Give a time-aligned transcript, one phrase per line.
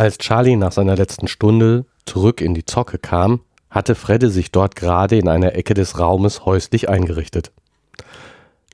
[0.00, 4.74] Als Charlie nach seiner letzten Stunde zurück in die Zocke kam, hatte Fredde sich dort
[4.74, 7.52] gerade in einer Ecke des Raumes häuslich eingerichtet.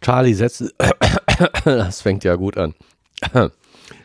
[0.00, 0.70] Charlie setzte,
[1.64, 2.74] das fängt ja gut an.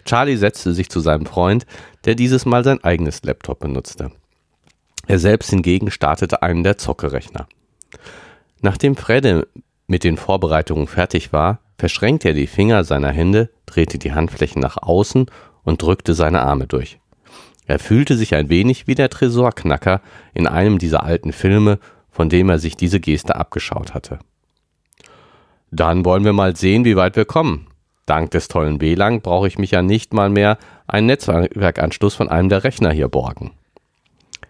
[0.03, 1.67] Charlie setzte sich zu seinem Freund,
[2.05, 4.11] der dieses Mal sein eigenes Laptop benutzte.
[5.05, 7.47] Er selbst hingegen startete einen der Zockerechner.
[8.61, 9.47] Nachdem Fredde
[9.85, 14.77] mit den Vorbereitungen fertig war, verschränkte er die Finger seiner Hände, drehte die Handflächen nach
[14.81, 15.27] außen
[15.61, 16.97] und drückte seine Arme durch.
[17.71, 20.01] Er fühlte sich ein wenig wie der Tresorknacker
[20.33, 24.19] in einem dieser alten Filme, von dem er sich diese Geste abgeschaut hatte.
[25.71, 27.67] Dann wollen wir mal sehen, wie weit wir kommen.
[28.05, 32.49] Dank des tollen WLAN brauche ich mich ja nicht mal mehr einen Netzwerkanschluss von einem
[32.49, 33.51] der Rechner hier borgen.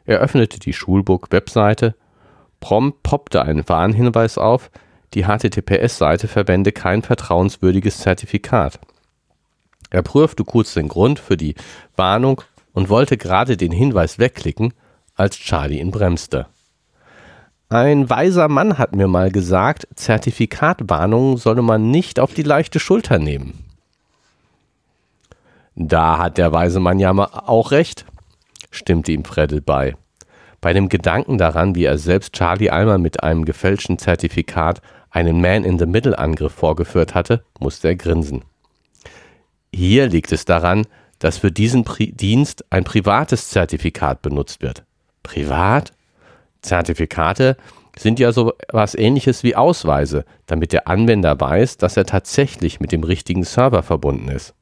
[0.05, 1.93] Er öffnete die Schulbook-Webseite.
[2.59, 4.71] Prompt poppte ein Warnhinweis auf,
[5.13, 8.79] die HTTPS-Seite verwende kein vertrauenswürdiges Zertifikat.
[9.91, 11.53] Er prüfte kurz den Grund für die
[11.95, 12.41] Warnung
[12.73, 14.73] und wollte gerade den Hinweis wegklicken,
[15.15, 16.47] als Charlie ihn bremste.
[17.69, 23.17] Ein weiser Mann hat mir mal gesagt, Zertifikatwarnungen solle man nicht auf die leichte Schulter
[23.17, 23.63] nehmen.
[25.75, 28.05] Da hat der weise Mann ja auch recht,
[28.71, 29.95] stimmte ihm Freddle bei.
[30.59, 36.53] Bei dem Gedanken daran, wie er selbst Charlie einmal mit einem gefälschten Zertifikat einen Man-in-the-Middle-Angriff
[36.53, 38.43] vorgeführt hatte, musste er grinsen.
[39.73, 40.85] Hier liegt es daran,
[41.21, 44.83] dass für diesen Pri Dienst ein privates Zertifikat benutzt wird.
[45.23, 45.93] Privat?
[46.61, 47.57] Zertifikate
[47.97, 52.91] sind ja so was ähnliches wie Ausweise, damit der Anwender weiß, dass er tatsächlich mit
[52.91, 54.55] dem richtigen Server verbunden ist.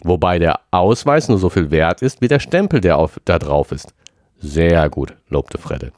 [0.00, 3.72] Wobei der Ausweis nur so viel wert ist wie der Stempel, der auf, da drauf
[3.72, 3.94] ist.
[4.38, 5.92] Sehr gut, lobte Fredde.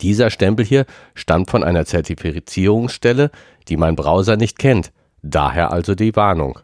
[0.00, 3.30] Dieser Stempel hier stammt von einer Zertifizierungsstelle,
[3.68, 4.90] die mein Browser nicht kennt.
[5.22, 6.58] Daher also die Warnung.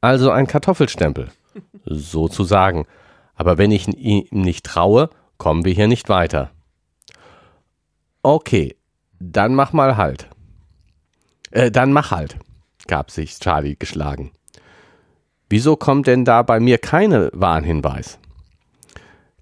[0.00, 1.28] Also ein Kartoffelstempel.
[1.84, 2.86] Sozusagen.
[3.34, 6.50] Aber wenn ich ihm nicht traue, kommen wir hier nicht weiter.
[8.22, 8.76] Okay,
[9.20, 10.28] dann mach mal halt.
[11.50, 12.36] Äh, dann mach halt,
[12.86, 14.32] gab sich Charlie geschlagen.
[15.48, 18.18] Wieso kommt denn da bei mir keine Warnhinweis?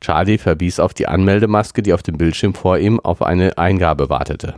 [0.00, 4.54] Charlie verwies auf die Anmeldemaske, die auf dem Bildschirm vor ihm auf eine Eingabe wartete.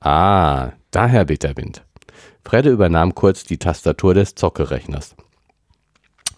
[0.00, 1.84] Ah, daher weht der Wind.
[2.44, 5.14] Fredde übernahm kurz die Tastatur des Zockerechners.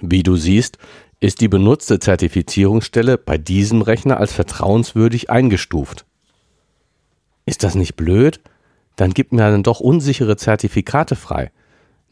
[0.01, 0.79] Wie du siehst,
[1.21, 6.07] ist die benutzte Zertifizierungsstelle bei diesem Rechner als vertrauenswürdig eingestuft.
[7.45, 8.41] Ist das nicht blöd?
[8.97, 11.51] Dann gibt mir dann doch unsichere Zertifikate frei.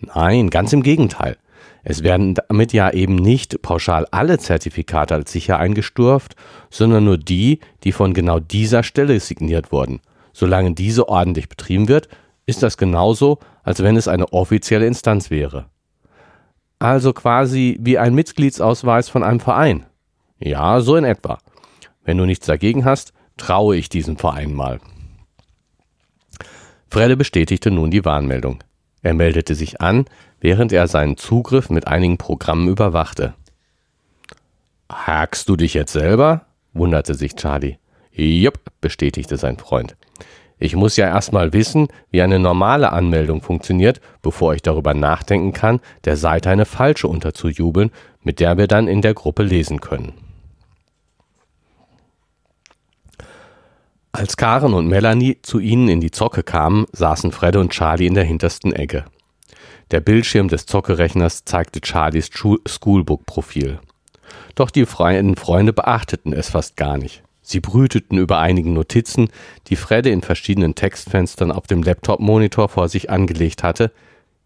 [0.01, 1.37] Nein, ganz im Gegenteil.
[1.85, 6.37] Es werden damit ja eben nicht pauschal alle Zertifikate als sicher eingestuft,
[6.71, 10.01] sondern nur die, die von genau dieser Stelle signiert wurden.
[10.33, 12.09] Solange diese ordentlich betrieben wird,
[12.47, 15.67] ist das genauso, als wenn es eine offizielle Instanz wäre.
[16.79, 19.87] Also quasi wie ein Mitgliedsausweis von einem Verein.
[20.39, 21.39] Ja, so in etwa.
[22.05, 24.81] Wenn du nichts dagegen hast, traue ich diesem Verein mal.
[26.91, 28.63] Fredde bestätigte nun die Warnmeldung.
[29.03, 30.07] Er meldete sich an,
[30.41, 33.35] während er seinen Zugriff mit einigen Programmen überwachte.
[34.91, 36.47] Hackst du dich jetzt selber?
[36.73, 37.79] wunderte sich Charlie.
[38.13, 39.97] Jupp, bestätigte sein Freund.
[40.59, 45.81] Ich muss ja erstmal wissen, wie eine normale Anmeldung funktioniert, bevor ich darüber nachdenken kann,
[46.05, 47.91] der Seite eine falsche unterzujubeln,
[48.23, 50.13] mit der wir dann in der Gruppe lesen können.
[54.11, 58.15] Als Karen und Melanie zu ihnen in die Zocke kamen, saßen Fred und Charlie in
[58.15, 59.05] der hintersten Ecke.
[59.93, 63.79] Der Bildschirm des Zockerechners zeigte Charlies Schoolbook-Profil.
[64.57, 67.23] Doch die freien Freunde beachteten es fast gar nicht.
[67.49, 69.31] Sie brüteten über einigen Notizen,
[69.69, 73.91] die Fredde in verschiedenen Textfenstern auf dem Laptop-Monitor vor sich angelegt hatte.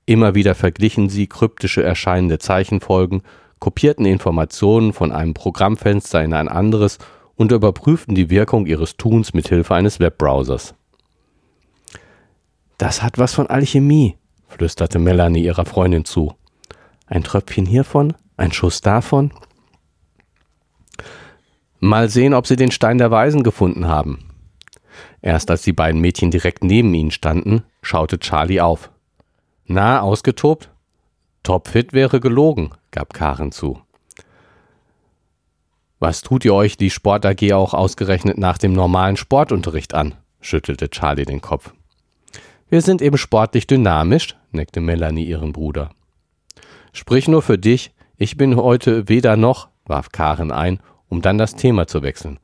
[0.07, 3.23] Immer wieder verglichen sie kryptische erscheinende Zeichenfolgen,
[3.59, 6.99] kopierten Informationen von einem Programmfenster in ein anderes
[7.35, 10.77] und überprüften die Wirkung ihres Tuns mit Hilfe eines Webbrowsers.
[12.79, 14.17] Das hat was von Alchemie,
[14.47, 16.35] flüsterte Melanie ihrer Freundin zu.
[17.09, 19.33] Ein Tröpfchen hiervon, ein Schuss davon.
[21.85, 24.31] Mal sehen, ob sie den Stein der Weisen gefunden haben.
[25.21, 28.93] Erst als die beiden Mädchen direkt neben ihnen standen, schaute Charlie auf.
[29.65, 30.71] Na, ausgetobt?
[31.43, 33.81] Topfit wäre gelogen, gab Karen zu.
[35.99, 40.15] Was tut ihr euch die Sport AG auch ausgerechnet nach dem normalen Sportunterricht an?
[40.41, 41.73] schüttelte Charlie den Kopf.
[42.69, 45.91] Wir sind eben sportlich dynamisch, neckte Melanie ihren Bruder.
[46.93, 50.79] Sprich nur für dich, ich bin heute weder noch, warf Karen ein,
[51.13, 52.39] um dann das Thema zu wechseln.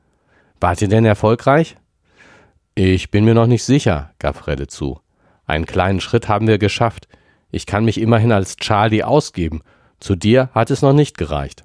[0.61, 1.75] Wart ihr denn erfolgreich?
[2.75, 4.99] Ich bin mir noch nicht sicher, gab Fredde zu.
[5.47, 7.07] Einen kleinen Schritt haben wir geschafft.
[7.49, 9.63] Ich kann mich immerhin als Charlie ausgeben.
[9.99, 11.63] Zu dir hat es noch nicht gereicht.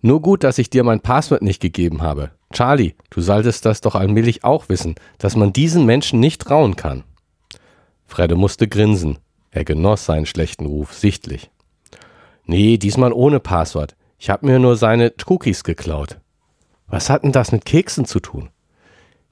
[0.00, 2.30] Nur gut, dass ich dir mein Passwort nicht gegeben habe.
[2.50, 7.04] Charlie, du solltest das doch allmählich auch wissen, dass man diesen Menschen nicht trauen kann.
[8.06, 9.18] Fredde musste grinsen.
[9.50, 11.50] Er genoss seinen schlechten Ruf sichtlich.
[12.46, 13.94] Nee, diesmal ohne Passwort.
[14.22, 16.18] Ich hab mir nur seine Cookies geklaut.
[16.88, 18.50] Was hat denn das mit Keksen zu tun?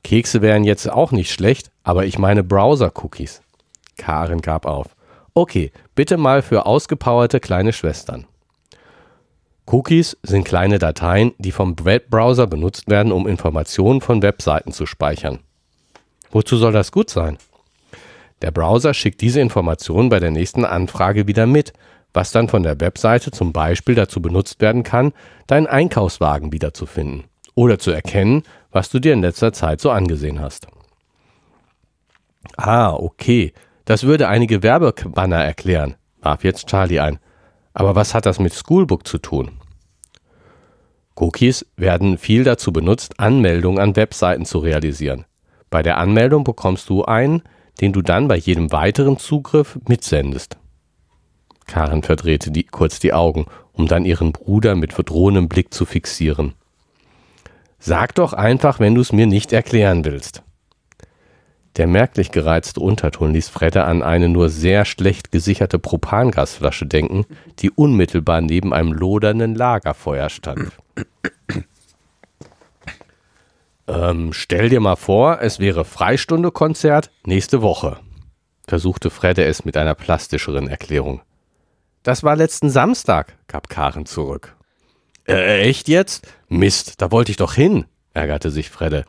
[0.02, 3.42] Kekse wären jetzt auch nicht schlecht, aber ich meine Browser-Cookies.
[3.98, 4.96] Karen gab auf.
[5.34, 8.26] Okay, bitte mal für ausgepowerte kleine Schwestern.
[9.66, 15.40] Cookies sind kleine Dateien, die vom Webbrowser benutzt werden, um Informationen von Webseiten zu speichern.
[16.30, 17.36] Wozu soll das gut sein?
[18.40, 21.74] Der Browser schickt diese Informationen bei der nächsten Anfrage wieder mit,
[22.18, 25.12] was dann von der Webseite zum Beispiel dazu benutzt werden kann,
[25.46, 27.22] deinen Einkaufswagen wiederzufinden
[27.54, 28.42] oder zu erkennen,
[28.72, 30.66] was du dir in letzter Zeit so angesehen hast.
[32.56, 33.52] Ah, okay,
[33.84, 37.20] das würde einige Werbebanner erklären, warf jetzt Charlie ein.
[37.72, 39.52] Aber was hat das mit Schoolbook zu tun?
[41.14, 45.24] Cookies werden viel dazu benutzt, Anmeldungen an Webseiten zu realisieren.
[45.70, 47.44] Bei der Anmeldung bekommst du einen,
[47.80, 50.56] den du dann bei jedem weiteren Zugriff mitsendest.
[51.68, 56.54] Karen verdrehte die, kurz die Augen, um dann ihren Bruder mit verdrohendem Blick zu fixieren.
[57.78, 60.42] Sag doch einfach, wenn du es mir nicht erklären willst.
[61.76, 67.24] Der merklich gereizte Unterton ließ Fredde an eine nur sehr schlecht gesicherte Propangasflasche denken,
[67.60, 70.72] die unmittelbar neben einem lodernden Lagerfeuer stand.
[73.86, 78.00] ähm, stell dir mal vor, es wäre Freistunde-Konzert nächste Woche,
[78.66, 81.20] versuchte Fredde es mit einer plastischeren Erklärung.
[82.08, 84.56] Das war letzten Samstag, gab Karen zurück.
[85.28, 86.26] Äh, echt jetzt?
[86.48, 87.84] Mist, da wollte ich doch hin,
[88.14, 89.04] ärgerte sich Fredde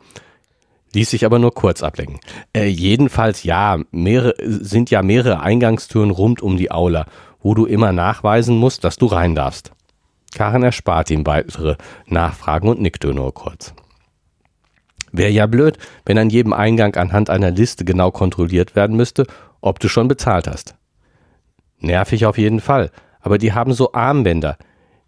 [0.92, 2.20] ließ sich aber nur kurz ablenken.
[2.52, 7.06] Äh, jedenfalls ja, mehrere, sind ja mehrere Eingangstüren rund um die Aula,
[7.40, 9.70] wo du immer nachweisen musst, dass du rein darfst.
[10.34, 11.76] Karen erspart ihm weitere
[12.06, 13.72] Nachfragen und nickte nur kurz.
[15.10, 19.26] Wäre ja blöd, wenn an jedem Eingang anhand einer Liste genau kontrolliert werden müsste,
[19.62, 20.74] ob du schon bezahlt hast.
[21.80, 22.90] Nervig auf jeden Fall,
[23.20, 24.56] aber die haben so Armbänder.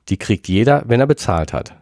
[0.09, 1.77] Die kriegt jeder, wenn er bezahlt hat.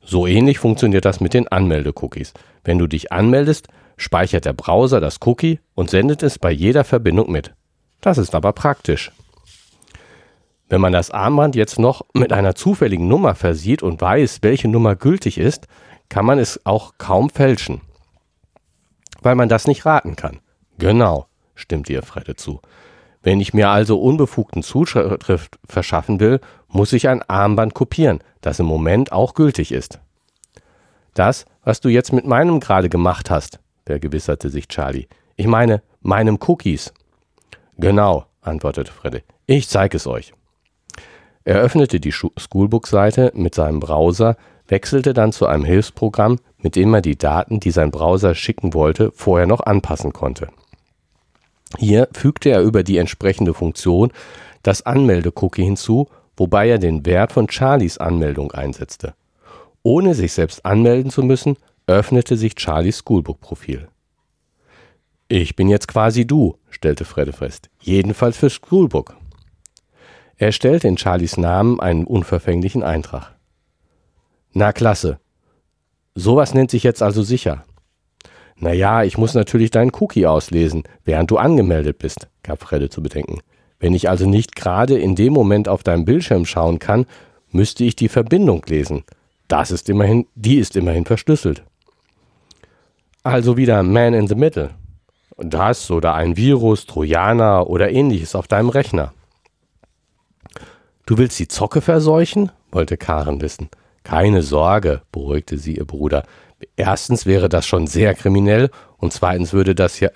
[0.00, 2.32] So ähnlich funktioniert das mit den Anmelde-Cookies.
[2.62, 7.30] Wenn du dich anmeldest, speichert der Browser das Cookie und sendet es bei jeder Verbindung
[7.30, 7.54] mit.
[8.00, 9.10] Das ist aber praktisch.
[10.68, 14.96] Wenn man das Armband jetzt noch mit einer zufälligen Nummer versieht und weiß, welche Nummer
[14.96, 15.66] gültig ist,
[16.08, 17.80] kann man es auch kaum fälschen.
[19.22, 20.40] Weil man das nicht raten kann.
[20.78, 22.60] Genau, stimmt ihr Fredde zu.
[23.26, 26.38] Wenn ich mir also unbefugten Zuschrift verschaffen will,
[26.68, 29.98] muss ich ein Armband kopieren, das im Moment auch gültig ist.
[31.12, 35.08] Das, was du jetzt mit meinem gerade gemacht hast, vergewisserte sich Charlie.
[35.34, 36.94] Ich meine, meinem Cookies.
[37.76, 39.22] Genau, antwortete Freddy.
[39.46, 40.32] Ich zeige es euch.
[41.42, 44.36] Er öffnete die Schoolbook-Seite mit seinem Browser,
[44.68, 49.10] wechselte dann zu einem Hilfsprogramm, mit dem er die Daten, die sein Browser schicken wollte,
[49.12, 50.46] vorher noch anpassen konnte.
[51.78, 54.12] Hier fügte er über die entsprechende Funktion
[54.62, 59.14] das Anmelde-Cookie hinzu, wobei er den Wert von Charlies Anmeldung einsetzte.
[59.82, 63.88] Ohne sich selbst anmelden zu müssen, öffnete sich Charlies Schoolbook-Profil.
[65.28, 67.68] Ich bin jetzt quasi du, stellte Fredde fest.
[67.80, 69.16] Jedenfalls für Schoolbook.
[70.36, 73.34] Er stellte in Charlies Namen einen unverfänglichen Eintrag.
[74.52, 75.18] Na klasse.
[76.14, 77.64] Sowas nennt sich jetzt also sicher.
[78.58, 83.40] Naja, ich muss natürlich deinen Cookie auslesen, während du angemeldet bist, gab Fredde zu bedenken.
[83.78, 87.06] Wenn ich also nicht gerade in dem Moment auf deinem Bildschirm schauen kann,
[87.50, 89.04] müsste ich die Verbindung lesen.
[89.48, 91.62] Das ist immerhin, die ist immerhin verschlüsselt.
[93.22, 94.70] Also wieder Man in the Middle.
[95.36, 99.12] Das oder ein Virus, Trojaner oder ähnliches auf deinem Rechner.
[101.04, 102.50] Du willst die Zocke verseuchen?
[102.72, 103.68] wollte Karen wissen.
[104.02, 106.24] Keine Sorge, beruhigte sie ihr Bruder
[106.76, 110.10] erstens wäre das schon sehr kriminell und zweitens würde das ja,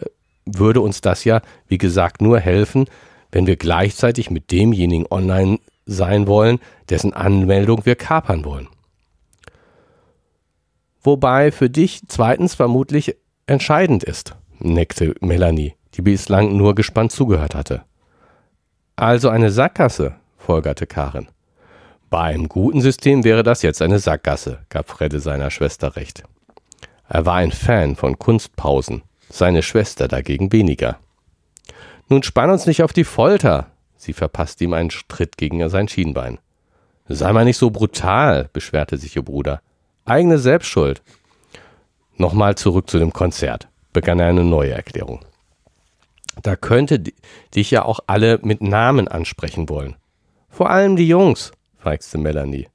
[0.45, 2.87] würde uns das ja, wie gesagt, nur helfen,
[3.33, 8.69] wenn wir gleichzeitig mit demjenigen online sein wollen, dessen Anmeldung wir kapern wollen.
[11.03, 13.17] Wobei für dich zweitens vermutlich
[13.47, 17.83] entscheidend ist, neckte Melanie, die bislang nur gespannt zugehört hatte.
[18.97, 21.29] Also eine Sackgasse, folgerte Karin.
[22.11, 26.25] Bei einem guten System wäre das jetzt eine Sackgasse, gab Fredde seiner Schwester recht.
[27.11, 31.01] Er war ein Fan von Kunstpausen, seine Schwester dagegen weniger.
[32.09, 33.67] Nun spann uns nicht auf die Folter.
[33.97, 36.39] Sie verpasste ihm einen Tritt gegen sein Schienbein.
[37.09, 39.61] Sei mal nicht so brutal, beschwerte sich ihr Bruder.
[40.05, 41.03] Eigene Selbstschuld.
[42.17, 45.25] Nochmal zurück zu dem Konzert, begann er eine neue Erklärung.
[46.43, 47.03] Da könnte
[47.55, 49.97] dich ja auch alle mit Namen ansprechen wollen.
[50.49, 52.69] Vor allem die Jungs, feixte Melanie.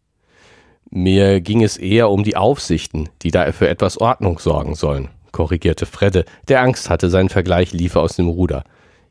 [0.90, 5.86] Mir ging es eher um die Aufsichten, die da für etwas Ordnung sorgen sollen, korrigierte
[5.86, 8.64] Fredde, der Angst hatte, sein Vergleich liefe aus dem Ruder.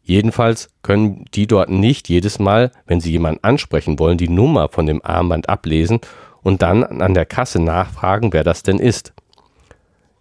[0.03, 4.87] Jedenfalls können die dort nicht jedes Mal, wenn sie jemanden ansprechen wollen, die Nummer von
[4.87, 6.01] dem Armband ablesen
[6.43, 9.15] und dann an der Kasse nachfragen, wer das denn ist.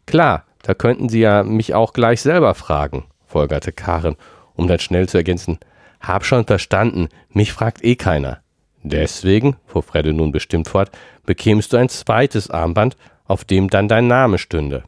[0.06, 4.16] Klar, da könnten Sie ja mich auch gleich selber fragen, folgerte Karen,
[4.56, 5.60] um dann schnell zu ergänzen.
[6.00, 8.40] Hab schon verstanden, mich fragt eh keiner.
[8.84, 10.92] Deswegen, fuhr Fredde nun bestimmt fort,
[11.26, 14.84] bekämst du ein zweites Armband, auf dem dann dein Name stünde.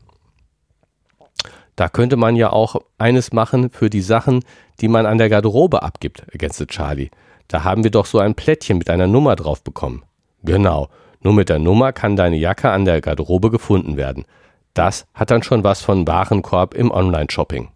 [1.75, 4.43] Da könnte man ja auch eines machen für die Sachen,
[4.81, 7.09] die man an der Garderobe abgibt, ergänzte Charlie.
[7.47, 10.03] Da haben wir doch so ein Plättchen mit einer Nummer drauf bekommen.
[10.43, 10.89] Genau,
[11.21, 14.25] nur mit der Nummer kann deine Jacke an der Garderobe gefunden werden.
[14.73, 17.69] Das hat dann schon was von Warenkorb im Online-Shopping.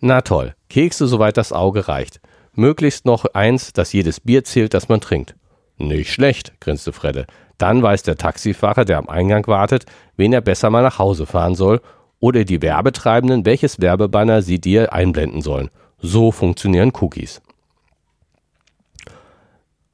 [0.00, 2.20] Na toll, Kekse soweit das Auge reicht.
[2.56, 5.34] Möglichst noch eins, dass jedes Bier zählt, das man trinkt.
[5.78, 7.26] Nicht schlecht, grinste Fredde.
[7.58, 9.86] Dann weiß der Taxifahrer, der am Eingang wartet,
[10.16, 11.80] wen er besser mal nach Hause fahren soll
[12.18, 15.70] oder die Werbetreibenden, welches Werbebanner sie dir einblenden sollen.
[15.98, 17.40] So funktionieren Cookies.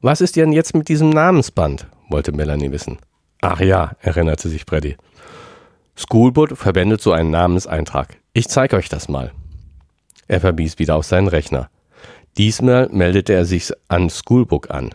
[0.01, 1.87] Was ist denn jetzt mit diesem Namensband?
[2.09, 2.99] wollte Melanie wissen.
[3.41, 4.97] Ach ja, erinnerte sich Freddy.
[5.97, 8.17] Schoolboot verwendet so einen Namenseintrag.
[8.33, 9.33] Ich zeige euch das mal.
[10.29, 11.69] Er verwies wieder auf seinen Rechner.
[12.39, 14.95] Diesmal meldete er sich an Schoolbook an.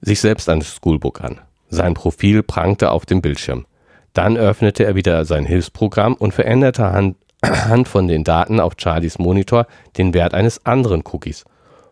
[0.00, 1.40] Sich selbst an Schoolbook an.
[1.68, 3.66] Sein Profil prangte auf dem Bildschirm.
[4.12, 9.66] Dann öffnete er wieder sein Hilfsprogramm und veränderte anhand von den Daten auf Charlies Monitor
[9.96, 11.44] den Wert eines anderen Cookies.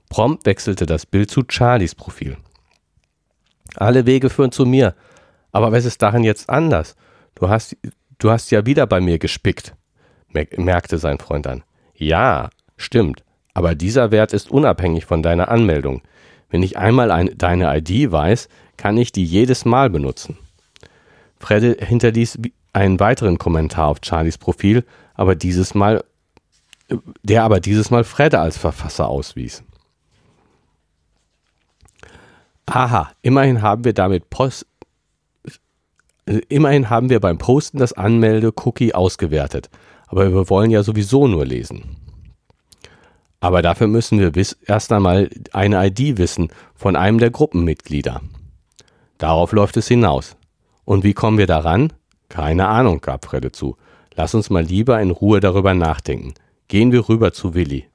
[0.09, 2.37] Prompt wechselte das Bild zu Charlies Profil.
[3.75, 4.95] Alle Wege führen zu mir.
[5.51, 6.95] Aber was ist darin jetzt anders?
[7.35, 7.77] Du hast,
[8.19, 9.75] du hast ja wieder bei mir gespickt,
[10.29, 11.65] merkte sein Freund an.
[11.95, 13.26] Ja, stimmt.
[13.57, 16.03] Aber dieser Wert ist unabhängig von deiner Anmeldung.
[16.51, 20.37] Wenn ich einmal ein, deine ID weiß, kann ich die jedes Mal benutzen.
[21.41, 22.39] Fredde hinterließ
[22.75, 24.85] einen weiteren Kommentar auf Charlies Profil,
[25.15, 26.05] aber dieses Mal,
[27.23, 29.65] der aber dieses Mal Fredde als Verfasser auswies.
[32.67, 34.67] Aha, immerhin haben wir damit Post,
[36.51, 39.71] immerhin haben wir beim Posten das Anmelde-Cookie ausgewertet,
[40.09, 42.06] aber wir wollen ja sowieso nur lesen.
[43.41, 44.33] Aber dafür müssen wir
[44.67, 48.23] erst einmal eine ID wissen von einem der Gruppenmitglieder.
[49.19, 50.37] Darauf läuft es hinaus.
[50.85, 51.93] Und wie kommen wir daran?
[52.29, 53.77] Keine Ahnung, gab Fredde zu.
[54.15, 56.35] Lass uns mal lieber in Ruhe darüber nachdenken.
[56.69, 57.87] Gehen wir rüber zu Willi.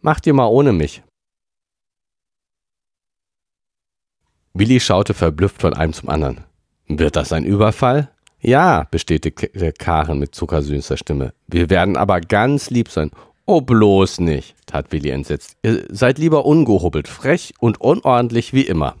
[0.00, 1.02] Macht ihr mal ohne mich.
[4.54, 6.44] Willi schaute verblüfft von einem zum anderen.
[6.86, 8.10] Wird das ein Überfall?
[8.40, 11.34] Ja, bestätigte Karen mit zuckersüßer Stimme.
[11.46, 13.10] Wir werden aber ganz lieb sein.
[13.48, 15.56] Oh, bloß nicht, tat Willi entsetzt.
[15.62, 18.96] Ihr seid lieber ungehobelt, frech und unordentlich wie immer.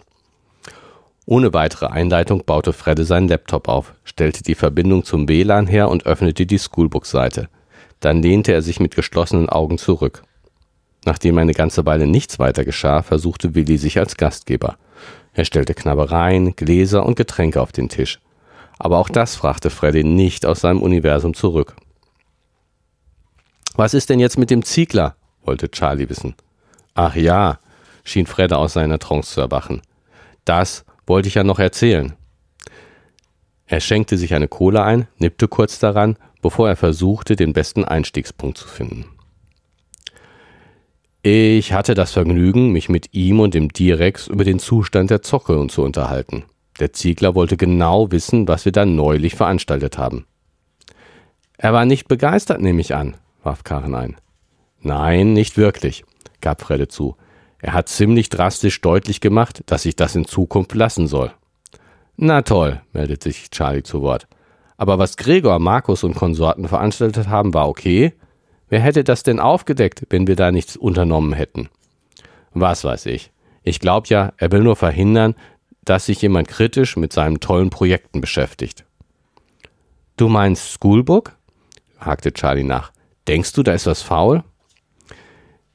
[1.26, 6.06] Ohne weitere Einleitung baute Fredde seinen Laptop auf, stellte die Verbindung zum WLAN her und
[6.06, 7.48] öffnete die Schoolbook-Seite.
[7.98, 10.22] Dann lehnte er sich mit geschlossenen Augen zurück.
[11.04, 14.76] Nachdem eine ganze Weile nichts weiter geschah, versuchte Willi sich als Gastgeber.
[15.34, 18.20] Er stellte Knabbereien, Gläser und Getränke auf den Tisch.
[18.78, 21.74] Aber auch das brachte Freddy nicht aus seinem Universum zurück.
[23.76, 25.16] Was ist denn jetzt mit dem Ziegler?
[25.44, 26.34] wollte Charlie wissen.
[26.94, 27.60] Ach ja,
[28.04, 29.82] schien Fredde aus seiner Trance zu erwachen.
[30.46, 32.14] Das wollte ich ja noch erzählen.
[33.66, 38.56] Er schenkte sich eine Cola ein, nippte kurz daran, bevor er versuchte, den besten Einstiegspunkt
[38.56, 39.04] zu finden.
[41.22, 45.66] Ich hatte das Vergnügen, mich mit ihm und dem Direx über den Zustand der Zocke
[45.66, 46.44] zu unterhalten.
[46.78, 50.24] Der Ziegler wollte genau wissen, was wir da neulich veranstaltet haben.
[51.58, 53.16] Er war nicht begeistert, nehme ich an,
[53.46, 54.16] warf Karen ein.
[54.82, 56.04] Nein, nicht wirklich,
[56.42, 57.16] gab Fredde zu.
[57.62, 61.32] Er hat ziemlich drastisch deutlich gemacht, dass sich das in Zukunft lassen soll.
[62.16, 64.26] Na toll, meldet sich Charlie zu Wort.
[64.76, 68.12] Aber was Gregor, Markus und Konsorten veranstaltet haben, war okay.
[68.68, 71.70] Wer hätte das denn aufgedeckt, wenn wir da nichts unternommen hätten?
[72.52, 73.32] Was weiß ich.
[73.62, 75.34] Ich glaube ja, er will nur verhindern,
[75.84, 78.84] dass sich jemand kritisch mit seinen tollen Projekten beschäftigt.
[80.16, 81.36] Du meinst Schoolbook?
[81.98, 82.92] hakte Charlie nach.
[83.28, 84.44] Denkst du, da ist was faul?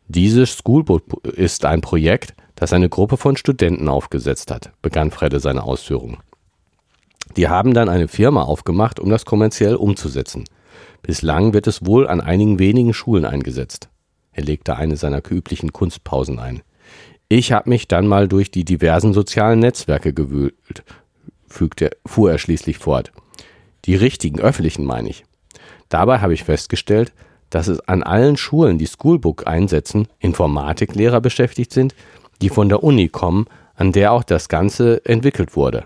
[0.07, 5.63] Dieses Schoolbook ist ein Projekt, das eine Gruppe von Studenten aufgesetzt hat, begann Fredde seine
[5.63, 6.17] Ausführungen.
[7.37, 10.45] Die haben dann eine Firma aufgemacht, um das kommerziell umzusetzen.
[11.01, 13.89] Bislang wird es wohl an einigen wenigen Schulen eingesetzt.
[14.33, 16.61] Er legte eine seiner üblichen Kunstpausen ein.
[17.27, 20.83] Ich habe mich dann mal durch die diversen sozialen Netzwerke gewühlt,
[21.47, 23.11] fügte, fuhr er schließlich fort.
[23.85, 25.23] Die richtigen öffentlichen meine ich.
[25.89, 27.13] Dabei habe ich festgestellt,
[27.51, 31.93] dass es an allen Schulen, die Schoolbook einsetzen, Informatiklehrer beschäftigt sind,
[32.41, 35.85] die von der Uni kommen, an der auch das Ganze entwickelt wurde.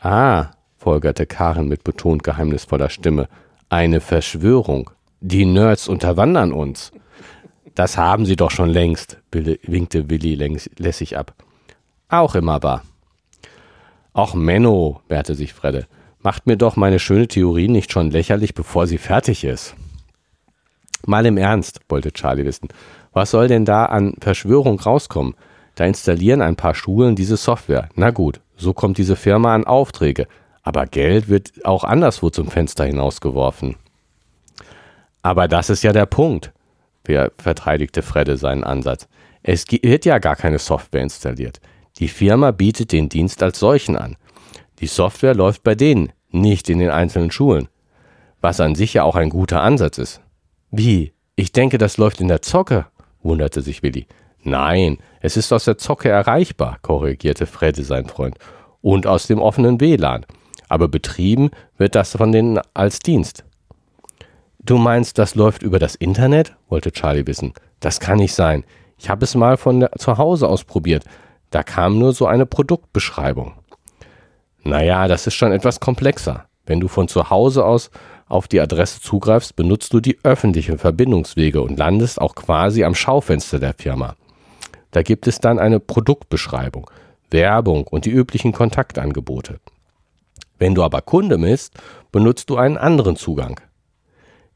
[0.00, 3.28] Ah, folgerte Karen mit betont geheimnisvoller Stimme,
[3.68, 4.90] eine Verschwörung.
[5.20, 6.92] Die Nerds unterwandern uns.
[7.74, 10.34] Das haben sie doch schon längst, winkte Willi
[10.78, 11.34] lässig ab.
[12.08, 12.82] Auch immer wahr.
[14.12, 15.86] Auch Menno, wehrte sich Fredde,
[16.20, 19.74] macht mir doch meine schöne Theorie nicht schon lächerlich, bevor sie fertig ist.
[21.06, 22.68] Mal im Ernst, wollte Charlie wissen.
[23.12, 25.34] Was soll denn da an Verschwörung rauskommen?
[25.76, 27.88] Da installieren ein paar Schulen diese Software.
[27.94, 30.26] Na gut, so kommt diese Firma an Aufträge.
[30.62, 33.76] Aber Geld wird auch anderswo zum Fenster hinausgeworfen.
[35.22, 36.52] Aber das ist ja der Punkt,
[37.38, 39.06] verteidigte Fredde seinen Ansatz.
[39.42, 41.60] Es wird ja gar keine Software installiert.
[41.98, 44.16] Die Firma bietet den Dienst als solchen an.
[44.80, 47.68] Die Software läuft bei denen, nicht in den einzelnen Schulen.
[48.40, 50.20] Was an sich ja auch ein guter Ansatz ist.
[50.78, 51.14] Wie?
[51.36, 52.84] Ich denke, das läuft in der Zocke,
[53.22, 54.06] wunderte sich Willi.
[54.42, 58.36] Nein, es ist aus der Zocke erreichbar, korrigierte Fredde sein Freund.
[58.82, 60.26] Und aus dem offenen WLAN.
[60.68, 63.46] Aber betrieben wird das von denen als Dienst.
[64.58, 66.54] Du meinst, das läuft über das Internet?
[66.68, 67.54] wollte Charlie wissen.
[67.80, 68.62] Das kann nicht sein.
[68.98, 71.04] Ich habe es mal von der, zu Hause ausprobiert.
[71.48, 73.54] Da kam nur so eine Produktbeschreibung.
[74.62, 76.44] Naja, das ist schon etwas komplexer.
[76.66, 77.90] Wenn du von zu Hause aus
[78.28, 83.58] auf die Adresse zugreifst, benutzt du die öffentlichen Verbindungswege und landest auch quasi am Schaufenster
[83.58, 84.16] der Firma.
[84.90, 86.90] Da gibt es dann eine Produktbeschreibung,
[87.30, 89.60] Werbung und die üblichen Kontaktangebote.
[90.58, 91.74] Wenn du aber Kunde bist,
[92.12, 93.60] benutzt du einen anderen Zugang.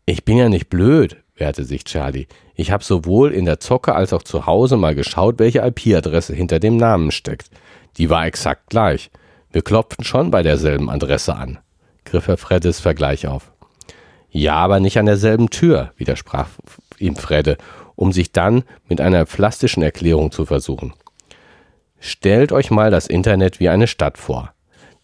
[0.06, 2.26] Ich bin ja nicht blöd, wehrte sich Charlie.
[2.54, 6.58] Ich habe sowohl in der Zocke als auch zu Hause mal geschaut, welche IP-Adresse hinter
[6.58, 7.50] dem Namen steckt.
[7.96, 9.10] Die war exakt gleich.
[9.52, 11.58] Wir klopften schon bei derselben Adresse an,
[12.04, 13.52] griff Herr Freddes Vergleich auf.
[14.30, 16.48] Ja, aber nicht an derselben Tür, widersprach
[16.98, 17.58] ihm Fredde,
[17.96, 20.92] um sich dann mit einer plastischen Erklärung zu versuchen.
[21.98, 24.54] Stellt euch mal das Internet wie eine Stadt vor.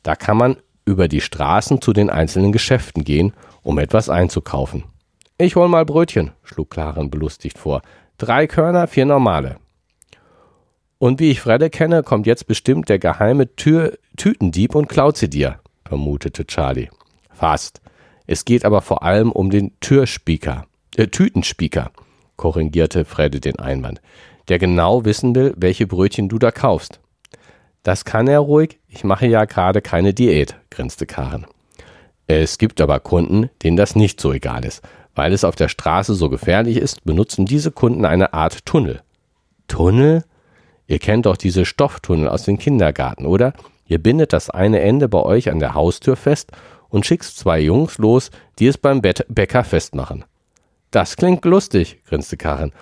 [0.03, 4.85] Da kann man über die Straßen zu den einzelnen Geschäften gehen, um etwas einzukaufen.
[5.37, 7.83] Ich hol mal Brötchen, schlug Klaren belustigt vor.
[8.17, 9.57] Drei Körner, vier normale.
[10.99, 15.29] Und wie ich Fredde kenne, kommt jetzt bestimmt der geheime Tür Tütendieb und klaut sie
[15.29, 16.89] dir, vermutete Charlie.
[17.31, 17.83] Fast.
[18.27, 21.91] Es geht aber vor allem um den Türspieker, äh, Tütenspieker,
[22.37, 24.01] korrigierte Fredde den Einwand,
[24.49, 27.01] der genau wissen will, welche Brötchen du da kaufst.
[27.83, 31.47] Das kann er ruhig, ich mache ja gerade keine Diät, grinste Karen.
[32.27, 34.83] Es gibt aber Kunden, denen das nicht so egal ist,
[35.15, 39.03] weil es auf der Straße so gefährlich ist, benutzen diese Kunden eine Art Tunnel.
[39.69, 40.25] Tunnel?
[40.89, 43.53] Ihr kennt doch diese Stofftunnel aus dem Kindergarten, oder?
[43.87, 46.51] Ihr bindet das eine Ende bei euch an der Haustür fest
[46.97, 50.25] und schickt zwei Jungs los, die es beim Bäcker festmachen.
[50.91, 52.73] Das klingt lustig, grinste Karin.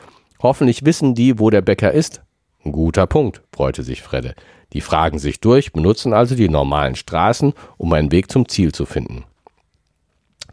[0.40, 2.22] Hoffentlich wissen die, wo der Bäcker ist.
[2.62, 4.36] Guter Punkt, freute sich Fredde.
[4.72, 8.86] Die fragen sich durch, benutzen also die normalen Straßen, um einen Weg zum Ziel zu
[8.86, 9.24] finden.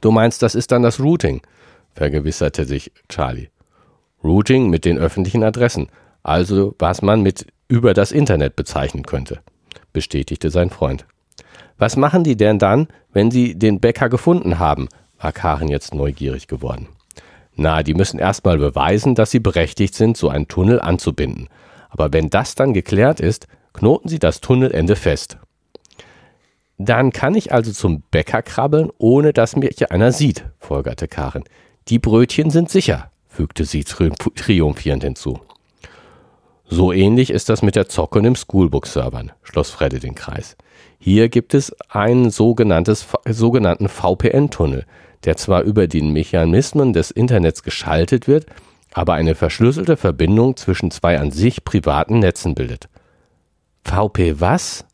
[0.01, 1.41] Du meinst, das ist dann das Routing?
[1.93, 3.49] vergewisserte sich Charlie.
[4.23, 5.87] Routing mit den öffentlichen Adressen,
[6.23, 9.41] also was man mit über das Internet bezeichnen könnte,
[9.93, 11.05] bestätigte sein Freund.
[11.81, 14.87] Was machen die denn dann, wenn sie den Bäcker gefunden haben?
[15.19, 16.87] war Karen jetzt neugierig geworden.
[17.55, 21.49] Na, die müssen erstmal beweisen, dass sie berechtigt sind, so einen Tunnel anzubinden.
[21.89, 25.39] Aber wenn das dann geklärt ist, knoten sie das Tunnelende fest.
[26.77, 31.45] Dann kann ich also zum Bäcker krabbeln, ohne dass mich einer sieht, folgerte Karen.
[31.87, 35.39] Die Brötchen sind sicher, fügte sie triumphierend hinzu.
[36.67, 40.55] So ähnlich ist das mit der Zocke und dem Schoolbook-Servern, schloss Fredde den Kreis.
[41.03, 44.85] Hier gibt es einen sogenanntes, sogenannten VPN-Tunnel,
[45.23, 48.45] der zwar über die Mechanismen des Internets geschaltet wird,
[48.93, 52.87] aber eine verschlüsselte Verbindung zwischen zwei an sich privaten Netzen bildet.
[53.83, 54.85] VP was?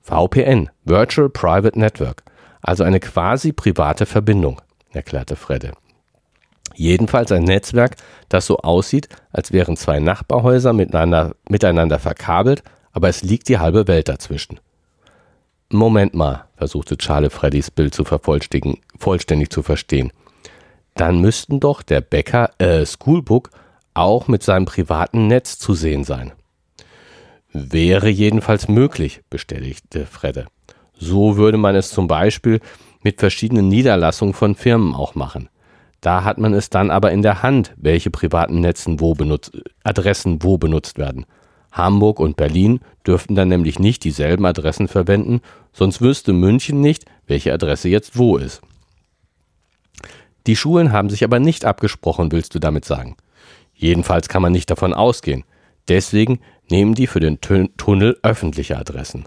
[0.00, 2.22] VPN, Virtual Private Network,
[2.62, 5.72] also eine quasi private Verbindung, erklärte Fredde.
[6.74, 7.96] Jedenfalls ein Netzwerk,
[8.30, 13.86] das so aussieht, als wären zwei Nachbarhäuser miteinander, miteinander verkabelt, aber es liegt die halbe
[13.88, 14.58] Welt dazwischen.
[15.70, 20.12] Moment mal, versuchte Charlie Freddys Bild zu vervollständigen, vollständig zu verstehen.
[20.94, 23.50] Dann müssten doch der Bäcker, äh, Schoolbook
[23.94, 26.32] auch mit seinem privaten Netz zu sehen sein.
[27.52, 30.46] Wäre jedenfalls möglich, bestätigte Fredde.
[30.96, 32.60] So würde man es zum Beispiel
[33.02, 35.48] mit verschiedenen Niederlassungen von Firmen auch machen.
[36.00, 39.52] Da hat man es dann aber in der Hand, welche privaten Netzen wo benutzt,
[39.84, 41.24] Adressen wo benutzt werden.
[41.74, 45.40] Hamburg und Berlin dürften dann nämlich nicht dieselben Adressen verwenden,
[45.72, 48.62] sonst wüsste München nicht, welche Adresse jetzt wo ist.
[50.46, 53.16] Die Schulen haben sich aber nicht abgesprochen, willst du damit sagen.
[53.74, 55.44] Jedenfalls kann man nicht davon ausgehen.
[55.88, 56.38] Deswegen
[56.70, 59.24] nehmen die für den Tunnel öffentliche Adressen.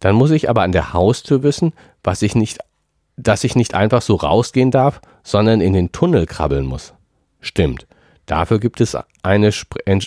[0.00, 2.58] Dann muss ich aber an der Haustür wissen, was ich nicht,
[3.16, 6.94] dass ich nicht einfach so rausgehen darf, sondern in den Tunnel krabbeln muss.
[7.40, 7.86] Stimmt.
[8.26, 9.50] Dafür gibt es, eine,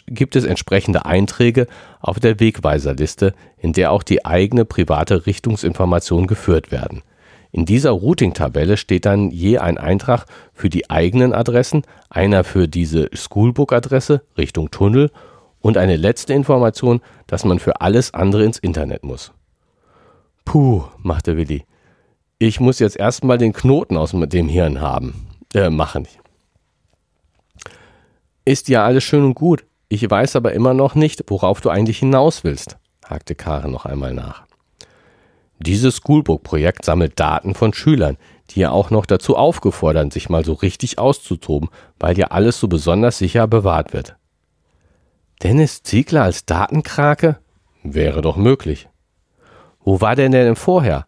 [0.07, 1.67] gibt es entsprechende Einträge
[1.99, 7.03] auf der Wegweiserliste, in der auch die eigene private Richtungsinformation geführt werden.
[7.51, 13.09] In dieser Routing-Tabelle steht dann je ein Eintrag für die eigenen Adressen, einer für diese
[13.13, 15.11] Schoolbook-Adresse Richtung Tunnel
[15.61, 19.31] und eine letzte Information, dass man für alles andere ins Internet muss.
[20.45, 21.65] Puh, machte Willi.
[22.39, 25.27] Ich muss jetzt erstmal den Knoten aus dem Hirn haben.
[25.53, 26.07] Äh, machen.
[28.47, 29.65] Ist ja alles schön und gut.
[29.89, 34.13] Ich weiß aber immer noch nicht, worauf du eigentlich hinaus willst, hakte Karen noch einmal
[34.13, 34.45] nach.
[35.59, 38.15] Dieses Schoolbook-Projekt sammelt Daten von Schülern,
[38.49, 41.67] die ja auch noch dazu aufgefordert, sich mal so richtig auszutoben,
[41.99, 44.15] weil ja alles so besonders sicher bewahrt wird.
[45.43, 47.39] Dennis Ziegler als Datenkrake?
[47.83, 48.87] Wäre doch möglich.
[49.81, 51.05] Wo war der denn vorher?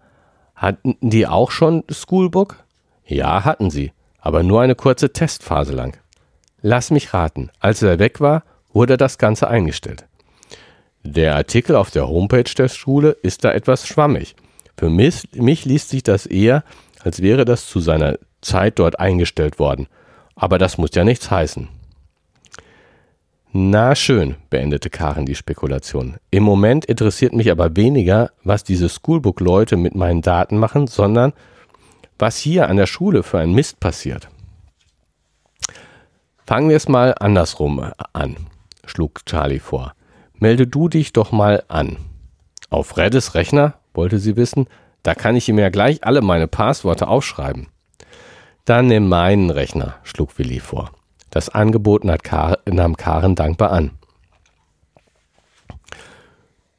[0.56, 2.58] Hatten die auch schon Schoolbook?
[3.06, 5.95] Ja, hatten sie, aber nur eine kurze Testphase lang.
[6.62, 8.43] Lass mich raten, als er weg war,
[8.74, 10.06] wurde das Ganze eingestellt.
[11.04, 14.36] Der Artikel auf der Homepage der Schule ist da etwas schwammig.
[14.78, 16.63] Für mich, mich liest sich das eher,
[17.02, 19.88] als wäre das zu seiner Zeit dort eingestellt worden.
[20.36, 21.69] Aber das muss ja nichts heißen.
[23.52, 26.17] Na schön, beendete Karen die Spekulation.
[26.30, 31.34] Im Moment interessiert mich aber weniger, was diese Schoolbook-Leute mit meinen Daten machen, sondern
[32.19, 34.30] was hier an der Schule für ein Mist passiert.
[36.50, 38.36] Fangen wir es mal andersrum an,
[38.84, 39.94] schlug Charlie vor.
[40.34, 41.98] Melde du dich doch mal an.
[42.72, 44.66] Auf Reddes Rechner, wollte sie wissen,
[45.04, 47.68] da kann ich ihm ja gleich alle meine Passworte aufschreiben.
[48.66, 50.90] Dann nimm meinen Rechner, schlug Willi vor.
[51.30, 53.92] Das Angebot nahm Karen dankbar an.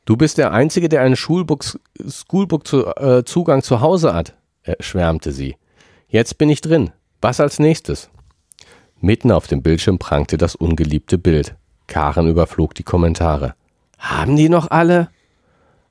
[0.04, 4.34] Du bist der Einzige, der einen Schoolbook-Zugang äh, zu Hause hat,
[4.80, 5.54] schwärmte sie.
[6.08, 6.90] Jetzt bin ich drin.
[7.20, 8.10] Was als nächstes?
[9.00, 11.54] Mitten auf dem Bildschirm prangte das ungeliebte Bild.
[11.86, 13.54] Karen überflog die Kommentare.
[13.98, 15.08] Haben die noch alle?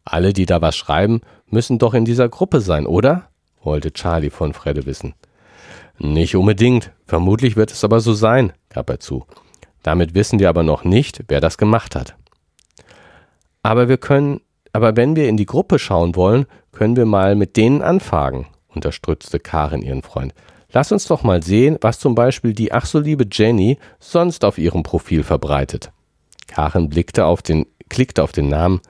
[0.05, 3.29] Alle, die da was schreiben, müssen doch in dieser Gruppe sein, oder?
[3.61, 5.13] wollte Charlie von Fredde wissen.
[5.97, 9.25] Nicht unbedingt, vermutlich wird es aber so sein, gab er zu.
[9.83, 12.15] Damit wissen wir aber noch nicht, wer das gemacht hat.
[13.63, 14.39] Aber wir können,
[14.71, 19.39] aber wenn wir in die Gruppe schauen wollen, können wir mal mit denen anfangen, unterstützte
[19.39, 20.33] Karen ihren Freund.
[20.71, 24.57] Lass uns doch mal sehen, was zum Beispiel die ach so liebe Jenny sonst auf
[24.57, 25.91] ihrem Profil verbreitet.
[26.47, 28.81] Karen blickte auf den, klickte auf den Namen.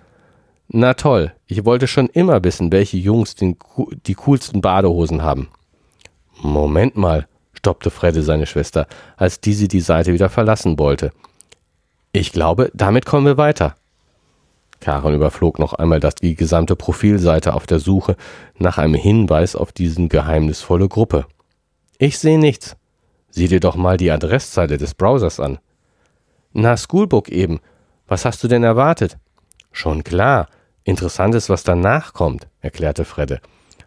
[0.67, 3.57] Na toll, ich wollte schon immer wissen, welche Jungs den,
[4.05, 5.47] die coolsten Badehosen haben.
[6.41, 8.87] Moment mal, stoppte Fredde seine Schwester,
[9.17, 11.11] als diese die Seite wieder verlassen wollte.
[12.11, 13.75] Ich glaube, damit kommen wir weiter.
[14.79, 18.15] Karen überflog noch einmal das, die gesamte Profilseite auf der Suche
[18.57, 21.25] nach einem Hinweis auf diese geheimnisvolle Gruppe.
[22.01, 22.77] Ich sehe nichts.
[23.29, 25.59] Sieh dir doch mal die Adresszeile des Browsers an.
[26.53, 27.59] Na, Schoolbook eben.
[28.07, 29.17] Was hast du denn erwartet?
[29.73, 30.47] Schon klar.
[30.85, 33.41] Interessant ist, was danach kommt, erklärte Fredde.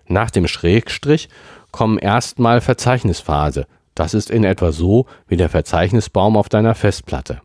[0.06, 1.30] Nach dem Schrägstrich
[1.70, 3.66] kommen erstmal Verzeichnisphase.
[3.94, 7.40] Das ist in etwa so wie der Verzeichnisbaum auf deiner Festplatte.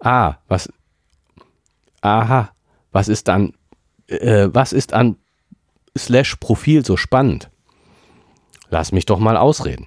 [0.00, 0.68] Ah, was.
[2.00, 2.50] Aha,
[2.90, 3.52] was ist dann.
[4.08, 5.16] Äh, was ist an
[5.96, 7.50] Slash Profil so spannend?
[8.70, 9.86] Lass mich doch mal ausreden.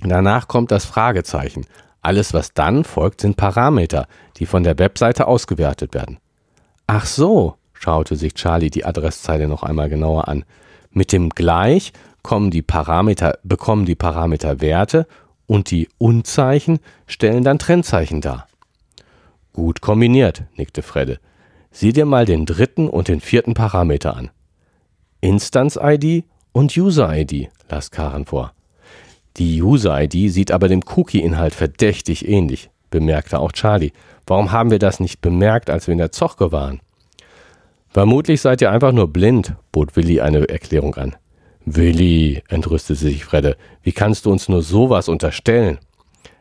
[0.00, 1.66] Danach kommt das Fragezeichen.
[2.02, 6.18] Alles, was dann folgt, sind Parameter, die von der Webseite ausgewertet werden.
[6.86, 10.44] Ach so, schaute sich Charlie die Adresszeile noch einmal genauer an.
[10.90, 11.92] Mit dem Gleich
[12.22, 15.06] kommen die Parameter, bekommen die Parameter Werte
[15.46, 18.46] und die Unzeichen stellen dann Trennzeichen dar.
[19.52, 21.18] Gut kombiniert, nickte Fredde.
[21.70, 24.30] Sieh dir mal den dritten und den vierten Parameter an.
[25.20, 28.52] Instance-ID und User-ID, las Karen vor.
[29.36, 33.92] Die User-ID sieht aber dem Cookie-Inhalt verdächtig ähnlich, bemerkte auch Charlie.
[34.26, 36.80] Warum haben wir das nicht bemerkt, als wir in der Zoche waren?
[37.88, 41.16] Vermutlich seid ihr einfach nur blind, bot Willi eine Erklärung an.
[41.64, 45.78] Willi, entrüstete sich Fredde, wie kannst du uns nur sowas unterstellen?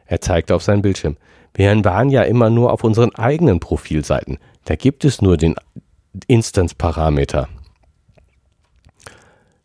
[0.05, 1.17] Er zeigte auf seinen Bildschirm.
[1.53, 4.37] Wir waren ja immer nur auf unseren eigenen Profilseiten.
[4.65, 5.55] Da gibt es nur den
[6.27, 7.47] Instance-Parameter.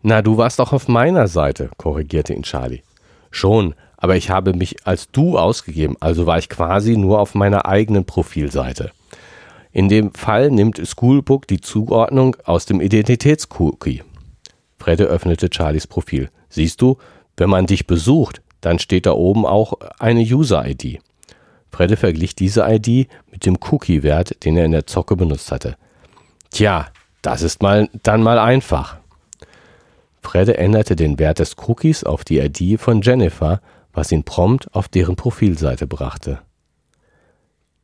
[0.02, 2.82] Na, du warst doch auf meiner Seite, korrigierte ihn Charlie.
[3.30, 7.66] Schon, aber ich habe mich als du ausgegeben, also war ich quasi nur auf meiner
[7.66, 8.92] eigenen Profilseite.
[9.72, 14.02] In dem Fall nimmt Schoolbook die Zuordnung aus dem Identitätscookie.
[14.78, 16.30] Fredde öffnete Charlies Profil.
[16.48, 16.96] Siehst du,
[17.36, 21.00] wenn man dich besucht, dann steht da oben auch eine User-ID.
[21.70, 25.76] Fredde verglich diese ID mit dem Cookie-Wert, den er in der Zocke benutzt hatte.
[26.50, 26.88] Tja,
[27.22, 28.99] Das ist mal dann mal einfach.
[30.20, 33.60] Fredde änderte den Wert des Cookies auf die ID von Jennifer,
[33.92, 36.40] was ihn prompt auf deren Profilseite brachte.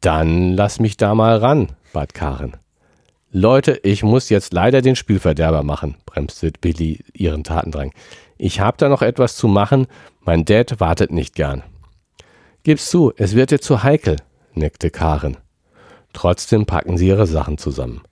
[0.01, 2.57] Dann lass mich da mal ran, bat Karen.
[3.33, 7.93] Leute, ich muss jetzt leider den Spielverderber machen, bremste Billy ihren Tatendrang.
[8.39, 9.87] Ich hab da noch etwas zu machen,
[10.21, 11.63] mein Dad wartet nicht gern.
[12.63, 14.17] Gib's zu, es wird dir zu heikel,
[14.55, 15.37] neckte Karen.
[16.13, 18.03] Trotzdem packen sie ihre Sachen zusammen.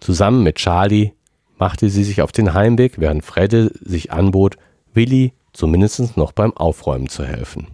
[0.00, 1.12] Zusammen mit Charlie
[1.58, 4.56] machte sie sich auf den Heimweg, während Fredde sich anbot,
[4.92, 7.68] Willi zumindest noch beim Aufräumen zu helfen.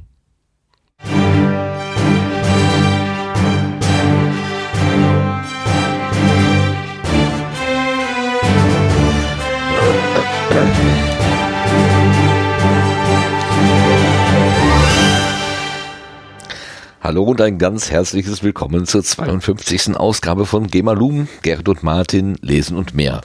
[17.04, 19.96] Hallo und ein ganz herzliches Willkommen zur 52.
[19.96, 23.22] Ausgabe von Gemalum, Gerrit und Martin lesen und mehr.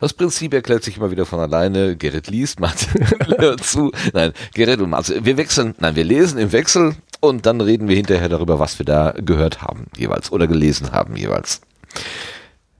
[0.00, 1.96] Das Prinzip erklärt sich immer wieder von alleine.
[1.96, 3.06] Gerrit liest, Martin
[3.38, 3.92] hört zu.
[4.12, 7.94] Nein, Gerrit und Martin, wir wechseln, nein, wir lesen im Wechsel und dann reden wir
[7.94, 11.60] hinterher darüber, was wir da gehört haben jeweils oder gelesen haben jeweils.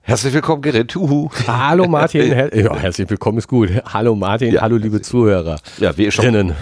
[0.05, 0.97] Herzlich willkommen, Gerrit.
[0.97, 1.31] Uhu.
[1.47, 2.23] Hallo Martin.
[2.35, 3.71] Her ja, herzlich willkommen ist gut.
[3.85, 4.53] Hallo Martin.
[4.53, 5.61] Ja, hallo liebe Zuhörer.
[5.79, 6.55] Ja, wie ihr, schon,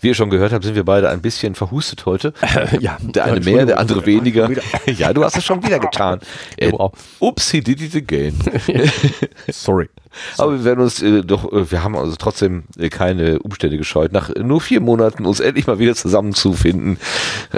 [0.00, 2.34] wie ihr schon gehört habt, sind wir beide ein bisschen verhustet heute.
[2.80, 4.50] ja, der eine mehr, der andere weniger.
[4.86, 6.18] ja, du hast es schon wieder getan.
[6.56, 6.72] Äh,
[7.20, 8.34] ups, he did it again.
[9.48, 9.88] Sorry.
[10.38, 14.12] Aber wir werden uns äh, doch, äh, wir haben also trotzdem äh, keine Umstände gescheut,
[14.12, 16.98] nach nur vier Monaten uns endlich mal wieder zusammenzufinden,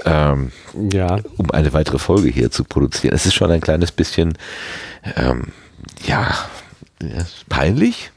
[0.04, 0.52] ähm,
[0.90, 1.18] ja.
[1.36, 3.14] um eine weitere Folge hier zu produzieren.
[3.14, 4.36] Es ist schon ein kleines bisschen
[5.16, 5.48] ähm,
[6.04, 6.34] ja,
[7.48, 8.10] peinlich.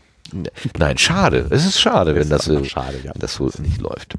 [0.78, 1.48] Nein, schade.
[1.50, 3.14] Es ist schade, wenn das, äh, schade, ja.
[3.16, 4.16] das so nicht läuft.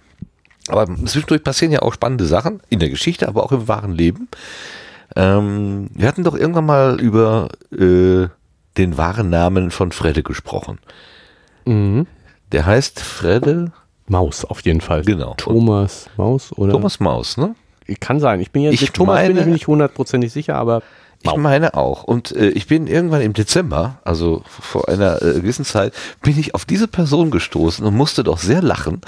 [0.68, 4.28] Aber zwischendurch passieren ja auch spannende Sachen in der Geschichte, aber auch im wahren Leben.
[5.14, 8.28] Ähm, wir hatten doch irgendwann mal über äh,
[8.78, 10.78] den wahren Namen von Fredde gesprochen.
[11.64, 12.06] Mhm.
[12.52, 13.72] Der heißt Fredde
[14.08, 15.02] Maus auf jeden Fall.
[15.02, 15.34] Genau.
[15.36, 16.72] Thomas Maus oder?
[16.72, 17.54] Thomas Maus, ne?
[18.00, 18.40] Kann sein.
[18.40, 20.82] Ich bin jetzt Ich Thomas meine- bin ich mir nicht hundertprozentig sicher, aber
[21.22, 22.04] Ich meine auch.
[22.04, 26.54] Und äh, ich bin irgendwann im Dezember, also vor einer äh, gewissen Zeit, bin ich
[26.54, 29.00] auf diese Person gestoßen und musste doch sehr lachen.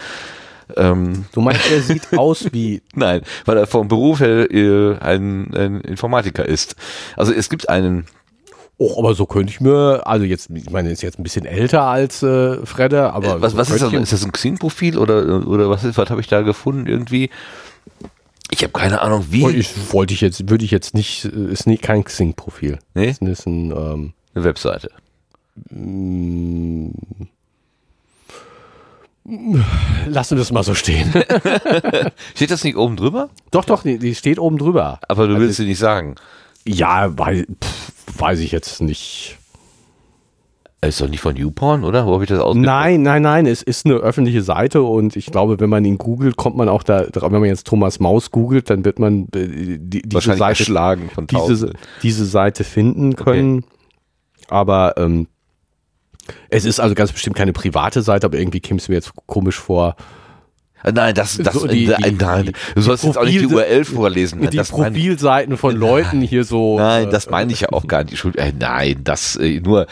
[0.76, 5.54] Ähm, du meinst, er sieht aus wie nein, weil er vom Beruf her äh, ein,
[5.54, 6.74] ein Informatiker ist.
[7.16, 8.04] Also es gibt einen,
[8.80, 11.82] Oh, aber so könnte ich mir, also jetzt, ich meine, ist jetzt ein bisschen älter
[11.82, 13.92] als äh, Fredde, aber äh, was, so was ist das?
[13.92, 17.28] Ist das ein Xing-Profil oder, oder was, ist- was habe ich da gefunden irgendwie?
[18.50, 19.44] Ich habe keine Ahnung, wie.
[19.44, 22.78] Oh, ich wollte ich jetzt, würde ich jetzt nicht, äh, ist nie kein Xing-Profil.
[22.94, 23.08] Nee?
[23.20, 24.90] Das ist ein, ähm, Eine Webseite.
[25.70, 26.90] mm,
[30.06, 31.12] lassen wir das mal so stehen.
[32.34, 33.28] Steht das nicht oben drüber?
[33.50, 35.00] doch, doch, die, die steht oben drüber.
[35.08, 36.14] Aber du Also willst sie nicht sagen.
[36.68, 39.38] Ja, weiß, pff, weiß ich jetzt nicht.
[40.80, 42.06] Ist doch nicht von YouPorn, oder?
[42.06, 45.26] Wo habe ich das ausge Nein, nein, nein, es ist eine öffentliche Seite und ich
[45.26, 48.70] glaube, wenn man ihn googelt, kommt man auch da, wenn man jetzt Thomas Maus googelt,
[48.70, 53.64] dann wird man äh, die, diese Seite erschlagen von diese, diese Seite finden können.
[54.48, 55.26] Aber ähm,
[56.48, 59.58] es ist also ganz bestimmt keine private Seite, aber irgendwie käme es mir jetzt komisch
[59.58, 59.96] vor.
[60.84, 63.24] Äh, Nein, das, das, So, die- äh, die- nein, die- du sollst die jetzt auch
[63.24, 64.40] nicht die Profil- URL vorlesen.
[64.40, 66.78] die das Profilseiten von Leuten hier so.
[66.78, 68.24] nein, äh, das meine ich ja auch gar nicht.
[68.36, 69.86] Äh, nein, das äh, nur,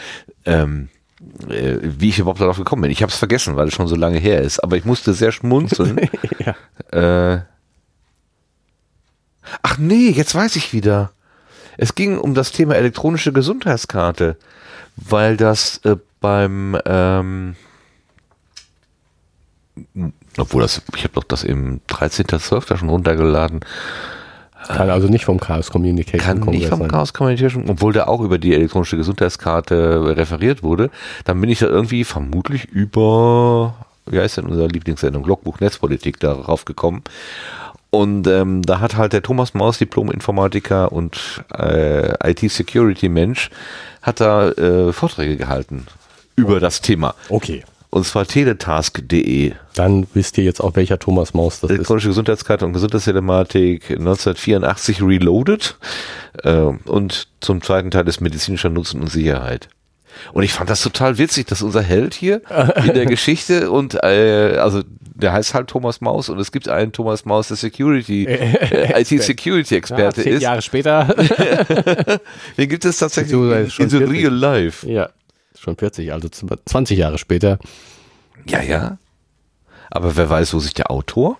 [0.45, 0.87] ähm,
[1.49, 2.91] äh, wie ich überhaupt darauf gekommen bin.
[2.91, 4.59] Ich habe es vergessen, weil es schon so lange her ist.
[4.63, 5.99] Aber ich musste sehr schmunzeln.
[6.93, 7.33] ja.
[7.35, 7.41] äh,
[9.61, 11.11] ach nee, jetzt weiß ich wieder.
[11.77, 14.37] Es ging um das Thema elektronische Gesundheitskarte,
[14.95, 17.55] weil das äh, beim ähm,
[20.37, 22.77] obwohl das, ich habe doch das im 13.12.
[22.77, 23.61] schon runtergeladen.
[24.67, 26.87] Kann also nicht vom Chaos Communication Kann nicht Kongress vom sein.
[26.89, 30.89] Chaos Communication, obwohl da auch über die elektronische Gesundheitskarte referiert wurde.
[31.25, 36.65] Dann bin ich da irgendwie vermutlich über, wie heißt denn unsere Lieblingssendung, Logbuch Netzpolitik darauf
[36.65, 37.03] gekommen.
[37.89, 43.49] Und ähm, da hat halt der Thomas Maus, Diplom-Informatiker und äh, IT-Security-Mensch,
[44.01, 45.85] hat da äh, Vorträge gehalten
[46.35, 47.15] über das Thema.
[47.29, 47.63] Okay.
[47.89, 49.53] Und zwar teletask.de.
[49.75, 51.75] Dann wisst ihr jetzt auch, welcher Thomas Maus das ist.
[51.75, 55.77] Elektronische Gesundheitskarte und Gesundheitstelematik 1984 reloaded
[56.43, 59.69] äh, und zum zweiten Teil ist medizinischer Nutzen und Sicherheit.
[60.33, 62.41] Und ich fand das total witzig, dass unser Held hier
[62.85, 66.91] in der Geschichte und äh, also der heißt halt Thomas Maus und es gibt einen
[66.91, 70.41] Thomas Maus, der Security, äh, IT-Security-Experte ja, zehn ist.
[70.41, 71.05] Jahre später.
[72.57, 74.09] Den gibt es tatsächlich schon in the 40.
[74.11, 74.87] real life.
[74.87, 75.09] ja,
[75.59, 77.59] schon 40, also 20 Jahre später.
[78.47, 78.97] Ja, ja.
[79.89, 81.37] Aber wer weiß, wo sich der Autor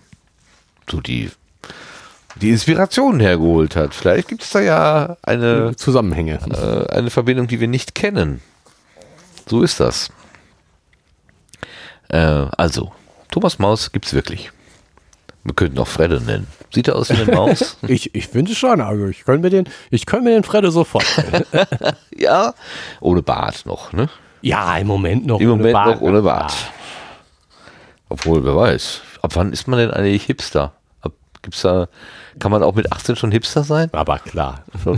[0.90, 1.30] so die,
[2.36, 3.94] die Inspiration hergeholt hat.
[3.94, 6.38] Vielleicht gibt es da ja eine, Zusammenhänge.
[6.50, 8.40] äh, eine Verbindung, die wir nicht kennen.
[9.46, 10.10] So ist das.
[12.08, 12.16] Äh,
[12.56, 12.92] also,
[13.30, 14.50] Thomas Maus gibt's wirklich.
[15.48, 16.46] Wir könnten auch Fredde nennen.
[16.74, 17.78] Sieht er aus wie eine Maus?
[17.88, 21.06] ich, ich finde schon, also ich könnte mir den, ich könnte mir den Fredde sofort.
[22.14, 22.52] ja,
[23.00, 24.10] ohne Bart noch, ne?
[24.42, 25.40] Ja, im Moment noch.
[25.40, 25.86] Im Moment Bart.
[25.86, 26.54] noch ohne Bart.
[28.10, 29.00] Obwohl, wer weiß.
[29.22, 30.74] Ab wann ist man denn eigentlich Hipster?
[31.00, 31.88] Ab, gibt's da,
[32.38, 33.88] kann man auch mit 18 schon Hipster sein?
[33.92, 34.64] Aber klar.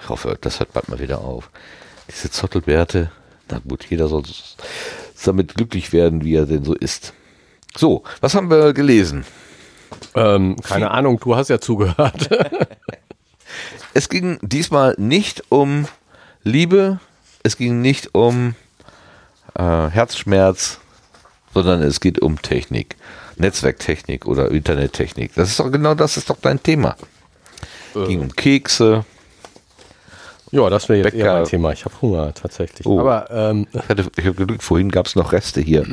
[0.00, 1.50] ich hoffe, das hört bald mal wieder auf.
[2.10, 3.12] Diese Zottelbärte.
[3.48, 4.24] Na gut, jeder soll
[5.24, 7.14] damit glücklich werden, wie er denn so ist.
[7.76, 9.24] So, was haben wir gelesen?
[10.14, 12.28] Ähm, keine Ahnung, du hast ja zugehört.
[13.94, 15.86] es ging diesmal nicht um
[16.42, 17.00] Liebe,
[17.42, 18.54] es ging nicht um
[19.54, 20.80] äh, Herzschmerz,
[21.54, 22.96] sondern es geht um Technik.
[23.36, 25.34] Netzwerktechnik oder Internettechnik.
[25.34, 26.96] Das ist doch genau das ist doch dein Thema.
[27.94, 28.06] Äh.
[28.06, 29.04] Ging um Kekse.
[30.50, 31.24] Ja, das wäre jetzt Bäcker.
[31.24, 31.72] eher mein Thema.
[31.72, 32.86] Ich habe Hunger tatsächlich.
[32.86, 33.00] Oh.
[33.00, 35.86] Aber ähm, ich, hatte, ich habe Glück, vorhin gab es noch Reste hier,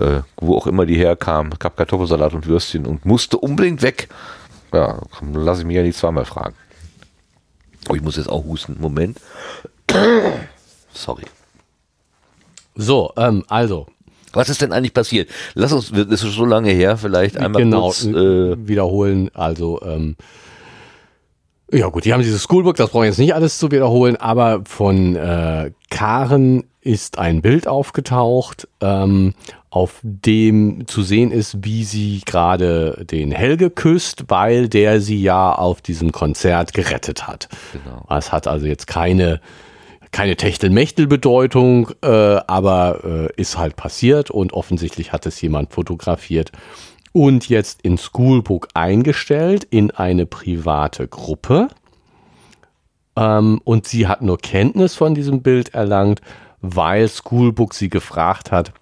[0.00, 1.52] äh, wo auch immer die herkamen.
[1.52, 4.08] Es gab Kartoffelsalat und Würstchen und musste unbedingt weg.
[4.72, 5.00] Ja,
[5.32, 6.54] lasse ich mich ja nicht zweimal fragen.
[7.88, 8.76] Oh, ich muss jetzt auch husten.
[8.80, 9.18] Moment.
[10.92, 11.24] Sorry.
[12.74, 13.86] So, ähm, also.
[14.32, 15.30] Was ist denn eigentlich passiert?
[15.54, 19.30] Lass uns, das ist so lange her, vielleicht einmal genau, kurz äh, wiederholen.
[19.32, 20.16] Also, ähm,
[21.74, 24.62] ja gut, die haben dieses Schoolbook, das brauche ich jetzt nicht alles zu wiederholen, aber
[24.64, 29.34] von äh, Karen ist ein Bild aufgetaucht, ähm,
[29.70, 35.52] auf dem zu sehen ist, wie sie gerade den Helge küsst, weil der sie ja
[35.52, 37.48] auf diesem Konzert gerettet hat.
[37.72, 38.06] Genau.
[38.16, 39.40] Es hat also jetzt keine
[40.12, 46.52] keine Techtelmechtel-Bedeutung, äh, aber äh, ist halt passiert und offensichtlich hat es jemand fotografiert
[47.14, 51.68] und jetzt in Schoolbook eingestellt in eine private Gruppe.
[53.16, 56.20] Ähm, und sie hat nur Kenntnis von diesem Bild erlangt,
[56.60, 58.72] weil Schoolbook sie gefragt hat,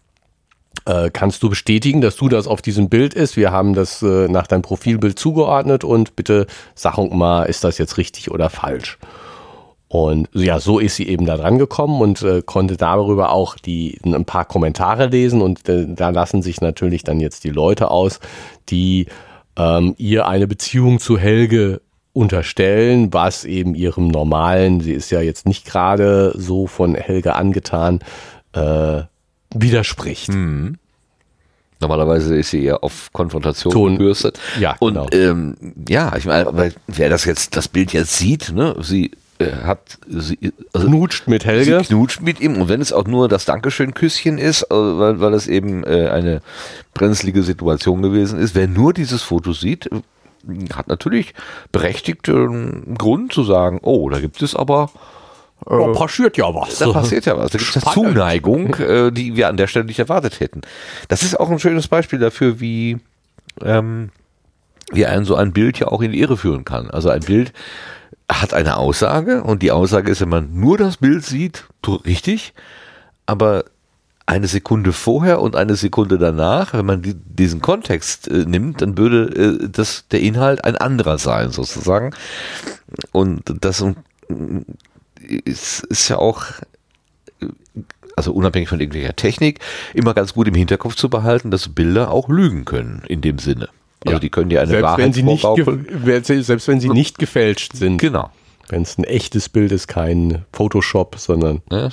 [0.86, 3.36] äh, kannst du bestätigen, dass du das auf diesem Bild ist?
[3.36, 7.98] Wir haben das äh, nach deinem Profilbild zugeordnet und bitte sag mal, ist das jetzt
[7.98, 8.98] richtig oder falsch?
[9.92, 13.98] Und ja, so ist sie eben da dran gekommen und äh, konnte darüber auch die
[14.02, 18.18] ein paar Kommentare lesen und äh, da lassen sich natürlich dann jetzt die Leute aus,
[18.70, 19.04] die
[19.54, 21.82] ähm, ihr eine Beziehung zu Helge
[22.14, 28.00] unterstellen, was eben ihrem normalen, sie ist ja jetzt nicht gerade so von Helge angetan,
[28.54, 29.02] äh,
[29.54, 30.30] widerspricht.
[30.30, 30.78] Mhm.
[31.80, 34.40] Normalerweise ist sie eher auf Konfrontation Ton, gebürstet.
[34.58, 35.06] Ja, und genau.
[35.12, 35.54] ähm,
[35.86, 39.10] ja, ich meine, wer das jetzt, das Bild jetzt sieht, ne, sie
[39.64, 41.80] hat sie also knutscht mit Helge.
[41.80, 45.34] Sie knutscht mit ihm und wenn es auch nur das Dankeschön-Küsschen ist, äh, weil, weil
[45.34, 46.42] es eben äh, eine
[46.94, 49.88] brenzlige Situation gewesen ist, wer nur dieses Foto sieht,
[50.74, 51.34] hat natürlich
[51.70, 54.90] berechtigten Grund zu sagen, oh, da gibt es aber
[55.64, 56.78] da äh, passiert ja was.
[56.78, 57.52] Da passiert ja was.
[57.52, 60.62] Da gibt es eine Zuneigung, äh, die wir an der Stelle nicht erwartet hätten.
[61.08, 62.98] Das ist auch ein schönes Beispiel dafür, wie,
[63.62, 64.10] ähm,
[64.90, 66.90] wie ein so ein Bild ja auch in die Irre führen kann.
[66.90, 67.52] Also ein Bild,
[68.40, 71.64] hat eine Aussage und die Aussage ist, wenn man nur das Bild sieht,
[72.06, 72.54] richtig,
[73.26, 73.64] aber
[74.26, 78.96] eine Sekunde vorher und eine Sekunde danach, wenn man die, diesen Kontext äh, nimmt, dann
[78.96, 82.14] würde äh, das der Inhalt ein anderer sein, sozusagen.
[83.10, 83.84] Und das
[85.44, 86.44] ist, ist ja auch,
[88.16, 89.58] also unabhängig von irgendwelcher Technik,
[89.92, 93.68] immer ganz gut im Hinterkopf zu behalten, dass Bilder auch lügen können in dem Sinne.
[94.04, 94.18] Also ja.
[94.18, 95.46] die können dir eine selbst Wahrheit wenn sie nicht
[96.44, 97.98] Selbst wenn sie nicht gefälscht sind.
[97.98, 98.30] Genau.
[98.68, 101.62] Wenn es ein echtes Bild ist, kein Photoshop, sondern.
[101.70, 101.90] Ja,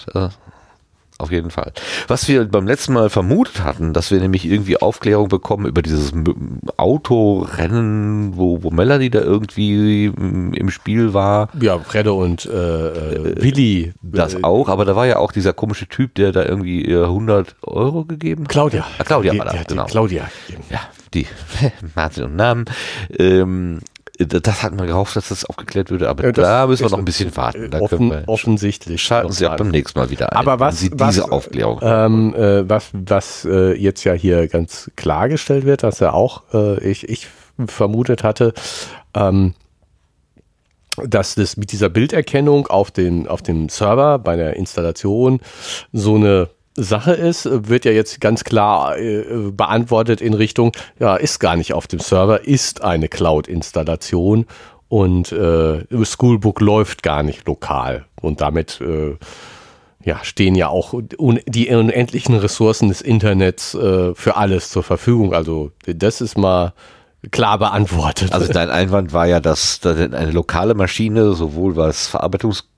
[1.21, 1.73] auf jeden Fall.
[2.07, 6.13] Was wir beim letzten Mal vermutet hatten, dass wir nämlich irgendwie Aufklärung bekommen über dieses
[6.77, 11.49] Autorennen, wo, wo Melanie da irgendwie im Spiel war.
[11.59, 13.91] Ja, Fredde und äh, äh, Willi.
[14.01, 17.57] Das äh, auch, aber da war ja auch dieser komische Typ, der da irgendwie 100
[17.63, 18.49] Euro gegeben hat.
[18.49, 18.87] Claudia.
[18.97, 19.85] Ah, Claudia die, war da, genau.
[19.87, 20.29] Claudia.
[20.69, 20.79] Ja,
[21.13, 21.27] die
[21.95, 22.65] Martin und Namen.
[23.17, 23.79] Ähm,
[24.19, 27.05] das hat man gehofft, dass das aufgeklärt würde, aber das da müssen wir noch ein
[27.05, 27.71] bisschen warten.
[27.71, 29.01] Da offen, wir, offensichtlich.
[29.01, 30.37] Schalten Sie auch beim nächsten Mal wieder ein.
[30.37, 31.79] Aber was, Sie was, diese Aufklärung.
[31.81, 36.83] Ähm, äh, was, was äh, jetzt ja hier ganz klargestellt wird, dass er auch, äh,
[36.83, 37.27] ich, ich
[37.67, 38.53] vermutet hatte,
[39.13, 39.53] ähm,
[40.97, 45.39] dass das mit dieser Bilderkennung auf, den, auf dem Server bei der Installation
[45.93, 46.49] so eine
[46.83, 51.73] Sache ist, wird ja jetzt ganz klar äh, beantwortet in Richtung, ja, ist gar nicht
[51.73, 54.45] auf dem Server, ist eine Cloud-Installation
[54.87, 58.05] und äh, Schoolbook läuft gar nicht lokal.
[58.21, 59.15] Und damit äh,
[60.03, 65.33] ja, stehen ja auch un die unendlichen Ressourcen des Internets äh, für alles zur Verfügung.
[65.33, 66.73] Also das ist mal
[67.31, 68.33] klar beantwortet.
[68.33, 72.68] Also dein Einwand war ja, dass, eine lokale Maschine sowohl was Verarbeitungs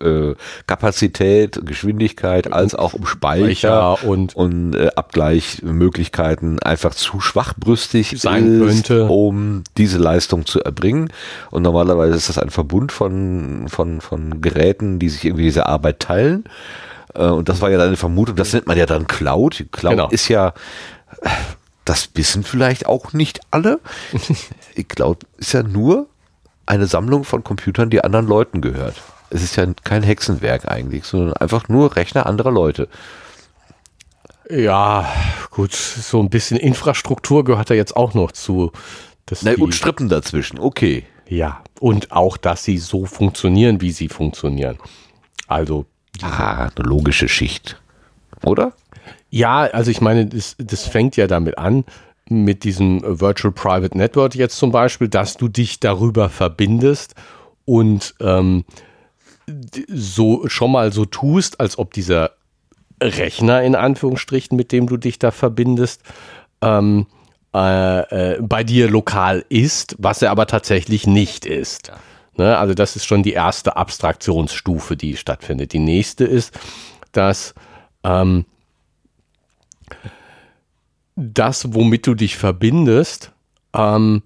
[0.00, 0.34] äh,
[0.66, 8.66] Kapazität, Geschwindigkeit als auch um Speicher, und- und äh, Abgleichmöglichkeiten einfach zu schwachbrüstig Sein ist,
[8.88, 9.04] könnte.
[9.06, 11.12] um diese Leistung zu erbringen.
[11.50, 16.00] Und normalerweise ist das ein Verbund von, von, von Geräten, die sich irgendwie diese Arbeit
[16.00, 16.44] teilen.
[17.14, 19.64] Äh, Und das war ja deine Vermutung, das nennt man ja dann Cloud.
[19.72, 20.08] Cloud Genau.
[20.10, 20.52] ist ja,
[21.84, 23.80] das wissen vielleicht auch nicht alle.
[24.88, 26.06] Cloud ist ja nur
[26.66, 28.96] eine Sammlung von Computern, die anderen Leuten gehört.
[29.30, 32.88] Es ist ja kein Hexenwerk eigentlich, sondern einfach nur Rechner anderer Leute.
[34.48, 35.12] Ja,
[35.50, 38.70] gut, so ein bisschen Infrastruktur gehört da jetzt auch noch zu.
[39.42, 41.04] Na, und Strippen dazwischen, okay.
[41.28, 44.78] Ja, und auch, dass sie so funktionieren, wie sie funktionieren.
[45.48, 45.86] Also,
[46.22, 47.80] Ah, eine logische Schicht.
[48.44, 48.72] Oder?
[49.30, 51.84] ja, also ich meine, das, das fängt ja damit an,
[52.28, 57.14] mit diesem Virtual Private Network jetzt zum Beispiel, dass du dich darüber verbindest
[57.64, 58.64] und ähm,
[59.88, 62.32] so schon mal so tust, als ob dieser
[63.02, 66.02] Rechner in Anführungsstrichen, mit dem du dich da verbindest,
[66.62, 67.06] ähm,
[67.54, 71.92] äh, äh, bei dir lokal ist, was er aber tatsächlich nicht ist.
[72.36, 72.56] Ne?
[72.58, 75.72] Also das ist schon die erste Abstraktionsstufe, die stattfindet.
[75.72, 76.58] Die nächste ist,
[77.12, 77.54] dass
[78.04, 78.44] ähm,
[81.16, 83.32] das, womit du dich verbindest,
[83.74, 84.22] ähm,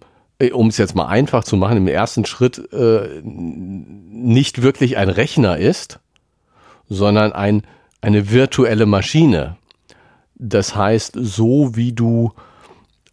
[0.53, 5.59] um es jetzt mal einfach zu machen, im ersten Schritt äh, nicht wirklich ein Rechner
[5.59, 6.01] ist,
[6.89, 7.63] sondern ein,
[8.01, 9.57] eine virtuelle Maschine.
[10.35, 12.33] Das heißt, so wie du,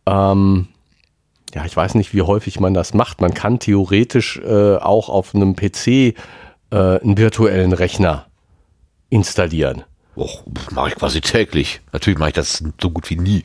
[0.05, 0.69] ähm,
[1.53, 3.19] ja, ich weiß nicht, wie häufig man das macht.
[3.19, 6.13] Man kann theoretisch äh, auch auf einem PC äh,
[6.71, 8.28] einen virtuellen Rechner
[9.09, 9.84] installieren.
[10.18, 10.43] Och,
[10.74, 11.80] mache ich quasi täglich.
[11.93, 13.43] Natürlich mache ich das so gut wie nie.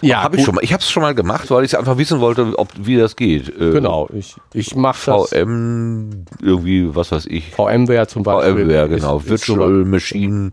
[0.00, 0.64] Ja, habe ich schon mal.
[0.64, 3.48] Ich habe es schon mal gemacht, weil ich einfach wissen wollte, ob wie das geht.
[3.50, 5.28] Äh, Genau, ich, ich mache das.
[5.30, 7.50] VM irgendwie, was weiß ich.
[7.50, 8.64] VMware zum Beispiel.
[8.64, 9.18] VMware, genau.
[9.18, 10.50] ist- ist Virtual Machine.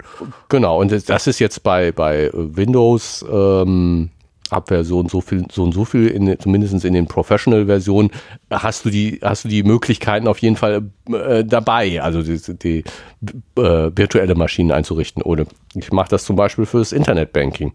[0.49, 4.09] Genau, und das- das ist jetzt bei, bei Windows ähm,
[4.51, 8.11] ab Version so viel, so und so viel, in, zumindest in den Professional-Versionen,
[8.49, 12.79] hast du die, hast du die Möglichkeiten auf jeden Fall äh, dabei, also die, die
[13.59, 15.21] äh, virtuelle Maschinen einzurichten.
[15.23, 15.45] Oder
[15.75, 17.73] ich mache das zum Beispiel für das Internetbanking.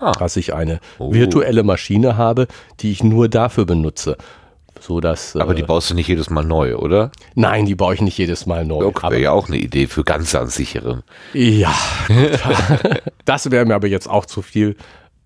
[0.00, 0.12] Ah.
[0.12, 1.12] Dass ich eine Oh.
[1.12, 2.46] virtuelle Maschine habe,
[2.80, 4.16] die ich nur dafür benutze.
[4.80, 7.10] So dass, Aber äh, die baust du nicht jedes Mal neu, oder?
[7.34, 8.92] nein, die baue ich nicht jedes Mal neu.
[8.94, 11.02] Ja, wäre ja auch eine Idee für ganz, ganz sichere.
[11.32, 11.74] Ja,
[13.24, 14.76] das wäre mir aber jetzt auch zu viel.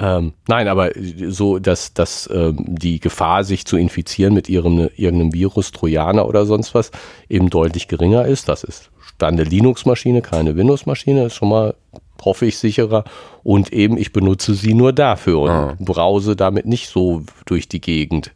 [0.02, 0.90] Ähm, nein, aber
[1.28, 6.44] so, dass, dass ähm, die Gefahr, sich zu infizieren mit ihrem, irgendeinem Virus, Trojaner oder
[6.44, 6.90] sonst was,
[7.28, 8.48] eben deutlich geringer ist.
[8.48, 11.74] Das ist dann eine Linux-Maschine, keine Windows-Maschine, ist schon mal,
[12.24, 13.04] hoffe ich, sicherer.
[13.44, 15.76] Und eben, ich benutze sie nur dafür und Ah.
[15.78, 18.32] brause damit nicht so durch die Gegend.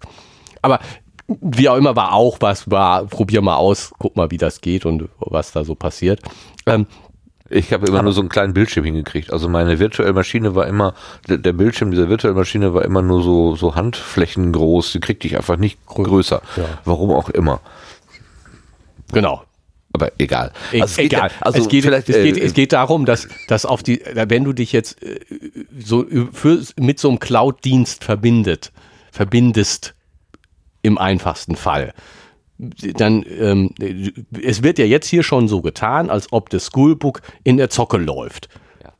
[0.63, 0.79] Aber
[1.27, 4.87] wie auch immer, war auch was, war, probier mal aus, guck mal, wie das geht
[4.87, 6.21] und was da so passiert.
[6.67, 6.87] Ähm,
[7.49, 9.33] Ich habe immer nur so einen kleinen Bildschirm hingekriegt.
[9.33, 10.95] Also meine virtuelle Maschine war immer,
[11.29, 14.93] der, der Bildschirm dieser virtuellen Maschine war immer nur so, so Handflächen groß.
[14.93, 16.43] Die kriegte ich einfach nicht größer.
[16.57, 16.65] Ja.
[16.85, 17.61] Warum auch immer.
[19.13, 19.43] genau.
[19.93, 20.53] Aber egal.
[20.73, 21.31] E Also es geht egal.
[21.41, 24.45] also es, geht, vielleicht, es, geht, äh, es geht darum, dass, dass auf die, wenn
[24.45, 25.21] du dich jetzt äh,
[25.79, 28.73] so für, mit so einem Cloud-Dienst verbindet,
[29.11, 29.95] verbindest
[30.83, 31.95] im einfachsten Fall,
[32.59, 33.71] dann, ähm,
[34.43, 37.99] es wird ja jetzt hier schon so getan, als ob das Schoolbook in der Zocke
[37.99, 38.49] läuft.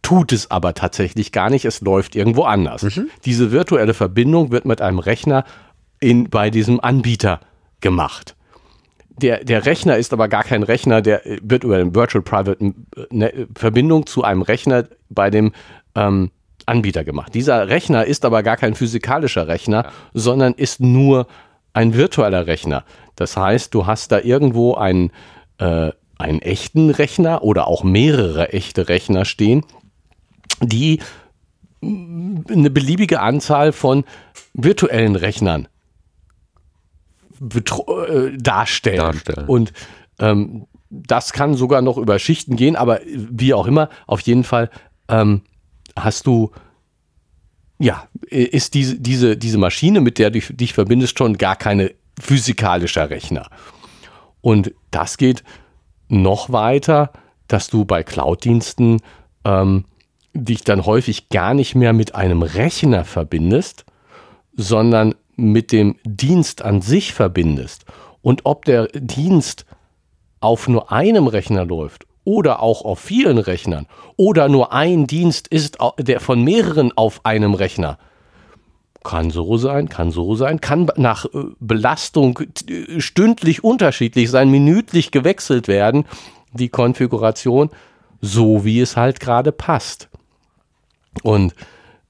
[0.03, 2.83] Tut es aber tatsächlich gar nicht, es läuft irgendwo anders.
[2.83, 3.11] Mhm.
[3.25, 5.45] Diese virtuelle Verbindung wird mit einem Rechner
[6.01, 7.41] in, bei diesem Anbieter
[7.81, 8.37] gemacht.
[9.11, 12.73] Der, der Rechner ist aber gar kein Rechner, der wird über eine Virtual Private äh,
[13.11, 15.53] ne, Verbindung zu einem Rechner bei dem
[15.95, 16.31] ähm,
[16.67, 17.35] Anbieter gemacht.
[17.35, 21.27] Dieser Rechner ist aber gar kein physikalischer Rechner, sondern ist nur
[21.73, 22.85] ein virtueller Rechner.
[23.17, 25.11] Das heißt, du hast da irgendwo einen,
[25.59, 29.65] äh, einen echten Rechner oder auch mehrere echte Rechner stehen,
[30.61, 31.01] die
[31.81, 34.05] mm, eine beliebige Anzahl von
[34.55, 35.69] virtuellen Rechnern
[37.41, 38.99] äh, darstellen.
[38.99, 39.49] Darstellen.
[39.49, 39.73] Und
[40.19, 44.71] ähm, das kann sogar noch über Schichten gehen, aber wie auch immer, auf jeden Fall
[45.09, 45.43] ähm,
[45.97, 46.53] hast du,
[47.79, 53.11] ja, ist diese, diese, diese Maschine, mit der du dich verbindest, schon gar keine physikalischer
[53.11, 53.49] Rechner.
[54.41, 55.43] Und das geht
[56.09, 57.13] noch weiter,
[57.49, 59.01] dass du bei Cloud-Diensten
[59.45, 59.85] ähm,
[60.35, 63.85] dich dann häufig gar nicht mehr mit einem Rechner verbindest,
[64.55, 67.85] sondern mit dem Dienst an sich verbindest.
[68.23, 69.67] Und ob der Dienst
[70.41, 73.87] auf nur einem Rechner läuft oder auch auf vielen Rechnern
[74.17, 77.99] oder nur ein Dienst ist, der von mehreren auf einem Rechner,
[79.07, 81.29] kann so sein, kann so sein, kann nach äh,
[81.61, 86.05] Belastung t- stündlich unterschiedlich sein, minütlich gewechselt werden.
[86.57, 87.71] die Konfiguration
[88.21, 90.09] so, wie es halt gerade passt.
[91.23, 91.55] Und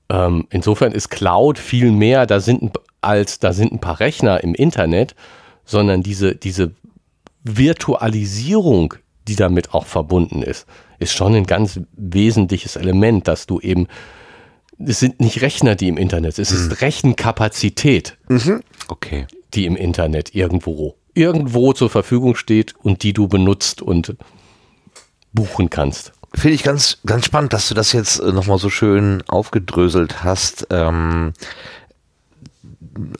[0.09, 4.43] ähm, insofern ist Cloud viel mehr, da sind ein, als da sind ein paar Rechner
[4.43, 5.15] im Internet,
[5.65, 6.73] sondern diese, diese
[7.43, 8.95] Virtualisierung,
[9.29, 10.67] die damit auch verbunden ist,
[10.99, 13.87] ist schon ein ganz wesentliches Element, dass du eben,
[14.79, 16.73] es sind nicht Rechner, die im Internet sind, es ist hm.
[16.73, 18.63] Rechenkapazität, mhm.
[18.89, 19.27] okay.
[19.55, 24.17] die im Internet irgendwo, irgendwo zur Verfügung steht und die du benutzt und
[25.33, 26.13] buchen kannst.
[26.35, 30.67] Finde ich ganz, ganz spannend, dass du das jetzt äh, nochmal so schön aufgedröselt hast.
[30.71, 31.33] Ähm,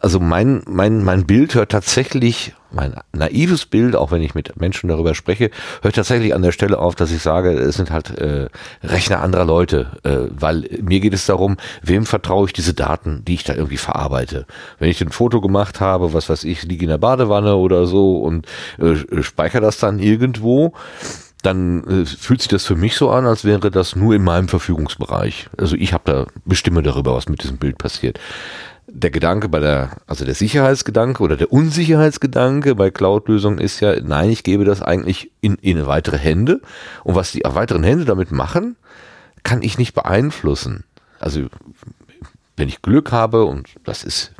[0.01, 4.89] also mein, mein, mein Bild hört tatsächlich, mein naives Bild, auch wenn ich mit Menschen
[4.89, 5.51] darüber spreche,
[5.83, 8.49] hört tatsächlich an der Stelle auf, dass ich sage, es sind halt äh,
[8.83, 13.35] Rechner anderer Leute, äh, weil mir geht es darum, wem vertraue ich diese Daten, die
[13.35, 14.47] ich da irgendwie verarbeite.
[14.79, 18.19] Wenn ich ein Foto gemacht habe, was weiß ich, liege in der Badewanne oder so
[18.19, 18.47] und
[18.79, 20.73] äh, speichere das dann irgendwo,
[21.43, 24.49] dann äh, fühlt sich das für mich so an, als wäre das nur in meinem
[24.49, 25.49] Verfügungsbereich.
[25.57, 28.19] Also ich habe da bestimme darüber, was mit diesem Bild passiert
[28.89, 34.31] der Gedanke bei der, also der Sicherheitsgedanke oder der Unsicherheitsgedanke bei Cloud-Lösungen ist ja, nein,
[34.31, 36.61] ich gebe das eigentlich in, in weitere Hände.
[37.05, 38.77] Und was die weiteren Hände damit machen,
[39.43, 40.85] kann ich nicht beeinflussen.
[41.19, 41.47] Also,
[42.57, 44.33] wenn ich Glück habe, und das ist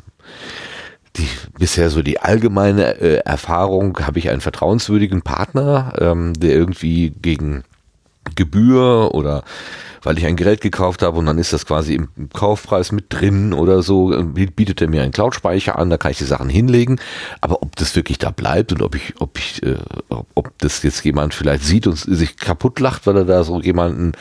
[1.17, 1.27] die,
[1.57, 7.63] bisher so die allgemeine äh, Erfahrung, habe ich einen vertrauenswürdigen Partner, ähm, der irgendwie gegen
[8.35, 9.43] Gebühr oder
[10.07, 13.51] weil ich ein Gerät gekauft habe und dann ist das quasi im Kaufpreis mit drin
[13.51, 17.01] oder so, bietet er mir einen Cloud-Speicher an, da kann ich die Sachen hinlegen.
[17.41, 19.75] Aber ob das wirklich da bleibt und ob ich, ob ich, äh,
[20.07, 24.13] ob das jetzt jemand vielleicht sieht und sich kaputt lacht, weil er da so jemanden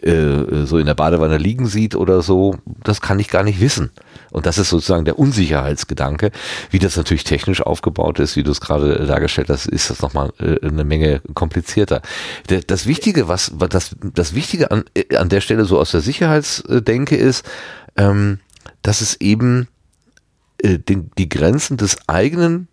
[0.00, 3.90] äh, so in der Badewanne liegen sieht oder so, das kann ich gar nicht wissen.
[4.32, 6.32] Und das ist sozusagen der Unsicherheitsgedanke.
[6.70, 10.32] Wie das natürlich technisch aufgebaut ist, wie du es gerade dargestellt hast, ist das nochmal
[10.40, 12.02] äh, eine Menge komplizierter.
[12.66, 17.16] Das Wichtige, was, das, das Wichtige an, äh, an der Stelle so aus der Sicherheitsdenke
[17.16, 17.44] ist,
[17.96, 18.40] ähm,
[18.80, 19.68] dass es eben
[20.58, 22.68] äh, die Grenzen des eigenen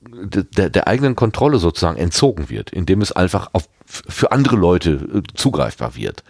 [0.00, 5.96] der, der eigenen Kontrolle sozusagen entzogen wird, indem es einfach auf, für andere Leute zugreifbar
[5.96, 6.24] wird.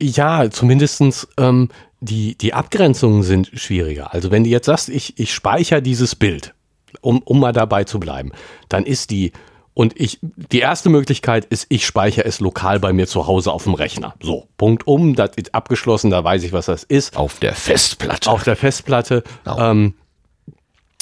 [0.00, 1.68] Ja, zumindestens ähm,
[2.00, 4.12] die, die Abgrenzungen sind schwieriger.
[4.12, 6.54] Also wenn du jetzt sagst, ich, ich speichere dieses Bild,
[7.00, 8.32] um, um mal dabei zu bleiben,
[8.68, 9.32] dann ist die
[9.74, 13.62] und ich, die erste Möglichkeit ist, ich speichere es lokal bei mir zu Hause auf
[13.62, 14.16] dem Rechner.
[14.20, 17.16] So, Punkt um, das ist abgeschlossen, da weiß ich, was das ist.
[17.16, 18.28] Auf der Festplatte.
[18.28, 19.22] Auf der Festplatte.
[19.44, 19.70] Genau.
[19.70, 19.94] Ähm,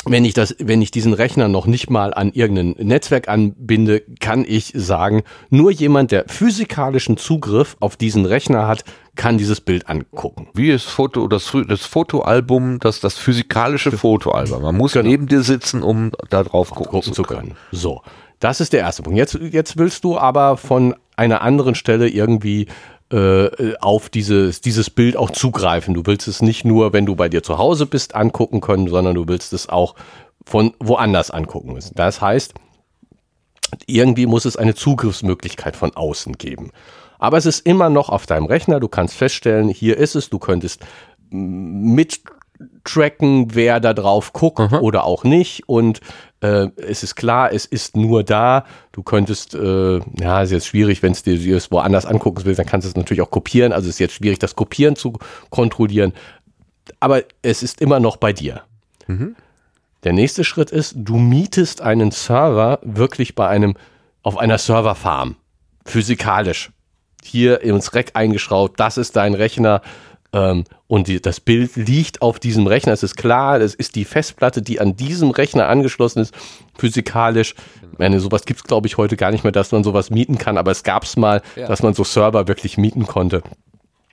[0.07, 4.45] wenn ich das, wenn ich diesen Rechner noch nicht mal an irgendein Netzwerk anbinde, kann
[4.47, 8.85] ich sagen, nur jemand, der physikalischen Zugriff auf diesen Rechner hat,
[9.17, 10.49] kann dieses Bild angucken.
[10.55, 14.63] Wie das Foto, das, das Fotoalbum, das, das physikalische Fotoalbum.
[14.63, 15.09] Man muss genau.
[15.09, 17.41] neben dir sitzen, um da drauf gucken, gucken zu können.
[17.41, 17.57] können.
[17.73, 18.03] So.
[18.39, 19.17] Das ist der erste Punkt.
[19.17, 22.67] Jetzt, jetzt willst du aber von einer anderen Stelle irgendwie
[23.13, 25.95] äh, auf dieses, dieses Bild auch zugreifen.
[25.95, 29.15] Du willst es nicht nur, wenn du bei dir zu Hause bist, angucken können, sondern
[29.15, 29.95] du willst es auch
[30.45, 31.95] von woanders angucken müssen.
[31.95, 32.55] Das heißt,
[33.87, 36.71] irgendwie muss es eine Zugriffsmöglichkeit von außen geben.
[37.19, 38.81] Aber es ist immer noch auf deinem Rechner.
[38.81, 40.31] Du kannst feststellen, hier ist es.
[40.31, 40.85] Du könntest
[41.31, 42.21] mit
[42.85, 44.79] tracken, wer da drauf guckt mhm.
[44.79, 45.69] oder auch nicht.
[45.69, 46.01] Und
[46.41, 48.65] äh, es ist klar, es ist nur da.
[48.93, 52.67] Du könntest, äh, ja, ist jetzt schwierig, wenn es dir es woanders angucken willst, dann
[52.67, 53.73] kannst du es natürlich auch kopieren.
[53.73, 55.15] Also es ist jetzt schwierig, das Kopieren zu
[55.51, 56.13] kontrollieren.
[57.01, 58.63] Aber es ist immer noch bei dir.
[59.07, 59.35] Mhm.
[60.05, 63.75] Der nächste Schritt ist, du mietest einen Server wirklich bei einem,
[64.23, 65.37] auf einer Serverfarm.
[65.85, 66.71] Physikalisch.
[67.25, 69.83] Hier ins Rack eingeschraubt, das ist dein Rechner
[70.37, 72.93] ähm, und die, das Bild liegt auf diesem Rechner.
[72.93, 76.35] Es ist klar, es ist die Festplatte, die an diesem Rechner angeschlossen ist,
[76.77, 77.55] physikalisch.
[77.93, 80.37] Ich meine, sowas gibt es, glaube ich, heute gar nicht mehr, dass man sowas mieten
[80.37, 81.67] kann, aber es gab es mal, ja.
[81.67, 83.43] dass man so Server wirklich mieten konnte.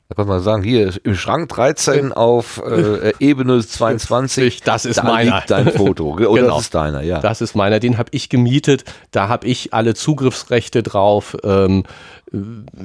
[0.10, 4.62] Da kann man sagen, hier im Schrank 13 auf äh, Ebene 22.
[4.62, 5.38] Das ist da meiner.
[5.38, 6.12] Liegt dein Foto.
[6.14, 6.56] Oder genau.
[6.56, 7.20] das ist deiner, ja.
[7.20, 7.80] Das ist meiner.
[7.80, 8.84] Den habe ich gemietet.
[9.12, 11.36] Da habe ich alle Zugriffsrechte drauf.
[11.44, 12.23] Ähm, äh,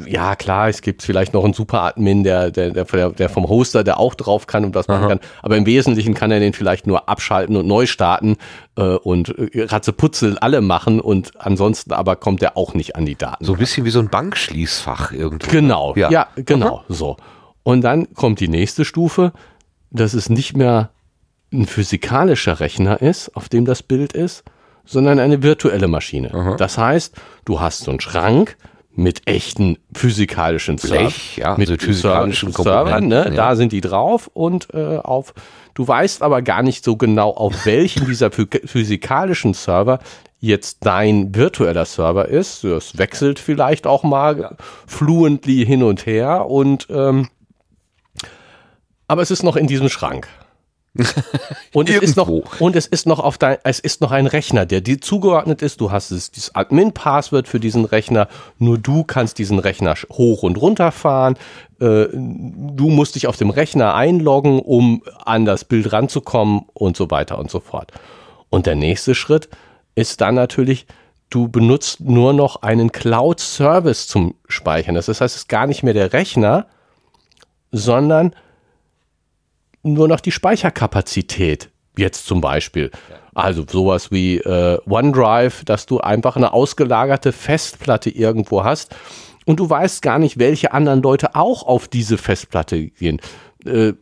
[0.07, 3.99] ja, klar, es gibt vielleicht noch einen Super-Admin, der, der, der, der vom Hoster, der
[3.99, 5.09] auch drauf kann und das machen Aha.
[5.09, 5.21] kann.
[5.43, 8.37] Aber im Wesentlichen kann er den vielleicht nur abschalten und neu starten
[8.77, 13.15] äh, und äh, Ratzeputzel alle machen und ansonsten aber kommt er auch nicht an die
[13.15, 13.43] Daten.
[13.43, 15.51] So ein bisschen wie so ein Bankschließfach irgendwie.
[15.51, 16.85] Genau, ja, ja genau, Aha.
[16.89, 17.17] so.
[17.63, 19.33] Und dann kommt die nächste Stufe,
[19.91, 20.91] dass es nicht mehr
[21.53, 24.45] ein physikalischer Rechner ist, auf dem das Bild ist,
[24.85, 26.35] sondern eine virtuelle Maschine.
[26.35, 26.57] Aha.
[26.57, 27.15] Das heißt,
[27.47, 28.59] du hast so einen Schrank,
[28.99, 33.27] mit echten physikalischen Blech, ja, mit also physikalischen Servern, ne?
[33.27, 33.31] Ja.
[33.31, 35.35] da sind die drauf und äh, auf
[35.75, 40.01] Du weißt aber gar nicht so genau, auf welchem dieser physikalischen Server
[40.41, 42.65] jetzt dein virtueller Server ist.
[42.65, 44.53] Das wechselt vielleicht auch mal ja.
[44.89, 47.29] fluently hin und her und ähm,
[49.07, 50.29] aber es ist noch in diesem Schrank.
[51.73, 52.29] Und, es ist noch,
[52.59, 55.81] und es ist noch auf dein, es ist noch ein Rechner, der dir zugeordnet ist.
[55.81, 58.29] Du hast das, das Admin-Passwort für diesen Rechner.
[58.59, 61.35] Nur du kannst diesen Rechner hoch und runter fahren.
[61.81, 67.11] Äh, du musst dich auf dem Rechner einloggen, um an das Bild ranzukommen und so
[67.11, 67.93] weiter und so fort.
[68.51, 69.49] Und der nächste Schritt
[69.95, 70.87] ist dann natürlich,
[71.31, 74.95] du benutzt nur noch einen Cloud-Service zum Speichern.
[74.95, 76.67] Das heißt, es ist gar nicht mehr der Rechner,
[77.71, 78.35] sondern
[79.83, 81.71] nur noch die Speicherkapazität.
[81.97, 82.91] Jetzt zum Beispiel.
[83.35, 88.95] Also sowas wie äh, OneDrive, dass du einfach eine ausgelagerte Festplatte irgendwo hast
[89.47, 93.21] und du weißt gar nicht, welche anderen Leute auch auf diese Festplatte gehen.
[93.65, 93.95] Äh,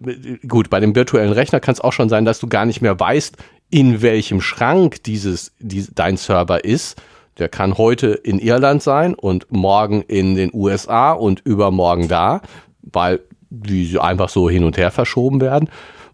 [0.47, 2.99] gut, bei dem virtuellen Rechner kann es auch schon sein, dass du gar nicht mehr
[2.99, 3.37] weißt,
[3.70, 7.01] in welchem Schrank dieses, die, dein Server ist.
[7.39, 12.41] Der kann heute in Irland sein und morgen in den USA und übermorgen da,
[12.83, 13.20] weil
[13.51, 15.69] die einfach so hin und her verschoben werden.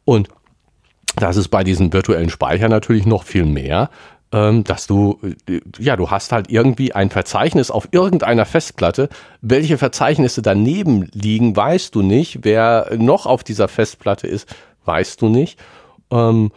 [0.05, 0.29] Und
[1.17, 3.91] das ist bei diesen virtuellen Speichern natürlich noch viel mehr,
[4.33, 9.09] ähm, dass du, äh, ja, du hast halt irgendwie ein Verzeichnis auf irgendeiner Festplatte.
[9.43, 12.41] Welche Verzeichnisse daneben liegen, weißt du nicht.
[12.43, 14.49] Wer noch auf dieser Festplatte ist,
[14.85, 15.59] weißt du nicht.
[16.11, 16.51] Ähm,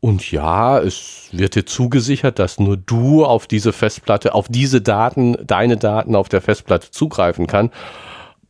[0.00, 5.36] und ja, es wird dir zugesichert, dass nur du auf diese Festplatte, auf diese Daten,
[5.44, 7.70] deine Daten auf der Festplatte zugreifen kann.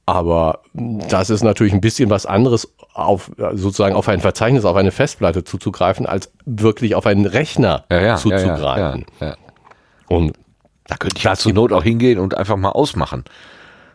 [0.09, 4.91] Aber das ist natürlich ein bisschen was anderes, auf sozusagen auf ein Verzeichnis, auf eine
[4.91, 9.05] Festplatte zuzugreifen, als wirklich auf einen Rechner ja, ja, zuzugreifen.
[9.21, 9.37] Ja,
[10.09, 10.33] und
[10.87, 13.25] da könnte ich zur Not auch hingehen und einfach mal ausmachen.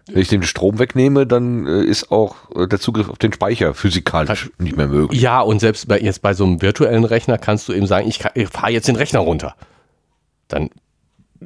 [0.05, 3.73] Wenn ich den Strom wegnehme, dann äh, ist auch äh, der Zugriff auf den Speicher
[3.73, 5.19] physikalisch nicht mehr möglich.
[5.19, 8.23] Ja, und selbst bei, jetzt bei so einem virtuellen Rechner kannst du eben sagen, ich,
[8.35, 9.55] ich fahre jetzt den Rechner runter.
[10.47, 10.69] Dann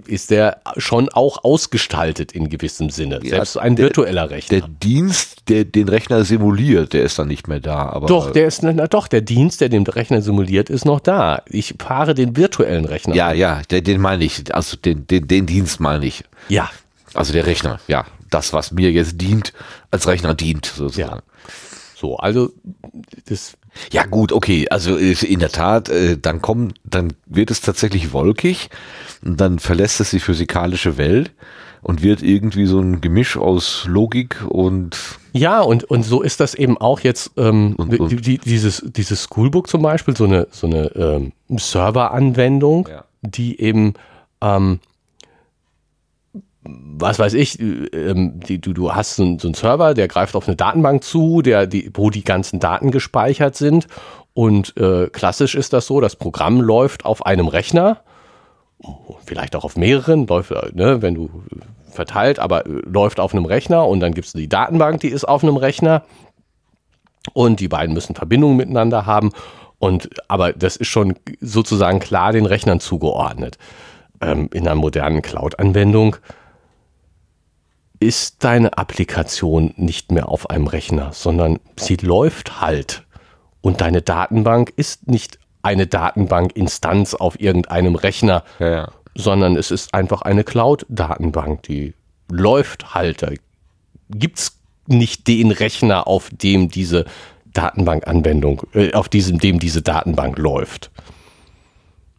[0.05, 3.19] ist der schon auch ausgestaltet in gewissem Sinne.
[3.23, 4.59] Ja, Selbst ein virtueller Rechner.
[4.59, 7.89] Der Dienst, der den Rechner simuliert, der ist dann nicht mehr da.
[7.89, 11.41] Aber doch, der ist na, doch der Dienst, der den Rechner simuliert, ist noch da.
[11.49, 13.15] Ich fahre den virtuellen Rechner.
[13.15, 14.53] Ja, ja, den, den meine ich.
[14.53, 16.23] Also den, den, den Dienst meine ich.
[16.49, 16.69] Ja.
[17.13, 19.53] Also der Rechner, ja das, was mir jetzt dient,
[19.91, 21.17] als Rechner dient, sozusagen.
[21.17, 21.21] Ja.
[21.99, 22.51] So, also
[23.27, 23.57] das.
[23.91, 28.69] Ja gut, okay, also in der Tat, äh, dann kommt, dann wird es tatsächlich wolkig
[29.23, 31.31] und dann verlässt es die physikalische Welt
[31.81, 34.95] und wird irgendwie so ein Gemisch aus Logik und
[35.33, 39.27] ja und und so ist das eben auch jetzt ähm, und, und die, dieses dieses
[39.31, 43.05] Schoolbook zum Beispiel so eine so eine ähm, Serveranwendung, ja.
[43.21, 43.93] die eben
[44.41, 44.79] ähm,
[46.68, 50.55] was weiß ich, ähm, die, du, du hast so, einen, Server, der greift auf eine
[50.55, 53.88] Datenbank zu, der, die, wo die ganzen Daten gespeichert sind.
[54.34, 58.01] Und äh, klassisch ist das so, das Programm läuft auf einem Rechner,
[59.26, 61.30] vielleicht auch auf mehreren, läuft, ne, wenn du
[61.91, 65.26] verteilt, aber äh, läuft auf einem Rechner und dann gibt es die Datenbank, die ist
[65.26, 66.03] auf einem Rechner
[67.34, 69.32] und die beiden müssen Verbindungen miteinander haben.
[69.80, 73.57] Und aber das ist schon sozusagen klar den Rechnern zugeordnet.
[74.22, 76.15] Ähm, in einer modernen Cloud-Anwendung
[77.99, 83.03] ist deine Applikation nicht mehr auf einem Rechner, sondern sie läuft halt.
[83.61, 88.91] Und deine Datenbank ist nicht eine Datenbank-Instanz auf irgendeinem Rechner, ja, ja.
[89.15, 91.93] sondern es ist einfach eine Cloud-Datenbank, die
[92.29, 93.23] läuft halt.
[93.23, 93.31] Da
[94.09, 97.05] gibt es nicht den Rechner, auf dem diese
[97.45, 100.91] Datenbank-Anwendung, äh, auf diesem, dem diese Datenbank läuft.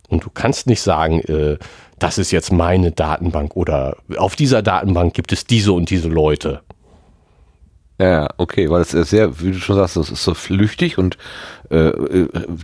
[0.08, 1.58] Und du kannst nicht sagen, äh,
[1.98, 6.62] das ist jetzt meine Datenbank oder auf dieser Datenbank gibt es diese und diese Leute.
[8.00, 11.18] Ja, okay, weil es ist sehr, wie du schon sagst, das ist so flüchtig und
[11.70, 11.90] äh,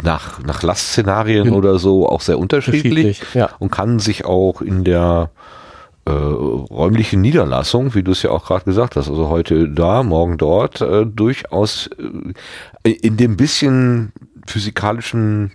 [0.05, 1.55] nach, nach Lastszenarien mhm.
[1.55, 3.51] oder so auch sehr unterschiedlich ja.
[3.59, 5.31] und kann sich auch in der
[6.07, 10.39] äh, räumlichen Niederlassung, wie du es ja auch gerade gesagt hast, also heute da, morgen
[10.39, 11.91] dort, äh, durchaus
[12.85, 14.13] äh, in dem bisschen
[14.47, 15.53] physikalischen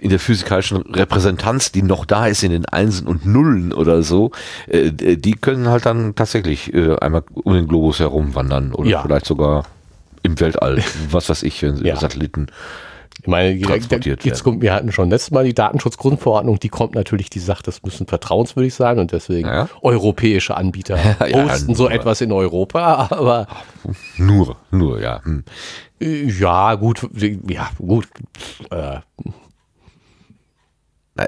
[0.00, 4.30] in der physikalischen Repräsentanz, die noch da ist in den Einsen und Nullen oder so,
[4.66, 9.02] äh, die können halt dann tatsächlich äh, einmal um den Globus herumwandern oder ja.
[9.02, 9.66] vielleicht sogar
[10.22, 11.96] im Weltall, was weiß ich, wenn ja.
[11.96, 12.46] Satelliten
[13.22, 17.28] ich meine, transportiert jetzt kommt, wir hatten schon letztes Mal die Datenschutzgrundverordnung, die kommt natürlich,
[17.28, 19.68] die sagt, das müssen vertrauenswürdig sein und deswegen ja.
[19.82, 20.96] europäische Anbieter
[21.28, 23.46] ja, posten so etwas in Europa, aber
[24.16, 25.22] nur, nur, ja.
[25.22, 25.44] Hm.
[26.00, 27.06] Ja, gut,
[27.46, 28.08] ja, gut.
[28.70, 29.00] Äh,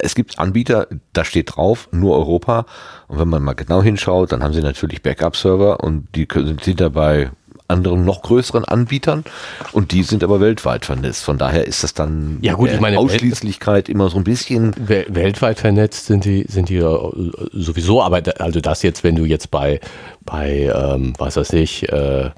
[0.01, 2.67] es gibt Anbieter, da steht drauf, nur Europa.
[3.09, 6.27] Und wenn man mal genau hinschaut, dann haben sie natürlich Backup-Server und die
[6.63, 7.31] sind dabei
[7.73, 9.25] anderen noch größeren Anbietern
[9.73, 11.25] und die sind aber weltweit vernetzt.
[11.25, 14.75] Von daher ist das dann ja, gut, ich meine, Ausschließlichkeit immer so ein bisschen.
[14.87, 19.81] Weltweit vernetzt sind die, sind die sowieso, aber also das jetzt, wenn du jetzt bei,
[20.25, 22.31] bei ähm, was weiß ich, äh,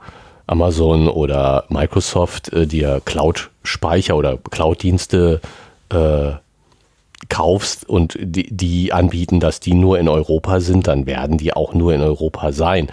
[0.46, 5.40] Amazon oder Microsoft äh, dir Cloud-Speicher oder Cloud-Dienste
[5.90, 6.32] äh,
[7.28, 11.74] kaufst und die, die anbieten, dass die nur in Europa sind, dann werden die auch
[11.74, 12.88] nur in Europa sein.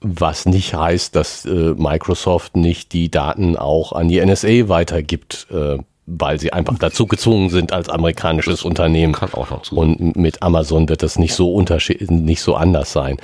[0.00, 5.78] Was nicht heißt, dass äh, Microsoft nicht die Daten auch an die NSA weitergibt, äh,
[6.06, 9.14] weil sie einfach dazu gezwungen sind als amerikanisches Unternehmen.
[9.14, 9.76] Kann auch noch zu.
[9.76, 13.16] Und mit Amazon wird das nicht so unterschied nicht so anders sein.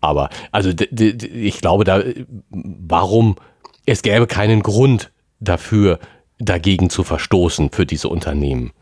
[0.00, 2.02] Aber also ich glaube, da
[2.50, 3.36] warum
[3.86, 5.98] es gäbe keinen Grund dafür,
[6.38, 8.72] dagegen zu verstoßen für diese Unternehmen.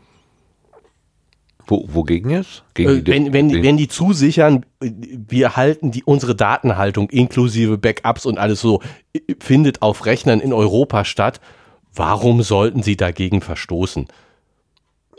[1.67, 2.63] Wo, wogegen jetzt?
[2.73, 8.37] Gegen die, wenn, wenn, wenn die zusichern, wir halten die, unsere Datenhaltung inklusive Backups und
[8.37, 8.81] alles so,
[9.39, 11.41] findet auf Rechnern in Europa statt,
[11.93, 14.07] warum sollten sie dagegen verstoßen?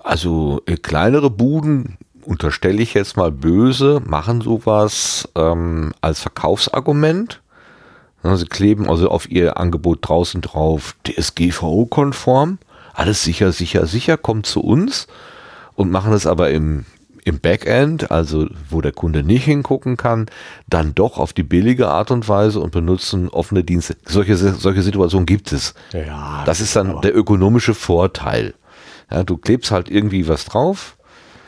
[0.02, 7.42] Also äh, kleinere Buden, unterstelle ich jetzt mal böse, machen sowas ähm, als Verkaufsargument.
[8.22, 12.58] Sie kleben also auf ihr Angebot draußen drauf, DSGVO-konform,
[12.92, 15.06] alles sicher, sicher, sicher, kommt zu uns
[15.78, 16.84] und machen es aber im,
[17.24, 20.26] im Backend, also wo der Kunde nicht hingucken kann,
[20.68, 23.96] dann doch auf die billige Art und Weise und benutzen offene Dienste.
[24.04, 25.74] Solche, solche Situationen gibt es.
[25.92, 28.54] Ja, das ist dann der ökonomische Vorteil.
[29.08, 30.96] Ja, du klebst halt irgendwie was drauf.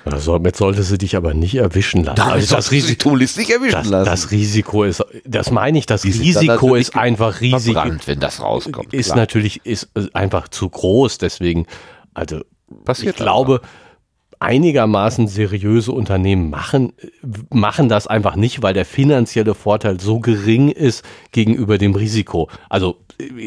[0.05, 2.17] Damit sollte sie dich aber nicht erwischen lassen.
[2.17, 4.07] Damit also das Risiko nicht erwischen das, lassen.
[4.07, 7.77] Das Risiko ist, das meine ich, das Risiko ist einfach riesig.
[8.07, 8.95] wenn das rauskommt.
[8.95, 9.17] Ist klar.
[9.17, 11.19] natürlich ist einfach zu groß.
[11.19, 11.67] Deswegen,
[12.15, 12.43] also
[12.85, 13.90] Passiert ich glaube, aber
[14.41, 16.95] einigermaßen seriöse Unternehmen machen,
[17.51, 22.49] machen das einfach nicht, weil der finanzielle Vorteil so gering ist gegenüber dem Risiko.
[22.71, 22.97] Also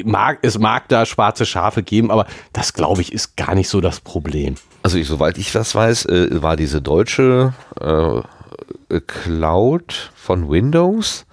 [0.05, 3.81] mag, es mag da schwarze Schafe geben, aber das glaube ich ist gar nicht so
[3.81, 4.55] das Problem.
[4.83, 11.25] Also ich, soweit ich das weiß, äh, war diese deutsche äh, Cloud von Windows.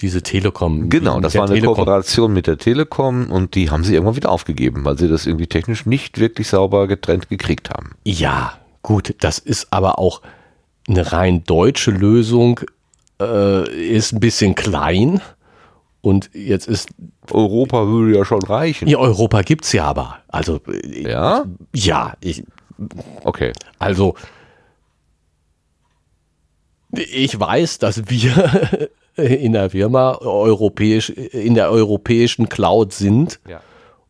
[0.00, 0.90] Diese Telekom.
[0.90, 1.76] Genau, das war eine Telekom.
[1.76, 5.46] Kooperation mit der Telekom und die haben sie irgendwann wieder aufgegeben, weil sie das irgendwie
[5.46, 7.92] technisch nicht wirklich sauber getrennt gekriegt haben.
[8.04, 8.54] Ja,
[8.86, 10.22] Gut, das ist aber auch
[10.86, 12.60] eine rein deutsche Lösung,
[13.20, 15.20] äh, ist ein bisschen klein.
[16.02, 16.90] Und jetzt ist.
[17.32, 18.86] Europa würde ja schon reichen.
[18.86, 20.18] Ja, Europa gibt es ja aber.
[20.28, 20.60] Also.
[20.84, 21.46] Ja?
[21.74, 22.44] Ja, ich.
[23.24, 23.52] Okay.
[23.80, 24.14] Also.
[26.92, 33.40] Ich weiß, dass wir in der Firma europäisch, in der europäischen Cloud sind.
[33.48, 33.62] Ja.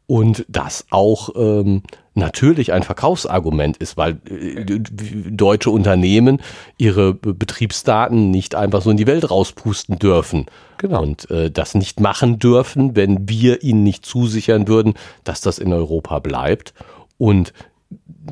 [0.06, 1.82] Und das auch ähm,
[2.16, 6.40] natürlich ein Verkaufsargument ist, weil äh, deutsche Unternehmen
[6.78, 10.46] ihre Betriebsdaten nicht einfach so in die Welt rauspusten dürfen.
[10.78, 11.02] Genau.
[11.02, 14.94] Und äh, das nicht machen dürfen, wenn wir ihnen nicht zusichern würden,
[15.24, 16.74] dass das in Europa bleibt.
[17.18, 17.52] Und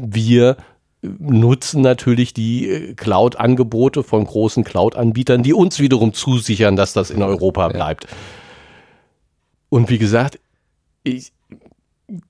[0.01, 0.57] wir
[1.03, 7.23] nutzen natürlich die äh, Cloud-Angebote von großen Cloud-Anbietern, die uns wiederum zusichern, dass das in
[7.23, 8.07] Europa bleibt.
[9.69, 10.39] Und wie gesagt,
[11.03, 11.33] ich,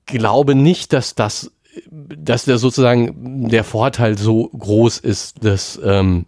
[0.06, 1.52] glaube nicht, dass das,
[1.90, 6.26] dass der sozusagen der Vorteil so groß ist, dass, ähm,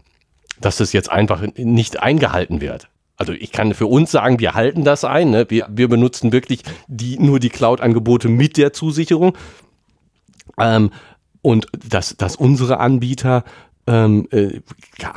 [0.61, 2.89] dass das jetzt einfach nicht eingehalten wird.
[3.17, 5.31] Also ich kann für uns sagen, wir halten das ein.
[5.31, 5.47] Ne?
[5.49, 9.37] Wir, wir benutzen wirklich die, nur die Cloud-Angebote mit der Zusicherung.
[10.59, 10.91] Ähm,
[11.41, 13.45] und dass, dass unsere Anbieter,
[13.87, 14.61] ähm, äh,
[14.99, 15.15] ja,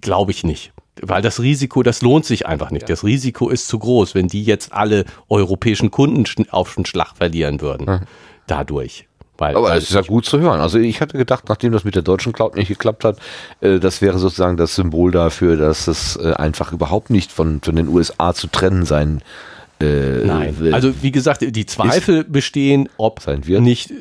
[0.00, 2.82] glaube ich nicht weil das Risiko, das lohnt sich einfach nicht.
[2.82, 2.88] Ja.
[2.88, 7.60] Das Risiko ist zu groß, wenn die jetzt alle europäischen Kunden auf den Schlag verlieren
[7.60, 7.86] würden.
[7.86, 8.00] Mhm.
[8.46, 9.06] Dadurch.
[9.36, 10.60] Weil, Aber es ist ja gut zu hören.
[10.60, 13.18] Also ich hatte gedacht, nachdem das mit der deutschen Cloud nicht geklappt hat,
[13.60, 17.74] äh, das wäre sozusagen das Symbol dafür, dass es äh, einfach überhaupt nicht von, von
[17.74, 19.22] den USA zu trennen sein
[19.80, 20.72] äh, Nein.
[20.72, 23.92] Also wie gesagt, die Zweifel bestehen, ob nicht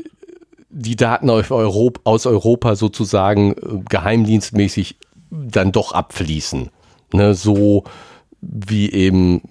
[0.69, 3.55] die Daten aus Europa sozusagen äh,
[3.89, 4.97] geheimdienstmäßig
[5.31, 6.69] dann doch abfließen
[7.13, 7.83] ne, so
[8.41, 9.41] wie eben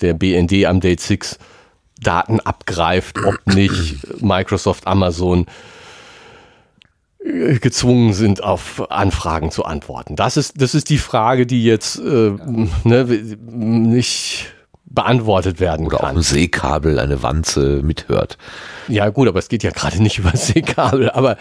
[0.00, 1.38] der BND am Date 6
[2.00, 5.46] Daten abgreift, ob nicht Microsoft, Amazon
[7.24, 10.14] äh, gezwungen sind, auf Anfragen zu antworten.
[10.14, 12.32] Das ist, das ist die Frage, die jetzt äh,
[12.84, 13.04] ne,
[13.46, 14.46] nicht
[14.84, 16.16] beantwortet werden Oder kann.
[16.16, 18.38] Oder auf dem Seekabel eine Wanze mithört.
[18.88, 21.36] Ja gut, aber es geht ja gerade nicht über Seekabel, aber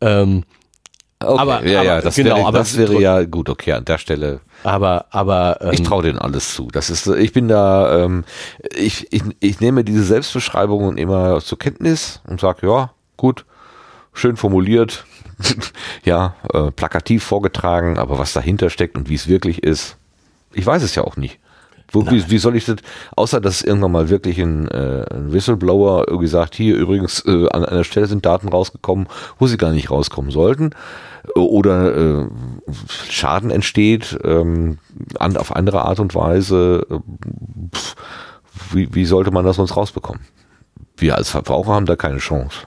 [0.00, 0.44] ähm,
[1.24, 3.84] Okay, aber, ja, aber, ja, das genau, wäre, aber das wäre ja gut, okay, an
[3.84, 4.40] der Stelle.
[4.64, 6.68] Aber, aber ähm, ich traue denen alles zu.
[6.70, 8.24] Das ist, ich bin da, ähm,
[8.74, 13.44] ich, ich, ich nehme diese Selbstbeschreibungen immer zur Kenntnis und sage, ja, gut,
[14.12, 15.04] schön formuliert,
[16.04, 19.96] ja, äh, plakativ vorgetragen, aber was dahinter steckt und wie es wirklich ist,
[20.52, 21.38] ich weiß es ja auch nicht.
[21.92, 22.76] Wo, wie, wie soll ich das,
[23.16, 27.64] außer dass irgendwann mal wirklich ein, äh, ein Whistleblower irgendwie sagt, hier übrigens äh, an
[27.64, 30.70] einer Stelle sind Daten rausgekommen, wo sie gar nicht rauskommen sollten,
[31.36, 32.26] äh, oder äh,
[33.08, 34.78] Schaden entsteht ähm,
[35.18, 36.98] an, auf andere Art und Weise, äh,
[37.74, 37.94] pff,
[38.72, 40.22] wie, wie sollte man das sonst rausbekommen?
[40.96, 42.60] Wir als Verbraucher haben da keine Chance.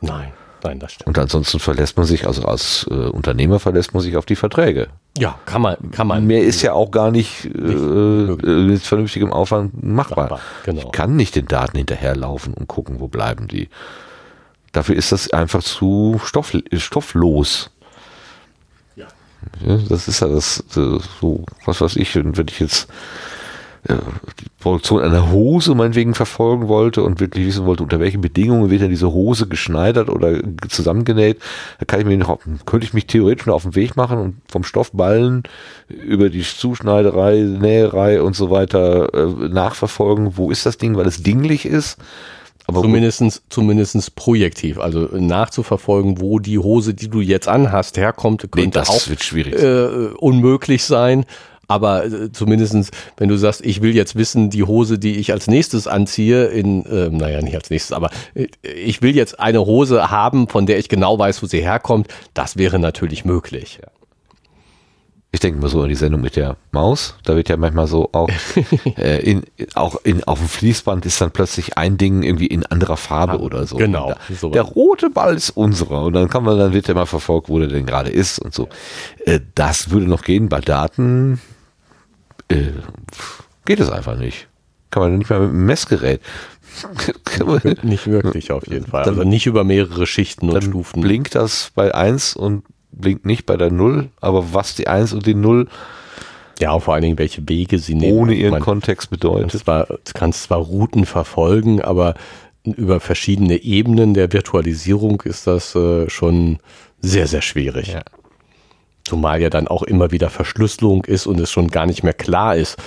[0.00, 0.32] Nein,
[0.64, 1.08] nein, das stimmt.
[1.08, 4.88] Und ansonsten verlässt man sich, also als äh, Unternehmer verlässt man sich auf die Verträge.
[5.18, 6.26] Ja, kann man, kann man.
[6.26, 8.48] Mehr ist ja auch gar nicht, äh, möglich.
[8.48, 10.30] äh, mit vernünftigem Aufwand machbar.
[10.30, 10.82] Machbar, genau.
[10.82, 13.68] Ich kann nicht den Daten hinterherlaufen und gucken, wo bleiben die.
[14.72, 17.70] Dafür ist das einfach zu stoff, stofflos.
[18.96, 19.06] Ja.
[19.66, 22.88] Ja, das ist ja das, äh, so, was weiß ich, wenn ich jetzt
[23.88, 28.82] die Produktion einer Hose meinetwegen verfolgen wollte und wirklich wissen wollte, unter welchen Bedingungen wird
[28.82, 31.40] denn diese Hose geschneidert oder zusammengenäht,
[31.80, 34.36] da kann ich mir noch, könnte ich mich theoretisch noch auf den Weg machen und
[34.48, 35.42] vom Stoffballen
[35.88, 41.22] über die Zuschneiderei, Näherei und so weiter äh, nachverfolgen, wo ist das Ding, weil es
[41.22, 41.98] dinglich ist.
[42.68, 48.62] Aber Zumindestens, zumindestens projektiv, also nachzuverfolgen, wo die Hose, die du jetzt anhast, herkommt, nee,
[48.62, 49.60] könnte das auch wird schwierig.
[49.60, 51.26] äh, unmöglich sein.
[51.68, 55.46] Aber äh, zumindestens, wenn du sagst, ich will jetzt wissen, die Hose, die ich als
[55.46, 60.10] nächstes anziehe, in, äh, naja, nicht als nächstes, aber äh, ich will jetzt eine Hose
[60.10, 63.80] haben, von der ich genau weiß, wo sie herkommt, das wäre natürlich möglich.
[65.34, 67.14] Ich denke mal so an die Sendung mit der Maus.
[67.24, 68.28] Da wird ja manchmal so auch,
[68.98, 69.42] äh, in,
[69.72, 73.66] auch in, auf dem Fließband ist dann plötzlich ein Ding irgendwie in anderer Farbe oder
[73.66, 73.76] so.
[73.78, 74.52] genau, Da, sowas.
[74.52, 76.02] der rote Ball ist unserer.
[76.04, 78.52] Und dann kann man, dann wird ja mal verfolgt, wo der denn gerade ist und
[78.52, 78.68] so.
[79.24, 80.50] Äh, das würde noch gehen.
[80.50, 81.40] Bei Daten
[82.52, 82.72] äh,
[83.64, 84.48] geht es einfach nicht.
[84.90, 86.20] Kann man nicht mal mit einem Messgerät.
[87.82, 89.04] Nicht wirklich auf jeden Fall.
[89.04, 91.02] Dann- Also nicht über mehrere Schichten und Stufen.
[91.02, 94.08] blinkt das bei 1 und blinkt nicht bei der 0.
[94.20, 95.68] Aber was die 1 und die 0
[96.60, 98.16] Ja, vor allen Dingen, welche Wege sie nehmen.
[98.16, 99.50] ohne ihren meine, Kontext Du bedeutet.
[99.50, 102.14] kannst zwar, du kannst zwar Routen verfolgen, aber
[102.64, 106.58] über verschiedene Ebenen der Virtualisierung ist das äh, schon
[107.00, 107.88] sehr, sehr schwierig.
[107.88, 108.02] Ja.
[109.12, 112.56] Zumal ja dann auch immer wieder Verschlüsselung ist und es schon gar nicht mehr klar
[112.56, 112.78] ist,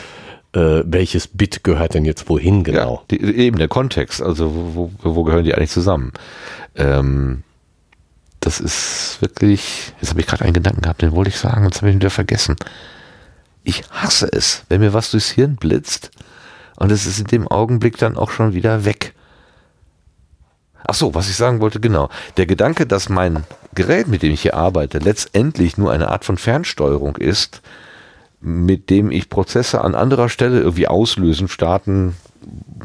[0.53, 3.03] äh, welches Bit gehört denn jetzt wohin genau.
[3.11, 6.13] Ja, die, eben der Kontext, also wo, wo, wo gehören die eigentlich zusammen?
[6.73, 7.43] Ähm,
[8.39, 11.77] das ist wirklich, jetzt habe ich gerade einen Gedanken gehabt, den wollte ich sagen, jetzt
[11.77, 12.55] habe ich ihn wieder vergessen.
[13.63, 16.09] Ich hasse es, wenn mir was durchs Hirn blitzt
[16.77, 19.13] und es ist in dem Augenblick dann auch schon wieder weg.
[20.87, 22.09] Ach so, was ich sagen wollte, genau.
[22.37, 26.37] Der Gedanke, dass mein Gerät, mit dem ich hier arbeite, letztendlich nur eine Art von
[26.37, 27.61] Fernsteuerung ist,
[28.39, 32.15] mit dem ich Prozesse an anderer Stelle irgendwie auslösen, starten,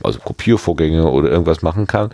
[0.03, 2.11] also Kopiervorgänge oder irgendwas machen kann,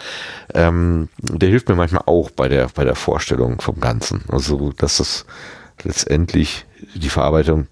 [0.53, 4.23] ähm, der hilft mir manchmal auch bei der, bei der Vorstellung vom Ganzen.
[4.29, 5.27] Also, dass das
[5.85, 7.69] letztendlich die Verarbeitung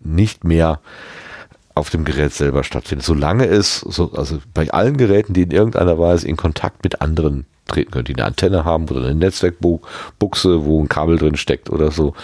[0.00, 0.80] nicht mehr
[1.74, 3.04] auf dem Gerät selber stattfindet.
[3.04, 7.46] Solange es, so, also bei allen Geräten, die in irgendeiner Weise in Kontakt mit anderen
[7.66, 11.90] treten können, die eine Antenne haben oder eine Netzwerkbuchse, wo ein Kabel drin steckt oder
[11.90, 12.14] so,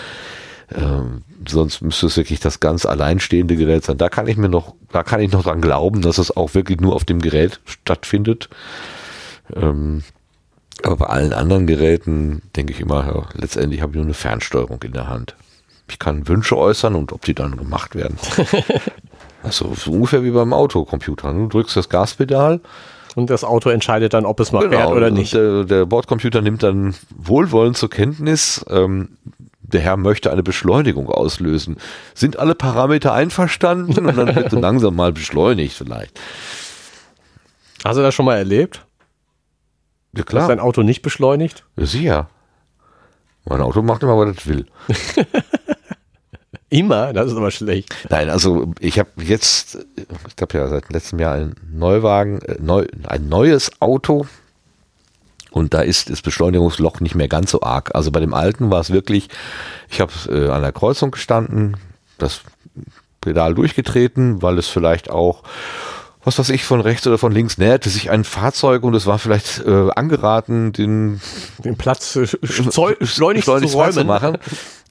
[0.73, 3.99] ähm, sonst müsste es wirklich das ganz alleinstehende Gerät sein.
[3.99, 6.81] Da kann ich mir noch, da kann ich noch dran glauben, dass es auch wirklich
[6.81, 8.49] nur auf dem Gerät stattfindet.
[9.55, 10.05] Ähm,
[10.83, 14.83] aber bei allen anderen Geräten denke ich immer, ja, letztendlich habe ich nur eine Fernsteuerung
[14.83, 15.35] in der Hand.
[15.89, 18.17] Ich kann Wünsche äußern und ob die dann gemacht werden.
[19.43, 21.33] also so ungefähr wie beim Autocomputer.
[21.33, 22.61] Du drückst das Gaspedal
[23.15, 25.35] Und das Auto entscheidet dann, ob es mal fährt oder nicht.
[25.35, 29.17] Der, der Bordcomputer nimmt dann wohlwollend zur Kenntnis, ähm,
[29.61, 31.77] der Herr möchte eine Beschleunigung auslösen.
[32.15, 34.07] Sind alle Parameter einverstanden?
[34.07, 36.21] Und dann wird langsam mal beschleunigt vielleicht.
[37.85, 38.85] Hast du das schon mal erlebt?
[40.13, 41.65] Ja Dass klar, dein Auto nicht beschleunigt?
[41.77, 42.29] ja, sicher.
[43.47, 44.67] Mein Auto macht immer, was es will.
[46.71, 47.13] Immer?
[47.13, 47.95] Das ist aber schlecht.
[48.09, 49.79] Nein, also ich habe jetzt,
[50.29, 54.27] ich glaube ja seit letztem Jahr einen Neuwagen, äh, neu, ein neues Auto
[55.51, 57.95] und da ist das Beschleunigungsloch nicht mehr ganz so arg.
[57.95, 59.29] Also bei dem alten war es wirklich,
[59.91, 61.77] ich habe äh, an der Kreuzung gestanden,
[62.19, 62.43] das
[63.21, 65.43] Pedal durchgetreten, weil es vielleicht auch
[66.23, 69.19] was weiß ich, von rechts oder von links näherte sich ein Fahrzeug und es war
[69.19, 71.21] vielleicht äh, angeraten, den
[71.65, 74.07] Den Platz äh, schleunigst schleunigst zu frei zu räumen.
[74.07, 74.39] machen.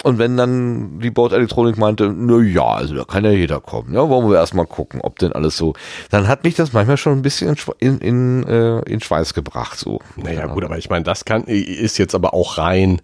[0.03, 3.93] Und wenn dann die Bordelektronik meinte, na ja, also da kann ja jeder kommen.
[3.93, 5.73] Ja, wollen wir erstmal gucken, ob denn alles so.
[6.09, 9.77] Dann hat mich das manchmal schon ein bisschen in, in, äh, in Schweiß gebracht.
[9.77, 9.99] So.
[10.15, 13.01] Naja, gut, aber ich meine, das kann, ist jetzt aber auch rein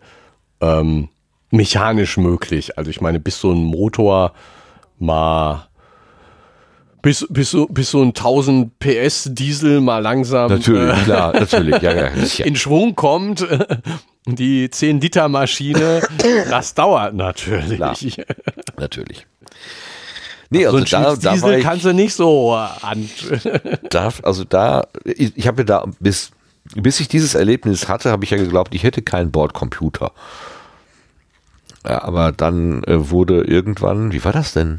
[0.62, 1.10] ähm,
[1.52, 2.78] mechanisch möglich.
[2.78, 4.32] Also ich meine, bis so ein Motor
[4.98, 5.68] mal
[7.06, 11.80] bis, bis, so, bis so ein 1000 PS Diesel mal langsam Natürlich, äh, klar, natürlich.
[11.84, 12.08] Ja, ja,
[12.44, 13.46] in Schwung kommt,
[14.26, 16.02] die 10 Liter Maschine,
[16.50, 17.76] das dauert natürlich.
[17.76, 17.96] Klar.
[18.80, 19.28] natürlich.
[20.50, 23.08] Nee, so also ein da, da Diesel war ich, kannst du nicht so an.
[23.92, 26.32] da, also da, ich, ich habe mir da, bis,
[26.74, 30.12] bis ich dieses Erlebnis hatte, habe ich ja geglaubt, ich hätte keinen Bordcomputer.
[31.88, 34.78] Ja, aber dann äh, wurde irgendwann, wie war das denn?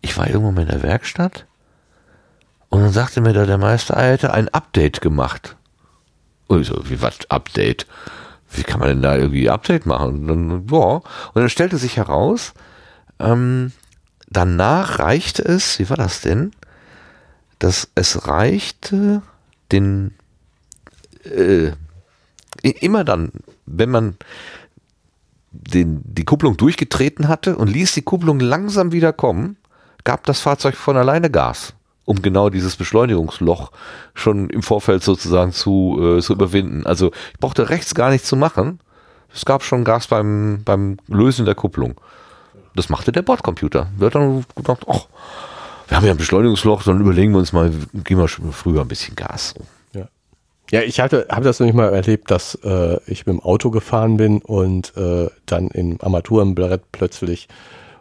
[0.00, 1.46] Ich war irgendwann mal in der Werkstatt
[2.70, 5.56] und dann sagte mir da der Meister, er hätte ein Update gemacht.
[6.46, 7.86] Und ich so, wie was Update?
[8.50, 10.20] Wie kann man denn da irgendwie Update machen?
[10.20, 10.94] Und dann, ja.
[10.96, 12.54] Und dann stellte sich heraus,
[13.18, 13.72] ähm,
[14.28, 16.52] danach reichte es, wie war das denn?
[17.58, 19.22] Dass es reichte,
[19.70, 20.14] den
[21.24, 21.72] äh,
[22.62, 23.32] immer dann,
[23.66, 24.16] wenn man
[25.50, 29.56] den, die Kupplung durchgetreten hatte und ließ die Kupplung langsam wieder kommen,
[30.04, 31.74] gab das Fahrzeug von alleine Gas,
[32.04, 33.72] um genau dieses Beschleunigungsloch
[34.14, 36.86] schon im Vorfeld sozusagen zu, äh, zu überwinden.
[36.86, 38.80] Also ich brauchte rechts gar nichts zu machen.
[39.32, 41.94] Es gab schon Gas beim, beim Lösen der Kupplung.
[42.74, 43.88] Das machte der Bordcomputer.
[43.98, 45.06] Der hat dann gedacht, ach,
[45.88, 47.70] wir haben ja ein Beschleunigungsloch, dann überlegen wir uns mal,
[48.04, 49.54] gehen wir schon früher ein bisschen Gas.
[49.92, 50.06] Ja,
[50.70, 54.16] ja ich habe das noch nicht mal erlebt, dass äh, ich mit dem Auto gefahren
[54.16, 57.48] bin und äh, dann im Armaturenbrett plötzlich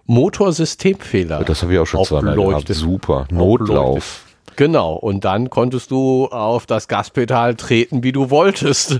[0.09, 1.43] Motorsystemfehler.
[1.43, 2.67] Das habe ich auch schon zweimal gehabt.
[2.73, 3.27] Super.
[3.31, 4.25] Notlauf.
[4.55, 8.99] Genau, und dann konntest du auf das Gaspedal treten, wie du wolltest.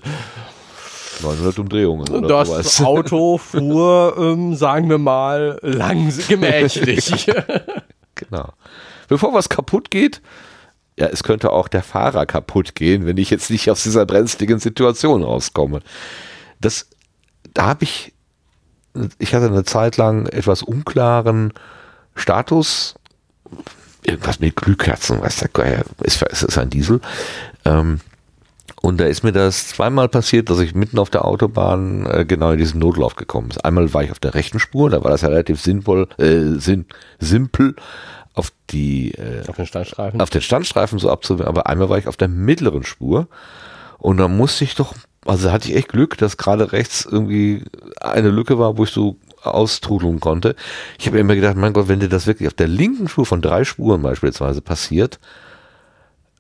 [1.22, 2.82] 900 Umdrehungen oder Das sowas.
[2.82, 7.26] Auto fuhr, ähm, sagen wir mal, langsam, gemächlich.
[8.16, 8.50] Genau.
[9.08, 10.22] Bevor was kaputt geht,
[10.98, 14.60] ja, es könnte auch der Fahrer kaputt gehen, wenn ich jetzt nicht aus dieser brenzligen
[14.60, 15.80] Situation rauskomme.
[16.60, 16.90] Das,
[17.54, 18.12] da habe ich,
[19.18, 21.54] ich hatte eine Zeit lang etwas unklaren
[22.16, 22.96] Status,
[24.04, 27.02] irgendwas mit Glühkerzen, weiß der Geier, ist, ist, ist ein Diesel.
[27.66, 28.00] Ähm,
[28.82, 32.52] und da ist mir das zweimal passiert, dass ich mitten auf der Autobahn äh, genau
[32.52, 33.64] in diesen Notlauf gekommen ist.
[33.66, 36.86] Einmal war ich auf der rechten Spur, da war das ja relativ sinnvoll, äh, sinn,
[37.20, 37.76] simpel
[38.34, 40.22] auf die äh, auf den Standstreifen.
[40.22, 43.28] auf den Standstreifen so abzuwehren, aber einmal war ich auf der mittleren Spur
[43.98, 44.96] und da musste ich doch,
[45.26, 47.64] also hatte ich echt Glück, dass gerade rechts irgendwie
[48.00, 50.56] eine Lücke war, wo ich so austrudeln konnte.
[50.98, 53.42] Ich habe immer gedacht, mein Gott, wenn dir das wirklich auf der linken Spur von
[53.42, 55.20] drei Spuren beispielsweise passiert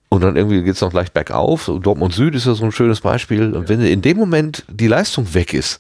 [0.09, 3.53] und dann irgendwie geht's noch leicht bergauf, Dortmund Süd ist ja so ein schönes Beispiel,
[3.55, 5.79] und wenn in dem Moment die Leistung weg ist,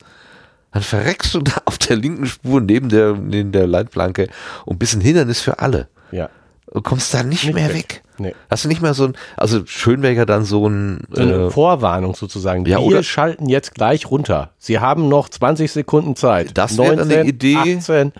[0.71, 4.29] dann verreckst du da auf der linken Spur neben der, neben der Leitplanke
[4.65, 5.87] und bist ein Hindernis für alle.
[6.11, 6.29] ja.
[6.71, 7.75] Du kommst da nicht, Nicht mehr weg.
[7.75, 8.03] weg.
[8.19, 8.35] Nee.
[8.49, 11.33] Hast du nicht mehr so ein, also schön wäre ja dann so ein, So eine
[11.45, 12.65] äh, Vorwarnung sozusagen.
[12.65, 14.51] ja, Wir oder- schalten jetzt gleich runter.
[14.57, 16.57] Sie haben noch 20 Sekunden Zeit.
[16.57, 17.55] Das wäre dann eine Idee.
[17.79, 18.11] 18,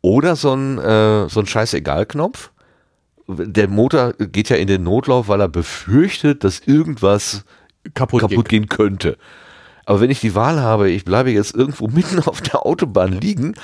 [0.00, 2.50] oder so ein, äh, so ein Scheißegal-Knopf.
[3.28, 7.44] Der Motor geht ja in den Notlauf, weil er befürchtet, dass irgendwas
[7.94, 9.16] kaputt, kaputt gehen könnte.
[9.86, 13.54] Aber wenn ich die Wahl habe, ich bleibe jetzt irgendwo mitten auf der Autobahn liegen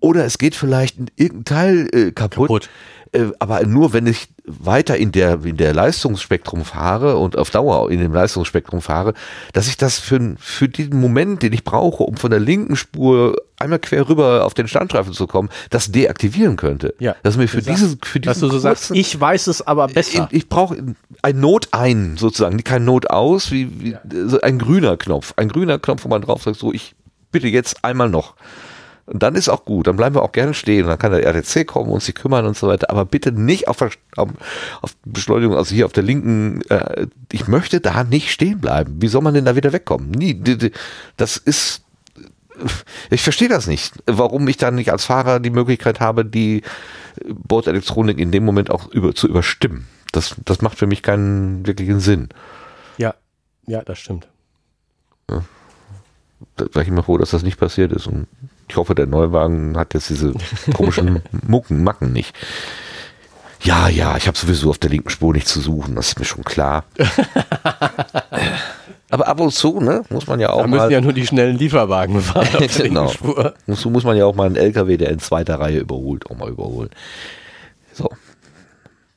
[0.00, 2.70] oder es geht vielleicht ein- irgendein Teil äh, kaputt, Kaputt.
[3.12, 7.90] Äh, aber nur wenn ich weiter in der, in der Leistungsspektrum fahre und auf Dauer
[7.90, 9.14] in dem Leistungsspektrum fahre,
[9.52, 13.36] dass ich das für, für den Moment, den ich brauche, um von der linken Spur
[13.58, 16.94] einmal quer rüber auf den Standstreifen zu kommen, das deaktivieren könnte.
[16.98, 17.14] Ja.
[17.22, 19.88] Dass mir für sagst- diesen, für diesen Dass du so sagst, ich weiß es aber
[19.88, 20.28] besser.
[20.30, 20.76] ich, ich brauche
[21.22, 23.96] ein Not ein, sozusagen, kein Not aus, wie, wie
[24.26, 25.34] so ein grüner Knopf.
[25.36, 26.94] Ein grüner Knopf, wo man drauf sagt, so, ich
[27.32, 28.34] bitte jetzt einmal noch.
[29.08, 30.86] Und dann ist auch gut, dann bleiben wir auch gerne stehen.
[30.86, 32.90] Dann kann der RTC kommen und sich kümmern und so weiter.
[32.90, 33.80] Aber bitte nicht auf,
[34.16, 34.28] auf,
[35.06, 39.00] Beschleunigung, also hier auf der linken, äh, ich möchte da nicht stehen bleiben.
[39.00, 40.10] Wie soll man denn da wieder wegkommen?
[40.10, 40.38] Nie.
[41.16, 41.82] Das ist,
[43.10, 46.62] ich verstehe das nicht, warum ich dann nicht als Fahrer die Möglichkeit habe, die
[47.26, 49.86] Bordelektronik in dem Moment auch über, zu überstimmen.
[50.12, 52.28] Das, das macht für mich keinen wirklichen Sinn.
[52.98, 53.14] ja,
[53.66, 54.28] ja, das stimmt.
[55.26, 58.06] Da war ich immer froh, dass das nicht passiert ist.
[58.06, 58.26] Und
[58.68, 60.34] ich hoffe, der Neuwagen hat jetzt diese
[60.74, 62.34] komischen Mucken, Macken nicht.
[63.62, 66.24] Ja, ja, ich habe sowieso auf der linken Spur nichts zu suchen, das ist mir
[66.24, 66.84] schon klar.
[69.10, 70.92] Aber ab und zu, ne, muss man ja auch Da müssen mal.
[70.92, 73.04] ja nur die schnellen Lieferwagen fahren auf der Genau.
[73.06, 73.54] linken Spur.
[73.66, 76.50] So muss man ja auch mal einen LKW, der in zweiter Reihe überholt, auch mal
[76.50, 76.90] überholen.
[77.92, 78.08] So.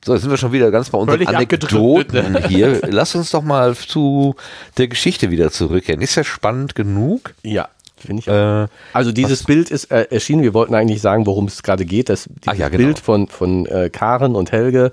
[0.04, 2.80] So, jetzt sind wir schon wieder ganz bei unseren Völlig Anekdoten hier.
[2.90, 4.34] Lass uns doch mal zu
[4.76, 6.00] der Geschichte wieder zurückkehren.
[6.00, 7.34] Ist ja spannend genug.
[7.44, 7.68] Ja,
[8.06, 8.28] finde ich.
[8.28, 10.42] Äh, Also dieses Bild ist äh, erschienen.
[10.42, 12.08] Wir wollten eigentlich sagen, worum es gerade geht.
[12.08, 12.84] Das Ach ja, genau.
[12.84, 14.92] Bild von, von äh, Karen und Helge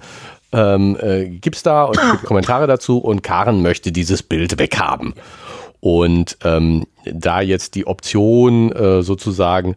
[0.51, 5.13] ähm, äh, gibt's da und es gibt Kommentare dazu und Karen möchte dieses Bild weghaben.
[5.79, 9.75] Und ähm, da jetzt die Option äh, sozusagen,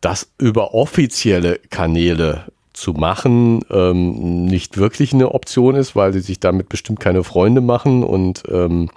[0.00, 6.38] das über offizielle Kanäle zu machen, ähm, nicht wirklich eine Option ist, weil sie sich
[6.40, 8.88] damit bestimmt keine Freunde machen und ähm,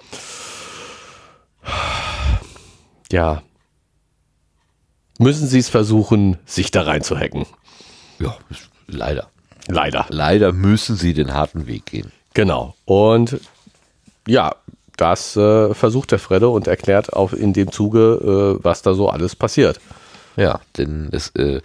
[3.12, 3.42] ja,
[5.22, 7.46] müssen sie es versuchen, sich da reinzuhacken.
[8.20, 8.38] Ja,
[8.88, 9.30] leider.
[9.68, 10.06] Leider.
[10.10, 12.12] Leider müssen sie den harten Weg gehen.
[12.34, 12.76] Genau.
[12.86, 13.40] Und
[14.28, 14.56] ja,
[14.98, 19.10] das äh, versucht der Fredde und erklärt auch in dem Zuge, äh, was da so
[19.10, 19.80] alles passiert.
[20.38, 21.62] Ja, denn es, äh,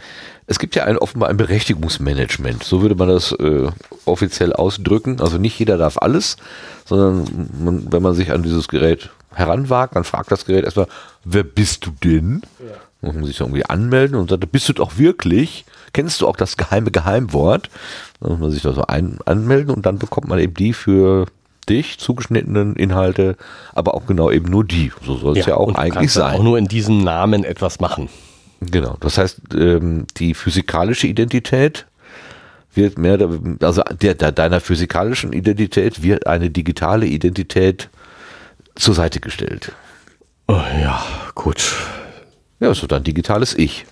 [0.47, 2.65] es gibt ja ein, offenbar ein Berechtigungsmanagement.
[2.65, 3.69] So würde man das äh,
[4.05, 5.21] offiziell ausdrücken.
[5.21, 6.37] Also nicht jeder darf alles,
[6.85, 10.89] sondern man, wenn man sich an dieses Gerät heranwagt, dann fragt das Gerät erstmal,
[11.25, 12.43] wer bist du denn?
[12.59, 12.75] Ja.
[13.03, 15.65] Muss man sich irgendwie anmelden und sagt, bist du doch wirklich?
[15.93, 17.71] Kennst du auch das geheime Geheimwort?
[18.21, 21.27] Dann muss man sich da so ein, anmelden und dann bekommt man eben die für
[21.69, 23.37] dich zugeschnittenen Inhalte,
[23.75, 24.93] aber auch genau eben nur die.
[25.05, 26.37] So soll es ja, ja, auch eigentlich sein.
[26.37, 28.09] Auch nur in diesem Namen etwas machen.
[28.61, 28.97] Genau.
[29.01, 31.87] Das heißt, ähm, die physikalische Identität
[32.75, 33.19] wird mehr,
[33.61, 37.89] also der, der, deiner physikalischen Identität wird eine digitale Identität
[38.75, 39.73] zur Seite gestellt.
[40.49, 41.03] Oh, ja,
[41.35, 41.75] gut.
[42.61, 43.85] Ja, so dein digitales Ich.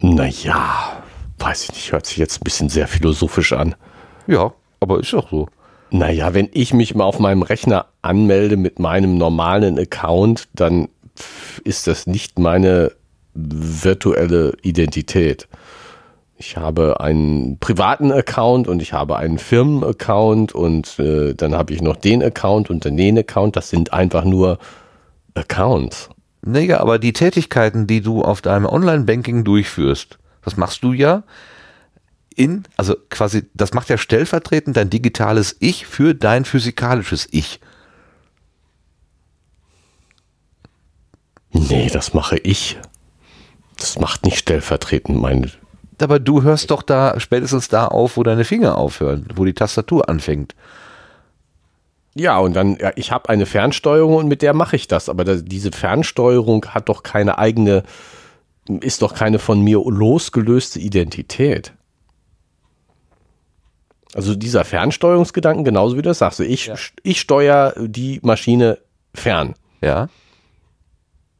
[0.00, 1.02] Naja,
[1.38, 3.74] weiß ich nicht, hört sich jetzt ein bisschen sehr philosophisch an.
[4.26, 5.48] Ja, aber ist auch so.
[5.90, 10.88] Naja, wenn ich mich mal auf meinem Rechner anmelde mit meinem normalen Account, dann
[11.64, 12.92] ist das nicht meine
[13.34, 15.48] virtuelle Identität.
[16.38, 21.80] Ich habe einen privaten Account und ich habe einen Firmenaccount und äh, dann habe ich
[21.80, 23.56] noch den Account und den Account.
[23.56, 24.58] Das sind einfach nur
[25.34, 26.10] Accounts.
[26.46, 31.24] Naja, aber die Tätigkeiten, die du auf deinem Online-Banking durchführst, das machst du ja
[32.36, 37.58] in, also quasi, das macht ja stellvertretend dein digitales Ich für dein physikalisches Ich.
[41.50, 42.78] Nee, das mache ich.
[43.76, 45.50] Das macht nicht stellvertretend meine.
[46.00, 50.08] Aber du hörst doch da spätestens da auf, wo deine Finger aufhören, wo die Tastatur
[50.08, 50.54] anfängt.
[52.18, 55.10] Ja, und dann, ja, ich habe eine Fernsteuerung und mit der mache ich das.
[55.10, 57.82] Aber das, diese Fernsteuerung hat doch keine eigene,
[58.80, 61.74] ist doch keine von mir losgelöste Identität.
[64.14, 66.40] Also dieser Fernsteuerungsgedanken, genauso wie du das sagst.
[66.40, 66.76] Ich, ja.
[67.02, 68.78] ich steuere die Maschine
[69.14, 69.54] fern.
[69.82, 70.08] Ja.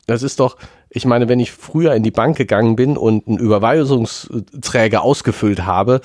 [0.06, 0.58] Das ist doch,
[0.90, 6.02] ich meine, wenn ich früher in die Bank gegangen bin und einen Überweisungsträger ausgefüllt habe,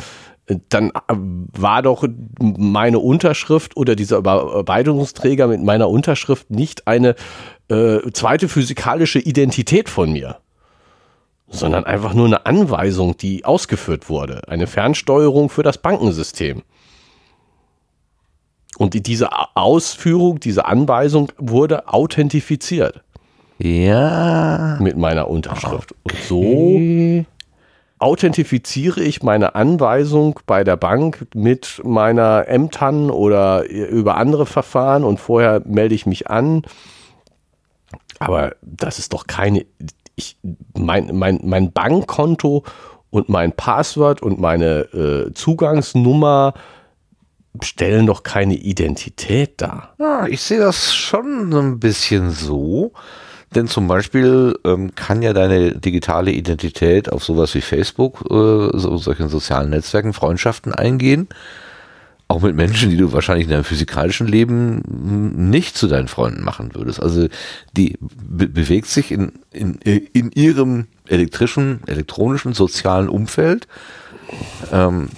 [0.70, 2.06] dann war doch
[2.39, 7.16] meine Unterschrift oder dieser Überweisungsträger mit meiner Unterschrift nicht eine
[7.70, 10.38] äh, zweite physikalische Identität von mir,
[11.47, 16.64] sondern einfach nur eine Anweisung, die ausgeführt wurde, eine Fernsteuerung für das Bankensystem.
[18.78, 23.04] Und diese Ausführung, diese Anweisung wurde authentifiziert.
[23.60, 24.78] Ja.
[24.82, 25.93] Mit meiner Unterschrift.
[26.04, 26.16] Okay.
[26.16, 27.26] Und so
[28.02, 35.20] authentifiziere ich meine Anweisung bei der Bank mit meiner MTAN oder über andere Verfahren und
[35.20, 36.64] vorher melde ich mich an.
[38.20, 39.66] Aber das ist doch keine,
[40.16, 40.38] ich,
[40.78, 42.64] mein, mein, mein Bankkonto
[43.12, 46.54] und mein Passwort und meine äh, Zugangsnummer
[47.62, 49.93] stellen doch keine Identität dar.
[49.99, 52.93] Ja, ich sehe das schon ein bisschen so.
[53.54, 58.97] Denn zum Beispiel ähm, kann ja deine digitale Identität auf sowas wie Facebook, äh, so,
[58.97, 61.28] solchen sozialen Netzwerken, Freundschaften eingehen.
[62.30, 66.74] Auch mit Menschen, die du wahrscheinlich in deinem physikalischen Leben nicht zu deinen Freunden machen
[66.74, 67.04] würdest.
[67.04, 67.28] Also
[67.76, 73.67] die be bewegt sich in, in, in ihrem elektrischen, elektronischen, sozialen Umfeld.
[74.71, 75.09] Ähm,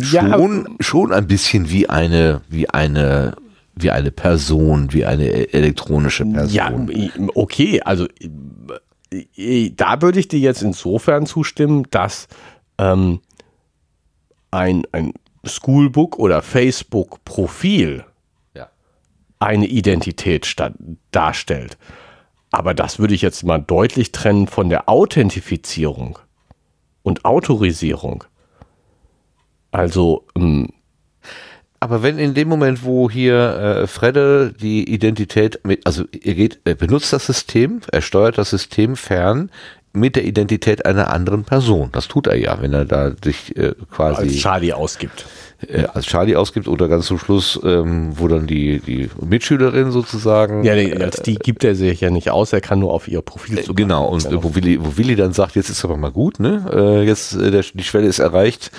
[0.00, 3.36] schon, ja, schon ein bisschen wie eine, wie eine
[3.82, 6.54] wie eine Person, wie eine e-, elektronische Person.
[6.54, 6.72] Ja,
[7.34, 8.06] okay, also
[9.76, 12.28] da würde ich dir jetzt insofern zustimmen, dass
[12.78, 13.20] ähm,
[14.50, 15.12] ein, ein
[15.44, 18.04] Schoolbook oder Facebook-Profil
[18.54, 18.70] ja.
[19.38, 20.54] eine Identität
[21.10, 21.78] darstellt.
[22.52, 26.18] Aber das würde ich jetzt mal deutlich trennen von der Authentifizierung
[27.02, 28.24] und Autorisierung.
[29.70, 30.68] Also ähm,
[31.80, 33.36] aber wenn in dem Moment, wo hier
[33.82, 38.50] äh, Fredde die Identität mit, also er geht, er benutzt das System, er steuert das
[38.50, 39.50] System fern
[39.92, 41.88] mit der Identität einer anderen Person.
[41.92, 45.24] Das tut er ja, wenn er da sich äh, quasi als Charlie ausgibt.
[45.66, 50.62] Äh, als Charlie ausgibt oder ganz zum Schluss, ähm, wo dann die, die Mitschülerin sozusagen.
[50.64, 53.22] Ja, die, als die gibt er sich ja nicht aus, er kann nur auf ihr
[53.22, 56.12] Profil äh, Genau, und äh, wo Willi, wo Willi dann sagt, jetzt ist aber mal
[56.12, 56.70] gut, ne?
[56.72, 58.70] Äh, jetzt äh, der, die Schwelle ist erreicht,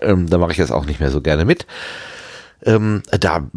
[0.00, 1.66] ähm, da mache ich jetzt auch nicht mehr so gerne mit
[2.62, 3.48] ähm, da,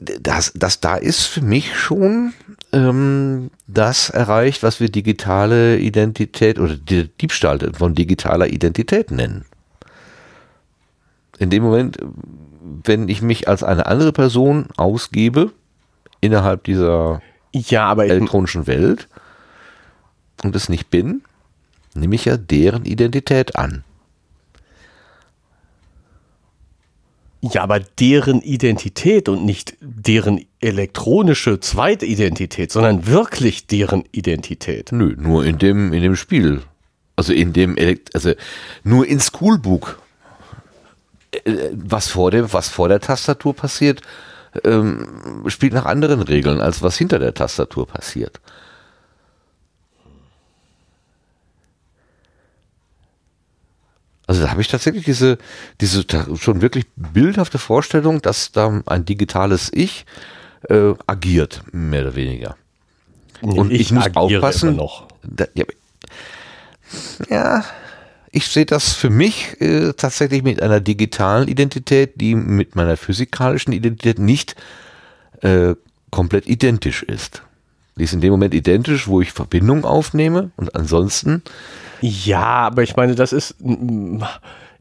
[0.00, 2.32] das, das da ist für mich schon
[2.72, 9.44] ähm, das erreicht, was wir digitale Identität oder die Diebstahl von digitaler Identität nennen.
[11.38, 11.98] In dem Moment,
[12.84, 15.52] wenn ich mich als eine andere Person ausgebe
[16.20, 17.22] innerhalb dieser
[17.52, 19.08] ja, aber elektronischen Welt
[20.42, 21.22] und es nicht bin,
[21.94, 23.84] nehme ich ja deren Identität an.
[27.52, 34.92] Ja, aber deren Identität und nicht deren elektronische zweite Identität, sondern wirklich deren Identität.
[34.92, 36.62] Nö, nur in dem, in dem Spiel.
[37.16, 38.32] Also in dem, Elekt also
[38.82, 40.00] nur in Schoolbook.
[41.32, 44.00] Äh, Was vor dem, was vor der Tastatur passiert,
[44.64, 48.40] ähm, spielt nach anderen Regeln, als was hinter der Tastatur passiert.
[54.26, 55.38] Also da habe ich tatsächlich diese,
[55.80, 56.04] diese
[56.36, 60.06] schon wirklich bildhafte Vorstellung, dass da ein digitales Ich
[60.68, 62.56] äh, agiert, mehr oder weniger.
[63.42, 64.80] Und ich muss agiere aufpassen.
[65.22, 65.64] Da, ja,
[67.28, 67.64] ja,
[68.30, 73.72] ich sehe das für mich äh, tatsächlich mit einer digitalen Identität, die mit meiner physikalischen
[73.72, 74.56] Identität nicht
[75.42, 75.74] äh,
[76.10, 77.42] komplett identisch ist.
[77.96, 81.42] Die ist in dem Moment identisch, wo ich Verbindung aufnehme und ansonsten
[82.00, 83.56] Ja, aber ich meine, das ist,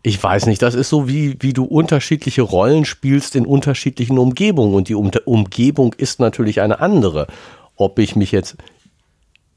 [0.01, 4.73] ich weiß nicht, das ist so wie, wie du unterschiedliche Rollen spielst in unterschiedlichen Umgebungen
[4.73, 7.27] und die um Umgebung ist natürlich eine andere.
[7.75, 8.57] Ob ich mich jetzt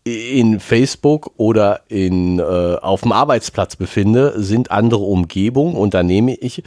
[0.04, 6.34] in Facebook oder in, äh, auf dem Arbeitsplatz befinde, sind andere Umgebungen und da nehme
[6.34, 6.62] ich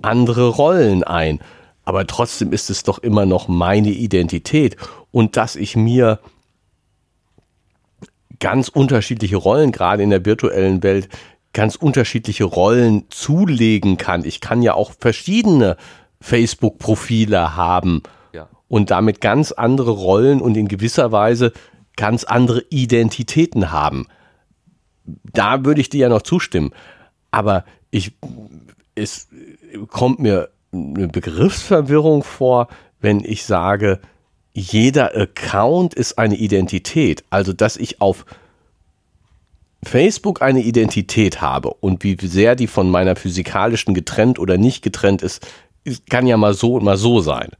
[0.00, 1.40] andere Rollen ein.
[1.88, 4.76] Aber trotzdem ist es doch immer noch meine Identität
[5.10, 6.20] und dass ich mir
[8.40, 11.08] ganz unterschiedliche Rollen, gerade in der virtuellen Welt,
[11.54, 14.22] ganz unterschiedliche Rollen zulegen kann.
[14.26, 15.78] Ich kann ja auch verschiedene
[16.20, 18.02] Facebook-Profile haben
[18.34, 18.50] Ja.
[18.68, 21.54] und damit ganz andere Rollen und in gewisser Weise
[21.96, 24.08] ganz andere Identitäten haben.
[25.06, 26.72] Da würde ich dir ja noch zustimmen.
[27.30, 28.12] Aber ich,
[28.94, 29.28] es
[29.88, 32.68] kommt mir eine Begriffsverwirrung vor,
[33.00, 34.00] wenn ich sage,
[34.52, 37.24] jeder Account ist eine Identität.
[37.30, 38.24] Also, dass ich auf
[39.82, 45.22] Facebook eine Identität habe und wie sehr die von meiner physikalischen getrennt oder nicht getrennt
[45.22, 45.46] ist,
[46.10, 47.50] kann ja mal so und mal so sein.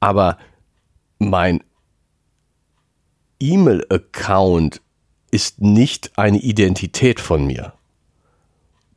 [0.00, 0.38] Aber
[1.18, 1.62] mein
[3.40, 4.80] E-Mail-Account
[5.30, 7.74] ist nicht eine Identität von mir.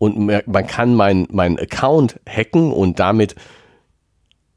[0.02, 3.36] Und man kann meinen mein Account hacken und damit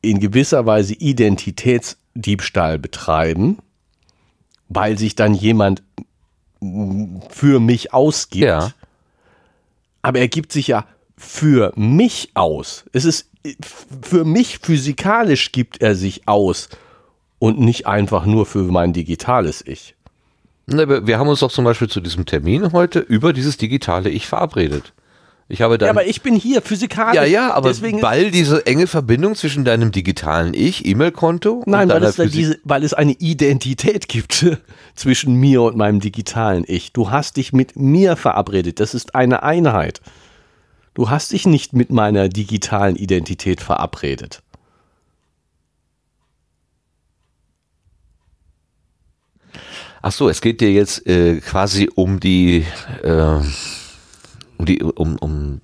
[0.01, 3.59] in gewisser Weise Identitätsdiebstahl betreiben,
[4.71, 5.83] weil sich dann jemand
[7.29, 8.47] für mich ausgibt.
[8.47, 8.73] Ja.
[10.01, 10.87] Aber er gibt sich ja
[11.19, 12.87] für mich aus.
[12.95, 13.29] Es ist
[14.01, 16.71] für mich physikalisch gibt er sich aus
[17.39, 19.95] und nicht einfach nur für mein digitales Ich.
[20.67, 24.94] Wir haben uns doch zum Beispiel zu diesem Termin heute über dieses digitale Ich verabredet.
[25.49, 27.17] Ich habe dann Ja, aber ich bin hier physikalisch.
[27.17, 32.03] Ja, ja, aber deswegen weil diese enge Verbindung zwischen deinem digitalen Ich, E-Mail-Konto Nein, weil
[32.03, 34.47] es, diese, weil es eine Identität gibt
[34.95, 36.93] zwischen mir und meinem digitalen Ich.
[36.93, 38.81] Du hast dich mit mir verabredet.
[38.81, 40.01] Das ist eine Einheit.
[40.95, 44.43] Du hast dich nicht mit meiner digitalen Identität verabredet.
[50.07, 52.67] Ach so, es geht dir jetzt äh, quasi um die,
[53.03, 53.41] äh,
[54.59, 55.61] um die, um, um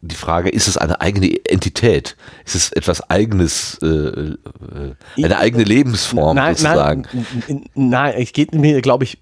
[0.00, 2.16] die Frage, ist es eine eigene Entität?
[2.44, 4.36] Ist es etwas eigenes, äh, äh,
[5.16, 7.02] eine eigene Lebensform sozusagen?
[7.12, 9.18] Nein, n- n- nein, es geht mir, glaube ich,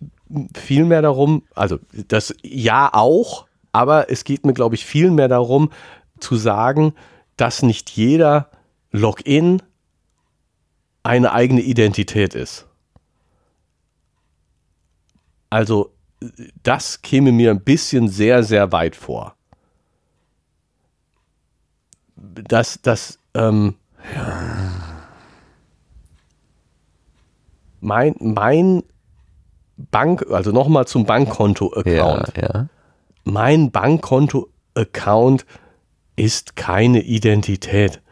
[0.56, 1.78] viel mehr darum, also
[2.08, 5.70] das ja auch, aber es geht mir, glaube ich, viel mehr darum
[6.18, 6.94] zu sagen,
[7.36, 8.50] dass nicht jeder
[8.90, 9.62] Login
[11.02, 12.66] eine eigene Identität ist.
[15.50, 15.92] Also
[16.62, 19.34] das käme mir ein bisschen sehr, sehr weit vor.
[22.16, 23.76] Dass das, ähm,
[27.80, 28.82] mein, mein
[29.76, 32.36] Bank, also nochmal zum Bankkonto-Account.
[32.36, 32.68] Ja, ja.
[33.24, 35.46] Mein Bankkonto-Account
[36.16, 38.02] ist keine Identität.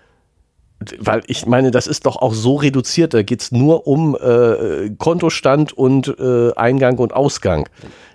[0.99, 4.91] Weil ich meine, das ist doch auch so reduziert, da geht es nur um äh,
[4.97, 7.69] Kontostand und äh, Eingang und Ausgang.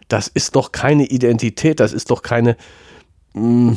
[0.07, 2.55] Das ist doch keine Identität, das ist doch keine.
[3.33, 3.75] Mh,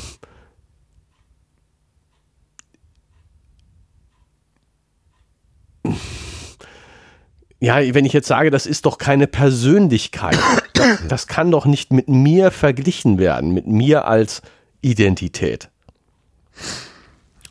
[7.61, 10.39] ja, wenn ich jetzt sage, das ist doch keine Persönlichkeit,
[10.75, 14.43] das, das kann doch nicht mit mir verglichen werden, mit mir als
[14.83, 15.71] Identität.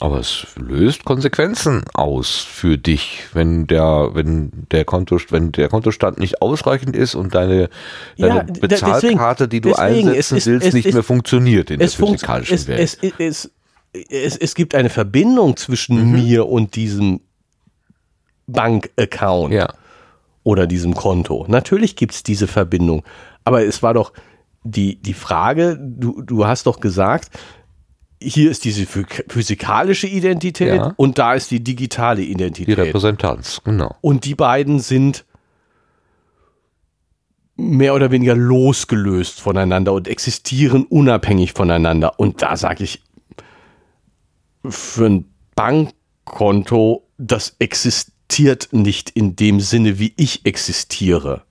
[0.05, 6.19] Aber es löst Konsequenzen aus für dich, wenn der, wenn der Konto, wenn der Kontostand
[6.19, 7.69] nicht ausreichend ist und deine,
[8.15, 11.71] Ja, deine d- Bezahlkarte, die du deswegen, einsetzen ist- willst, es nicht ist- mehr funktioniert
[11.71, 12.79] in der funkt, physikalischen es, Welt.
[12.79, 13.51] es, es,
[14.11, 17.21] es, es gibt eine Verbindung zwischen mir und diesem
[18.45, 19.73] Bankaccount ja.
[20.43, 21.45] oder diesem Konto.
[21.47, 23.03] Natürlich gibt es diese Verbindung.
[23.43, 24.13] Aber es war doch
[24.63, 27.29] die, die Frage, du, du hast doch gesagt,
[28.21, 30.93] hier ist diese physikalische Identität ja.
[30.97, 32.67] und da ist die digitale Identität.
[32.67, 33.95] Die Repräsentanz, genau.
[34.01, 35.25] Und die beiden sind
[37.57, 42.19] mehr oder weniger losgelöst voneinander und existieren unabhängig voneinander.
[42.19, 43.01] Und da sage ich,
[44.67, 45.25] für ein
[45.55, 51.43] Bankkonto, das existiert nicht in dem Sinne, wie ich existiere.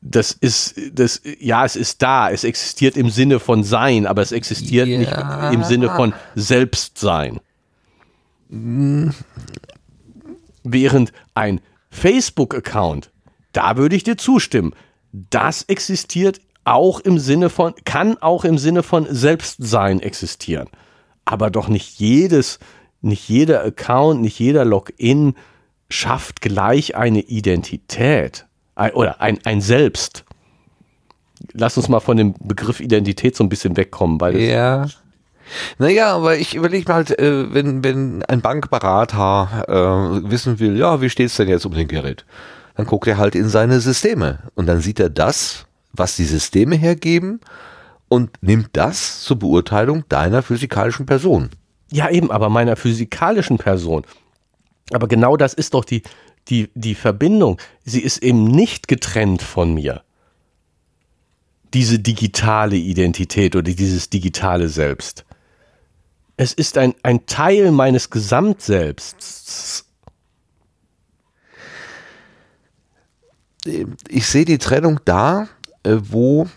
[0.00, 4.32] Das ist, das, ja, es ist da, es existiert im Sinne von Sein, aber es
[4.32, 4.98] existiert ja.
[4.98, 7.40] nicht im Sinne von Selbstsein.
[8.48, 9.12] Mhm.
[10.62, 11.60] Während ein
[11.90, 13.10] Facebook-Account
[13.52, 14.72] da würde ich dir zustimmen.
[15.12, 20.68] Das existiert auch im Sinne von, kann auch im Sinne von Selbstsein existieren.
[21.24, 22.58] Aber doch nicht jedes,
[23.00, 25.34] nicht jeder Account, nicht jeder Login
[25.88, 28.46] schafft gleich eine Identität
[28.94, 30.24] oder ein, ein Selbst.
[31.52, 34.86] Lass uns mal von dem Begriff Identität so ein bisschen wegkommen, weil ja.
[35.78, 41.00] Naja, aber ich überlege mal halt, äh, wenn, wenn ein Bankberater äh, wissen will, ja,
[41.00, 42.26] wie steht es denn jetzt um den Gerät?
[42.78, 46.76] dann guckt er halt in seine Systeme und dann sieht er das, was die Systeme
[46.76, 47.40] hergeben
[48.06, 51.50] und nimmt das zur Beurteilung deiner physikalischen Person.
[51.90, 54.04] Ja, eben, aber meiner physikalischen Person.
[54.92, 56.04] Aber genau das ist doch die,
[56.48, 57.60] die, die Verbindung.
[57.84, 60.02] Sie ist eben nicht getrennt von mir.
[61.74, 65.24] Diese digitale Identität oder dieses digitale Selbst.
[66.36, 69.84] Es ist ein, ein Teil meines Gesamtselbsts
[74.08, 75.48] ich sehe die Trennung da,
[75.82, 76.48] äh, wo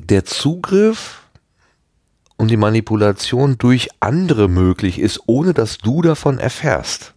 [0.00, 1.22] der Zugriff
[2.36, 7.14] und die Manipulation durch andere möglich ist, ohne dass du davon erfährst.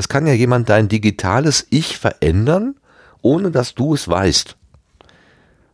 [0.00, 2.74] Es kann ja jemand dein digitales Ich verändern,
[3.20, 4.56] ohne dass du es weißt.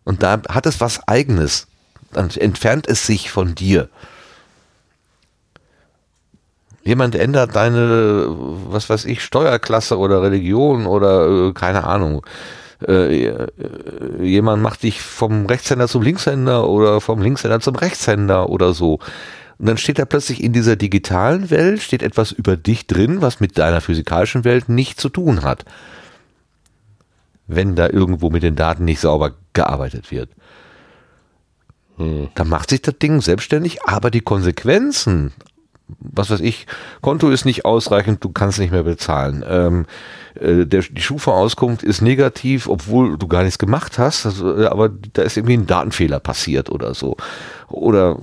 [0.03, 1.69] Und da hat es was eigenes.
[2.13, 3.89] Dann entfernt es sich von dir.
[6.83, 8.27] Jemand ändert deine,
[8.69, 12.27] was weiß ich, Steuerklasse oder Religion oder äh, keine Ahnung.
[12.85, 13.47] Äh, äh,
[14.21, 18.99] jemand macht dich vom Rechtshänder zum Linkshänder oder vom Linkshänder zum Rechtshänder oder so.
[19.59, 23.41] Und dann steht da plötzlich in dieser digitalen Welt, steht etwas über dich drin, was
[23.41, 25.65] mit deiner physikalischen Welt nichts zu tun hat.
[27.47, 30.31] Wenn da irgendwo mit den Daten nicht sauber gearbeitet wird.
[31.97, 32.29] Hm.
[32.35, 35.33] Dann macht sich das Ding selbstständig, aber die Konsequenzen
[35.89, 36.67] was weiß ich,
[37.01, 39.45] Konto ist nicht ausreichend, du kannst nicht mehr bezahlen.
[39.49, 39.87] Ähm,
[40.35, 44.89] äh, der, die Schufa-Auskunft ist negativ, obwohl du gar nichts gemacht hast, also, äh, aber
[44.89, 47.17] da ist irgendwie ein Datenfehler passiert oder so.
[47.69, 48.17] Oder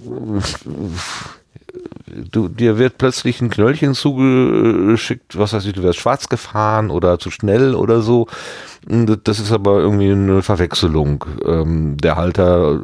[2.31, 7.19] du, dir wird plötzlich ein Knöllchen zugeschickt, was weiß ich, du wärst schwarz gefahren oder
[7.19, 8.27] zu schnell oder so.
[8.85, 11.25] Das ist aber irgendwie eine Verwechslung.
[11.45, 12.79] Ähm, der Halter.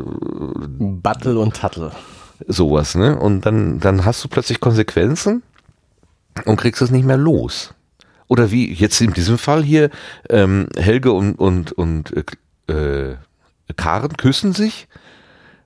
[0.80, 1.92] Battle und Tattel
[2.48, 3.18] sowas, ne?
[3.18, 5.44] Und dann, dann hast du plötzlich Konsequenzen
[6.46, 7.74] und kriegst es nicht mehr los.
[8.28, 9.90] Oder wie jetzt in diesem Fall hier,
[10.30, 12.14] ähm, Helge und, und, und
[12.68, 13.16] äh,
[13.76, 14.88] Karen küssen sich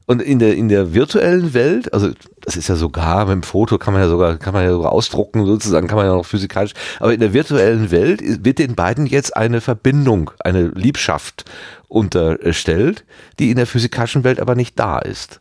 [0.06, 3.78] und in der, in der virtuellen Welt, also das ist ja sogar, mit dem Foto
[3.78, 6.74] kann man ja sogar, kann man ja sogar ausdrucken, sozusagen, kann man ja noch physikalisch,
[7.00, 11.46] aber in der virtuellen Welt wird den beiden jetzt eine Verbindung, eine Liebschaft
[11.88, 13.06] unterstellt,
[13.40, 15.40] die in der physikalischen Welt aber nicht da ist.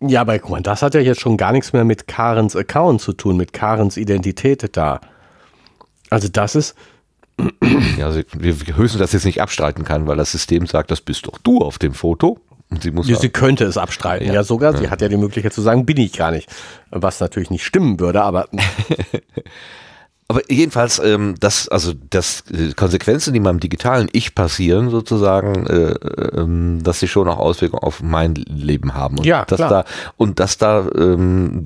[0.00, 3.00] Ja, aber guck mal, das hat ja jetzt schon gar nichts mehr mit Karens Account
[3.00, 5.00] zu tun, mit Karens Identität da.
[6.10, 6.74] Also das ist.
[7.98, 11.26] Ja, also wir höchstens das jetzt nicht abstreiten kann, weil das System sagt, das bist
[11.26, 12.38] doch du auf dem Foto.
[12.68, 14.72] Und sie muss ja, sie könnte es abstreiten, ja, ja sogar.
[14.72, 14.78] Ja.
[14.78, 16.48] Sie hat ja die Möglichkeit zu sagen, bin ich gar nicht.
[16.90, 18.48] Was natürlich nicht stimmen würde, aber.
[20.28, 25.94] Aber jedenfalls, ähm, das, also das äh, Konsequenzen, die meinem digitalen Ich passieren, sozusagen, äh,
[26.36, 29.18] ähm, dass sie schon auch Auswirkungen auf mein Leben haben.
[29.18, 29.70] Und ja, dass klar.
[29.70, 29.84] da
[30.16, 31.62] und dass da ähm,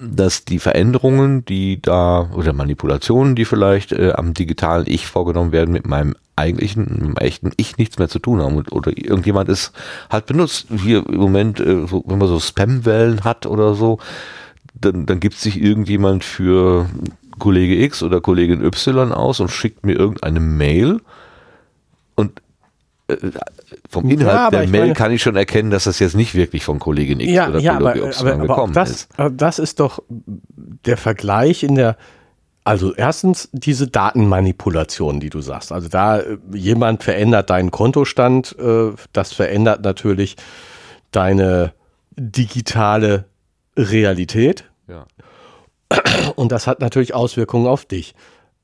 [0.00, 5.72] dass die Veränderungen, die da oder Manipulationen, die vielleicht äh, am digitalen Ich vorgenommen werden,
[5.72, 9.48] mit meinem eigentlichen, mit meinem echten Ich nichts mehr zu tun haben und, oder irgendjemand
[9.48, 9.72] ist
[10.10, 10.66] halt benutzt.
[10.82, 13.98] Hier im Moment, äh, so, wenn man so Spam-Wellen hat oder so,
[14.80, 16.88] dann, dann gibt sich irgendjemand für
[17.38, 21.00] Kollege X oder Kollegin Y aus und schickt mir irgendeine Mail
[22.14, 22.40] und
[23.08, 23.16] äh,
[23.88, 26.64] vom Inhalt ja, der Mail meine, kann ich schon erkennen, dass das jetzt nicht wirklich
[26.64, 29.08] von Kollegin X ja, oder ja, Kollege aber, Y aber, aber gekommen das, ist.
[29.32, 31.96] Das ist doch der Vergleich in der,
[32.64, 35.72] also erstens diese Datenmanipulation, die du sagst.
[35.72, 40.36] Also da äh, jemand verändert deinen Kontostand, äh, das verändert natürlich
[41.12, 41.72] deine
[42.16, 43.26] digitale
[43.76, 44.64] Realität.
[44.88, 45.06] Ja.
[46.34, 48.14] Und das hat natürlich Auswirkungen auf dich.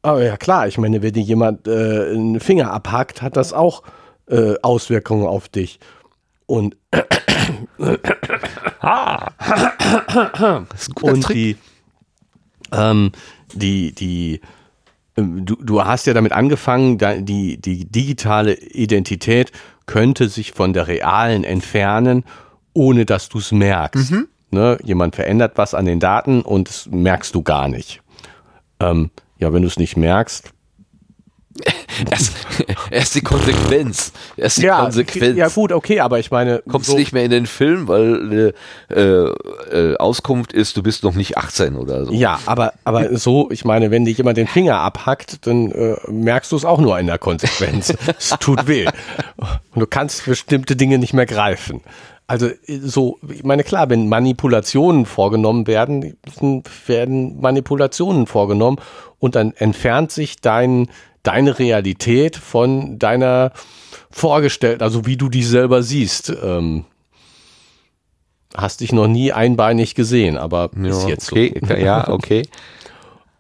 [0.03, 3.83] Aber ja klar, ich meine, wenn dir jemand äh, einen Finger abhackt, hat das auch
[4.29, 5.79] äh, Auswirkungen auf dich.
[6.47, 6.77] Und,
[10.69, 11.57] Das ist ein guter und die,
[12.73, 13.13] ähm,
[13.55, 14.41] die, die,
[15.17, 19.53] ähm, du, du hast ja damit angefangen, die, die digitale Identität
[19.87, 22.25] könnte sich von der realen entfernen,
[22.73, 24.13] ohne dass du es merkst.
[24.53, 24.79] Ne?
[24.85, 28.03] Jemand verändert was an den Daten und das merkst du gar nicht.
[28.81, 30.53] Ähm, ja, wenn du es nicht merkst,
[32.11, 32.33] Erst,
[32.91, 34.13] erst die Konsequenz.
[34.37, 35.37] Erst die Konsequenz.
[35.37, 38.55] ja gut, okay, aber ich meine, Kommst so- nicht mehr in den Film, weil
[38.91, 42.13] äh, äh, Auskunft ist, du bist noch nicht 18 oder so.
[42.13, 46.53] Ja, aber, aber so, ich meine, wenn dir jemand den Finger abhackt, dann äh, merkst
[46.53, 47.93] du es auch nur in der Konsequenz.
[48.19, 48.87] es tut weh.
[49.75, 51.83] Und du kannst bestimmte Dinge nicht mehr greifen.
[52.33, 56.17] Also äh, so, ich meine, klar, wenn Manipulationen vorgenommen werden,
[56.87, 58.79] werden Manipulationen vorgenommen
[59.19, 60.89] und dann entfernt sich dein,
[61.23, 63.53] deine Realität von deiner
[64.11, 66.33] vorgestellten, also wie du die selber siehst.
[66.43, 66.87] Ähm,
[68.55, 71.37] hast dich noch nie einbeinig gesehen, aber ist jetzt so.
[71.37, 72.43] okay, ja, okay.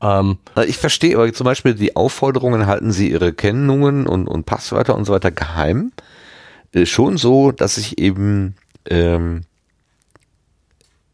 [0.02, 4.47] Ähm, Also Ich verstehe aber zum Beispiel die Aufforderungen, halten Sie Ihre Kennungen und, und
[4.47, 5.93] Passwörter und so weiter geheim.
[6.73, 8.56] Äh, schon so, dass ich eben,
[8.88, 9.42] ähm,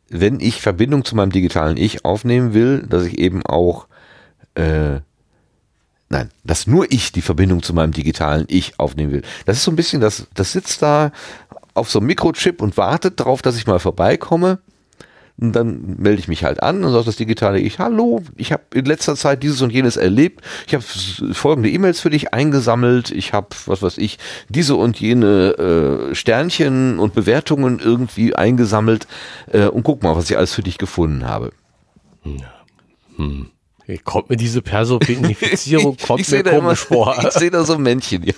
[0.09, 3.87] wenn ich Verbindung zu meinem digitalen Ich aufnehmen will, dass ich eben auch,
[4.55, 5.01] äh,
[6.09, 9.23] nein, dass nur ich die Verbindung zu meinem digitalen Ich aufnehmen will.
[9.45, 11.13] Das ist so ein bisschen, das, das sitzt da
[11.75, 14.59] auf so einem Mikrochip und wartet darauf, dass ich mal vorbeikomme.
[15.41, 18.65] Und dann melde ich mich halt an und sage das digitale Ich, hallo, ich habe
[18.75, 20.45] in letzter Zeit dieses und jenes erlebt.
[20.67, 20.83] Ich habe
[21.33, 23.13] folgende E-Mails für dich eingesammelt.
[23.13, 29.07] Ich habe, was weiß ich, diese und jene äh, Sternchen und Bewertungen irgendwie eingesammelt.
[29.53, 31.53] Äh, und guck mal, was ich alles für dich gefunden habe.
[33.99, 37.17] kommt mir diese Personifizierung kommt seh mir da immer, vor.
[37.23, 38.35] ich sehe da so Männchen, ja.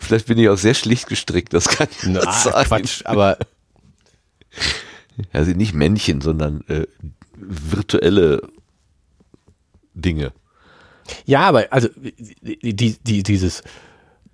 [0.00, 2.66] Vielleicht bin ich auch sehr schlicht gestrickt, das kann ich Na, nicht sagen.
[2.66, 3.38] Quatsch, aber
[5.32, 6.86] Also nicht Männchen, sondern äh,
[7.36, 8.42] virtuelle
[9.94, 10.32] Dinge.
[11.26, 11.88] ja, aber also
[12.42, 13.62] die, die, die, dieses,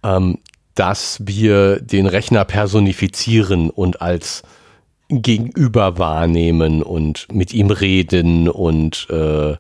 [0.03, 0.39] ähm,
[0.75, 4.43] dass wir den Rechner personifizieren und als
[5.09, 9.53] Gegenüber wahrnehmen und mit ihm reden und äh,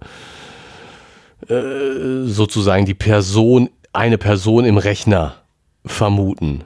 [1.48, 5.36] äh, sozusagen die Person, eine Person im Rechner
[5.84, 6.64] vermuten.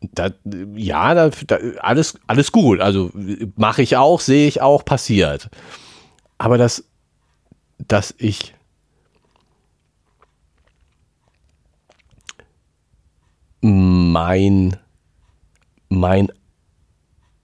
[0.00, 0.30] Da,
[0.74, 2.80] ja, da, da, alles, alles gut.
[2.80, 3.10] Also
[3.56, 5.48] mache ich auch, sehe ich auch, passiert.
[6.38, 6.84] Aber das,
[7.78, 8.54] dass ich
[13.60, 14.76] mein,
[15.88, 16.28] mein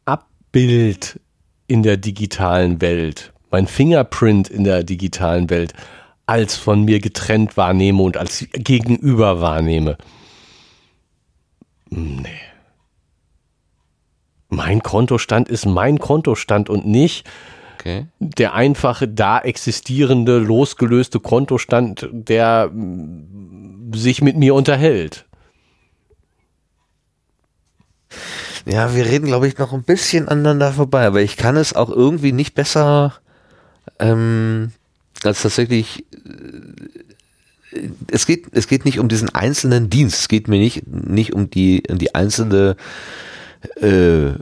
[0.04, 1.20] Abbild
[1.66, 5.72] in der digitalen Welt, mein Fingerprint in der digitalen Welt
[6.26, 9.96] als von mir getrennt wahrnehme und als Gegenüber wahrnehme.
[11.94, 12.40] Nee.
[14.48, 17.28] Mein Kontostand ist mein Kontostand und nicht
[17.78, 18.06] Okay.
[18.20, 25.26] der einfache da existierende, losgelöste Kontostand, der mm, sich mit mir unterhält.
[28.64, 31.90] Ja, wir reden, glaube ich, noch ein bisschen aneinander vorbei, aber ich kann es auch
[31.90, 33.14] irgendwie nicht besser
[33.98, 34.72] ähm,
[35.24, 36.06] als tatsächlich.
[38.10, 40.20] Es geht, es geht nicht um diesen einzelnen Dienst.
[40.20, 42.76] Es geht mir nicht, nicht um die, um die einzelne
[43.80, 44.32] äh,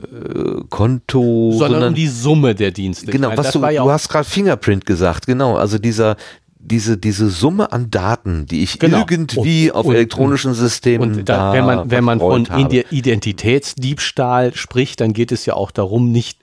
[0.69, 3.11] Konto, sondern, um die Summe der Dienste.
[3.11, 6.15] Genau, meine, was du, ja du hast gerade Fingerprint gesagt, genau, also dieser,
[6.59, 9.05] diese, diese Summe an Daten, die ich Genau.
[9.09, 12.61] irgendwie Und- auf und- elektronischen Systemen und da, wenn man, wenn man von habe.
[12.61, 16.39] Ide- Identitätsdiebstahl spricht, dann geht es ja auch darum, nicht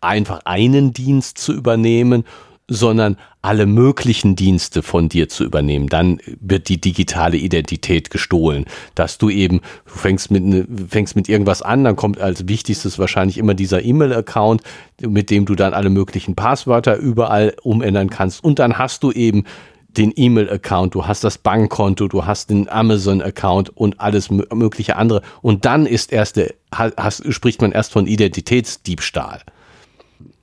[0.00, 2.24] einfach einen Dienst zu übernehmen,
[2.68, 5.88] sondern alle möglichen Dienste von dir zu übernehmen.
[5.88, 8.64] Dann wird die digitale Identität gestohlen.
[8.94, 13.00] Dass du eben, du fängst mit, ne, fängst mit irgendwas an, dann kommt als wichtigstes
[13.00, 14.62] wahrscheinlich immer dieser E-Mail-Account,
[15.00, 18.44] mit dem du dann alle möglichen Passwörter überall umändern kannst.
[18.44, 19.44] Und dann hast du eben
[19.88, 25.20] den E-Mail-Account, du hast das Bankkonto, du hast den Amazon-Account und alles mö- mögliche andere.
[25.42, 29.42] Und dann ist erst der, ha- hast, spricht man erst von Identitätsdiebstahl.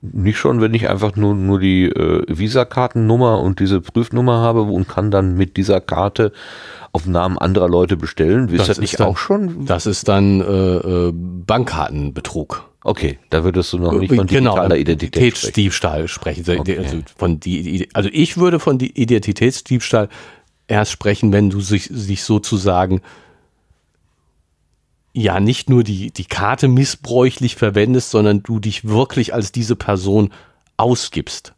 [0.02, 4.88] Nicht schon, wenn ich einfach nur, nur die äh, Visa-Kartennummer und diese Prüfnummer habe und
[4.88, 6.32] kann dann mit dieser Karte
[6.92, 8.48] auf Namen anderer Leute bestellen.
[8.48, 9.66] Ist das, nicht dann, auch schon?
[9.66, 12.70] Das ist dann äh, äh, Bankkartenbetrug.
[12.82, 15.26] Okay, da würdest du noch nicht von genau, digitaler Identität sprechen.
[15.26, 16.60] Identitätsdiebstahl sprechen.
[16.60, 16.78] Okay.
[16.78, 20.08] Also, von die, also ich würde von die Identitätsdiebstahl
[20.66, 23.02] erst sprechen, wenn du sich, sich sozusagen
[25.12, 30.32] ja nicht nur die, die Karte missbräuchlich verwendest, sondern du dich wirklich als diese Person
[30.76, 31.54] ausgibst.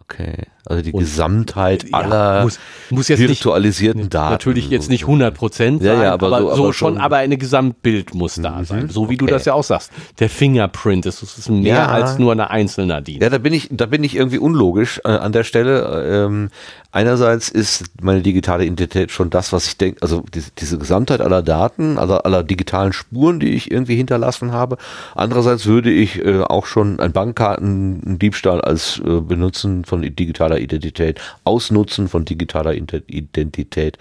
[0.00, 0.46] Okay.
[0.66, 2.58] Also die Und- Gesamtheit Ja, aller muss,
[2.90, 4.32] muss jetzt nicht virtualisierten Daten.
[4.32, 6.98] Natürlich jetzt nicht 100 Prozent Ja, sein, ja, aber aber, so- so, aber schon, schon-
[6.98, 8.88] aber ein Gesamtbild muss da sein.
[8.88, 9.32] So wie du okay.
[9.34, 9.90] das ja auch sagst.
[10.18, 11.86] Der Fingerprint ist, ist mehr Ja.
[11.88, 13.20] als nur eine einzelne DIN.
[13.22, 16.24] Ja, da bin ich, da bin ich irgendwie unlogisch äh, an der Stelle.
[16.26, 16.50] Ähm,
[16.92, 21.42] einerseits ist meine digitale Identität schon das, was ich denke, also diese, diese Gesamtheit aller
[21.42, 24.78] Daten, aller, aller digitalen Spuren, die ich irgendwie hinterlassen habe.
[25.14, 32.08] Andererseits würde ich äh, auch schon ein Bankkartendiebstahl als äh, Benutzen von digitaler Identität, Ausnutzen
[32.08, 33.98] von digitaler Identität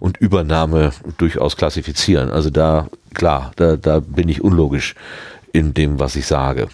[0.00, 2.30] und Übernahme durchaus klassifizieren.
[2.30, 4.94] Also da, klar, da, da bin ich unlogisch
[5.52, 6.68] in dem, was ich sage.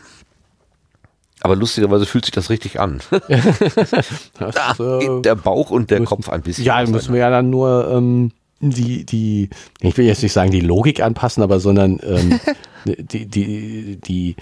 [1.41, 3.01] Aber lustigerweise fühlt sich das richtig an.
[3.11, 6.65] Das, Da geht der Bauch und der müssen- Kopf ein bisschen.
[6.65, 8.31] Ja, müssen wir ja dann nur ähm,
[8.61, 9.51] die, die,
[9.81, 12.39] ich will jetzt nicht sagen die Logik anpassen, aber sondern ähm,
[12.85, 14.37] die, die, die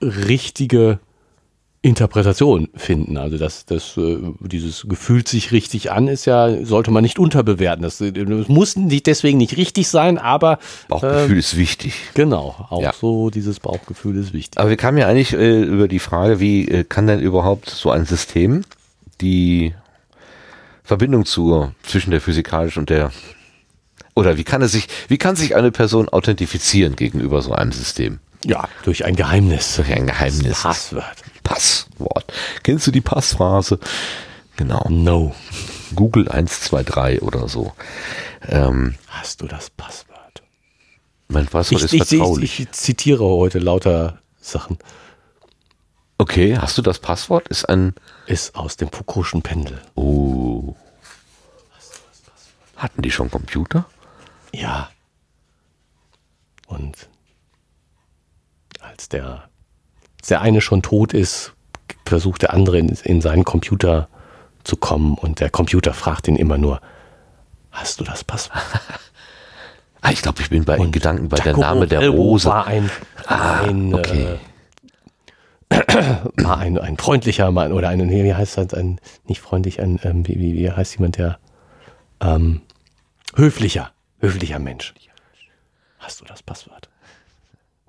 [0.00, 0.98] richtige
[1.82, 3.16] Interpretation finden.
[3.16, 7.82] Also das, das, äh, dieses gefühlt sich richtig an, ist ja, sollte man nicht unterbewerten.
[7.82, 10.58] Das, äh, das muss nicht deswegen nicht richtig sein, aber
[10.88, 11.94] Bauchgefühl ähm, ist wichtig.
[12.14, 12.92] genau, auch Ja.
[12.92, 14.60] so dieses Bauchgefühl ist wichtig.
[14.60, 17.90] Aber wir kamen ja eigentlich äh, über die Frage, wie äh, kann denn überhaupt so
[17.90, 18.62] ein System
[19.22, 19.74] die
[20.84, 23.10] Verbindung zur, zwischen der physikalischen und der
[24.14, 28.18] oder wie kann es sich, wie kann sich eine Person authentifizieren gegenüber so einem System?
[28.44, 29.76] Ja, durch ein Geheimnis.
[29.76, 30.62] Durch ein Geheimnis.
[30.62, 31.04] Passwort.
[31.54, 32.32] Passwort.
[32.62, 33.78] Kennst du die Passphrase?
[34.56, 34.86] Genau.
[34.88, 35.34] No.
[35.96, 37.72] Google 123 oder so.
[38.46, 40.42] Ähm, Hast du das Passwort?
[41.28, 42.60] mein Passwort Ich, ist ich, ich, vertraulich.
[42.60, 44.78] ich zitiere heute lauter Sachen.
[46.18, 47.48] okay, hast du das Passwort?
[47.48, 47.94] Ist ein
[48.26, 49.80] Ist aus dem Foucault'schen Pendel.
[49.96, 50.74] Oh.
[52.76, 53.86] Hatten die schon Computer?
[54.52, 54.88] Ja.
[56.68, 57.08] Und
[58.80, 59.49] als der,
[60.28, 61.52] der eine schon tot ist,
[62.04, 64.08] versucht der andere in, in seinen Computer
[64.64, 66.80] zu kommen und der Computer fragt ihn immer nur,
[67.70, 68.60] hast du das Passwort?
[70.02, 72.48] Ah, ich glaube, ich bin bei Und Gedanken bei der Jacopo Name der Elbo Rose.
[72.48, 72.90] War ein,
[73.26, 74.38] ein, okay.
[75.68, 75.76] äh,
[76.42, 80.26] war ein, ein freundlicher Mann oder ein, wie heißt das, ein, nicht freundlich, ein, ähm,
[80.26, 81.38] wie, wie, wie heißt jemand, der,
[82.22, 82.62] ähm,
[83.34, 84.94] höflicher, höflicher Mensch.
[85.98, 86.89] Hast du das Passwort?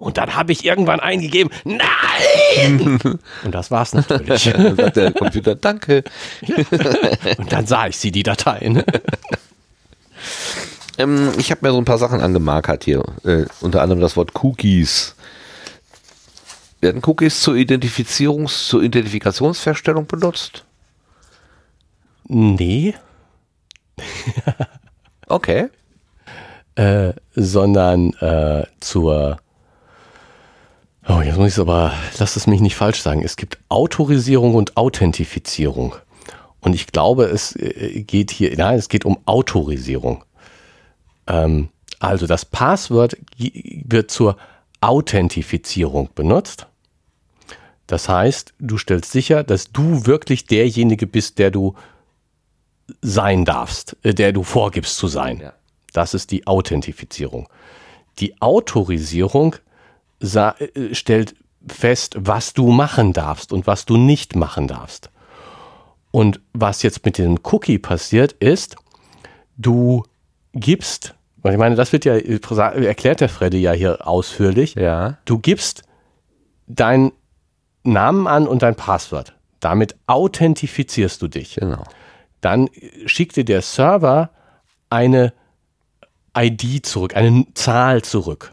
[0.02, 3.00] Und dann habe ich irgendwann eingegeben, nein!
[3.44, 4.44] Und das war's natürlich.
[4.52, 6.04] Dann sagt der Computer, danke.
[7.38, 8.84] Und dann sah ich sie, die Dateien.
[10.98, 13.02] Ähm, ich habe mir so ein paar Sachen angemarkert hier.
[13.24, 15.16] Äh, unter anderem das Wort Cookies.
[16.82, 20.66] Werden Cookies zur Identifizierungs-, zur Identifikationsfeststellung benutzt?
[22.28, 22.94] Nee,
[25.28, 25.70] Okay.
[26.76, 29.40] äh, sondern äh, zur.
[31.12, 33.22] Oh, jetzt muss ich es aber, lass es mich nicht falsch sagen.
[33.22, 35.96] Es gibt Autorisierung und Authentifizierung.
[36.62, 40.24] Und ich glaube, es äh, geht hier, nein, es geht um Autorisierung.
[41.28, 41.68] Ähm,
[42.00, 44.38] also das Passwort wird zur
[44.80, 46.68] Authentifizierung benutzt.
[47.88, 51.76] Das heißt, du stellst sicher, dass du wirklich derjenige bist, der du
[53.02, 55.42] sein darfst, äh, der du vorgibst zu sein.
[55.42, 55.54] Ja.
[55.92, 57.50] Das ist die Authentifizierung.
[58.20, 59.60] Die Autorisierung äh,
[60.22, 61.36] stellt
[61.68, 65.10] fest, was du machen darfst und was du nicht machen darfst.
[66.12, 68.76] Und was jetzt mit dem Cookie passiert ist,
[69.58, 70.04] du
[70.54, 72.40] gibst, ich meine, das wird ja, äh,
[72.86, 75.18] erklärt der Freddy ja hier ausführlich, Ja.
[75.26, 75.84] du gibst
[76.68, 77.12] deinen
[77.84, 79.34] Namen an und dein Passwort.
[79.60, 81.84] Damit authentifizierst du dich Genau.
[82.42, 82.70] dann
[83.06, 84.32] schickt dir der Server
[84.90, 85.34] eine
[86.38, 88.52] ID zurück, eine Zahl zurück.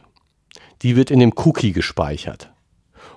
[0.83, 2.51] Die wird in dem Cookie gespeichert.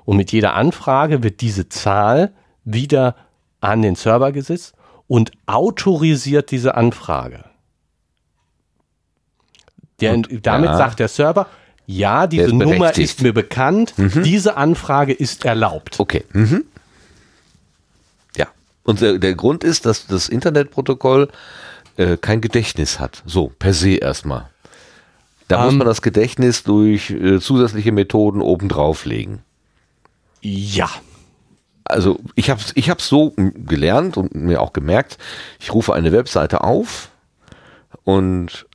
[0.05, 2.33] Und mit jeder Anfrage wird diese Zahl
[2.63, 3.15] wieder
[3.59, 4.73] an den Server gesetzt
[5.07, 7.45] und autorisiert diese Anfrage.
[9.99, 10.77] Der, damit ja.
[10.77, 11.47] sagt der Server,
[11.85, 15.99] ja, diese ist Nummer ist mir bekannt, diese Anfrage ist erlaubt.
[15.99, 16.23] Okay.
[16.31, 16.65] Mhm.
[18.35, 18.47] Ja.
[18.83, 21.29] Und der, der Grund ist, dass das Internetprotokoll
[21.97, 23.21] äh, kein Gedächtnis hat.
[23.25, 24.50] So, per se erstmal.
[25.51, 25.79] Da muss Ähm.
[25.79, 29.43] man das Gedächtnis durch äh, zusätzliche Methoden obendrauf legen.
[30.41, 30.89] Ja,
[31.83, 35.17] Also ich habe ich hab's so gelernt und mir auch gemerkt,
[35.59, 37.09] ich rufe eine Webseite auf
[38.05, 38.65] und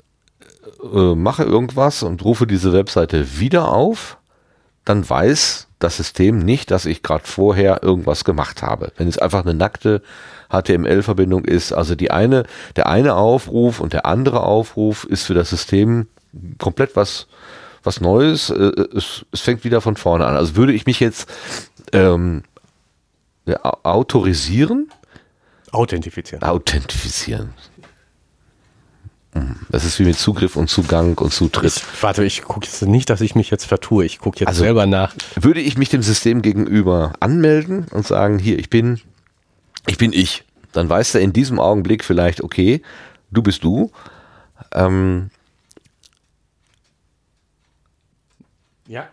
[0.93, 4.19] äh, mache irgendwas und rufe diese Webseite wieder auf,
[4.85, 8.93] dann weiß das System nicht, dass ich gerade vorher irgendwas gemacht habe.
[8.97, 10.03] Wenn es einfach eine nackte
[10.51, 12.45] HTML-Verbindung ist, also die eine,
[12.77, 16.07] der eine Aufruf und der andere Aufruf ist für das System
[16.59, 17.27] komplett was,
[17.83, 18.51] was Neues.
[18.51, 20.37] Äh, Es, es fängt wieder von vorne an.
[20.37, 21.29] Also würde ich mich jetzt
[21.93, 22.43] ähm,
[23.47, 24.91] ja, au- autorisieren,
[25.73, 26.43] Authentifizieren.
[26.43, 27.51] Authentifizieren.
[29.33, 31.77] Hm, Das ist wie mit Zugriff und Zugang und Zutritt.
[31.77, 34.05] Ich, warte, ich gucke jetzt nicht, dass ich mich jetzt vertue.
[34.05, 35.15] Ich gucke jetzt Also- selber nach.
[35.41, 39.01] Würde ich mich dem System gegenüber anmelden und sagen, hier, ich bin,
[39.87, 42.83] ich bin ich, dann weiß er in diesem Augenblick vielleicht, okay,
[43.31, 43.91] du bist du.
[44.73, 45.31] Ähm,
[48.89, 49.09] Ja.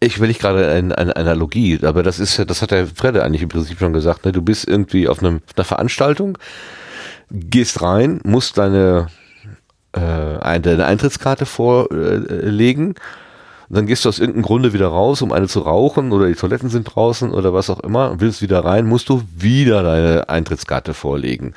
[0.00, 3.42] ich will nicht gerade eine, eine Analogie, aber das ist das hat der Fredde eigentlich
[3.42, 4.32] im Prinzip schon gesagt, ne?
[4.32, 6.38] Du bist irgendwie auf, einem, einer Veranstaltung,
[7.30, 9.08] gehst rein, musst deine,
[9.92, 12.94] äh, ein- deine Eintrittskarte vorlegen.
[13.70, 16.34] Und dann gehst du aus irgendeinem Grunde wieder raus, um eine zu rauchen oder die
[16.34, 20.28] Toiletten sind draußen oder was auch immer und willst wieder rein, musst du wieder deine
[20.30, 21.52] Eintrittskarte vorlegen.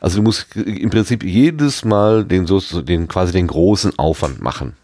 [0.00, 4.76] Also du musst im Prinzip jedes Mal den, den quasi den großen Aufwand machen.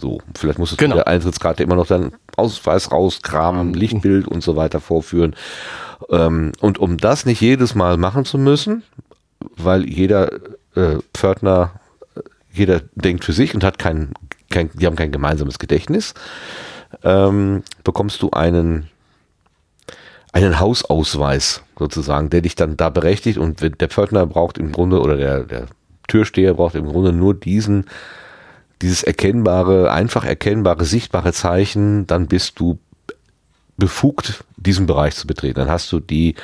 [0.00, 0.94] So, vielleicht musst du Genau.
[0.94, 5.34] zu der Eintrittskarte immer noch deinen Ausweis rauskramen, Lichtbild und so weiter vorführen.
[6.10, 8.82] Ähm, und um das nicht jedes Mal machen zu müssen,
[9.56, 10.30] weil jeder
[10.74, 11.72] äh, Pförtner,
[12.14, 12.20] äh,
[12.52, 14.12] jeder denkt für sich und hat kein,
[14.50, 16.14] kein, die haben kein gemeinsames Gedächtnis,
[17.02, 18.88] ähm, bekommst du einen,
[20.32, 25.00] einen Hausausweis sozusagen, der dich dann da berechtigt und wenn der Pförtner braucht im Grunde
[25.00, 25.66] oder der, der
[26.08, 27.86] Türsteher braucht im Grunde nur diesen,
[28.82, 32.78] dieses erkennbare, einfach erkennbare, sichtbare Zeichen, dann bist du
[33.76, 35.60] befugt, diesen Bereich zu betreten.
[35.60, 36.34] Dann hast du die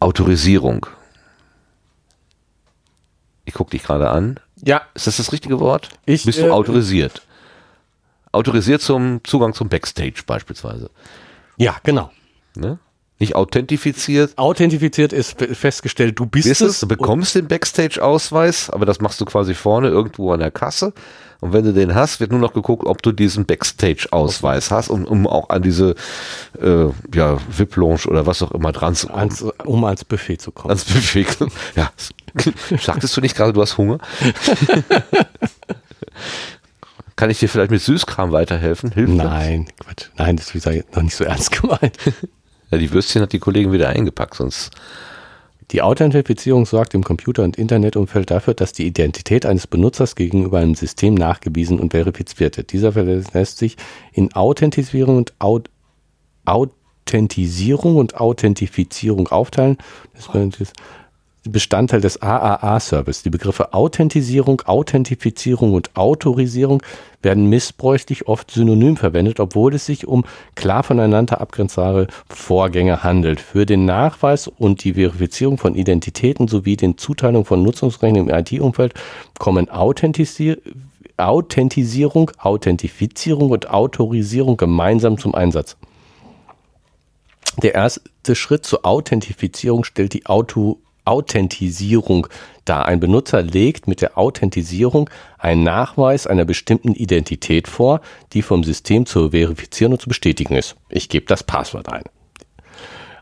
[0.00, 0.86] Autorisierung.
[3.44, 4.38] Ich gucke dich gerade an.
[4.62, 5.88] Ja, Ist das das richtige Wort?
[6.04, 7.22] Ich, Bist du äh, autorisiert?
[8.32, 10.90] Autorisiert zum Zugang zum Backstage beispielsweise.
[11.56, 12.10] ja, genau.
[12.54, 12.78] Ne?
[13.20, 14.38] Nicht authentifiziert.
[14.38, 16.80] Authentifiziert ist fe- festgestellt, du bist, Bist es.
[16.80, 20.92] du bekommst den Backstage-Ausweis, aber das machst du quasi vorne irgendwo an der Kasse.
[21.40, 25.04] Und wenn du den hast, wird nur noch geguckt, ob du diesen Backstage-Ausweis hast, um,
[25.04, 25.94] um auch an diese
[26.60, 29.18] äh, ja, VIP-Lounge oder was auch immer dran zu kommen.
[29.20, 30.70] ans, um ans Buffet zu kommen.
[30.70, 31.26] Ans Buffet.
[31.76, 31.90] Ja.
[32.80, 33.98] Sagtest du nicht gerade, du hast Hunger?
[37.16, 38.92] Kann ich dir vielleicht mit Süßkram weiterhelfen?
[38.92, 39.26] Hilft das?
[39.26, 40.06] Nein, Quatsch.
[40.16, 41.96] Nein, das ist wie gesagt noch nicht so ernst gemeint.
[42.70, 44.70] Ja, die Würstchen hat die Kollegin wieder eingepackt, sonst.
[45.70, 50.74] Die Authentifizierung sorgt im Computer- und Internetumfeld dafür, dass die Identität eines Benutzers gegenüber einem
[50.74, 52.72] System nachgewiesen und verifiziert wird.
[52.72, 53.76] Dieser lässt sich
[54.12, 55.68] in Authentisierung und Aut
[56.46, 59.76] Authentisierung und Authentifizierung aufteilen.
[60.14, 60.28] Das
[61.48, 63.22] Bestandteil des AAA-Service.
[63.22, 66.82] Die Begriffe Authentisierung, Authentifizierung und Autorisierung
[67.22, 73.40] werden missbräuchlich oft synonym verwendet, obwohl es sich um klar voneinander abgrenzbare Vorgänge handelt.
[73.40, 78.94] Für den Nachweis und die Verifizierung von Identitäten sowie den Zuteilung von Nutzungsrechten im IT-Umfeld
[79.38, 80.56] kommen Authentisi
[81.16, 85.76] Authentisierung, Authentifizierung und Autorisierung gemeinsam zum Einsatz.
[87.60, 90.78] Der erste Schritt zur Authentifizierung stellt die Auto
[91.08, 92.26] Authentisierung
[92.64, 92.86] dar.
[92.86, 95.08] Ein Benutzer legt mit der Authentisierung
[95.38, 98.00] einen Nachweis einer bestimmten Identität vor,
[98.32, 100.76] die vom System zu verifizieren und zu bestätigen ist.
[100.88, 102.04] Ich gebe das Passwort ein.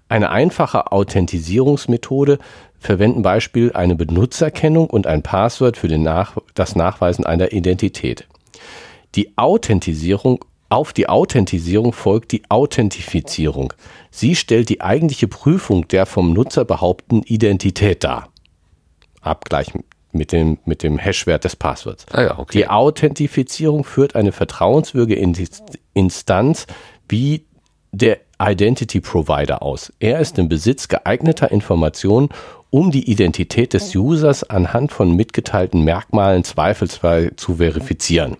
[0.08, 2.38] Eine einfache Authentisierungsmethode
[2.78, 8.26] verwenden Beispiel eine Benutzerkennung und ein Passwort für Nach das Nachweisen einer Identität.
[9.14, 13.72] Die Authentisierung auf die Authentisierung folgt die Authentifizierung.
[14.10, 18.28] Sie stellt die eigentliche Prüfung der vom Nutzer behaupteten Identität dar.
[19.20, 19.72] Abgleich
[20.12, 22.06] mit dem, mit dem Hashwert des Passworts.
[22.10, 22.58] Ah ja, okay.
[22.58, 26.66] Die Authentifizierung führt eine vertrauenswürdige Inst- Instanz
[27.08, 27.44] wie
[27.92, 29.92] der Identity Provider aus.
[29.98, 32.28] Er ist im Besitz geeigneter Informationen,
[32.70, 38.36] um die Identität des Users anhand von mitgeteilten Merkmalen zweifelsfrei zu verifizieren.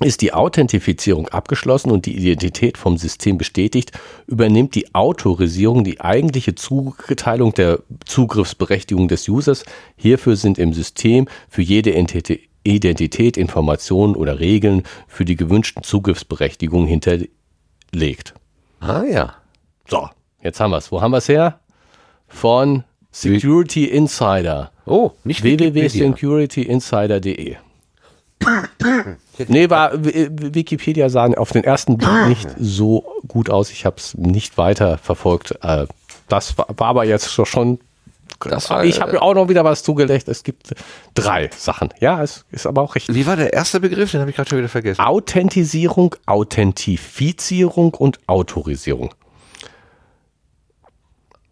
[0.00, 3.92] Ist die Authentifizierung abgeschlossen und die Identität vom System bestätigt,
[4.26, 9.64] übernimmt die Autorisierung die eigentliche Zuteilung der Zugriffsberechtigung des Users.
[9.96, 16.88] Hierfür sind im System für jede Entität Identität, Informationen oder Regeln für die gewünschten Zugriffsberechtigungen
[16.88, 18.34] hinterlegt.
[18.80, 19.36] Ah ja.
[19.88, 20.08] So,
[20.42, 20.90] jetzt haben wir es.
[20.90, 21.60] Wo haben wir es her?
[22.26, 22.82] Von
[23.12, 24.72] Security Insider.
[24.84, 27.54] Oh, nicht www.securityinsider.de
[29.48, 33.70] Nee, war Wikipedia sah auf den ersten Blick nicht so gut aus.
[33.70, 35.58] Ich habe es nicht weiter verfolgt.
[35.62, 35.86] Äh,
[36.28, 37.78] Das war, war aber jetzt schon-
[38.40, 40.28] war, ich habe mir auch noch wieder was zugelegt.
[40.28, 40.74] Es gibt
[41.14, 41.88] drei Sachen.
[42.00, 43.14] Ja, es ist aber auch richtig.
[43.14, 44.10] Wie war der erste Begriff?
[44.10, 45.00] Den habe ich gerade schon wieder vergessen.
[45.00, 49.14] Authentisierung, Authentifizierung und Autorisierung.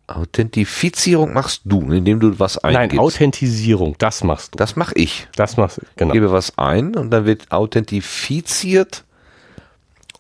[0.07, 2.93] Authentifizierung machst du, indem du was eingibst.
[2.93, 4.59] Nein, Authentisierung, das machst du.
[4.59, 5.29] das mache ich.
[5.35, 6.13] Das machst du, genau.
[6.13, 9.05] Gebe was ein und dann wird authentifiziert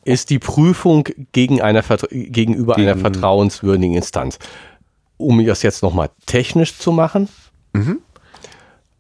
[0.05, 4.39] ist die Prüfung gegen einer, gegenüber gegen einer vertrauenswürdigen Instanz.
[5.17, 7.29] Um das jetzt nochmal technisch zu machen,
[7.73, 8.01] mhm.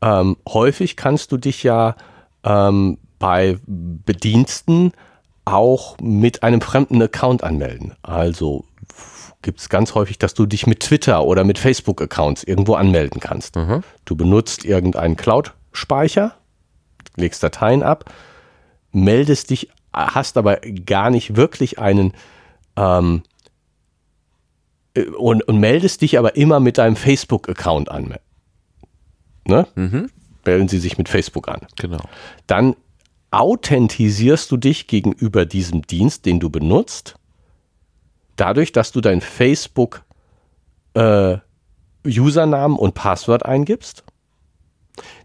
[0.00, 1.96] ähm, häufig kannst du dich ja
[2.42, 4.92] ähm, bei Bediensten
[5.44, 7.94] auch mit einem fremden Account anmelden.
[8.02, 8.64] Also
[9.44, 13.54] gibt es ganz häufig, dass du dich mit Twitter oder mit Facebook-Accounts irgendwo anmelden kannst.
[13.54, 13.84] Mhm.
[14.04, 16.34] Du benutzt irgendeinen Cloud-Speicher,
[17.14, 18.12] legst Dateien ab,
[18.90, 22.14] meldest dich, hast aber gar nicht wirklich einen
[22.76, 23.22] ähm,
[24.94, 28.16] äh, und, und, meldest dich aber immer mit deinem Facebook-Account an.
[29.46, 29.66] Ne?
[29.74, 30.10] Mhm.
[30.44, 31.60] Melden sie sich mit Facebook an.
[31.76, 32.00] Genau.
[32.46, 32.76] Dann
[33.30, 37.16] authentisierst du dich gegenüber diesem Dienst, den du benutzt,
[38.36, 40.02] dadurch, dass du dein Facebook
[40.94, 41.38] äh,
[42.06, 44.04] Usernamen und Passwort eingibst.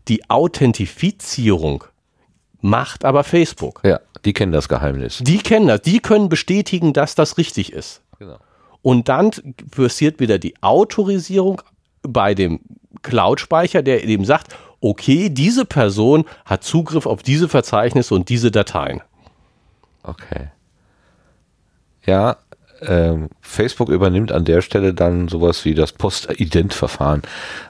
[0.07, 1.83] Die Authentifizierung
[2.61, 3.81] macht aber Facebook.
[3.83, 5.19] Ja, die kennen das Geheimnis.
[5.21, 5.81] Die kennen das.
[5.81, 8.01] Die können bestätigen, dass das richtig ist.
[8.17, 8.37] Genau.
[8.81, 9.31] Und dann
[9.71, 11.61] passiert wieder die Autorisierung
[12.01, 12.61] bei dem
[13.01, 19.01] Cloud-Speicher, der eben sagt, okay, diese Person hat Zugriff auf diese Verzeichnisse und diese Dateien.
[20.03, 20.49] Okay.
[22.05, 22.37] Ja,
[23.41, 27.21] Facebook übernimmt an der Stelle dann sowas wie das Postident-Verfahren.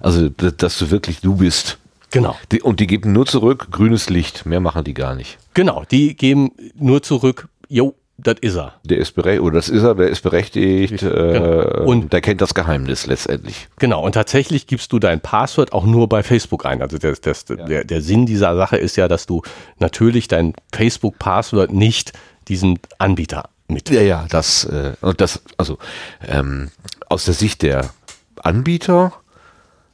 [0.01, 1.77] Also, dass du wirklich du bist.
[2.11, 2.35] Genau.
[2.51, 4.45] Die, und die geben nur zurück grünes Licht.
[4.45, 5.37] Mehr machen die gar nicht.
[5.53, 8.73] Genau, die geben nur zurück, jo, das ist er.
[8.83, 11.61] Der ist berechtigt, oder das ist er, der ist berechtigt genau.
[11.61, 13.67] äh, und der kennt das Geheimnis letztendlich.
[13.77, 16.81] Genau, und tatsächlich gibst du dein Passwort auch nur bei Facebook ein.
[16.81, 17.55] Also das, das, ja.
[17.55, 19.41] der, der Sinn dieser Sache ist ja, dass du
[19.79, 22.13] natürlich dein Facebook-Passwort nicht
[22.47, 23.89] diesem Anbieter mit.
[23.89, 25.77] Ja, ja, das, äh, das, also
[26.27, 26.69] ähm,
[27.07, 27.89] aus der Sicht der
[28.43, 29.13] Anbieter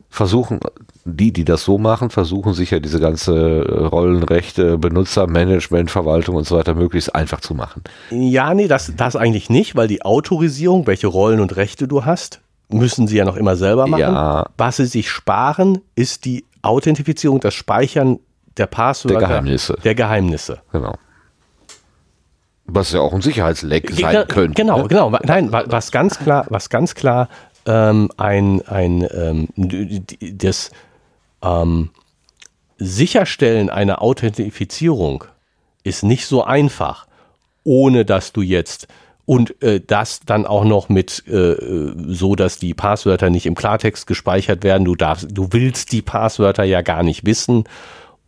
[0.10, 0.60] versuchen,
[1.04, 6.74] die, die das so machen, versuchen sicher diese ganze Rollenrechte, Benutzermanagement, Verwaltung und so weiter
[6.74, 7.84] möglichst einfach zu machen.
[8.10, 12.42] Ja, nee, das, das eigentlich nicht, weil die Autorisierung, welche Rollen und Rechte du hast,
[12.70, 14.02] müssen sie ja noch immer selber machen.
[14.02, 14.50] Ja.
[14.58, 18.20] Was sie sich sparen, ist die Authentifizierung, das Speichern
[18.58, 19.20] der Passwörter.
[19.20, 19.78] Der Geheimnisse.
[19.84, 20.60] Der Geheimnisse.
[20.72, 20.96] Genau.
[22.68, 24.62] Was ja auch ein Sicherheitsleck sein könnte.
[24.62, 24.88] Genau, ne?
[24.88, 25.10] genau.
[25.24, 27.30] Nein, was ganz klar, was ganz klar
[27.66, 29.48] ähm, ein, ein ähm,
[30.20, 30.72] das
[31.44, 31.92] ähm,
[32.78, 35.26] Sicherstellen einer Authentifizierung
[35.84, 37.08] ist nicht so einfach,
[37.64, 38.88] ohne dass du jetzt
[39.26, 41.56] und äh, das dann auch noch mit äh,
[42.08, 44.86] so, dass die Passwörter nicht im Klartext gespeichert werden.
[44.86, 47.64] Du darfst, du willst die Passwörter ja gar nicht wissen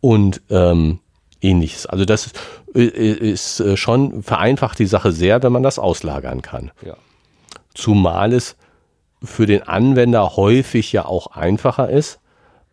[0.00, 0.98] und ähm,
[1.40, 1.86] ähnliches.
[1.86, 2.30] Also das äh,
[2.74, 6.70] ist äh, schon vereinfacht die Sache sehr, wenn man das auslagern kann.
[6.84, 6.96] Ja.
[7.74, 8.56] Zumal es
[9.22, 12.20] für den Anwender häufig ja auch einfacher ist,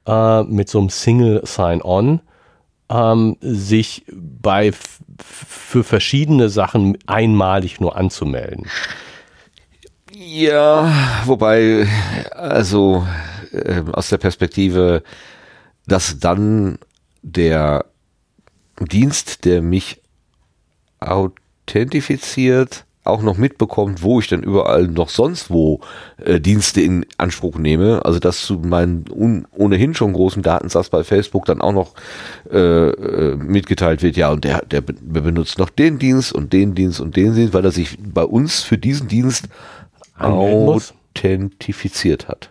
[0.06, 2.22] äh, mit so einem Single Sign-On
[2.90, 4.72] ähm, sich bei
[5.18, 8.68] für verschiedene Sachen einmalig nur anzumelden.
[10.14, 10.92] Ja,
[11.26, 11.88] wobei,
[12.32, 13.06] also
[13.52, 15.04] äh, aus der Perspektive,
[15.88, 16.78] dass dann
[17.22, 17.86] der
[18.80, 20.02] Dienst, der mich
[21.00, 25.80] authentifiziert, auch noch mitbekommt, wo ich dann überall noch sonst wo
[26.18, 28.04] äh, Dienste in Anspruch nehme.
[28.04, 29.06] Also dass zu meinen
[29.52, 31.94] ohnehin schon großen Datensatz bei Facebook dann auch noch
[32.52, 37.00] äh, äh, mitgeteilt wird, ja, und der, der benutzt noch den Dienst und den Dienst
[37.00, 39.50] und den Dienst, weil er sich bei uns für diesen Dienst
[40.18, 42.50] authentifiziert hat.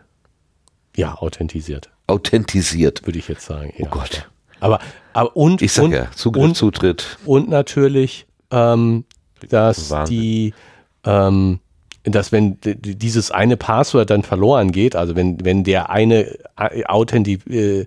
[0.96, 1.90] Ja, authentisiert.
[2.06, 3.06] Authentisiert.
[3.06, 3.72] Würde ich jetzt sagen.
[3.76, 3.86] Ja.
[3.86, 4.28] Oh Gott.
[4.60, 4.78] Aber,
[5.14, 7.18] aber und, ich sag und, ja, Zugriff, und, Zutritt.
[7.24, 9.04] Und natürlich ähm,
[9.48, 10.16] dass Wahnsinn.
[10.16, 10.54] die,
[11.04, 11.60] ähm,
[12.04, 16.36] dass wenn dieses eine Passwort dann verloren geht, also wenn, wenn der eine
[16.86, 17.86] Authenti äh,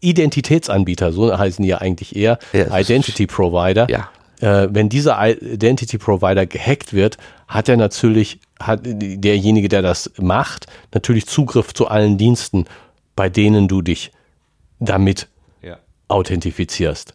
[0.00, 4.10] Identitätsanbieter, so heißen die ja eigentlich eher, ja, Identity Provider, ja.
[4.40, 7.16] äh, wenn dieser Identity Provider gehackt wird,
[7.48, 12.66] hat er natürlich, hat derjenige, der das macht, natürlich Zugriff zu allen Diensten,
[13.14, 14.12] bei denen du dich
[14.80, 15.28] damit.
[16.08, 17.14] Authentifizierst.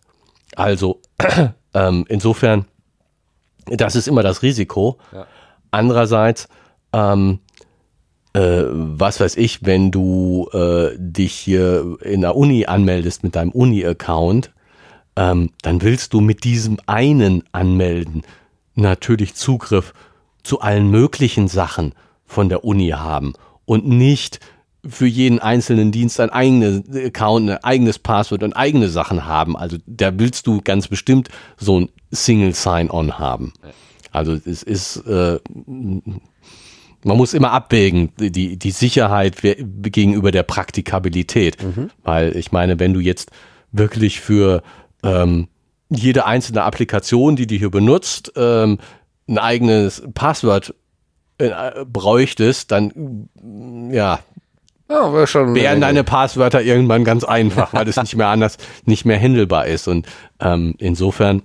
[0.56, 1.02] Also
[1.74, 2.66] ähm, insofern
[3.66, 4.98] das ist immer das Risiko.
[5.12, 5.28] Ja.
[5.72, 6.48] Andererseits,
[6.94, 7.40] ähm,
[8.34, 13.52] äh, was weiß ich, wenn du äh, dich hier in der Uni anmeldest mit deinem
[13.52, 14.52] Uni-Account,
[15.16, 18.24] ähm, dann willst du mit diesem einen anmelden
[18.76, 19.94] natürlich Zugriff
[20.44, 21.94] zu allen möglichen Sachen
[22.26, 23.34] von der Uni haben
[23.66, 24.40] und nicht
[24.88, 29.56] für jeden einzelnen Dienst ein eigenes Account, ein eigenes Passwort und eigene Sachen haben.
[29.56, 33.54] Also da willst du ganz bestimmt so ein Single Sign-On haben.
[34.12, 41.64] Also es ist, äh, man muss immer abwägen, die, die Sicherheit gegenüber der Praktikabilität.
[41.64, 41.92] Mhm.
[42.04, 43.32] Weil ich meine, wenn du jetzt
[43.72, 44.64] wirklich für
[45.04, 45.48] ähm,
[45.90, 48.80] jede einzelne Applikation, die du hier benutzt, ähm,
[49.28, 50.74] ein eigenes Passwort
[51.38, 53.30] äh, bräuchtest, dann
[53.92, 54.20] ja,
[54.92, 55.56] Ja, wäre schon.
[55.56, 59.88] wären deine Passwörter irgendwann ganz einfach, weil es nicht mehr anders, nicht mehr handelbar ist.
[59.88, 60.06] Und
[60.42, 61.42] ähm, insofern,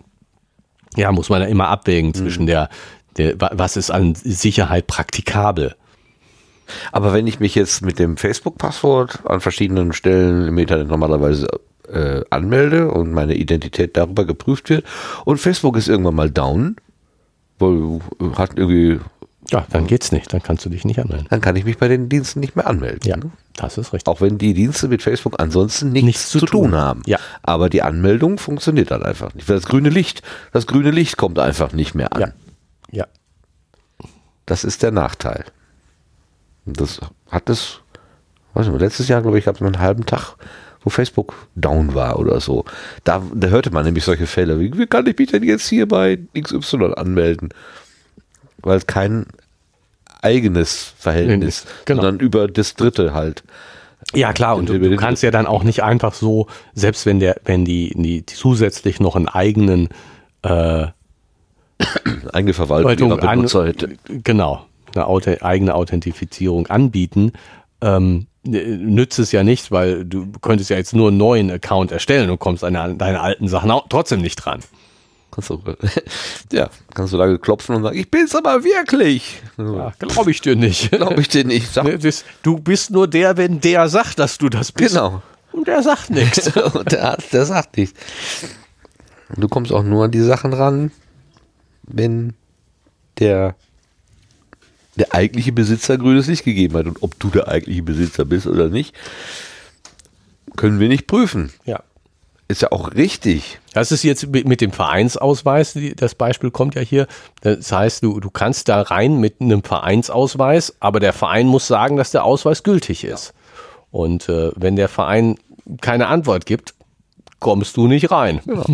[0.97, 2.69] ja, muss man ja immer abwägen zwischen der,
[3.17, 5.75] der, wa- was ist an Sicherheit praktikabel.
[6.91, 11.47] Aber wenn ich mich jetzt mit dem Facebook-Passwort an verschiedenen Stellen im Internet normalerweise
[11.89, 14.85] äh, anmelde und meine Identität darüber geprüft wird
[15.25, 16.75] und Facebook ist irgendwann mal down,
[17.61, 18.01] weil
[18.37, 18.99] hat irgendwie,
[19.51, 21.27] Ja, dann geht's nicht, dann kannst du dich nicht anmelden.
[21.31, 23.09] dann kann ich mich bei den Diensten nicht mehr anmelden.
[23.09, 23.31] Ja, ne?
[23.55, 24.09] das ist richtig.
[24.09, 26.63] Auch wenn die Dienste mit Facebook ansonsten nichts, Nichts zu, zu tun.
[26.71, 26.75] tun.
[26.75, 27.03] haben.
[27.07, 27.19] Ja.
[27.43, 29.49] Aber die Anmeldung funktioniert dann einfach nicht.
[29.49, 32.21] Weil das grüne Licht, das grüne Licht kommt einfach nicht mehr an.
[32.21, 32.29] Ja.
[32.91, 33.07] Ja.
[34.47, 35.45] Das ist der Nachteil.
[36.65, 37.01] Das
[37.31, 37.81] hat es,
[38.55, 40.35] weiß nicht, letztes Jahr, glaube ich, gab es mal einen halben Tag,
[40.83, 42.65] wo Facebook down war oder so.
[43.05, 44.59] Da, da hörte man nämlich solche Fälle.
[44.61, 47.51] Wie, wie kann ich mich denn jetzt hier bei XY anmelden?
[48.67, 49.27] Weil es kein
[50.23, 52.03] eigenes Verhältnis, Genau.
[52.03, 53.45] sondern über das Dritte halt.
[54.15, 57.37] Ja, klar, und du, du kannst ja dann auch nicht einfach so, selbst wenn der,
[57.45, 59.89] wenn die, die zusätzlich noch einen eigenen
[60.43, 60.87] äh,
[62.33, 63.97] Eigene Verwaltung Benutzer hätte.
[64.09, 64.65] genau,
[64.95, 67.33] eine Auto, eigene Authentifizierung anbieten,
[67.81, 72.31] ähm, nützt es ja nicht, weil du könntest ja jetzt nur einen neuen Account erstellen
[72.31, 74.61] und kommst an deine, alten Sachen trotzdem nicht dran.
[75.37, 75.63] Kannst du,
[76.57, 79.43] ja, kannst du lange klopfen und sagen, ich bin's aber wirklich.
[79.59, 80.91] Ja, Glaube ich dir nicht.
[80.93, 81.71] Glaube ich dir nicht.
[81.75, 81.99] Sag, Ne,
[82.43, 84.95] Du bist nur der, wenn der sagt, dass du das bist.
[84.95, 85.23] genau.
[85.53, 86.57] Und der sagt nichts.
[86.75, 88.01] Und der Arzt, der sagt nichts.
[89.29, 90.91] Und du kommst auch nur an die Sachen ran,
[91.83, 92.33] wenn
[93.19, 93.57] der,
[94.95, 96.87] der eigentliche Besitzer grünes Licht gegeben hat.
[96.87, 98.95] Und ob du der eigentliche Besitzer bist oder nicht,
[100.57, 101.53] können wir nicht prüfen.
[101.67, 101.83] Ja.
[102.49, 103.59] Ist ja auch richtig.
[103.73, 107.09] Das ist jetzt mit dem Vereinsausweis, das Beispiel kommt ja hier.
[107.41, 111.97] Das heißt, du, du kannst da rein mit einem Vereinsausweis, aber der Verein muss sagen,
[111.97, 113.35] dass der Ausweis gültig ist.
[113.91, 115.37] Und äh, wenn der Verein
[115.81, 116.75] keine Antwort gibt,
[117.41, 118.41] kommst du nicht rein.
[118.47, 118.67] Genau.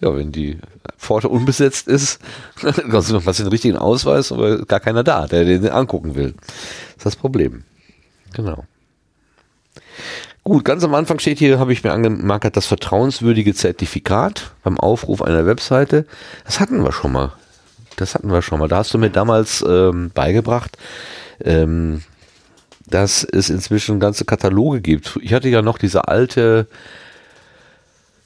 [0.00, 0.58] Ja, wenn die
[0.96, 2.20] Pforte unbesetzt ist,
[2.62, 6.34] dann kannst du den richtigen Ausweis, aber gar keiner da, der den angucken will.
[6.36, 7.64] Das ist das Problem.
[8.34, 8.64] Genau.
[10.48, 15.20] Gut, ganz am Anfang steht hier, habe ich mir angemarkert, das vertrauenswürdige Zertifikat beim Aufruf
[15.20, 16.06] einer Webseite.
[16.46, 17.34] Das hatten wir schon mal.
[17.96, 18.66] Das hatten wir schon mal.
[18.66, 20.78] Da hast du mir damals ähm, beigebracht,
[21.44, 22.00] ähm,
[22.86, 25.18] dass es inzwischen ganze Kataloge gibt.
[25.20, 26.66] Ich hatte ja noch diese alte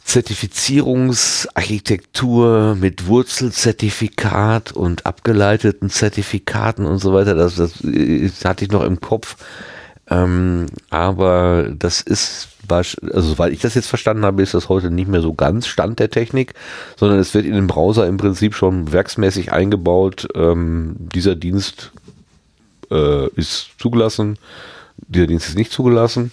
[0.05, 7.35] Zertifizierungsarchitektur mit Wurzelzertifikat und abgeleiteten Zertifikaten und so weiter.
[7.35, 9.35] Das, das, äh, hatte ich noch im Kopf.
[10.13, 15.09] Ähm, aber das ist, also weil ich das jetzt verstanden habe, ist das heute nicht
[15.09, 16.55] mehr so ganz Stand der Technik,
[16.97, 20.29] sondern es wird in den Browser im Prinzip schon werksmäßig eingebaut.
[20.35, 21.93] Ähm, dieser Dienst
[22.91, 24.39] äh, ist zugelassen,
[24.99, 26.31] dieser Dienst ist nicht zugelassen.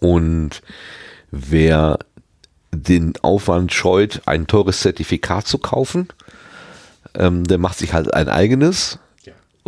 [0.00, 0.62] Und
[1.30, 1.98] wer
[2.72, 6.08] den Aufwand scheut, ein teures Zertifikat zu kaufen,
[7.14, 8.98] ähm, der macht sich halt ein eigenes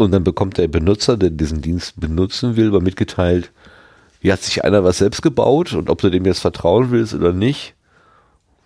[0.01, 3.51] und dann bekommt der Benutzer, der diesen Dienst benutzen will, mal mitgeteilt,
[4.20, 7.32] hier hat sich einer was selbst gebaut und ob du dem jetzt vertrauen willst oder
[7.32, 7.74] nicht,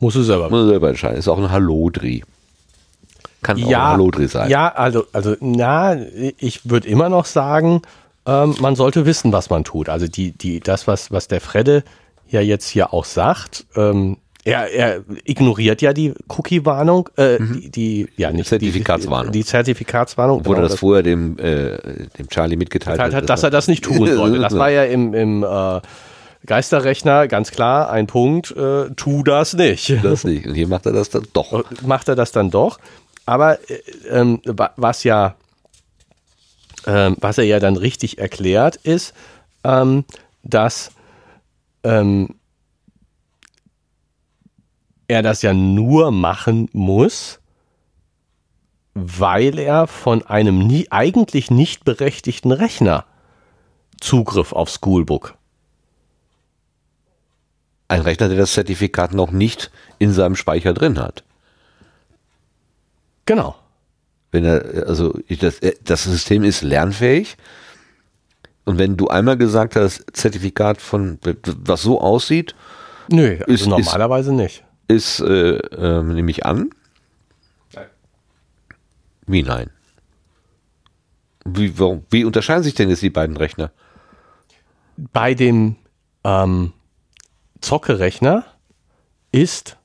[0.01, 0.51] Muss es selber.
[0.51, 1.17] muss er selber entscheiden.
[1.19, 2.25] Ist auch ein Hallodri.
[3.43, 4.51] Kann auch ein Ja, Hallodri sein.
[4.51, 5.97] ja, also, also, na,
[6.39, 7.83] ich würde immer noch sagen,
[8.27, 9.89] ähm, man sollte wissen, was man tut.
[9.89, 11.85] Also die, die, das, was, was der Fredde
[12.29, 18.09] ja jetzt hier auch sagt, ähm, er, er ignoriert ja die Cookie-Warnung, äh, die, die,
[18.17, 19.33] ja nicht Zertifikatswarnung.
[19.33, 20.41] Die, die Zertifikatswarnung.
[20.41, 21.79] Obwohl genau, er das vorher dem, äh,
[22.19, 23.23] dem Charlie mitgeteilt geteilt hat.
[23.23, 24.39] hat, dass er das nicht tun sollte.
[24.43, 25.81] Das war ja im, im äh,
[26.47, 29.95] Geisterrechner ganz klar ein Punkt, äh, tu das nicht.
[30.05, 30.47] das nicht.
[30.47, 31.65] Und hier macht er das dann doch.
[31.83, 32.79] macht er das dann doch.
[33.25, 33.79] Aber äh,
[34.11, 35.37] ähm, wa- was ja,
[36.87, 39.15] ähm, was er ja dann richtig erklärt, ist,
[39.65, 40.05] ähm,
[40.43, 40.91] dass
[41.83, 42.35] ähm,
[45.09, 47.41] er das ja nur machen muss,
[48.95, 53.05] weil er von einem nie, eigentlich nicht berechtigten Rechner
[54.01, 55.37] Zugriff auf Schoolbook.
[57.89, 61.23] Ein Rechner, der das Zertifikat noch nicht in seinem Speicher drin hat.
[63.27, 63.57] Genau.
[64.33, 67.37] Wenn er, also das, äh, das System ist lernfähig.
[68.65, 72.55] Und wenn du einmal gesagt hast, Zertifikat von, was so aussieht,
[73.11, 74.64] Nö, also Ist- ist- normalerweise nicht.
[74.89, 76.71] Ist, äh, ähm, nehme ich an.
[79.27, 79.71] Wie nein?
[81.47, 83.71] Wie, warum, wie unterscheiden sich denn jetzt die beiden Rechner?
[84.97, 85.77] bei dem
[86.25, 86.73] ähm,
[87.61, 88.45] Zockerechner
[89.33, 89.77] ist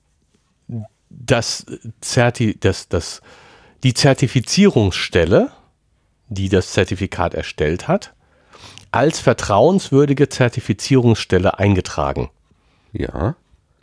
[1.09, 1.65] das
[2.01, 3.21] Zerti das, das,
[3.83, 5.51] die Zertifizierungsstelle,
[6.27, 8.13] die das Zertifikat erstellt hat,
[8.91, 12.29] als vertrauenswürdige Zertifizierungsstelle eingetragen.
[12.91, 13.35] Ja.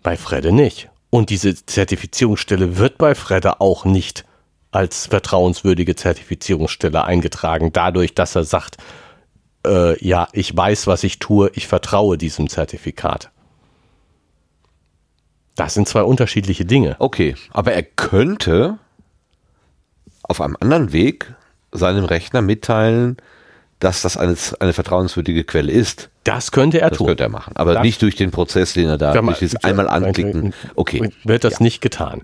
[0.03, 0.91] Bei Fredde nicht.
[1.11, 4.25] Und diese Zertifizierungsstelle wird bei Fredde auch nicht
[4.71, 8.77] als vertrauenswürdige Zertifizierungsstelle eingetragen, dadurch, dass er sagt,
[9.67, 13.31] äh, ja, ich weiß, was ich tue, ich vertraue diesem Zertifikat.
[15.55, 16.97] Das sind zwei unterschiedliche Dinge.
[16.99, 18.79] Okay, aber er könnte
[20.23, 21.35] auf einem anderen Weg
[21.73, 23.17] seinem Rechner mitteilen,
[23.81, 26.09] dass das eine, eine vertrauenswürdige Quelle ist.
[26.25, 27.09] Das könnte er Das tun.
[27.09, 27.53] könnte er machen.
[27.57, 30.55] Aber Das- nicht durch den Prozess, den er da, mal, durch dieses einmal anklicken.
[30.75, 31.11] Okay.
[31.25, 32.23] Wird das nicht getan.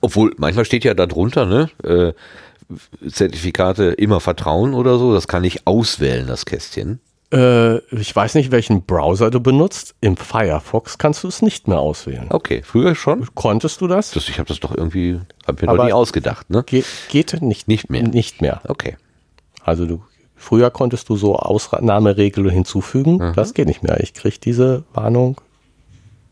[0.00, 1.70] Obwohl, manchmal steht ja da drunter, ne?
[1.84, 2.12] Äh,
[3.08, 5.14] Zertifikate immer vertrauen oder so.
[5.14, 7.00] Das kann ich auswählen, das Kästchen.
[7.32, 9.94] Äh, ich weiß nicht, welchen Browser du benutzt.
[10.00, 12.26] Im Firefox kannst du es nicht mehr auswählen.
[12.30, 13.28] Okay, früher schon.
[13.34, 14.12] Konntest du das?
[14.12, 16.62] Das, ich habe das doch irgendwie, habe mir Aber- noch nie ausgedacht, ne?
[16.64, 18.02] Ge geht nicht, Nicht mehr.
[18.02, 18.60] Nicht mehr.
[18.68, 18.96] Okay.
[19.64, 20.02] Also du,
[20.36, 23.18] früher konntest du so Ausnahmeregeln hinzufügen.
[23.34, 24.00] Das geht nicht mehr.
[24.00, 25.40] Ich kriege diese Warnung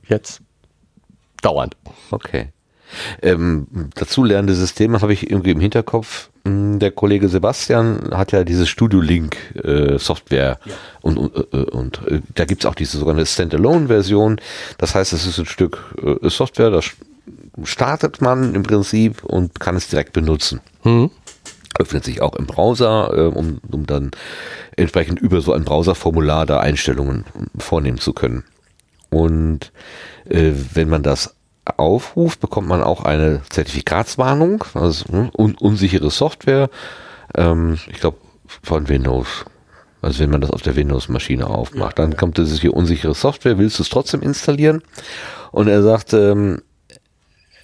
[0.08, 0.40] jetzt
[1.42, 1.76] dauernd.
[2.10, 2.48] Okay.
[3.22, 6.28] Ähm, dazu lernende Systeme habe ich irgendwie im Hinterkopf.
[6.46, 10.58] Hm, Der Kollege Sebastian hat ja diese Studio Link äh, Software
[11.00, 14.40] und, und, äh, und äh, da gibt's auch diese sogenannte Standalone-Version.
[14.78, 16.90] Das heißt, es ist ein Stück äh, Software, das
[17.64, 20.60] startet man im Prinzip und kann es direkt benutzen.
[21.78, 24.10] Öffnet sich auch im Browser, äh, um, um dann
[24.76, 27.24] entsprechend über so ein Browserformular da Einstellungen
[27.58, 28.44] vornehmen zu können.
[29.10, 29.72] Und
[30.28, 31.36] äh, wenn man das
[31.76, 36.68] aufruft, bekommt man auch eine Zertifikatswarnung, also hm, un unsichere Software.
[37.34, 38.18] Ähm, ich glaube
[38.62, 39.44] von Windows.
[40.02, 43.78] Also wenn man das auf der Windows-Maschine aufmacht, dann kommt das hier unsichere Software, willst
[43.78, 44.82] du es trotzdem installieren?
[45.50, 46.60] Und er sagt, ähm,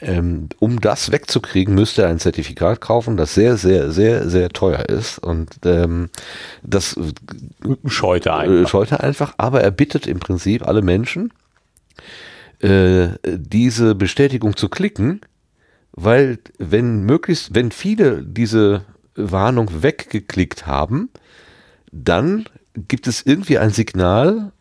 [0.01, 4.89] ähm, um das wegzukriegen, müsste er ein Zertifikat kaufen, das sehr, sehr, sehr, sehr teuer
[4.89, 5.19] ist.
[5.19, 6.11] Und ähm,
[6.63, 6.99] das
[7.87, 8.71] Scheute äh, einfach.
[8.71, 11.33] scheut er einfach, aber er bittet im Prinzip alle Menschen,
[12.61, 15.21] äh, diese Bestätigung zu klicken,
[15.93, 21.11] weil wenn möglichst, wenn viele diese Warnung weggeklickt haben,
[21.93, 22.45] dann
[22.75, 24.53] gibt es irgendwie ein Signal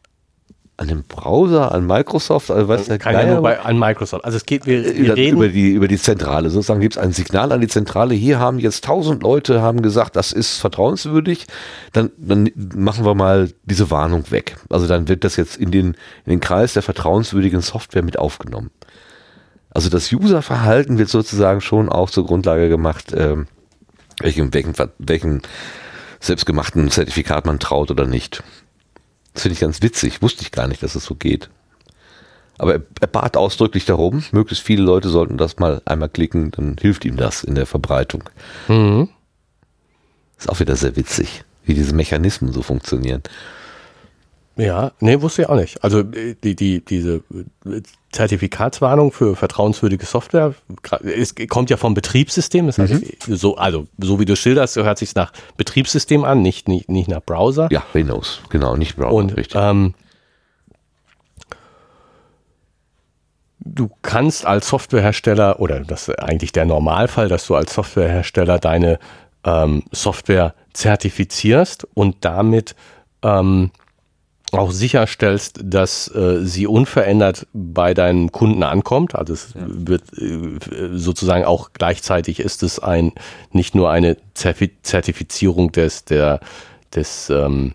[0.80, 4.24] an dem Browser, an Microsoft, also weiß der Kann ja Geier, nur bei, an Microsoft.
[4.24, 5.38] Also es geht, wir, wir über, reden.
[5.38, 6.50] über, die, über die Zentrale.
[6.50, 8.16] Sozusagen gibt es ein Signal an die Zentrale.
[8.16, 11.48] Hier haben jetzt tausend Leute haben gesagt, das ist vertrauenswürdig.
[11.92, 14.56] Dann, dann machen wir mal diese Warnung weg.
[14.70, 15.88] Also dann wird das jetzt in den,
[16.26, 18.72] in den Kreis der vertrauenswürdigen Software mit aufgenommen.
[19.72, 23.48] Also das Userverhalten wird sozusagen schon auch zur Grundlage gemacht, ähm,
[24.22, 25.42] welchem, welchem, welchem
[26.22, 28.44] selbstgemachten Zertifikat man traut oder nicht.
[29.34, 30.22] Das finde ich ganz witzig.
[30.22, 31.50] Wusste ich gar nicht, dass es so geht.
[32.58, 36.76] Aber er, er bat ausdrücklich darum, möglichst viele Leute sollten das mal einmal klicken, dann
[36.80, 38.24] hilft ihm das in der Verbreitung.
[38.68, 39.10] Mhm.
[40.38, 43.24] Ist auch wieder sehr witzig, wie diese Mechanismen so funktionieren.
[44.60, 45.84] Ja, nee, wusste ich auch nicht.
[45.84, 47.24] Also äh, die, die, diese
[47.66, 47.82] äh,
[48.12, 50.54] Zertifikatswarnung für vertrauenswürdige Software
[51.04, 52.68] es kommt ja vom Betriebssystem.
[52.68, 56.90] Das heißt, so, also so wie du schilderst, hört sich nach Betriebssystem an, nicht, nicht,
[56.90, 57.70] nicht nach Browser.
[57.72, 59.60] Ja, Windows, genau, nicht Browser, Und richtig.
[59.62, 59.94] ähm,
[63.60, 69.00] du kannst als Softwarehersteller, oder das ist eigentlich der Normalfall, dass du als Softwarehersteller deine
[69.46, 72.76] ähm, Software zertifizierst und damit
[73.22, 73.72] ähm,
[74.52, 79.16] auch sicherstellst, dass äh, sie unverändert bei deinem Kunden ankommt.
[79.16, 83.14] Also es wird äh, sozusagen auch gleichzeitig ist es ein
[83.52, 86.40] nicht nur eine Zertifizierung des der
[86.96, 87.74] des ähm,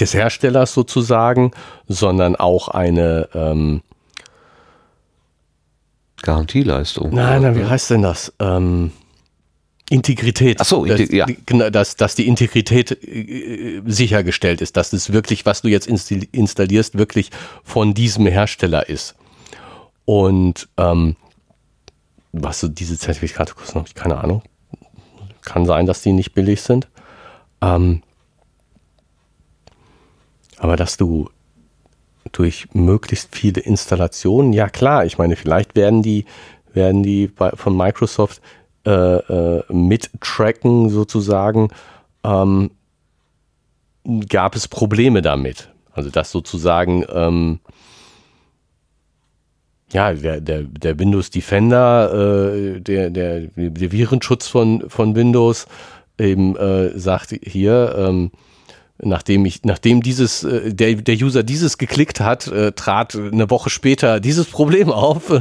[0.00, 1.52] des Herstellers sozusagen,
[1.86, 3.82] sondern auch eine ähm,
[6.22, 7.14] Garantieleistung.
[7.14, 8.32] Nein, nein, wie heißt denn das?
[8.38, 8.92] Ähm,
[9.90, 10.58] Integrität.
[10.60, 11.26] Ach so, dass, ja.
[11.44, 16.28] genau, dass, dass die Integrität äh, sichergestellt ist, dass es wirklich, was du jetzt instal-
[16.32, 17.30] installierst, wirklich
[17.62, 19.14] von diesem Hersteller ist.
[20.04, 21.16] Und ähm,
[22.32, 24.42] was so diese Zertifikate kosten, habe ich keine Ahnung.
[25.42, 26.88] Kann sein, dass die nicht billig sind.
[27.60, 28.02] Ähm,
[30.56, 31.28] aber dass du
[32.30, 36.24] durch möglichst viele Installationen, ja klar, ich meine, vielleicht werden die,
[36.72, 38.40] werden die bei, von Microsoft
[38.86, 41.68] äh, äh, mittracken sozusagen,
[42.24, 42.70] ähm,
[44.28, 45.68] gab es Probleme damit.
[45.92, 47.60] Also dass sozusagen ähm,
[49.92, 55.66] ja, der, der, der Windows Defender, äh, der, der, der Virenschutz von, von Windows
[56.18, 58.30] eben äh, sagt hier, ähm,
[58.98, 63.70] nachdem ich, nachdem dieses, äh, der, der User dieses geklickt hat, äh, trat eine Woche
[63.70, 65.30] später dieses Problem auf.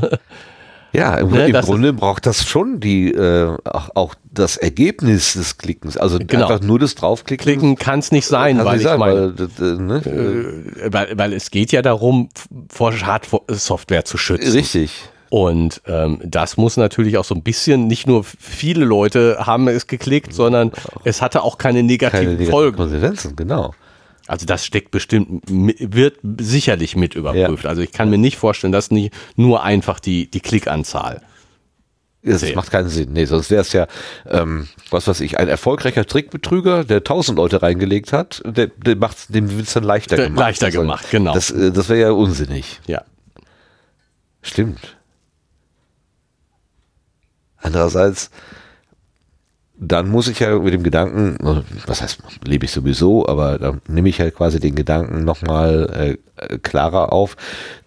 [0.93, 5.57] Ja, im, Ne, im Grunde braucht das schon die äh, auch, auch das Ergebnis des
[5.57, 5.97] Klickens.
[5.97, 6.47] Also Genau.
[6.47, 7.43] einfach nur das draufklicken.
[7.43, 9.95] Klicken kann es nicht sein, weil nicht ich sein, meine, weil, ne?
[10.83, 12.29] äh, weil, weil es geht ja darum,
[12.69, 14.51] vor Schadsoftware zu schützen.
[14.51, 14.91] Richtig.
[15.29, 19.87] Und ähm, das muss natürlich auch so ein bisschen, nicht nur viele Leute haben es
[19.87, 20.73] geklickt, sondern
[21.05, 22.75] es hatte auch keine negativen Keine negativen Folgen.
[22.77, 23.73] Konsequenzen, genau.
[24.31, 27.65] Also das steckt bestimmt, wird sicherlich mit überprüft.
[27.65, 31.21] Also ich kann mir nicht vorstellen, dass nicht nur einfach die, die Klickanzahl.
[32.23, 32.55] Das Sehr.
[32.55, 33.11] macht keinen Sinn.
[33.11, 33.87] Nee, sonst wäre es ja,
[34.29, 39.35] ähm, was weiß ich, ein erfolgreicher Trickbetrüger, der tausend Leute reingelegt hat, der, der macht
[39.35, 40.39] dem wird's dann leichter Der- gemacht.
[40.39, 41.33] leichter Also, gemacht, genau.
[41.33, 42.79] Das, äh, das wäre ja unsinnig.
[42.87, 43.03] Ja.
[44.43, 44.95] Stimmt.
[47.57, 48.31] Andererseits,
[49.83, 53.77] dann muss ich ja mit dem Gedanken, äh, was heißt, lebe ich sowieso, aber da
[53.87, 57.35] nehme ich halt quasi den Gedanken nochmal äh, klarer auf,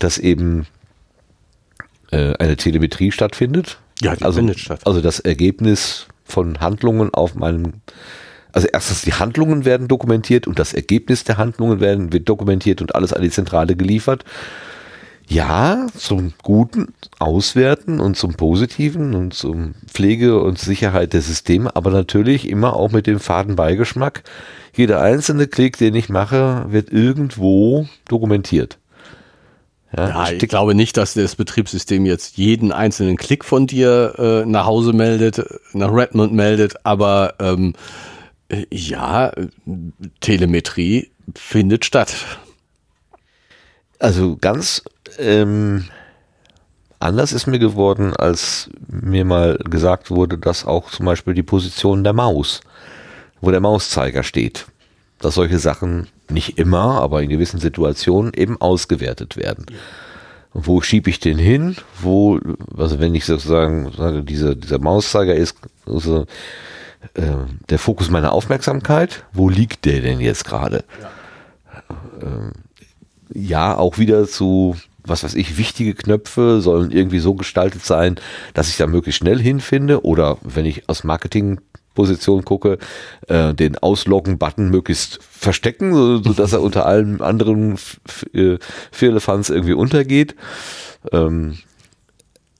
[0.00, 0.66] dass eben
[2.10, 3.78] äh, eine Telemetrie stattfindet.
[4.02, 4.80] Ja, die also, findet statt.
[4.84, 7.74] Also das Ergebnis von Handlungen auf meinem,
[8.52, 12.96] also erstens die Handlungen werden dokumentiert und das Ergebnis der Handlungen werden, wird dokumentiert und
[12.96, 14.24] alles an die Zentrale geliefert.
[15.26, 21.90] Ja, zum Guten auswerten und zum Positiven und zum Pflege und Sicherheit der Systeme, aber
[21.90, 24.22] natürlich immer auch mit dem faden Beigeschmack.
[24.76, 28.78] Jeder einzelne Klick, den ich mache, wird irgendwo dokumentiert.
[29.96, 34.66] Ja, ich glaube nicht, dass das Betriebssystem jetzt jeden einzelnen Klick von dir äh, nach
[34.66, 35.42] Hause meldet,
[35.72, 37.74] nach Redmond meldet, aber ähm,
[38.48, 39.32] äh, ja,
[40.20, 42.14] Telemetrie findet statt.
[44.00, 44.82] Also ganz
[45.18, 45.84] ähm,
[46.98, 52.04] anders ist mir geworden, als mir mal gesagt wurde, dass auch zum Beispiel die Position
[52.04, 52.60] der Maus,
[53.40, 54.66] wo der Mauszeiger steht,
[55.18, 59.66] dass solche Sachen nicht immer, aber in gewissen Situationen eben ausgewertet werden.
[60.52, 61.76] Und wo schiebe ich den hin?
[62.00, 62.38] Wo,
[62.76, 66.26] also wenn ich sozusagen sage, dieser, dieser Mauszeiger ist also,
[67.14, 67.22] äh,
[67.68, 70.84] der Fokus meiner Aufmerksamkeit, wo liegt der denn jetzt gerade?
[73.34, 74.76] ja auch wieder zu,
[75.06, 78.16] was weiß ich, wichtige Knöpfe sollen irgendwie so gestaltet sein,
[78.54, 82.78] dass ich da möglichst schnell hinfinde oder wenn ich aus Marketingposition gucke,
[83.28, 87.78] äh, den Ausloggen-Button möglichst verstecken, so, so dass er unter allen anderen
[88.32, 88.56] äh,
[88.90, 90.34] Firlefanz irgendwie untergeht.
[91.12, 91.58] Ähm,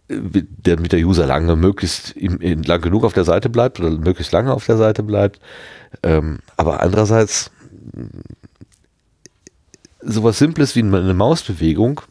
[0.06, 4.32] damit der User lange, möglichst im, in, lang genug auf der Seite bleibt oder möglichst
[4.32, 5.40] lange auf der Seite bleibt.
[6.02, 7.50] Ähm, aber andererseits
[10.02, 12.02] sowas Simples wie eine Mausbewegung,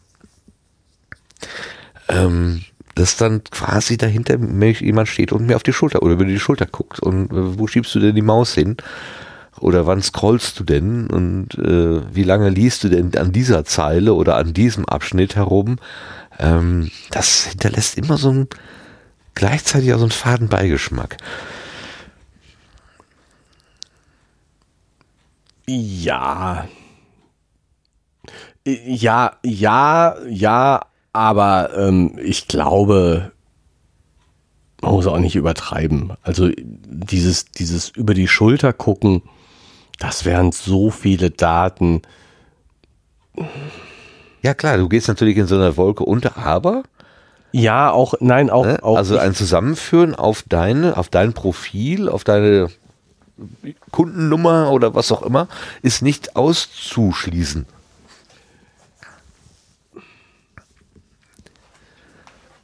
[2.08, 2.62] ähm,
[2.94, 6.66] dass dann quasi dahinter jemand steht und mir auf die Schulter oder über die Schulter
[6.66, 8.76] guckt und äh, wo schiebst du denn die Maus hin?
[9.60, 14.14] Oder wann scrollst du denn und äh, wie lange liest du denn an dieser Zeile
[14.14, 15.78] oder an diesem Abschnitt herum?
[16.38, 18.48] Ähm, das hinterlässt immer so ein
[19.34, 21.16] gleichzeitig auch so einen faden Beigeschmack.
[25.66, 26.66] Ja.
[28.66, 33.32] Ja, ja, ja, aber ähm, ich glaube,
[34.82, 36.12] man muss auch nicht übertreiben.
[36.22, 39.22] Also dieses, dieses über die Schulter gucken,
[39.98, 42.02] das wären so viele Daten.
[44.42, 46.82] Ja klar, du gehst natürlich in so einer Wolke unter, aber
[47.52, 48.82] Ja, auch, nein, auch, Ne?
[48.82, 52.68] auch also ein Zusammenführen auf deine, auf dein Profil, auf deine
[53.92, 55.48] Kundennummer oder was auch immer,
[55.82, 57.66] ist nicht auszuschließen.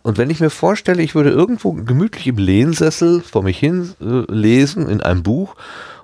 [0.02, 4.30] Und wenn ich mir vorstelle, ich würde irgendwo gemütlich im Lehnsessel vor mich hin äh,
[4.32, 5.56] lesen in einem Buch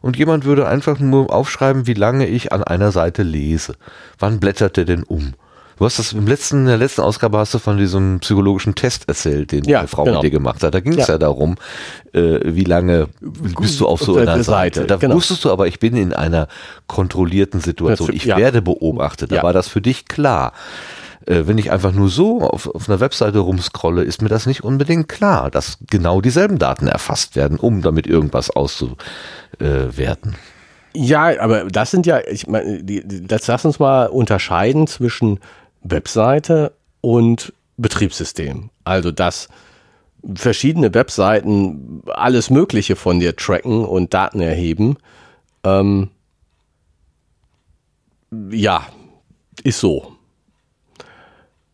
[0.03, 3.75] und jemand würde einfach nur aufschreiben, wie lange ich an einer Seite lese.
[4.19, 5.33] Wann blättert der denn um?
[5.79, 9.09] Du hast das im letzten, in der letzten Ausgabe hast du von diesem psychologischen Test
[9.09, 10.17] erzählt, den Ja, eine Frau genau.
[10.17, 10.75] mit dir gemacht hat.
[10.75, 11.15] Da ging es ja.
[11.15, 11.19] Ja.
[11.19, 11.57] darum,
[12.15, 14.87] äh, wie lange bist du auf so einer Seite, Seite.
[14.87, 15.17] Da genau.
[15.17, 16.49] wusstest du aber, ich bin in einer
[16.87, 18.11] kontrollierten Situation.
[18.15, 18.39] Ich Ja.
[18.39, 19.33] werde beobachtet.
[19.33, 20.53] Da war das für dich klar.
[21.27, 24.65] Äh, wenn ich einfach nur so auf, auf einer Webseite rumscrolle, ist mir das nicht
[24.65, 30.37] unbedingt klar, dass genau dieselben Daten erfasst werden, um damit irgendwas auszuwerten.
[30.95, 35.41] Ja, aber das sind ja, ich meine, das lass uns mal unterscheiden zwischen
[35.83, 36.73] Webseite
[37.03, 38.71] und Betriebssystem.
[38.85, 39.49] Also, dass
[40.35, 44.97] verschiedene Webseiten alles Mögliche von dir tracken und Daten erheben.
[45.65, 46.11] Ähm,
[48.51, 48.87] ja,
[49.63, 50.16] ist so.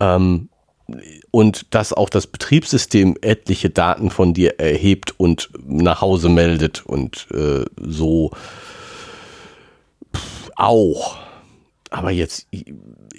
[0.02, 0.48] Ähm,
[1.30, 7.28] und dass auch das Betriebssystem etliche Daten von dir erhebt und nach Hause meldet und
[7.32, 8.32] äh, so
[10.14, 11.16] pff, auch.
[11.88, 12.48] Aber jetzt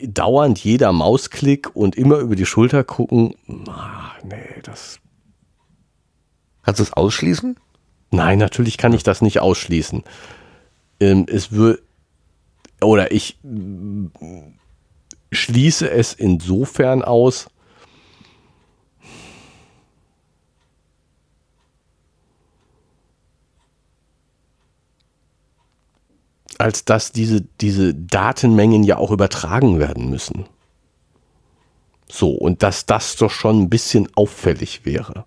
[0.03, 3.35] dauernd jeder Mausklick und immer über die Schulter gucken,
[3.67, 4.99] ah, nee, das.
[6.63, 7.57] Kannst du es ausschließen?
[8.11, 10.03] Nein, natürlich kann ich das nicht ausschließen.
[10.99, 11.81] Ähm, es wird,
[12.81, 13.37] oder ich
[15.33, 17.47] schließe es insofern aus,
[26.57, 30.45] als dass diese, diese Datenmengen ja auch übertragen werden müssen.
[32.09, 35.25] So, und dass das doch schon ein bisschen auffällig wäre.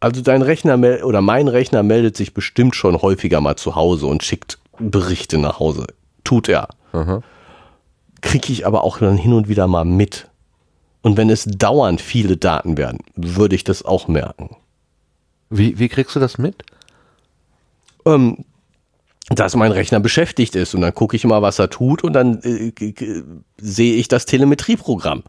[0.00, 4.22] Also dein Rechner oder mein Rechner meldet sich bestimmt schon häufiger mal zu Hause und
[4.22, 5.86] schickt Berichte nach Hause.
[6.24, 6.68] Tut er.
[8.20, 10.28] Kriege ich aber auch dann hin und wieder mal mit.
[11.02, 14.56] Und wenn es dauernd viele Daten werden, würde ich das auch merken.
[15.50, 16.64] Wie, wie kriegst du das mit?
[18.08, 18.44] ähm,
[19.30, 22.40] dass mein Rechner beschäftigt ist und dann gucke ich mal, was er tut und dann
[22.42, 22.72] äh,
[23.58, 25.22] sehe ich das Telemetrieprogramm.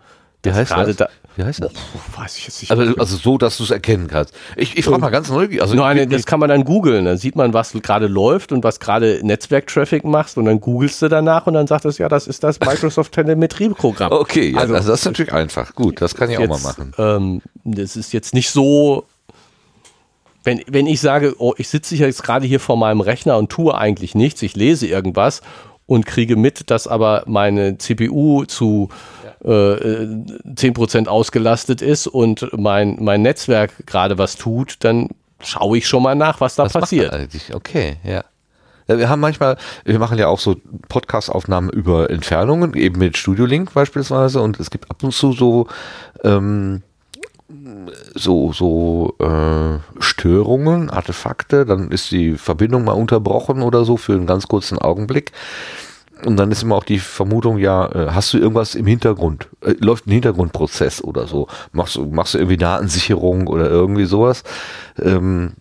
[0.43, 0.95] Wie heißt das?
[0.95, 1.73] Da, Wie heißt das?
[1.73, 2.71] Puh, weiß ich jetzt nicht.
[2.71, 4.33] Also, also so, dass du es erkennen kannst.
[4.55, 5.61] Ich, ich frage mal ganz neugierig.
[5.61, 7.03] Also Nein, ich, das kann man dann googeln.
[7.03, 11.09] Dann sieht man, was gerade läuft und was gerade Netzwerktraffic machst und dann googelst du
[11.09, 14.11] danach und dann sagt es, ja, das ist das Microsoft Telemetrieprogramm.
[14.13, 15.75] okay, ja, Also- also, das ist natürlich einfach.
[15.75, 16.93] Gut, das kann ich auch mal jetzt, machen.
[16.97, 19.05] Ähm, das ist jetzt nicht so.
[20.45, 23.77] Wenn, wenn ich sage, oh, ich sitze jetzt gerade hier vor meinem Rechner und tue
[23.77, 25.41] eigentlich nichts, ich lese irgendwas
[25.89, 28.89] und kriege mit, dass aber meine CPU zu
[29.43, 35.09] äh, äh, 10% ausgelastet ist und mein, mein Netzwerk gerade was tut, dann
[35.41, 37.11] schaue ich schon mal nach, was da Was passiert.
[37.11, 37.55] er eigentlich?
[37.55, 38.23] Okay, ja.
[38.87, 38.97] ja.
[38.99, 40.57] Wir haben manchmal, wir machen ja auch so
[40.89, 45.67] Podcast-Aufnahmen über Entfernungen, eben mit Studio Link beispielsweise, und es gibt ab und zu so,
[46.23, 46.83] ähm,
[48.15, 54.25] so, so äh, Störungen, Artefakte, dann ist die Verbindung mal unterbrochen oder so für einen
[54.27, 55.31] ganz kurzen Augenblick.
[56.25, 59.47] Und dann ist immer auch die Vermutung, ja, äh, hast du irgendwas im Hintergrund?
[59.61, 61.47] Äh, läuft ein Hintergrundprozess oder so?
[61.71, 64.43] Machst du, machst du irgendwie Datensicherung oder irgendwie sowas?
[65.01, 65.53] Ähm,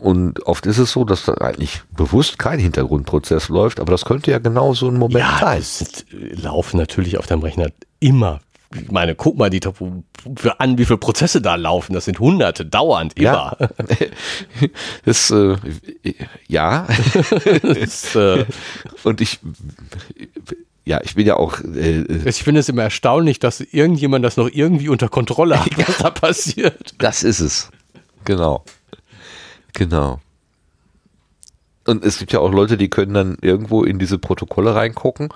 [0.00, 4.30] und oft ist es so, dass da eigentlich bewusst kein Hintergrundprozess läuft, aber das könnte
[4.30, 5.58] ja genau so ein Moment Ja, sein.
[5.58, 7.68] es äh, laufen natürlich auf deinem Rechner
[8.00, 8.40] immer.
[8.74, 11.92] Ich meine, guck mal die, für an, wie viele Prozesse da laufen.
[11.92, 13.56] Das sind hunderte, dauernd, immer.
[13.60, 13.68] Ja.
[15.04, 15.56] das, äh,
[16.48, 16.86] ja.
[17.62, 18.44] Das, äh,
[19.04, 19.38] Und ich,
[20.84, 24.50] ja, ich bin ja auch, äh, ich finde es immer erstaunlich, dass irgendjemand das noch
[24.50, 26.94] irgendwie unter Kontrolle hat, was da passiert.
[26.98, 27.70] das ist es.
[28.24, 28.64] Genau.
[29.72, 30.20] Genau.
[31.86, 35.28] Und es gibt ja auch Leute, die können dann irgendwo in diese Protokolle reingucken.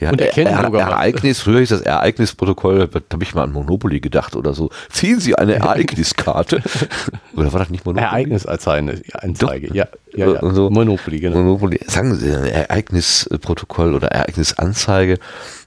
[0.00, 0.90] Ja, Und erkennen er, sogar.
[0.90, 4.70] Ereignis, früher ist das Ereignisprotokoll, da habe ich mal an Monopoly gedacht oder so.
[4.88, 6.62] Ziehen Sie eine Ereigniskarte.
[7.36, 8.06] oder war das nicht Monopoly?
[8.06, 9.74] Ereignisanzeige, Anzeige.
[9.74, 10.54] Ja, ja, ja.
[10.54, 10.70] So.
[10.70, 11.36] Monopoly, genau.
[11.36, 15.18] Monopoly, sagen Sie ein Ereignisprotokoll oder Ereignisanzeige,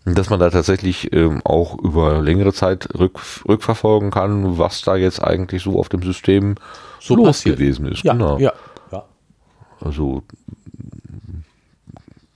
[0.06, 5.24] dass man da tatsächlich ähm, auch über längere Zeit rück, rückverfolgen kann, was da jetzt
[5.24, 6.56] eigentlich so auf dem System
[7.00, 7.58] So los passiert.
[7.58, 8.04] gewesen ist.
[8.04, 8.40] Ja, genau.
[8.40, 8.52] ja,
[8.92, 9.04] ja.
[9.80, 10.24] Also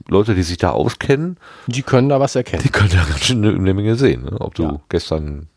[0.09, 2.63] Leute, die sich da auskennen, Die können da was erkennen.
[2.63, 4.23] die können da ganz schön eine, eine Menge sehen.
[4.23, 4.39] Ne?
[4.39, 4.79] Ob du Ja.
[4.89, 5.47] gestern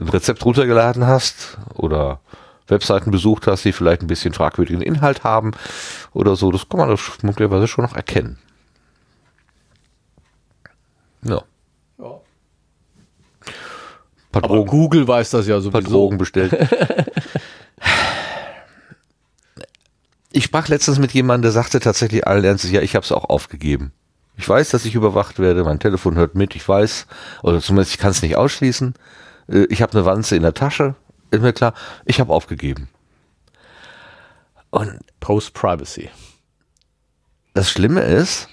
[0.00, 2.20] ein Rezept runtergeladen hast oder
[2.68, 5.52] Webseiten besucht hast, die vielleicht ein bisschen fragwürdigen Inhalt haben
[6.12, 8.38] oder so, das kann man möglicherweise schon noch erkennen.
[11.22, 11.42] Ja.
[11.98, 12.20] Ja.
[14.30, 15.90] Paar Aber Drogen, Google weiß das ja paar sowieso.
[15.90, 16.52] Drogen bestellt.
[20.30, 23.24] Ich sprach letztens mit jemandem, der sagte tatsächlich allen Ernstes, ja, ich habe es auch
[23.28, 23.92] aufgegeben.
[24.36, 27.06] Ich weiß, dass ich überwacht werde, mein Telefon hört mit, ich weiß,
[27.42, 28.94] oder zumindest ich kann es nicht ausschließen.
[29.48, 30.94] Äh, Ich habe eine Wanze in der Tasche,
[31.30, 31.74] ist mir klar,
[32.04, 32.88] ich habe aufgegeben.
[34.70, 36.10] Und Post-Privacy.
[37.54, 38.48] das Schlimme ist,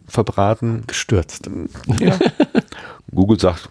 [0.08, 0.84] verbraten.
[0.86, 1.48] Gestürzt.
[2.00, 2.18] Ja.
[3.14, 3.68] Google sagt,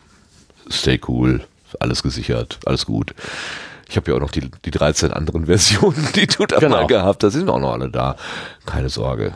[0.69, 1.43] stay cool,
[1.79, 3.13] alles gesichert, alles gut.
[3.89, 6.77] Ich habe ja auch noch die, die 13 anderen Versionen, die du da Genau.
[6.77, 8.15] mal gehabt hast, sind auch noch alle da.
[8.65, 9.35] Keine Sorge.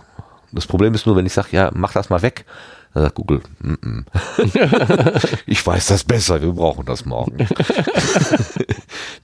[0.52, 2.46] Das Problem ist nur, wenn ich sage, ja, mach das mal weg,
[2.94, 5.30] dann sagt Google, mm -mm.
[5.46, 7.48] ich weiß das besser, wir brauchen das morgen.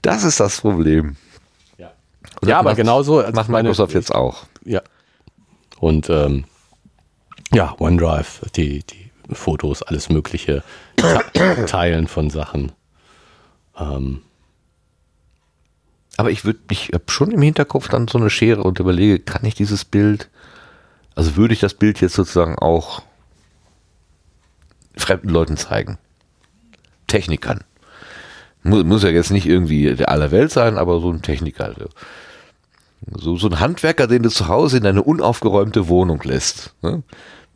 [0.02, 1.16] das ist das Problem.
[1.78, 1.90] Ja,
[2.40, 3.20] Und ja aber macht- genauso.
[3.20, 4.44] als Macht meine- Microsoft jetzt auch.
[4.64, 4.82] Ja.
[5.78, 6.44] Und ähm,
[7.52, 10.62] ja, OneDrive, die, die Fotos, alles Mögliche,
[10.96, 11.24] Te-
[11.66, 12.72] Teilen von Sachen.
[13.78, 14.22] Ähm,
[16.16, 19.44] Aber ich würde mich hab schon im Hinterkopf dann so eine Schere und überlege, kann
[19.44, 20.30] ich dieses Bild,
[21.14, 23.02] also würde ich das Bild jetzt sozusagen auch
[24.96, 25.98] fremden Leuten zeigen?
[27.06, 27.60] Technikern.
[28.62, 31.74] Muss, muss ja jetzt nicht irgendwie der aller Welt sein, aber so ein Techniker.
[33.14, 36.74] So, so ein Handwerker, den du zu Hause in deine unaufgeräumte Wohnung lässt.
[36.82, 37.02] Ne?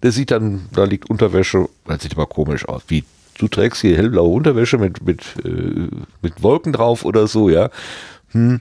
[0.03, 2.83] Der sieht dann, da liegt Unterwäsche, das sieht immer komisch aus.
[2.89, 3.05] Wie,
[3.39, 5.89] du trägst hier hellblaue Unterwäsche mit, mit, äh,
[6.23, 7.71] mit Wolken drauf oder so, ja.
[8.31, 8.61] Hm.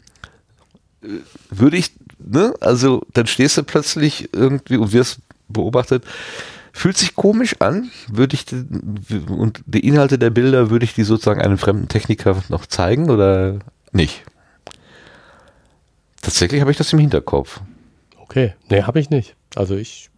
[1.04, 1.08] Äh,
[1.50, 6.04] Würde ich, ne, also dann stehst du plötzlich irgendwie und wirst beobachtet,
[6.72, 8.46] fühlt sich komisch an, würde ich,
[9.30, 13.60] und die Inhalte der Bilder, würde ich die sozusagen einem fremden Techniker noch zeigen oder
[13.92, 14.24] nicht?
[16.22, 17.62] Tatsächlich habe ich das im Hinterkopf.
[18.18, 19.36] okay, nee, habe ich nicht.
[19.56, 20.10] Also ich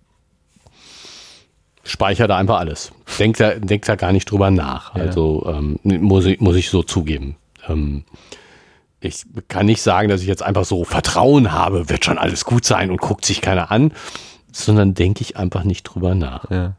[1.83, 2.91] speichere da einfach alles.
[3.19, 4.95] Denk da, denk da gar nicht drüber nach.
[4.95, 5.03] Ja.
[5.03, 7.35] Also ähm, muss, ich, muss ich so zugeben.
[7.67, 8.03] Ähm,
[8.99, 12.65] ich kann nicht sagen, dass ich jetzt einfach so Vertrauen habe, wird schon alles gut
[12.65, 13.93] sein und guckt sich keiner an,
[14.51, 16.49] sondern denke ich einfach nicht drüber nach.
[16.49, 16.75] Ja.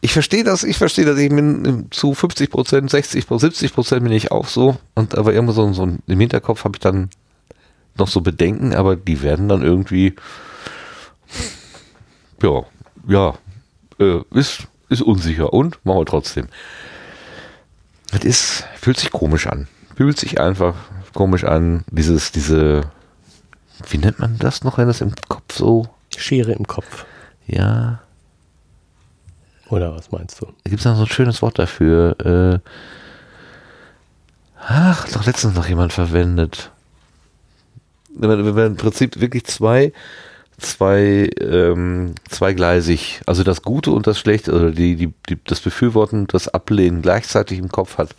[0.00, 1.18] Ich verstehe das, ich verstehe das.
[1.18, 4.78] Ich bin zu 50 Prozent, 60 Prozent, 70 Prozent bin ich auch so.
[4.94, 7.10] Und aber immer so, so im Hinterkopf habe ich dann
[7.96, 10.14] noch so Bedenken, aber die werden dann irgendwie,
[12.42, 12.62] ja,
[13.08, 13.34] ja,
[13.98, 16.48] äh, ist, ist unsicher und machen wir trotzdem.
[18.10, 19.68] Das ist, fühlt sich komisch an.
[19.96, 20.74] Fühlt sich einfach
[21.14, 21.84] komisch an.
[21.90, 22.82] Dieses, diese,
[23.88, 27.04] wie nennt man das noch, wenn das im Kopf so, Schere im Kopf.
[27.46, 28.00] ja,
[29.68, 30.46] Oder was meinst du?
[30.46, 32.16] da gibt es noch so ein schönes Wort dafür.
[32.24, 32.58] Äh,
[34.58, 36.70] ach, doch letztens noch jemand verwendet.
[38.14, 39.92] Wenn man, im Prinzip wirklich zwei,
[40.58, 46.20] zwei, ähm, zweigleisig, also das Gute und das Schlechte, oder die, die, die, das Befürworten
[46.22, 48.14] und das Ablehnen gleichzeitig im Kopf hat.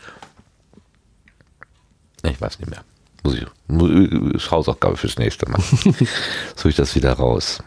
[2.23, 2.83] Ich weiß nicht mehr.
[3.23, 5.61] Muss ich, ist Hausaufgabe fürs nächste Mal.
[6.55, 7.61] Suche ich das wieder raus.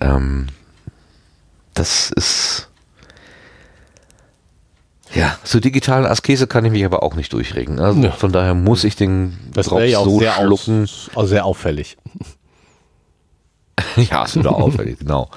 [0.00, 0.48] Ähm,
[1.74, 2.68] das ist.
[5.14, 7.80] Ja, zur digitalen Askese kann ich mich aber auch nicht durchregen.
[7.80, 8.12] Also Ja.
[8.12, 10.82] von daher muss ich den Das wäre ja auch so sehr, schlucken.
[11.14, 11.96] aus, sehr auffällig.
[13.96, 15.30] ja, ist wieder auffällig, genau.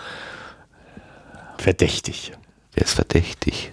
[1.57, 2.34] Verdächtig.
[2.76, 3.72] Der ist verdächtig.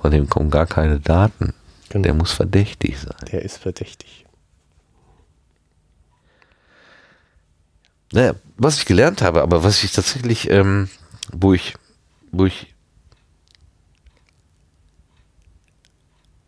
[0.00, 1.54] Von dem kommen gar keine Daten.
[1.88, 2.02] Genau.
[2.02, 3.16] Der muss verdächtig sein.
[3.30, 4.26] Der ist verdächtig.
[8.12, 10.88] Naja, was ich gelernt habe, aber was ich tatsächlich, ähm,
[11.32, 11.74] wo ich,
[12.30, 12.74] wo ich,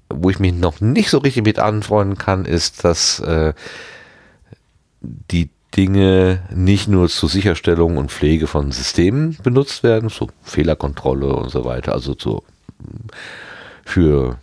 [0.08, 3.54] wo ich mich noch nicht so richtig mit anfreunden kann, ist, dass äh,
[5.00, 11.50] die Dinge nicht nur zur Sicherstellung und Pflege von Systemen benutzt werden, so Fehlerkontrolle und
[11.50, 12.44] so weiter, also so
[13.84, 14.38] für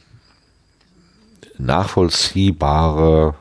[1.57, 3.35] nachvollziehbare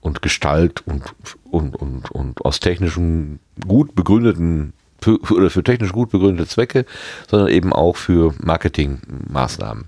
[0.00, 1.02] und Gestalt und,
[1.50, 6.86] und, und, und aus technischen gut begründeten für, oder für technisch gut begründete Zwecke,
[7.28, 9.86] sondern eben auch für Marketingmaßnahmen.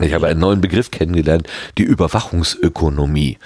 [0.00, 1.48] Ich habe einen neuen Begriff kennengelernt,
[1.78, 3.38] die Überwachungsökonomie.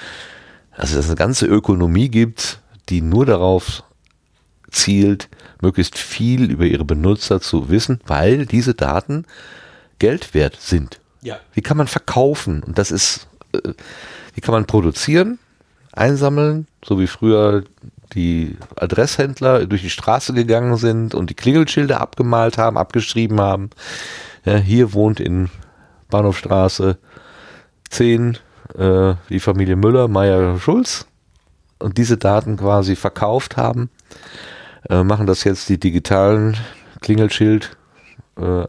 [0.73, 3.85] Also, dass es eine ganze Ökonomie gibt, die nur darauf
[4.71, 5.29] zielt,
[5.61, 9.27] möglichst viel über ihre Benutzer zu wissen, weil diese Daten
[9.99, 11.00] Geld wert sind.
[11.23, 11.39] Ja.
[11.55, 13.73] Die kann man verkaufen und das ist, äh,
[14.37, 15.39] die kann man produzieren,
[15.93, 17.65] einsammeln, so wie früher
[18.15, 23.71] die Adresshändler durch die Straße gegangen sind und die Klingelschilder abgemalt haben, abgeschrieben haben.
[24.45, 25.51] Ja, hier wohnt in
[26.09, 26.99] Bahnhofstraße
[27.91, 28.39] 10
[28.77, 31.07] äh, die Familie Müller, Meier, Schulz
[31.79, 33.91] und diese Daten quasi verkauft haben,
[34.89, 36.57] äh, machen das jetzt die digitalen
[37.01, 37.77] Klingelschild
[38.37, 38.65] äh,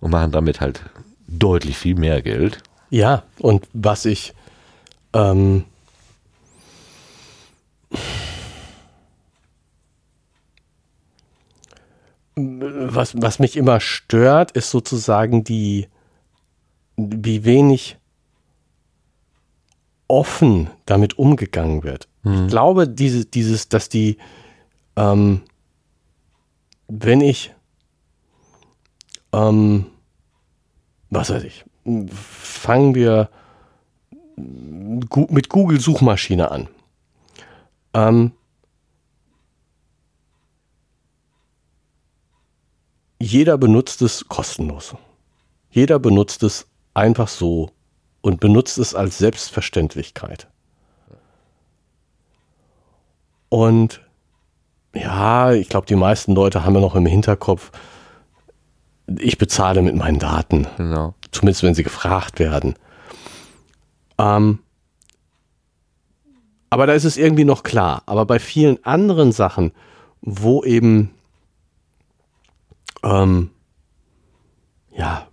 [0.00, 0.82] und machen damit halt
[1.28, 2.62] deutlich viel mehr Geld.
[2.90, 4.34] Ja, und was ich
[5.12, 5.64] ähm,
[12.38, 15.88] was, was mich immer stört, ist sozusagen die,
[16.96, 17.96] wie wenig
[20.06, 22.08] offen damit umgegangen wird.
[22.22, 22.44] Mhm.
[22.44, 24.18] Ich glaube, diese, dieses, dass die,
[24.96, 25.42] ähm,
[26.88, 27.54] wenn ich,
[29.32, 29.86] ähm,
[31.10, 33.30] was weiß ich, fangen wir
[34.36, 36.68] mit Google-Suchmaschine an.
[37.94, 38.32] Ähm,
[43.20, 44.94] jeder benutzt es kostenlos.
[45.70, 47.70] Jeder benutzt es einfach so
[48.20, 50.48] und benutzt es als Selbstverständlichkeit.
[53.48, 54.02] Und
[54.94, 57.70] ja, ich glaube, die meisten Leute haben ja noch im Hinterkopf,
[59.18, 60.66] ich bezahle mit meinen Daten.
[60.76, 61.14] Genau.
[61.30, 62.74] Zumindest wenn sie gefragt werden.
[64.18, 64.60] Ähm,
[66.70, 68.02] aber da ist es irgendwie noch klar.
[68.06, 69.72] Aber bei vielen anderen Sachen,
[70.20, 71.10] wo eben
[73.02, 73.50] ähm,
[74.92, 75.28] ja,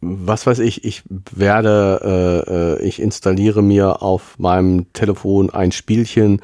[0.00, 2.00] was weiß ich, ich werde,
[2.48, 6.40] äh, äh, ich installiere mir auf meinem Telefon ein Spielchen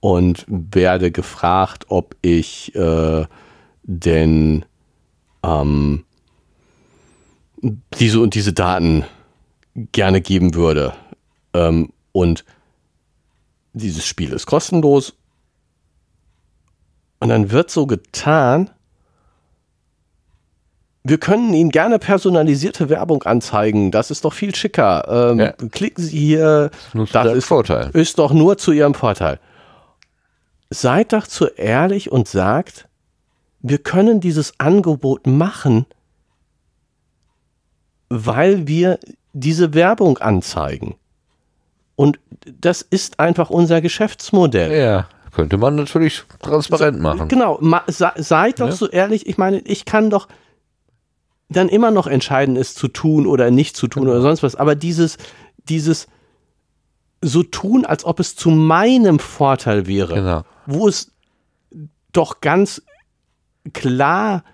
[0.00, 3.26] und werde gefragt, ob ich äh,
[3.82, 4.64] denn
[5.44, 6.04] ähm,
[7.98, 9.04] diese und diese Daten
[9.92, 10.94] gerne geben würde.
[11.52, 12.44] Ähm, und
[13.72, 15.14] dieses Spiel ist kostenlos.
[17.20, 18.70] Und dann wird so getan,
[21.06, 23.90] wir können Ihnen gerne personalisierte Werbung anzeigen.
[23.90, 25.32] Das ist doch viel schicker.
[25.32, 25.52] Ähm, ja.
[25.52, 26.70] Klicken Sie hier.
[26.94, 27.90] Nur das ist, Vorteil.
[27.92, 29.38] ist doch nur zu Ihrem Vorteil.
[30.70, 32.88] Seid doch zu ehrlich und sagt,
[33.66, 35.86] wir können dieses Angebot machen,
[38.10, 38.98] weil wir
[39.32, 40.96] diese Werbung anzeigen.
[41.96, 42.20] Und
[42.60, 44.70] das ist einfach unser Geschäftsmodell.
[44.70, 47.28] Ja, könnte man natürlich transparent machen.
[47.28, 48.72] Genau, seid doch ja.
[48.72, 49.26] so ehrlich.
[49.26, 50.28] Ich meine, ich kann doch
[51.48, 54.16] dann immer noch entscheiden ist zu tun oder nicht zu tun genau.
[54.16, 54.56] oder sonst was.
[54.56, 55.16] Aber dieses,
[55.70, 56.06] dieses
[57.22, 60.42] so tun, als ob es zu meinem Vorteil wäre, genau.
[60.66, 61.12] wo es
[62.12, 62.82] doch ganz
[63.72, 64.44] klar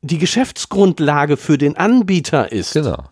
[0.00, 2.72] die Geschäftsgrundlage für den Anbieter ist.
[2.72, 3.04] Genau.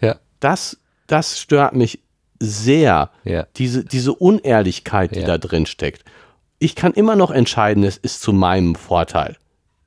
[0.00, 0.16] Ja.
[0.40, 2.00] Das, das stört mich
[2.38, 3.10] sehr.
[3.24, 3.46] Ja.
[3.56, 5.26] Diese, diese Unehrlichkeit, die ja.
[5.26, 6.04] da drin steckt.
[6.58, 9.36] Ich kann immer noch entscheiden, es ist zu meinem Vorteil.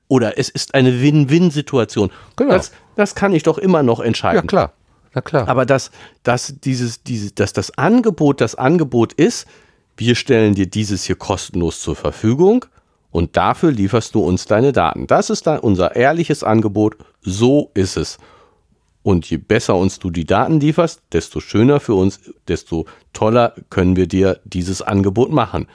[0.07, 2.11] Oder es ist eine Win-Win-Situation.
[2.35, 2.53] Genau.
[2.53, 4.37] Das, das kann ich doch immer noch entscheiden.
[4.37, 4.73] Ja, klar.
[5.13, 5.47] Na klar.
[5.47, 5.91] Aber dass,
[6.23, 9.47] dass, dieses, dieses, dass das Angebot das Angebot ist,
[9.97, 12.65] wir stellen dir dieses hier kostenlos zur Verfügung
[13.17, 15.07] und dafür lieferst du uns deine Daten.
[15.07, 16.97] Das ist dann unser ehrliches Angebot.
[17.21, 18.19] So ist es.
[19.01, 23.95] Und je besser uns du die Daten lieferst, desto schöner für uns, desto toller können
[23.95, 25.65] wir dir dieses Angebot machen.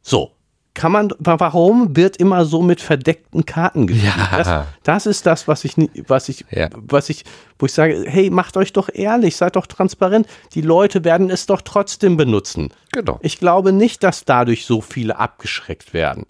[0.00, 0.30] So,
[0.78, 4.14] kann man, warum wird immer so mit verdeckten Karten gespielt?
[4.16, 4.38] Ja.
[4.38, 5.74] Das, das, ist das, was ich,
[6.06, 6.68] was ich, ja.
[6.72, 7.24] was ich,
[7.58, 10.28] wo ich sage, hey, macht euch doch ehrlich, seid doch transparent.
[10.54, 12.72] Die Leute werden es doch trotzdem benutzen.
[12.92, 13.18] Genau.
[13.22, 16.26] Ich glaube nicht, dass dadurch so viele abgeschreckt werden.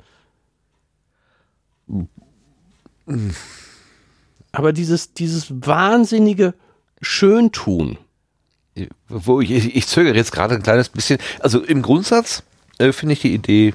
[4.52, 6.54] Aber dieses, dieses wahnsinnige
[7.02, 7.98] Schöntun.
[9.08, 11.18] Wo ich, ich zögere jetzt gerade ein kleines bisschen.
[11.40, 12.44] Also im Grundsatz
[12.78, 13.74] äh, finde ich die Idee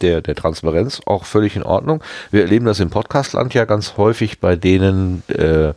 [0.00, 2.02] der, der Transparenz auch völlig in Ordnung.
[2.30, 5.74] Wir erleben das im Podcastland ja ganz häufig bei denen, äh,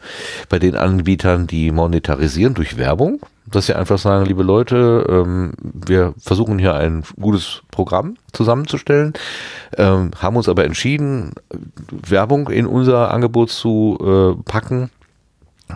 [0.50, 6.14] bei den Anbietern, die monetarisieren durch Werbung, dass sie einfach sagen, liebe Leute, ähm, wir
[6.20, 9.14] versuchen hier ein gutes Programm zusammenzustellen,
[9.78, 11.32] ähm, haben uns aber entschieden,
[11.90, 14.90] Werbung in unser Angebot zu äh, packen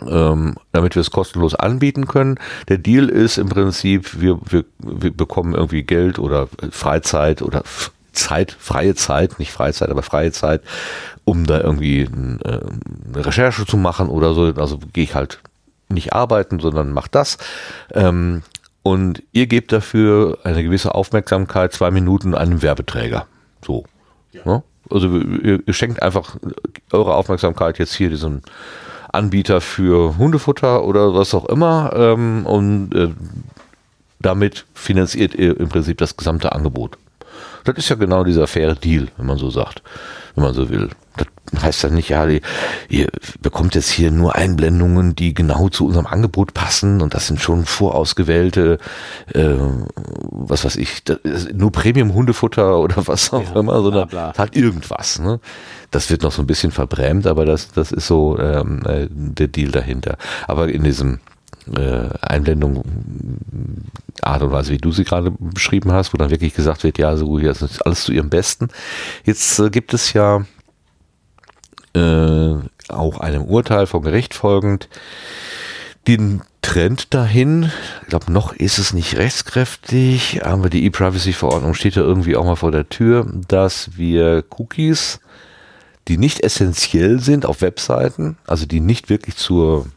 [0.07, 2.39] ähm, damit wir es kostenlos anbieten können.
[2.69, 7.63] Der Deal ist im Prinzip, wir, wir, wir bekommen irgendwie Geld oder Freizeit oder
[8.13, 10.61] Zeit, freie Zeit, nicht Freizeit, aber freie Zeit,
[11.23, 14.53] um da irgendwie äh, eine Recherche zu machen oder so.
[14.55, 15.39] Also gehe ich halt
[15.89, 17.37] nicht arbeiten, sondern mach das.
[17.93, 18.43] Ähm,
[18.83, 23.27] und ihr gebt dafür eine gewisse Aufmerksamkeit, zwei Minuten einem Werbeträger.
[23.63, 23.85] So.
[24.31, 24.41] Ja.
[24.45, 24.63] Ne?
[24.89, 26.35] Also ihr, ihr schenkt einfach
[26.91, 28.41] eure Aufmerksamkeit jetzt hier diesem
[29.11, 33.09] Anbieter für Hundefutter oder was auch immer ähm, und äh,
[34.19, 36.97] damit finanziert ihr im Prinzip das gesamte Angebot.
[37.63, 39.81] Das ist ja genau dieser faire Deal, wenn man so sagt,
[40.35, 40.89] wenn man so will.
[41.17, 42.25] Das heißt dann nicht, ja,
[42.87, 43.07] ihr
[43.41, 47.65] bekommt jetzt hier nur Einblendungen, die genau zu unserem Angebot passen und das sind schon
[47.65, 48.77] vorausgewählte,
[49.33, 49.55] äh,
[50.31, 51.03] was weiß ich,
[51.53, 54.37] nur Premium-Hundefutter oder was auch ja, immer, sondern bla bla.
[54.37, 55.19] halt irgendwas.
[55.19, 55.41] Ne?
[55.91, 59.49] Das wird noch so ein bisschen verbrämt, aber das, das ist so ähm, äh, der
[59.49, 60.17] Deal dahinter.
[60.47, 61.19] Aber in diesem
[61.75, 62.83] äh, Einblendung
[64.21, 67.15] Art und Weise, wie du sie gerade beschrieben hast, wo dann wirklich gesagt wird, ja,
[67.17, 68.69] so hier ist alles zu ihrem Besten.
[69.23, 70.45] Jetzt äh, gibt es ja
[71.93, 72.55] äh,
[72.89, 74.89] auch einem Urteil vom Gericht folgend
[76.07, 77.71] den Trend dahin,
[78.03, 82.55] ich glaube, noch ist es nicht rechtskräftig, aber die E-Privacy-Verordnung steht ja irgendwie auch mal
[82.55, 85.19] vor der Tür, dass wir Cookies,
[86.07, 89.87] die nicht essentiell sind auf Webseiten, also die nicht wirklich zur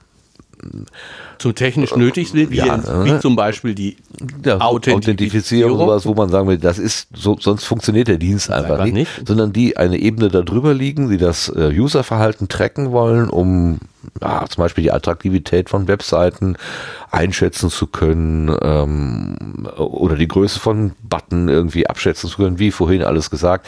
[1.38, 3.20] so technisch nötig sind, wie, ja, wie ne?
[3.20, 3.96] zum Beispiel die
[4.44, 8.72] ja, Authentifizierung, sowas, wo man sagen will, das ist so, sonst funktioniert der Dienst einfach,
[8.72, 13.28] einfach nicht, nicht, sondern die eine Ebene darüber liegen, die das äh, Userverhalten tracken wollen,
[13.30, 13.78] um
[14.20, 16.56] ja, zum Beispiel die Attraktivität von Webseiten
[17.10, 23.02] einschätzen zu können ähm, oder die Größe von Button irgendwie abschätzen zu können, wie vorhin
[23.02, 23.66] alles gesagt,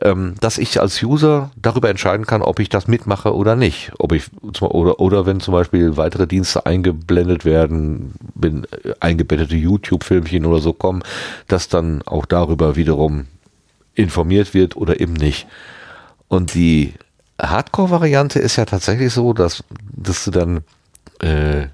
[0.00, 3.92] ähm, dass ich als User darüber entscheiden kann, ob ich das mitmache oder nicht.
[3.98, 4.24] Ob ich
[4.60, 6.66] oder, oder wenn zum Beispiel weitere Dienste
[7.02, 8.66] eingeblendet werden, wenn
[9.00, 11.02] eingebettete YouTube-Filmchen oder so kommen,
[11.48, 13.26] dass dann auch darüber wiederum
[13.94, 15.46] informiert wird oder eben nicht.
[16.28, 16.94] Und die
[17.40, 19.64] Hardcore-Variante ist ja tatsächlich so, dass,
[19.94, 20.60] dass du dann
[21.20, 21.66] äh,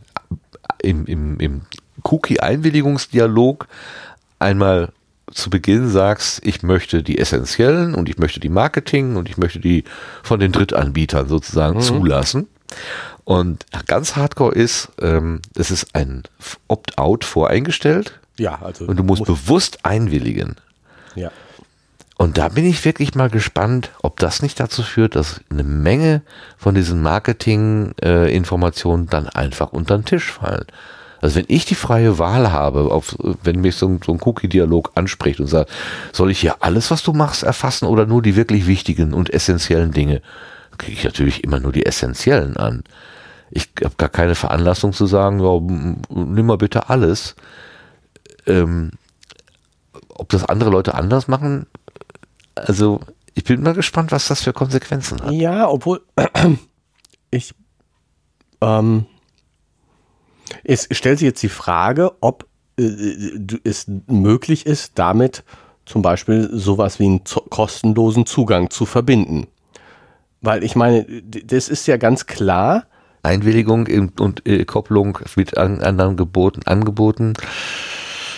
[0.82, 1.60] im, im, im
[2.02, 3.68] Cookie-Einwilligungsdialog
[4.38, 4.92] einmal
[5.30, 9.60] zu Beginn sagst, ich möchte die essentiellen und ich möchte die Marketing und ich möchte
[9.60, 9.84] die
[10.22, 11.82] von den Drittanbietern sozusagen mhm.
[11.82, 12.48] zulassen.
[13.28, 16.22] Und ganz hardcore ist, ähm, es ist ein
[16.66, 18.18] Opt-out voreingestellt.
[18.38, 18.86] Ja, also.
[18.86, 20.56] Und du musst bewusst einwilligen.
[21.14, 21.30] Ja.
[22.16, 26.22] Und da bin ich wirklich mal gespannt, ob das nicht dazu führt, dass eine Menge
[26.56, 30.64] von diesen Marketing-Informationen äh, dann einfach unter den Tisch fallen.
[31.20, 34.92] Also wenn ich die freie Wahl habe, auf, wenn mich so ein, so ein Cookie-Dialog
[34.94, 35.70] anspricht und sagt,
[36.14, 39.92] soll ich hier alles, was du machst, erfassen oder nur die wirklich wichtigen und essentiellen
[39.92, 40.22] Dinge,
[40.78, 42.84] kriege ich natürlich immer nur die essentiellen an.
[43.50, 45.60] Ich habe gar keine Veranlassung zu sagen, ja,
[46.14, 47.34] nimm mal bitte alles.
[48.46, 48.92] Ähm,
[50.10, 51.66] ob das andere Leute anders machen,
[52.54, 53.00] also
[53.34, 55.32] ich bin mal gespannt, was das für Konsequenzen hat.
[55.32, 56.02] Ja, obwohl
[57.30, 57.54] ich
[58.60, 59.06] ähm,
[60.64, 62.46] es stellt sich jetzt die Frage, ob
[62.78, 65.44] äh, es möglich ist, damit
[65.84, 69.46] zum Beispiel sowas wie einen kostenlosen Zugang zu verbinden.
[70.40, 72.86] Weil ich meine, das ist ja ganz klar.
[73.28, 73.86] Einwilligung
[74.18, 77.34] und äh, Kopplung mit anderen Geboten, Angeboten.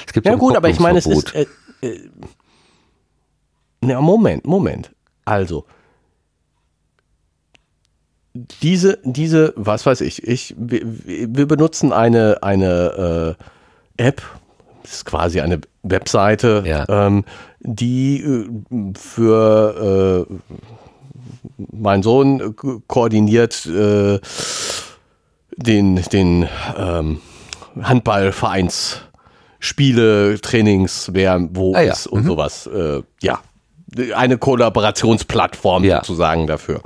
[0.07, 1.47] Es gibt ja gut, aber ich meine, es ist, äh,
[1.83, 2.11] äh,
[3.81, 4.91] na, Moment, Moment.
[5.25, 5.65] Also,
[8.35, 13.37] diese, diese, was weiß ich, ich, wir, wir benutzen eine, eine
[13.97, 14.23] äh, App,
[14.83, 16.85] das ist quasi eine Webseite, ja.
[16.89, 17.25] ähm,
[17.61, 20.35] die äh, für äh,
[21.57, 22.55] mein Sohn
[22.87, 24.19] koordiniert äh,
[25.57, 27.21] den, den ähm,
[27.81, 31.93] Handballvereinsspiele, Trainings, wer wo ah, ja.
[31.93, 32.29] ist und mhm.
[32.29, 32.67] sowas.
[32.67, 33.41] Äh, ja,
[34.15, 35.99] eine Kollaborationsplattform ja.
[35.99, 36.81] sozusagen dafür.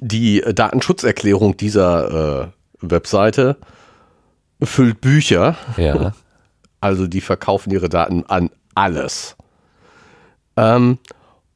[0.00, 2.48] Die Datenschutzerklärung dieser äh,
[2.80, 3.56] Webseite
[4.62, 5.56] füllt Bücher.
[5.76, 6.12] Ja.
[6.82, 9.36] Also die verkaufen ihre Daten an alles.
[10.56, 10.96] Ähm,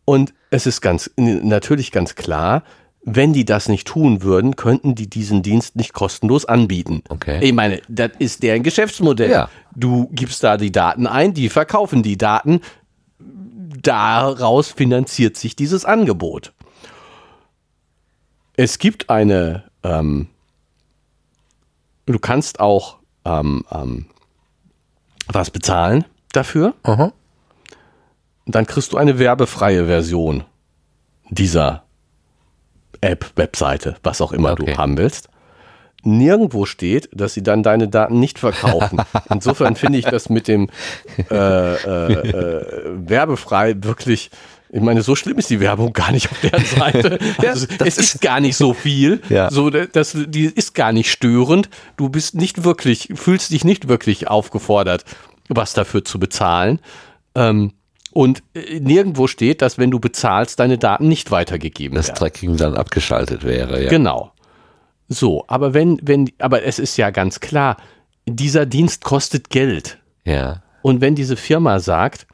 [0.04, 2.62] und es ist ganz natürlich ganz klar,
[3.02, 7.02] wenn die das nicht tun würden, könnten die diesen Dienst nicht kostenlos anbieten.
[7.08, 7.40] Okay.
[7.42, 9.30] Ich meine, das ist deren Geschäftsmodell.
[9.30, 9.50] Ja.
[9.74, 12.60] Du gibst da die Daten ein, die verkaufen die Daten,
[13.82, 16.52] daraus finanziert sich dieses Angebot.
[18.56, 20.28] Es gibt eine, ähm,
[22.06, 24.06] du kannst auch ähm, ähm,
[25.26, 26.74] was bezahlen dafür.
[26.84, 27.12] Aha.
[28.46, 30.44] Dann kriegst du eine werbefreie Version
[31.30, 31.84] dieser
[33.00, 34.66] App, Webseite, was auch immer okay.
[34.66, 35.28] du haben willst
[36.04, 39.00] nirgendwo steht, dass sie dann deine Daten nicht verkaufen.
[39.30, 40.68] Insofern finde ich das mit dem
[41.30, 42.64] äh, äh, äh,
[43.08, 44.30] werbefrei wirklich
[44.70, 47.20] ich meine, so schlimm ist die Werbung gar nicht auf der Seite.
[47.38, 49.22] Also, es ist gar nicht so viel.
[49.28, 49.48] Ja.
[49.48, 51.68] So, das, die ist gar nicht störend.
[51.96, 55.04] Du bist nicht wirklich, fühlst dich nicht wirklich aufgefordert,
[55.48, 56.80] was dafür zu bezahlen.
[57.36, 57.72] Ähm,
[58.14, 62.14] und äh, nirgendwo steht, dass wenn du bezahlst, deine Daten nicht weitergegeben das werden.
[62.14, 63.90] Das Tracking dann abgeschaltet wäre, ja.
[63.90, 64.32] Genau.
[65.08, 67.76] So, aber wenn, wenn, aber es ist ja ganz klar,
[68.26, 69.98] dieser Dienst kostet Geld.
[70.24, 70.62] Ja.
[70.82, 72.26] Und wenn diese Firma sagt,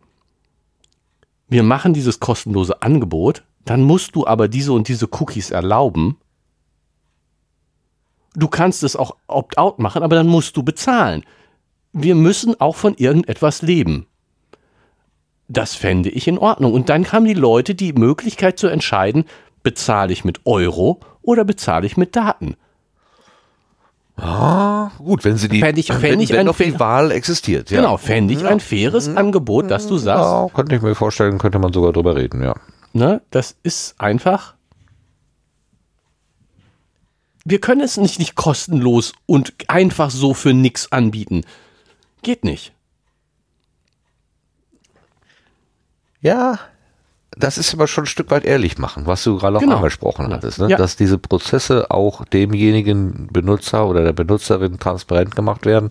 [1.48, 6.18] wir machen dieses kostenlose Angebot, dann musst du aber diese und diese Cookies erlauben.
[8.34, 11.24] Du kannst es auch opt-out machen, aber dann musst du bezahlen.
[11.92, 14.06] Wir müssen auch von irgendetwas leben.
[15.52, 16.72] Das fände ich in Ordnung.
[16.72, 19.24] Und dann haben die Leute die Möglichkeit zu entscheiden,
[19.64, 22.54] bezahle ich mit Euro oder bezahle ich mit Daten.
[24.16, 27.10] Ah, gut, wenn sie die, Fänd ich- fänd wenn, ich wenn ein doch die Wahl
[27.10, 27.70] existiert.
[27.70, 27.80] Ja.
[27.80, 31.58] Genau, fände ich ein faires Angebot, dass du sagst, Ja, könnte ich mir vorstellen, könnte
[31.58, 32.54] man sogar drüber reden, ja.
[32.92, 34.54] ne, das ist einfach.
[37.44, 41.42] Wir können es nicht, nicht kostenlos und einfach so für nix anbieten.
[42.22, 42.72] Geht nicht.
[46.20, 46.58] Ja,
[47.38, 49.76] das ist aber schon ein Stück weit ehrlich machen, was du gerade auch Genau.
[49.76, 50.36] angesprochen Ja.
[50.36, 50.68] hattest, ne?
[50.68, 50.76] Ja.
[50.76, 55.90] dass diese Prozesse auch demjenigen Benutzer oder der Benutzerin transparent gemacht werden,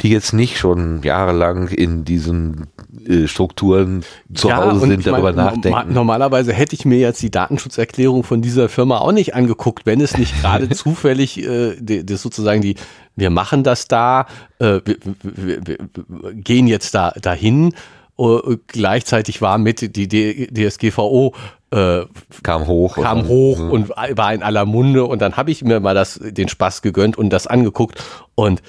[0.00, 2.68] die jetzt nicht schon jahrelang in diesen
[3.06, 4.02] äh, Strukturen
[4.34, 5.92] zu Hause und sind, darüber meine, nachdenken.
[5.92, 10.16] Normalerweise hätte ich mir jetzt die Datenschutzerklärung von dieser Firma auch nicht angeguckt, wenn es
[10.16, 12.76] nicht gerade zufällig äh, die, das sozusagen die,
[13.14, 14.26] wir machen das da,
[14.58, 15.78] äh, wir, wir, wir,
[16.08, 17.74] wir gehen jetzt da dahin.
[18.18, 21.34] Uh, gleichzeitig war mit die D- DSGVO
[21.70, 22.02] äh,
[22.42, 22.96] kam hoch.
[22.96, 26.20] kam und- hoch und war in aller Munde und dann habe ich mir mal das
[26.22, 28.62] den Spaß gegönnt und das angeguckt und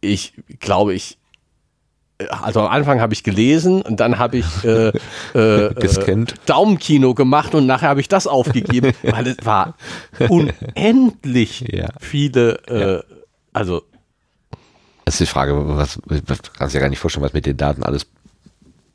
[0.00, 1.18] ich glaube ich
[2.28, 4.88] also am Anfang habe ich gelesen und dann habe ich äh,
[5.34, 6.32] äh, Gescannt.
[6.32, 9.74] äh, Daumenkino gemacht und nachher habe ich das aufgegeben, weil es war
[10.28, 11.88] unendlich Ja.
[12.00, 13.02] viele äh,
[13.52, 13.82] also
[15.04, 17.82] Das ist die Frage, was, was kannst ja gar nicht vorstellen, was mit den Daten
[17.84, 18.06] alles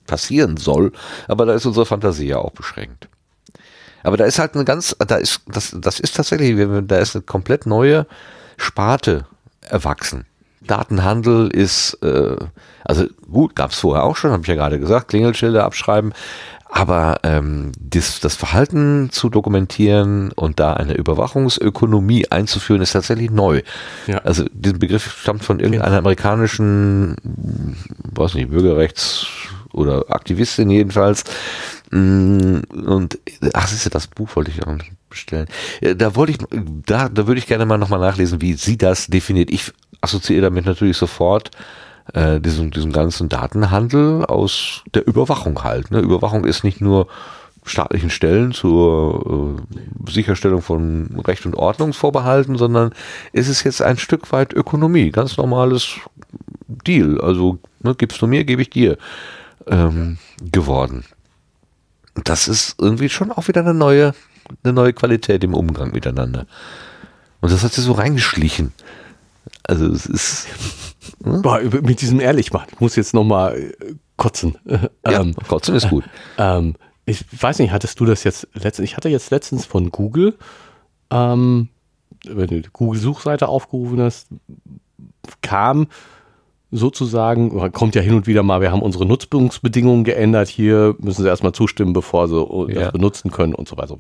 [0.06, 0.92] passieren soll.
[1.28, 3.08] Aber da ist unsere Fantasie ja auch beschränkt.
[4.04, 6.56] Aber da ist halt eine ganz, da ist, das, das ist tatsächlich,
[6.86, 8.06] da ist eine komplett neue
[8.58, 9.26] Sparte
[9.62, 10.26] erwachsen.
[10.62, 12.36] Datenhandel ist, äh,
[12.84, 16.14] also gut, gab es vorher auch schon, habe ich ja gerade gesagt, Klingelschilder abschreiben.
[16.70, 23.62] Aber ähm, das, das Verhalten zu dokumentieren und da eine Überwachungsökonomie einzuführen, ist tatsächlich neu.
[24.08, 24.18] Ja.
[24.20, 27.16] Also dieser Begriff stammt von irgendeiner amerikanischen,
[28.14, 29.26] weiß nicht, Bürgerrechts-
[29.76, 31.24] oder Aktivistin jedenfalls.
[31.92, 33.20] Mm, Und
[33.54, 34.76] ach, siehst du, das Buch wollte ich auch
[35.10, 35.48] bestellen.
[35.82, 36.38] Ja, Da wollte ich,
[36.86, 39.52] da, da würde ich gerne mal nochmal nachlesen, wie sie das definiert.
[39.52, 39.72] Ich
[40.02, 41.52] assoziiere damit natürlich sofort
[42.14, 45.92] äh, diesen, diesen ganzen Datenhandel aus der Überwachung halt.
[45.92, 46.00] Ne?
[46.00, 47.08] Überwachung ist nicht nur
[47.66, 52.92] staatlichen Stellen zur äh, Sicherstellung von Recht und Ordnung vorbehalten, sondern
[53.34, 55.96] es ist jetzt ein Stück weit Ökonomie, ganz normales
[56.68, 57.20] Deal.
[57.20, 58.98] Also ne, gibst du mir, gebe ich dir
[59.68, 60.18] ähm,
[60.52, 61.06] geworden.
[62.24, 64.14] Das ist irgendwie schon auch wieder eine neue,
[64.64, 66.46] eine neue Qualität im Umgang miteinander.
[67.42, 68.74] Und das hat sich so reingeschlichen.
[69.64, 70.48] Also es ist
[71.20, 72.70] boah, mit diesem ehrlich machen.
[72.72, 74.58] Ich muss jetzt noch mal äh, kotzen.
[74.66, 76.04] ja, Ähm, trotzdem ist gut.
[76.38, 78.90] Ähm, ich weiß nicht, hattest du das jetzt letztens?
[78.90, 80.36] Ich hatte jetzt letztens von Google,
[81.12, 81.70] ähm,
[82.26, 84.28] wenn du die Google-Suchseite aufgerufen hast,
[85.42, 85.88] kam
[86.76, 91.24] sozusagen, oder kommt ja hin und wieder mal, wir haben unsere Nutzungsbedingungen geändert, hier müssen
[91.24, 92.86] sie erstmal zustimmen, bevor sie Ja.
[92.86, 93.96] das benutzen können und so weiter.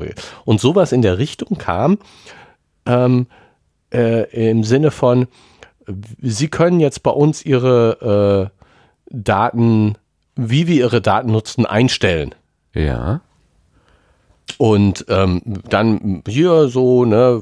[0.45, 1.97] Und sowas in der Richtung kam,
[2.85, 3.27] ähm,
[3.93, 5.27] äh, im Sinne von,
[6.19, 8.65] Sie können jetzt bei uns Ihre äh,
[9.11, 9.95] Daten,
[10.35, 12.33] wie wir Ihre Daten nutzen, einstellen.
[12.73, 13.21] Ja.
[14.57, 17.41] Und ähm, dann hier so, ne,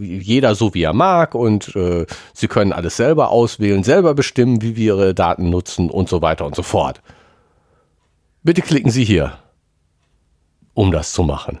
[0.00, 4.74] jeder so wie er mag und äh, sie können alles selber auswählen, selber bestimmen, wie
[4.74, 7.00] wir ihre Daten nutzen und so weiter und so fort.
[8.42, 9.38] Bitte klicken Sie hier,
[10.74, 11.60] um das zu machen.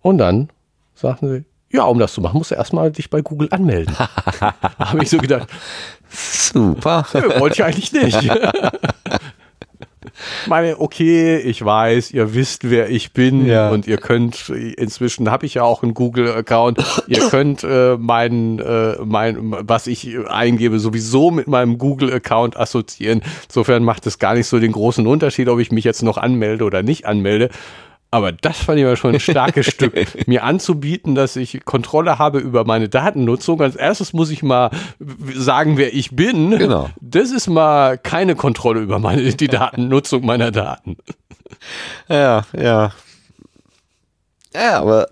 [0.00, 0.50] Und dann
[0.94, 1.44] sagten sie,
[1.76, 3.96] ja, um das zu machen, musst du erstmal dich bei Google anmelden.
[4.78, 5.48] habe ich so gedacht,
[6.08, 7.06] Super.
[7.14, 8.18] Nö, wollte ich eigentlich nicht.
[10.42, 13.70] Ich meine, okay, ich weiß, ihr wisst, wer ich bin Ja.
[13.70, 16.78] und ihr könnt, inzwischen habe ich ja auch einen Google-Account,
[17.08, 23.22] ihr könnt äh, mein, äh, mein, was ich eingebe, sowieso mit meinem Google-Account assoziieren.
[23.48, 26.64] Insofern macht es gar nicht so den großen Unterschied, ob ich mich jetzt noch anmelde
[26.64, 27.50] oder nicht anmelde.
[28.10, 32.38] Aber das fand ich mal schon ein starkes Stück, mir anzubieten, dass ich Kontrolle habe
[32.38, 33.60] über meine Datennutzung.
[33.60, 34.70] Als erstes muss ich mal
[35.34, 36.50] sagen, wer ich bin.
[36.56, 36.88] Genau.
[37.00, 40.96] Das ist mal keine Kontrolle über meine, die Datennutzung meiner Daten.
[42.08, 42.92] Ja, ja.
[44.54, 45.08] Ja, aber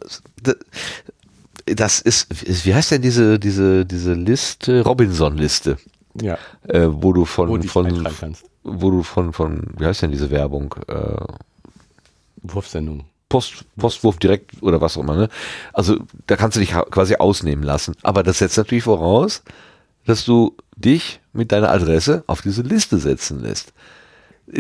[1.67, 2.29] das ist,
[2.65, 5.79] wie heißt denn diese, diese, diese Liste, Robinson-Liste,
[6.21, 10.31] Ja, äh, wo du von, wo von, wo du von, von, wie heißt denn diese
[10.31, 11.17] Werbung, äh,
[12.45, 13.05] Wurfsendung.
[13.29, 15.29] Post, Postwurf direkt oder was auch immer, ne?
[15.73, 17.95] Also da kannst du dich quasi ausnehmen lassen.
[18.03, 19.43] Aber das setzt natürlich voraus,
[20.07, 23.73] dass du dich mit deiner Adresse auf diese Liste setzen lässt.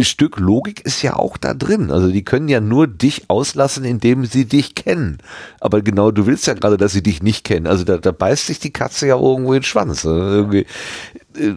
[0.00, 1.90] Stück Logik ist ja auch da drin.
[1.90, 5.18] Also die können ja nur dich auslassen, indem sie dich kennen.
[5.60, 7.66] Aber genau, du willst ja gerade, dass sie dich nicht kennen.
[7.66, 10.06] Also da, da beißt sich die Katze ja irgendwo in den Schwanz.
[10.06, 10.66] Also irgendwie,
[11.36, 11.54] äh,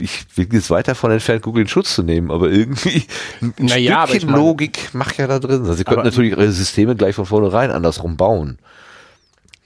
[0.00, 3.04] ich bin jetzt weit davon entfernt, Google in Schutz zu nehmen, aber irgendwie
[3.40, 5.60] ein naja, Stückchen meine, Logik macht ja da drin.
[5.60, 8.58] Also sie könnten natürlich ihre Systeme gleich von vornherein andersrum bauen.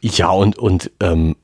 [0.01, 1.35] Ja, und, und ähm,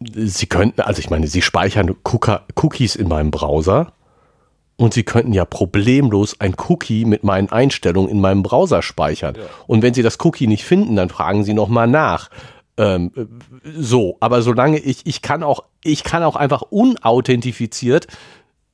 [0.00, 3.92] sie könnten, also ich meine, sie speichern Cookies in meinem Browser
[4.76, 9.34] und Sie könnten ja problemlos ein Cookie mit meinen Einstellungen in meinem Browser speichern.
[9.36, 9.42] Ja.
[9.66, 12.28] Und wenn Sie das Cookie nicht finden, dann fragen Sie nochmal nach.
[12.76, 13.10] Ähm,
[13.64, 18.06] so, aber solange ich, ich kann auch, ich kann auch einfach unauthentifiziert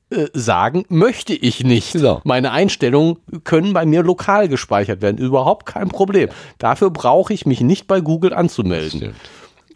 [0.09, 1.93] äh, sagen, möchte ich nicht.
[1.93, 2.19] Genau.
[2.25, 5.17] Meine Einstellungen können bei mir lokal gespeichert werden.
[5.17, 6.29] Überhaupt kein Problem.
[6.57, 9.15] Dafür brauche ich mich nicht bei Google anzumelden.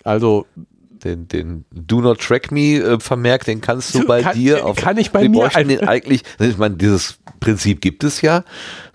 [0.03, 0.45] Also
[1.03, 4.75] den, den Do Not Track Me äh, Vermerk, den kannst du bei kann, dir auf.
[4.75, 8.43] Kann ich bei Sie mir den eigentlich, ich meine, dieses Prinzip gibt es ja.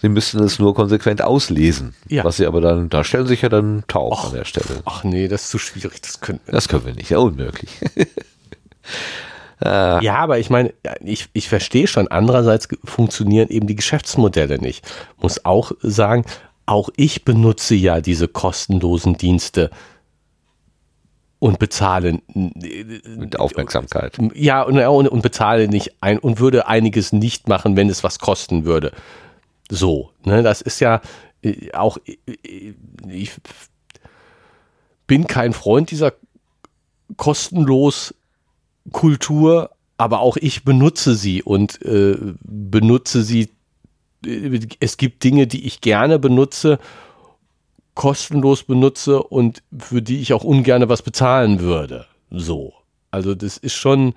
[0.00, 1.94] Sie müssten es nur konsequent auslesen.
[2.08, 2.24] Ja.
[2.24, 4.82] Was sie aber dann, da stellen sich ja dann taub ach, an der Stelle.
[4.84, 6.02] Ach nee, das ist zu schwierig.
[6.02, 7.70] Das können wir Das können wir nicht, ja, unmöglich.
[9.60, 10.00] ah.
[10.02, 14.84] Ja, aber ich meine, ich, ich verstehe schon, andererseits funktionieren eben die Geschäftsmodelle nicht.
[15.20, 16.24] Muss auch sagen,
[16.66, 19.70] auch ich benutze ja diese kostenlosen Dienste
[21.42, 24.16] und bezahle mit Aufmerksamkeit.
[24.32, 28.20] Ja, und, und, und, bezahle nicht ein und würde einiges nicht machen, wenn es was
[28.20, 28.92] kosten würde.
[29.68, 31.00] So, ne, das ist ja
[31.42, 32.74] äh, auch äh,
[33.08, 33.32] ich
[35.08, 36.12] bin kein Freund dieser
[37.16, 38.14] kostenlos
[38.92, 43.50] Kultur, aber auch ich benutze sie und äh, benutze sie.
[44.24, 46.78] Äh, es gibt Dinge, die ich gerne benutze
[47.94, 52.06] kostenlos benutze und für die ich auch ungern was bezahlen würde.
[52.30, 52.72] So.
[53.10, 54.14] Also das ist schon,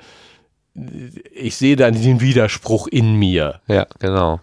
[1.34, 3.60] ich sehe da den Widerspruch in mir.
[3.68, 4.40] Ja, genau.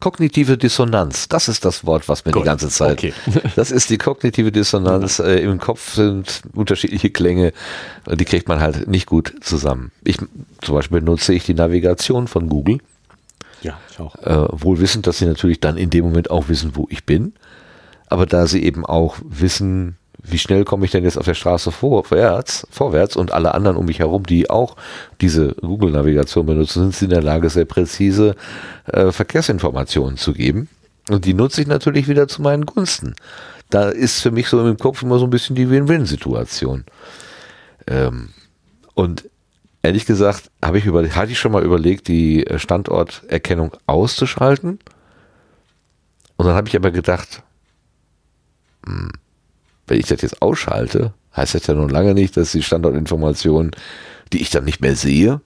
[0.00, 2.42] Kognitive Dissonanz, das ist das Wort, was mir Gut.
[2.42, 2.98] die ganze Zeit.
[2.98, 3.14] Okay.
[3.56, 5.20] Das ist die kognitive Dissonanz.
[5.20, 7.52] Äh, Im Kopf sind unterschiedliche Klänge,
[8.10, 9.92] die kriegt man halt nicht gut zusammen.
[10.02, 10.16] Ich
[10.60, 12.78] zum Beispiel nutze ich die Navigation von Google.
[13.62, 14.16] Ja, ich auch.
[14.16, 17.34] Äh, wohl wissend, dass sie natürlich dann in dem Moment auch wissen, wo ich bin
[18.12, 21.72] aber da sie eben auch wissen, wie schnell komme ich denn jetzt auf der Straße
[21.72, 24.76] vorwärts, vorwärts und alle anderen um mich herum, die auch
[25.20, 28.36] diese Google-Navigation benutzen, sind sie in der Lage, sehr präzise
[28.86, 30.68] äh, Verkehrsinformationen zu geben.
[31.08, 33.14] Und die nutze ich natürlich wieder zu meinen Gunsten.
[33.70, 36.84] Da ist für mich so im Kopf immer so ein bisschen die Win-Win-Situation.
[37.88, 38.28] Ähm,
[38.94, 39.28] und
[39.82, 44.78] ehrlich gesagt, habe ich über, hatte ich schon mal überlegt, die Standorterkennung auszuschalten.
[46.36, 47.42] Und dann habe ich aber gedacht,
[48.84, 53.70] wenn ich das jetzt ausschalte, heißt das ja nun lange nicht, dass die Standortinformation,
[54.32, 55.40] die ich dann nicht mehr sehe,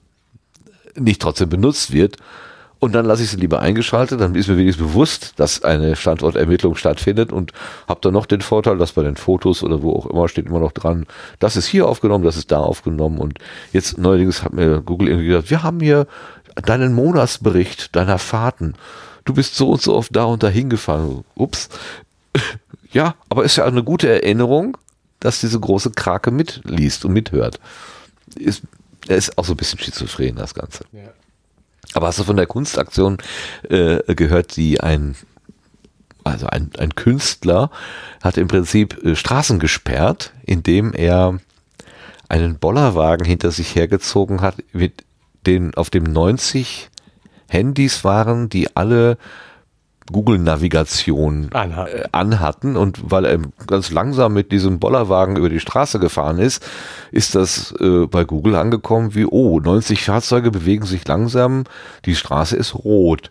[0.94, 2.16] nicht trotzdem benutzt wird.
[2.78, 6.76] Und dann lasse ich sie lieber eingeschaltet, dann ist mir wenigstens bewusst, dass eine Standortermittlung
[6.76, 7.52] stattfindet und
[7.88, 10.60] habe dann noch den Vorteil, dass bei den Fotos oder wo auch immer steht immer
[10.60, 11.06] noch dran,
[11.38, 13.38] das ist hier aufgenommen, das ist da aufgenommen und
[13.72, 16.06] jetzt neuerdings hat mir Google irgendwie gesagt, wir haben hier
[16.54, 18.74] deinen Monatsbericht deiner Fahrten.
[19.24, 21.24] Du bist so und so oft da und da hingefahren.
[21.34, 21.70] Ups,
[22.96, 24.78] ja, aber ist ja eine gute Erinnerung,
[25.20, 27.60] dass diese große Krake mitliest und mithört.
[28.36, 28.62] Ist,
[29.06, 30.84] er ist auch so ein bisschen schizophren, das Ganze.
[30.92, 31.10] Ja.
[31.92, 33.18] Aber hast du von der Kunstaktion
[33.68, 35.14] äh, gehört, die ein,
[36.24, 37.70] also ein, ein Künstler
[38.22, 41.38] hat im Prinzip äh, Straßen gesperrt, indem er
[42.30, 45.04] einen Bollerwagen hinter sich hergezogen hat, mit
[45.46, 46.88] den, auf dem 90
[47.46, 49.18] Handys waren, die alle
[50.10, 56.38] Google-Navigation äh, anhatten und weil er ganz langsam mit diesem Bollerwagen über die Straße gefahren
[56.38, 56.66] ist,
[57.12, 61.64] ist das äh, bei Google angekommen wie, oh, 90 Fahrzeuge bewegen sich langsam,
[62.04, 63.30] die Straße ist rot.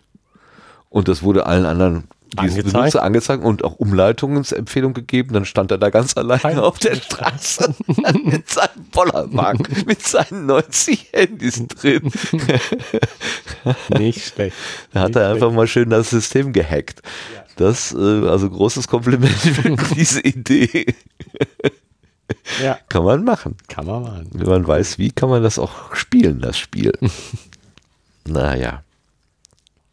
[0.90, 2.72] Und das wurde allen anderen diese angezeigt.
[2.72, 5.32] Benutzer angezeigt und auch Umleitungsempfehlung gegeben.
[5.32, 7.74] Dann stand er da ganz alleine Kein auf der Straße
[8.24, 12.10] mit seinem Bollerwagen, mit seinen 90 Handys drin.
[13.90, 14.56] Nicht schlecht.
[14.92, 17.02] Da hat er einfach mal schön das System gehackt.
[17.56, 20.86] Das, äh, also großes Kompliment für diese Idee.
[22.62, 22.78] Ja.
[22.88, 23.56] Kann man machen.
[23.68, 24.28] Kann man machen.
[24.32, 26.92] Wenn man weiß, wie, kann man das auch spielen, das Spiel.
[28.26, 28.82] naja.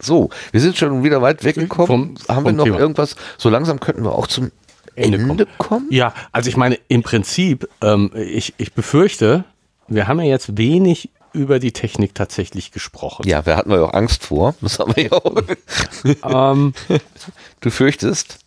[0.04, 2.18] So, wir sind schon wieder weit weggekommen.
[2.18, 2.80] Vom, Haben wir noch Thema.
[2.80, 3.16] irgendwas?
[3.38, 4.52] So langsam könnten wir auch zum
[4.96, 5.58] Ende, Ende kommen.
[5.58, 5.88] kommen.
[5.90, 9.46] Ja, also ich meine, im Prinzip, ähm, ich, ich befürchte,
[9.88, 13.28] wir haben ja jetzt wenig über die Technik tatsächlich gesprochen.
[13.28, 14.56] Ja, wir hatten ja auch Angst vor.
[14.62, 16.54] Das haben wir ja auch.
[16.54, 16.74] ähm,
[17.62, 18.40] du fürchtest?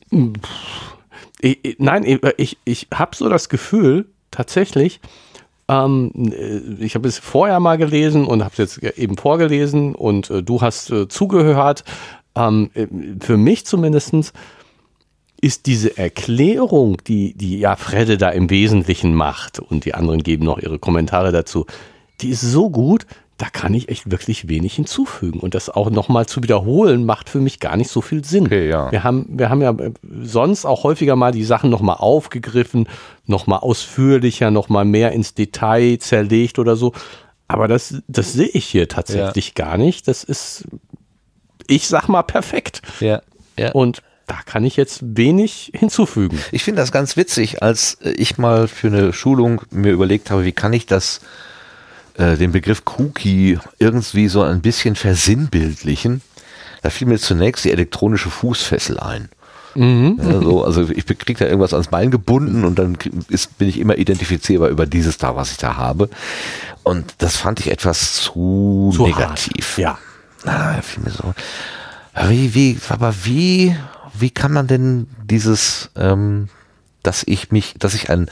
[1.41, 5.01] Ich, ich, nein, ich, ich habe so das Gefühl, tatsächlich,
[5.69, 10.31] Ähm, äh, ich habe es vorher mal gelesen und habe es jetzt eben vorgelesen und
[10.31, 11.85] äh, du hast äh, zugehört.
[12.35, 12.87] Ähm, äh,
[13.21, 14.33] für mich zumindestens
[15.41, 20.45] ist diese Erklärung, die, die ja Fredde da im Wesentlichen macht und die anderen geben
[20.45, 21.67] noch ihre Kommentare dazu,
[22.21, 23.07] die ist so gut,
[23.39, 25.41] da kann ich echt wirklich wenig hinzufügen.
[25.41, 28.47] Und das auch nochmal zu wiederholen, macht für mich gar nicht so viel Sinn.
[28.47, 28.91] Okay, ja.
[28.91, 29.93] Wir haben, wir haben ja äh,
[30.23, 32.89] sonst auch häufiger mal die Sachen nochmal aufgegriffen,
[33.27, 36.93] nochmal ausführlicher, nochmal mehr ins Detail zerlegt oder so.
[37.47, 39.65] Aber das, das sehe ich hier tatsächlich ja.
[39.67, 40.09] gar nicht.
[40.09, 40.65] Das ist,
[41.67, 42.81] ich sag mal, perfekt.
[43.01, 43.21] Ja.
[43.59, 43.73] ja.
[43.73, 46.41] Und da kann ich jetzt wenig hinzufügen.
[46.53, 50.53] Ich finde das ganz witzig, als ich mal für eine Schulung mir überlegt habe, wie
[50.53, 51.21] kann ich das
[52.19, 56.23] äh, den Begriff Cookie irgendwie so ein bisschen versinnbildlichen,
[56.83, 59.29] da fiel mir zunächst die elektronische Fußfessel ein.
[59.75, 60.19] Mhm.
[60.23, 62.97] Ja, so, also ich kriege da irgendwas ans Bein gebunden und dann
[63.29, 66.09] ist, bin ich immer identifizierbar über dieses da, was ich da habe.
[66.83, 69.73] Und das fand ich etwas zu, zu negativ.
[69.73, 69.79] Hart.
[69.79, 69.99] Ja.
[70.45, 71.35] Na, fiel mir so.
[72.29, 73.77] Wie, wie, aber wie,
[74.15, 76.49] wie kann man denn dieses, ähm,
[77.03, 78.31] dass ich mich, dass ich ein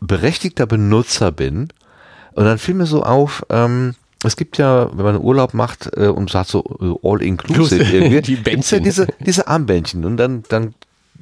[0.00, 1.68] berechtigter Benutzer bin
[2.38, 6.06] und dann fiel mir so auf, ähm, es gibt ja, wenn man Urlaub macht äh,
[6.06, 10.04] und sagt so äh, all inclusive irgendwie, die gibt's ja diese, diese Armbändchen.
[10.04, 10.74] Und dann, dann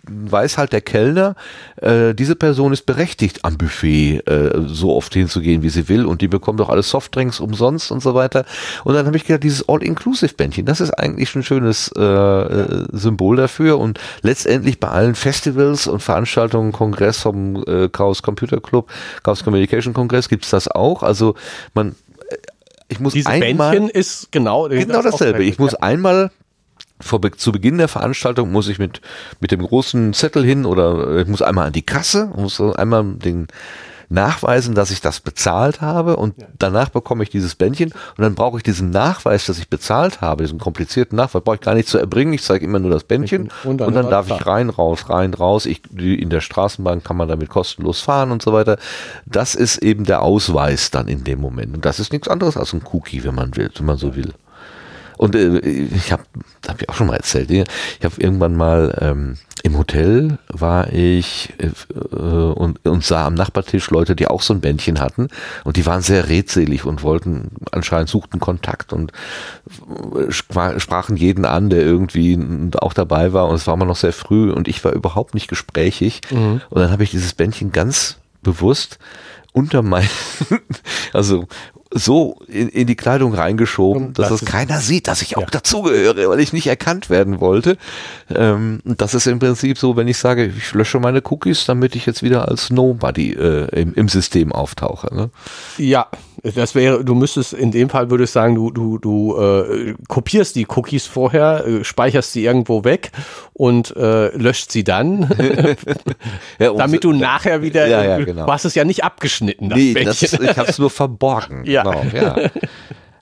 [0.08, 1.34] weiß halt der Kellner,
[1.76, 6.22] äh, diese Person ist berechtigt, am Buffet äh, so oft hinzugehen, wie sie will und
[6.22, 8.44] die bekommt doch alle Softdrinks umsonst und so weiter.
[8.84, 13.36] Und dann habe ich gedacht, dieses All-Inclusive-Bändchen, das ist eigentlich ein schönes äh, äh, Symbol
[13.36, 18.90] dafür und letztendlich bei allen Festivals und Veranstaltungen, Kongress vom äh, Chaos Computer Club,
[19.22, 21.02] Chaos Communication Kongress gibt's das auch.
[21.02, 21.34] Also
[21.74, 21.96] man
[22.30, 22.36] äh,
[22.88, 25.42] ich muss Dieses einmal, Bändchen ist genau, genau dasselbe.
[25.42, 26.30] Ich muss einmal
[27.00, 29.00] vor, zu Beginn der Veranstaltung muss ich mit,
[29.40, 33.48] mit dem großen Zettel hin oder ich muss einmal an die Kasse, muss einmal den
[34.08, 36.46] nachweisen, dass ich das bezahlt habe und ja.
[36.58, 40.44] danach bekomme ich dieses Bändchen und dann brauche ich diesen Nachweis, dass ich bezahlt habe,
[40.44, 43.50] diesen komplizierten Nachweis, brauche ich gar nicht zu erbringen, ich zeige immer nur das Bändchen
[43.64, 47.16] und dann, und dann darf ich rein, raus, rein, raus, ich, in der Straßenbahn kann
[47.16, 48.78] man damit kostenlos fahren und so weiter.
[49.26, 52.72] Das ist eben der Ausweis dann in dem Moment und das ist nichts anderes als
[52.72, 54.32] ein Cookie, wenn man will, wenn man so will.
[55.16, 56.22] Und äh, ich habe,
[56.68, 61.52] habe ich auch schon mal erzählt, ich habe irgendwann mal ähm, im Hotel war ich
[61.58, 65.28] äh, und, und sah am Nachbartisch Leute, die auch so ein Bändchen hatten.
[65.64, 69.12] Und die waren sehr redselig und wollten anscheinend suchten Kontakt und
[70.14, 72.38] äh, sprachen jeden an, der irgendwie
[72.78, 73.48] auch dabei war.
[73.48, 76.20] Und es war immer noch sehr früh und ich war überhaupt nicht gesprächig.
[76.30, 76.60] Mhm.
[76.70, 78.98] und dann habe ich dieses Bändchen ganz bewusst
[79.52, 80.08] unter mein,
[81.12, 81.46] also
[81.98, 85.38] so in, in die Kleidung reingeschoben, dass das, das keiner sieht, dass ich ja.
[85.38, 87.76] auch dazugehöre, weil ich nicht erkannt werden wollte.
[88.34, 92.06] Ähm, das ist im Prinzip so, wenn ich sage, ich lösche meine Cookies, damit ich
[92.06, 95.14] jetzt wieder als Nobody äh, im, im System auftauche.
[95.14, 95.30] Ne?
[95.78, 96.08] Ja,
[96.42, 100.54] das wäre, du müsstest in dem Fall würde ich sagen, du, du, du äh, kopierst
[100.56, 103.10] die Cookies vorher, äh, speicherst sie irgendwo weg
[103.52, 105.30] und äh, löscht sie dann,
[106.58, 108.46] ja, damit du nachher wieder, ja, ja, genau.
[108.46, 109.70] du hast es ja nicht abgeschnitten.
[109.70, 111.64] Das nee, das, ich habe es nur verborgen.
[111.76, 111.82] Ja.
[111.90, 112.50] Genau, ja.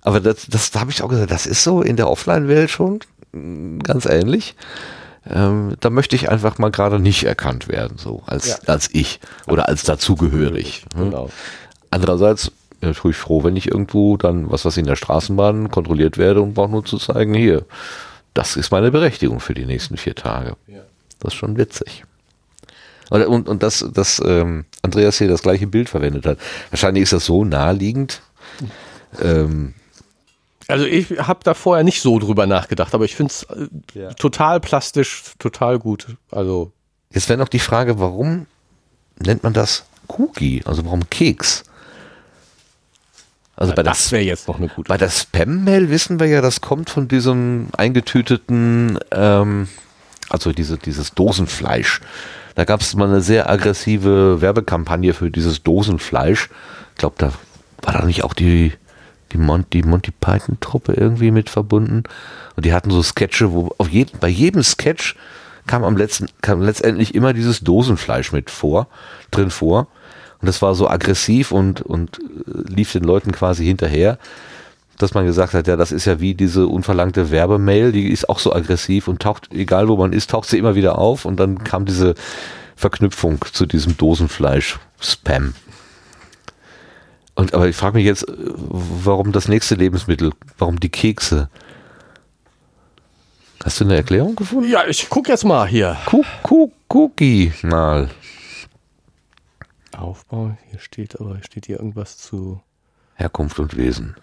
[0.03, 3.01] Aber das, das da habe ich auch gesagt, das ist so in der Offline-Welt schon
[3.83, 4.55] ganz ähnlich.
[5.29, 8.57] Ähm, da möchte ich einfach mal gerade nicht erkannt werden, so als, ja.
[8.67, 10.85] als ich oder als dazugehörig.
[10.95, 11.11] Hm?
[11.11, 11.31] Genau.
[11.91, 16.43] Andererseits bin ich froh, wenn ich irgendwo dann, was was in der Straßenbahn kontrolliert werde
[16.43, 17.65] und brauche nur zu zeigen, hier,
[18.35, 20.57] das ist meine Berechtigung für die nächsten vier Tage.
[20.67, 20.81] Ja.
[21.21, 22.05] Das ist schon witzig.
[23.11, 26.39] Und, und, und dass, dass ähm, Andreas hier das gleiche Bild verwendet hat.
[26.71, 28.21] Wahrscheinlich ist das so naheliegend.
[29.21, 29.75] Ähm,
[30.69, 34.13] also ich habe da vorher nicht so drüber nachgedacht, aber ich finde es äh, ja.
[34.15, 36.17] total plastisch, total gut.
[36.31, 36.73] Also
[37.11, 38.47] jetzt wäre noch die Frage, warum
[39.19, 40.63] nennt man das Cookie?
[40.65, 41.65] Also warum Keks?
[43.57, 44.89] Also ja, bei das wäre jetzt noch eine gute.
[44.89, 49.69] Bei der Spam-Mail wissen wir ja, das kommt von diesem eingetüteten, ähm,
[50.29, 52.01] also diese, dieses Dosenfleisch.
[52.57, 56.49] Da gab es mal eine sehr aggressive Werbekampagne für dieses Dosenfleisch.
[56.93, 57.33] Ich glaube, da
[57.83, 58.73] war da nicht auch die,
[59.33, 62.05] die, Mon die Monty Python-Truppe irgendwie mit verbunden?
[62.57, 65.17] Und die hatten so Sketche, wo auf jeden, bei jedem Sketch
[65.67, 68.89] kam am letzten, kam letztendlich immer dieses Dosenfleisch mit vor,
[69.31, 69.89] drin vor.
[70.41, 74.19] Und das war so aggressiv und, und äh, lief den Leuten quasi hinterher,
[74.99, 78.39] dass man gesagt hat, ja, das ist ja wie diese unverlangte Werbemail, die ist auch
[78.39, 81.65] so aggressiv und taucht, egal wo man ist, taucht sie immer wieder auf und dann
[81.65, 82.15] kam diese
[82.77, 85.55] Verknüpfung zu diesem Dosenfleisch-Spam.
[87.35, 91.49] Und aber ich frage mich jetzt, warum das nächste Lebensmittel, warum die Kekse?
[93.65, 94.71] Hast du eine Erklärung gefunden?
[94.71, 95.97] Ja, ich gucke jetzt mal hier.
[96.89, 98.11] Cookie mal.
[99.97, 102.61] Aufbau, hier steht aber, steht hier irgendwas zu.
[103.15, 104.17] Herkunft und Wesen.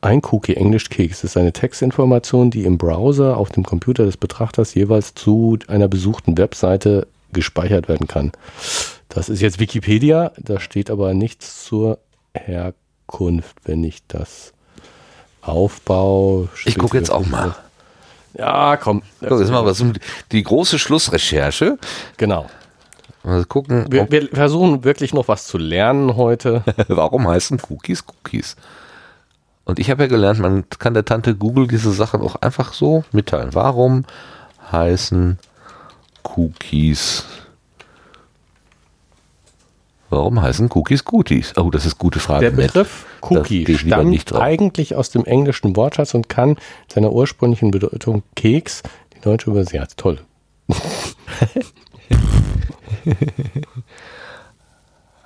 [0.00, 4.74] Ein Cookie, Englisch Keks, ist eine Textinformation, die im Browser auf dem Computer des Betrachters
[4.74, 8.32] jeweils zu einer besuchten Webseite gespeichert werden kann.
[9.14, 11.98] Das ist jetzt Wikipedia, da steht aber nichts zur
[12.34, 14.54] Herkunft, wenn ich das
[15.42, 16.48] Aufbau.
[16.64, 17.54] Ich gucke jetzt auch mal.
[18.32, 19.02] Ja, komm.
[19.20, 19.84] Guck, jetzt mal was.
[20.32, 21.76] Die große Schlussrecherche.
[22.16, 22.46] Genau.
[23.22, 23.84] Mal gucken.
[23.90, 26.64] Wir, wir versuchen wirklich noch was zu lernen heute.
[26.88, 28.56] Warum heißen Cookies Cookies?
[29.66, 33.04] Und ich habe ja gelernt, man kann der Tante Google diese Sachen auch einfach so
[33.12, 33.50] mitteilen.
[33.52, 34.06] Warum
[34.72, 35.38] heißen
[36.34, 37.26] Cookies?
[40.12, 41.56] Warum heißen Cookies Cookies?
[41.56, 42.50] Oh, das ist gute Frage.
[42.50, 48.82] Der Begriff Cookie stammt eigentlich aus dem englischen Wortschatz und kann seiner ursprünglichen Bedeutung Keks,
[49.16, 50.20] die deutsche Übersetzung, toll.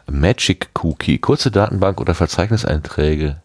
[0.07, 3.43] Magic Cookie, kurze Datenbank oder Verzeichniseinträge.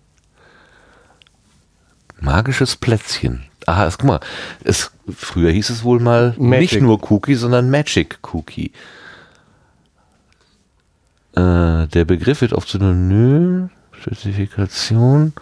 [2.20, 3.46] Magisches Plätzchen.
[3.66, 4.20] Aha, guck mal,
[4.64, 6.74] es, früher hieß es wohl mal Magic.
[6.74, 8.72] nicht nur Cookie, sondern Magic Cookie.
[11.36, 15.34] Äh, der Begriff wird oft synonym, Spezifikation,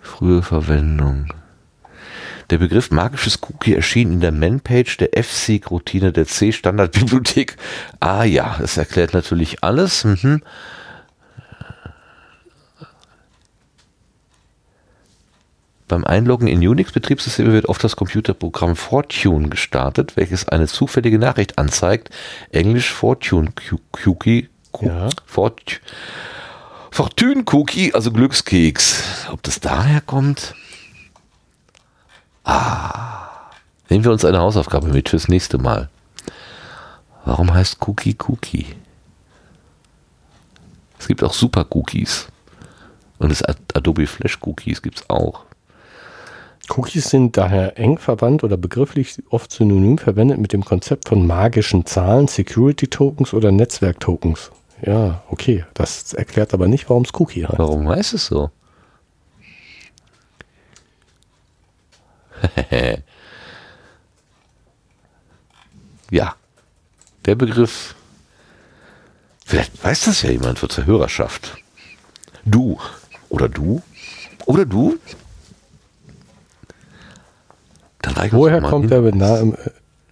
[0.00, 1.32] frühe Verwendung.
[2.50, 7.56] Der Begriff magisches Cookie erschien in der Man-Page der F-Seek-Routine der C-Standardbibliothek.
[8.00, 10.04] Ah ja, das erklärt natürlich alles.
[10.04, 10.42] Mhm.
[15.88, 22.10] Beim Einloggen in Unix-Betriebssysteme wird oft das Computerprogramm Fortune gestartet, welches eine zufällige Nachricht anzeigt.
[22.50, 23.52] Englisch Fortune
[24.04, 24.48] Cookie.
[24.80, 25.08] Ja.
[25.26, 25.80] Fort,
[26.90, 29.28] Fortune Cookie, also Glückskeks.
[29.30, 30.54] Ob das daher kommt?
[32.44, 33.50] Ah.
[33.88, 35.88] Nehmen wir uns eine Hausaufgabe mit fürs nächste Mal.
[37.24, 38.66] Warum heißt Cookie Cookie?
[40.98, 42.28] Es gibt auch Super Cookies.
[43.18, 43.42] Und das
[43.74, 45.44] Adobe Flash Cookies gibt es auch.
[46.70, 51.86] Cookies sind daher eng verwandt oder begrifflich oft synonym verwendet mit dem Konzept von magischen
[51.86, 54.50] Zahlen, Security Tokens oder Netzwerk Tokens.
[54.82, 55.64] Ja, okay.
[55.74, 57.58] Das erklärt aber nicht, warum es Cookie heißt.
[57.58, 58.50] Warum heißt es so?
[66.10, 66.34] ja.
[67.26, 67.96] Der Begriff.
[69.44, 71.56] Vielleicht weiß das ja jemand für zur Hörerschaft.
[72.44, 72.78] Du.
[73.28, 73.82] Oder du.
[74.46, 74.98] Oder du.
[78.02, 79.02] Dann Woher kommt der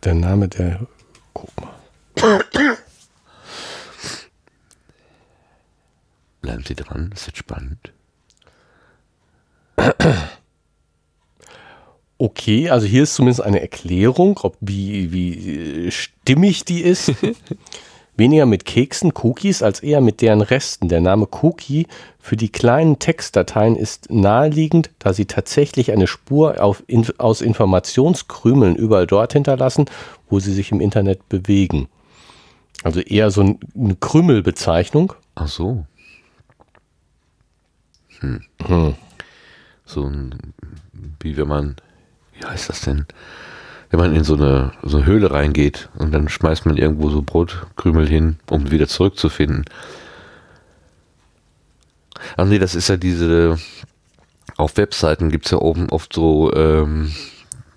[0.05, 0.81] der Name der.
[1.33, 1.75] Guck mal.
[6.47, 7.93] Bleiben Sie dran, es wird spannend.
[12.19, 17.13] Okay, also hier ist zumindest eine Erklärung, ob wie, wie stimmig die ist.
[18.17, 20.89] Weniger mit Keksen, Cookies, als eher mit deren Resten.
[20.89, 21.89] Der Name Cookie
[22.21, 28.77] für die kleinen Textdateien ist naheliegend, da sie tatsächlich eine Spur auf, in, aus Informationskrümeln
[28.77, 29.87] überall dort hinterlassen,
[30.31, 31.89] wo sie sich im Internet bewegen.
[32.85, 35.13] Also eher so eine Krümelbezeichnung.
[35.35, 35.85] Ach so.
[38.27, 38.41] Hm.
[38.67, 38.95] Hm.
[39.85, 40.35] So ein,
[41.21, 41.77] wie wenn man,
[42.35, 43.07] wie heißt das denn?
[43.91, 47.23] wenn man in so eine, so eine Höhle reingeht und dann schmeißt man irgendwo so
[47.23, 49.65] Brotkrümel hin, um wieder zurückzufinden.
[52.37, 53.59] Ach nee, das ist ja diese,
[54.57, 57.13] auf Webseiten gibt es ja oben oft so ähm,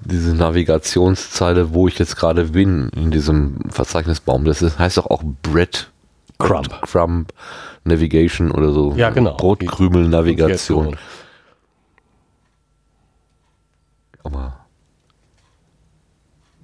[0.02, 4.46] diese Navigationszeile, wo ich jetzt gerade bin, in diesem Verzeichnisbaum.
[4.46, 5.92] Das ist, heißt doch auch Bread
[6.40, 6.82] Crumb.
[6.82, 7.34] Crumb
[7.84, 8.94] Navigation oder so.
[8.96, 9.36] Ja, genau.
[9.38, 10.98] Brotkrümel-Navigation.
[14.24, 14.60] Aber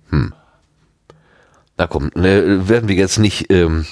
[0.10, 0.34] hm.
[1.78, 3.86] Na komm, ne, werden wir jetzt nicht ähm,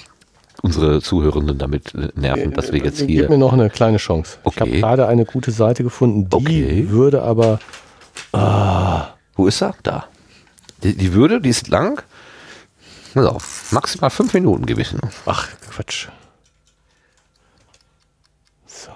[0.62, 3.22] unsere Zuhörenden damit nerven, dass wir jetzt hier.
[3.22, 4.38] Gib mir noch eine kleine Chance.
[4.44, 4.54] Okay.
[4.56, 6.90] Ich habe gerade eine gute Seite gefunden, die okay.
[6.90, 7.60] würde aber.
[8.32, 9.10] Ah.
[9.36, 9.76] Wo ist er?
[9.84, 10.06] Da.
[10.84, 12.02] Die, die Würde, die ist lang.
[13.16, 13.38] Also,
[13.72, 15.00] maximal fünf Minuten gewesen.
[15.26, 16.08] Ach, Quatsch.
[18.68, 18.92] So,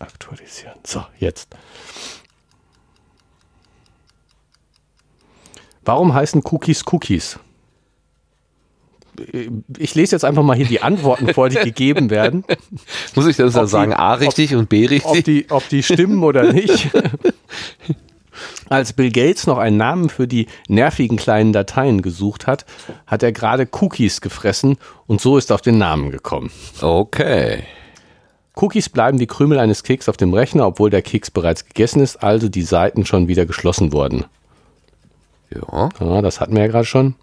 [0.00, 0.74] aktualisieren.
[0.84, 1.48] So, jetzt.
[5.84, 7.38] Warum heißen Cookies Cookies?
[9.78, 12.44] Ich lese jetzt einfach mal hier die Antworten vor, die gegeben werden.
[13.14, 15.04] Muss ich das dann sagen, A richtig ob, und B richtig?
[15.04, 16.90] Ob die, ob die stimmen oder nicht.
[18.68, 22.66] Als Bill Gates noch einen Namen für die nervigen kleinen Dateien gesucht hat,
[23.06, 26.50] hat er gerade Cookies gefressen und so ist auf den Namen gekommen.
[26.80, 27.64] Okay.
[28.54, 32.16] Cookies bleiben wie Krümel eines Keks auf dem Rechner, obwohl der Keks bereits gegessen ist,
[32.16, 34.24] also die Seiten schon wieder geschlossen wurden.
[35.54, 35.88] Ja.
[36.00, 37.14] ja das hatten wir ja gerade schon.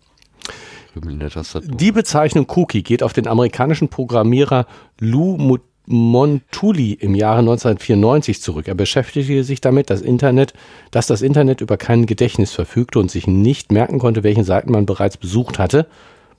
[1.75, 4.65] Die Bezeichnung Cookie geht auf den amerikanischen Programmierer
[4.99, 8.67] Lou Mo- Montuli im Jahre 1994 zurück.
[8.67, 10.53] Er beschäftigte sich damit, dass, Internet,
[10.91, 14.85] dass das Internet über kein Gedächtnis verfügte und sich nicht merken konnte, welchen Seiten man
[14.85, 15.88] bereits besucht hatte,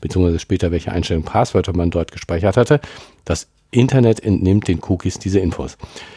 [0.00, 2.81] beziehungsweise später welche Einstellung Passwörter man dort gespeichert hatte.
[3.25, 5.76] Das Internet entnimmt den Cookies diese Infos.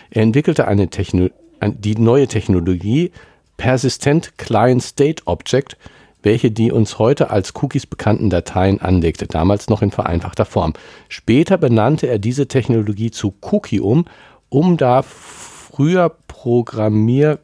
[0.10, 1.30] Er entwickelte eine Techno
[1.62, 3.12] die neue Technologie
[3.58, 5.76] Persistent Client State Object,
[6.22, 10.74] welche die uns heute als Cookies bekannten Dateien anlegte, damals noch in vereinfachter Form.
[11.08, 14.06] Später benannte er diese Technologie zu Cookie um,
[14.50, 17.40] um da früher Programmier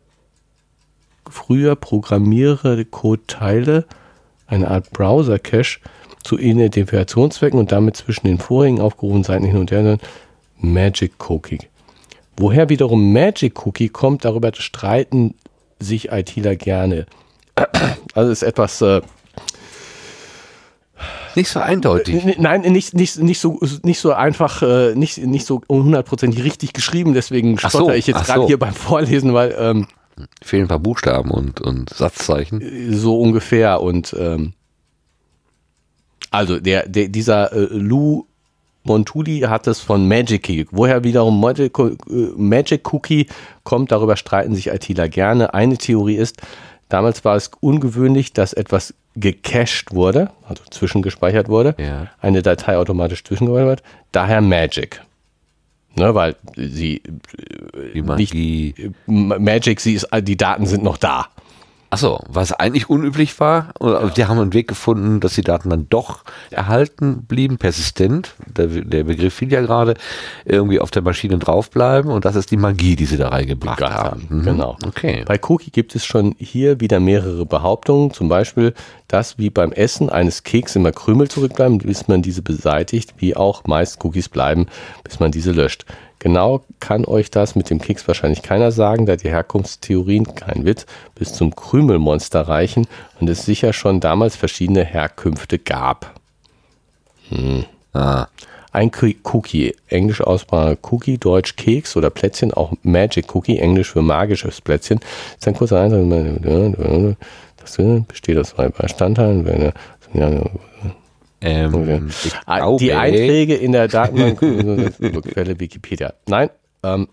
[1.29, 3.85] früher programmiere Codeteile,
[4.47, 5.79] eine Art Browser-Cache,
[6.23, 9.97] zu Identifikationszwecken und damit zwischen den vorigen aufgerufenen Seiten hin und her
[10.57, 11.59] Magic Cookie.
[12.37, 15.35] Woher wiederum Magic Cookie kommt, darüber streiten
[15.79, 17.05] sich ITler gerne.
[18.13, 19.01] Also ist etwas äh,
[21.35, 22.23] Nicht so eindeutig.
[22.25, 26.73] N- Nein, nicht, nicht, nicht, so, nicht so einfach, äh, nicht, nicht so hundertprozentig richtig
[26.73, 28.47] geschrieben, deswegen stotter so, ich jetzt gerade so.
[28.47, 29.87] hier beim Vorlesen, weil ähm,
[30.41, 32.61] Fehlen ein paar Buchstaben und, und Satzzeichen.
[32.93, 34.53] so ungefähr und ähm,
[36.31, 38.25] also der, der dieser äh, Lou
[38.83, 40.67] Montuli hat es von Magic Cookie.
[40.71, 41.95] Woher wiederum Magic, äh,
[42.37, 43.27] Magic Cookie
[43.63, 45.53] kommt, darüber streiten sich ITler gerne.
[45.53, 46.37] Eine Theorie ist,
[46.89, 52.07] damals war es ungewöhnlich, dass etwas gecached wurde, also zwischengespeichert wurde, Ja.
[52.21, 55.01] eine Datei automatisch zwischengespeichert wird, daher Magic.
[55.97, 57.01] Ne, weil sie
[57.93, 58.93] Die Magie.
[59.07, 61.27] M- Magic, sie ist, die Daten sind noch da.
[61.89, 65.87] Achso, was eigentlich unüblich war, oder die haben einen Weg gefunden, dass die Daten dann
[65.89, 69.95] doch erhalten blieben, persistent, der, der Begriff fiel ja gerade,
[70.45, 73.93] irgendwie auf der Maschine draufbleiben und das ist die Magie, die sie da reingebracht gebracht
[73.93, 74.21] haben.
[74.23, 74.39] haben.
[74.39, 74.43] Mhm.
[74.43, 74.77] Genau.
[74.85, 75.23] Okay.
[75.25, 78.73] Bei Cookie gibt es schon hier wieder mehrere Behauptungen, zum Beispiel,
[79.07, 83.63] dass wie beim Essen eines Keks immer Krümel zurückbleiben, bis man diese beseitigt, wie auch
[83.65, 84.67] meist Cookies bleiben,
[85.03, 85.85] bis man diese löscht.
[86.25, 90.87] Genau kann euch das mit dem Keks wahrscheinlich keiner sagen, da die Herkunftstheorien, kein Witz,
[91.13, 92.87] bis zum Krümelmonster reichen
[93.19, 96.19] und es sicher schon damals verschiedene Herkünfte gab.
[97.93, 98.25] Ah,
[98.71, 104.01] Ein Coo- Cookie, englisch Aussprache Cookie, deutsch Keks oder Plätzchen, auch Magic Cookie, englisch für
[104.01, 105.01] magisches Plätzchen,
[105.37, 107.15] ist ein kurzer Einsatz.
[107.57, 109.73] Das besteht aus zwei Bestandteilen.
[111.43, 116.13] Ja, ähm, ich Ah, glaube, Die Einträge in der Datenbank, Quelle Wikipedia.
[116.27, 116.49] Nein,
[116.83, 117.07] ähm,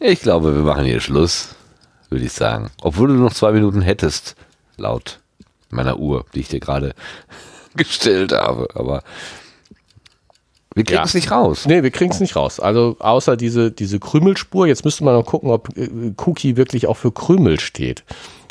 [0.00, 1.54] ich glaube, wir machen hier Schluss,
[2.08, 2.70] würde ich sagen.
[2.82, 4.34] Obwohl du noch zwei Minuten hättest,
[4.76, 5.20] laut
[5.70, 6.94] meiner Uhr, die ich dir gerade
[7.76, 9.02] gestellt habe, aber
[10.74, 11.04] wir kriegen Ja.
[11.04, 11.66] es nicht raus.
[11.66, 12.58] nee, wir kriegen es nicht raus.
[12.58, 14.66] Also außer diese, diese Krümelspur.
[14.66, 18.04] Jetzt müsste man noch gucken, ob äh, Cookie wirklich auch für Krümel steht.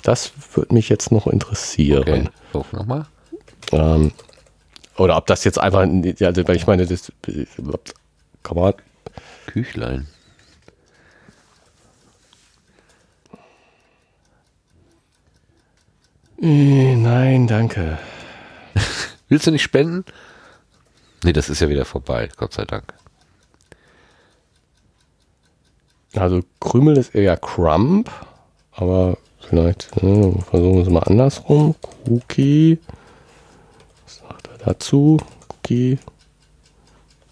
[0.04, 2.02] Das würde mich jetzt noch interessieren.
[2.02, 2.30] Okay.
[2.54, 3.06] So, nochmal.
[3.72, 4.12] Ähm,
[4.98, 7.12] oder ob das jetzt einfach, ja, also, ich meine, das,
[8.44, 8.74] kann man,
[9.48, 10.08] Küchlein.
[16.42, 18.00] Äh, nein, danke.
[19.30, 20.06] Willst du nicht spenden?
[21.24, 22.94] Nee, das ist ja wieder vorbei, Gott sei Dank.
[26.16, 28.12] Also Krümel ist eher Crump,
[28.72, 31.76] aber vielleicht äh, versuchen wir es mal andersrum.
[32.08, 32.80] Cookie,
[34.12, 35.18] was sagt er dazu?
[35.50, 36.00] Cookie,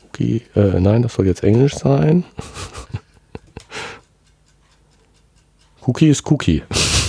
[0.06, 2.24] Cookie, äh, nein, das soll jetzt Englisch sein.
[5.86, 6.64] Cookie ist Cookie.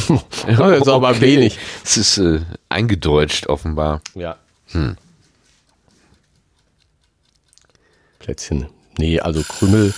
[0.08, 0.22] das
[0.80, 1.20] ist aber Okay.
[1.20, 1.58] wenig.
[1.84, 4.00] Es ist äh, eingedeutscht offenbar.
[4.14, 4.36] Ja.
[8.20, 8.66] Plätzchen.
[8.98, 9.92] Nee, also Krümel.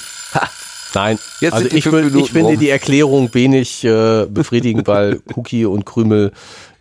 [0.94, 6.32] Nein, Jetzt also ich, ich finde die Erklärung wenig äh, befriedigend, weil Cookie und Krümel,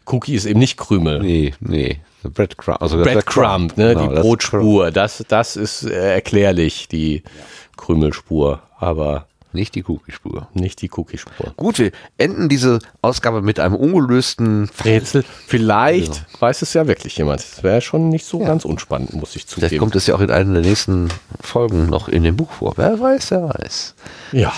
[0.06, 1.20] Cookie ist eben nicht Krümel.
[1.20, 2.00] Nee, nee.
[2.24, 2.82] Breadcrumb.
[2.82, 7.24] Also das Breadcrumb, ne, Genau, die das- Brotspur, das, das ist äh, erklärlich, die
[7.78, 10.48] Krümelspur, aber Nicht die Cookiespur.
[10.54, 11.54] nicht die Cookiespur.
[11.58, 17.42] Gut, wir enden diese Ausgabe mit einem ungelösten Rätsel, vielleicht weiß es ja wirklich jemand.
[17.42, 19.80] Das wäre schon nicht so ganz unspannend, muss ich Vielleicht zugeben.
[19.80, 21.10] kommt es ja auch in einer der nächsten
[21.42, 22.74] Folgen noch in dem Buch vor.
[22.78, 23.96] Wer weiß, wer weiß.
[24.32, 24.54] ja,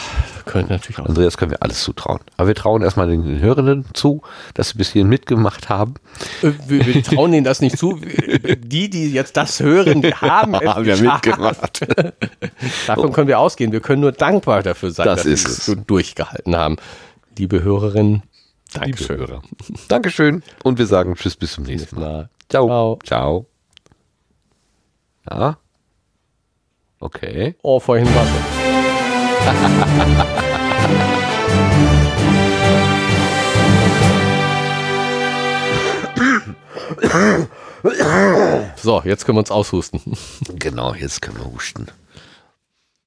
[0.45, 1.05] könnte natürlich auch.
[1.05, 2.19] Andreas können wir alles zutrauen.
[2.37, 4.21] Aber wir trauen erstmal den Hörenden zu,
[4.53, 5.93] dass sie bis hierhin mitgemacht haben.
[6.41, 7.99] Äh, Wir, wir trauen denen das nicht zu.
[8.57, 11.25] Die, die jetzt das hören, die haben es Haben wir geschafft.
[11.25, 11.87] mitgemacht.
[12.87, 13.71] Davon können wir ausgehen.
[13.71, 15.65] Wir können nur dankbar dafür sein, Das dass ist sie es.
[15.65, 16.77] so durchgehalten haben.
[17.37, 18.23] Liebe Hörerinnen,
[18.73, 19.17] Liebe Dankeschön.
[19.19, 19.41] Hörer.
[19.87, 20.43] Dankeschön.
[20.63, 22.29] Und wir sagen Tschüss bis zum nächsten Mal.
[22.49, 22.99] Ciao.
[23.03, 23.45] Ciao.
[25.29, 25.57] Ja.
[26.99, 27.55] Okay.
[27.61, 28.29] Oh, vorhin war es.
[38.81, 40.01] So, jetzt können wir uns aushusten.
[40.55, 41.87] Genau, jetzt können wir husten.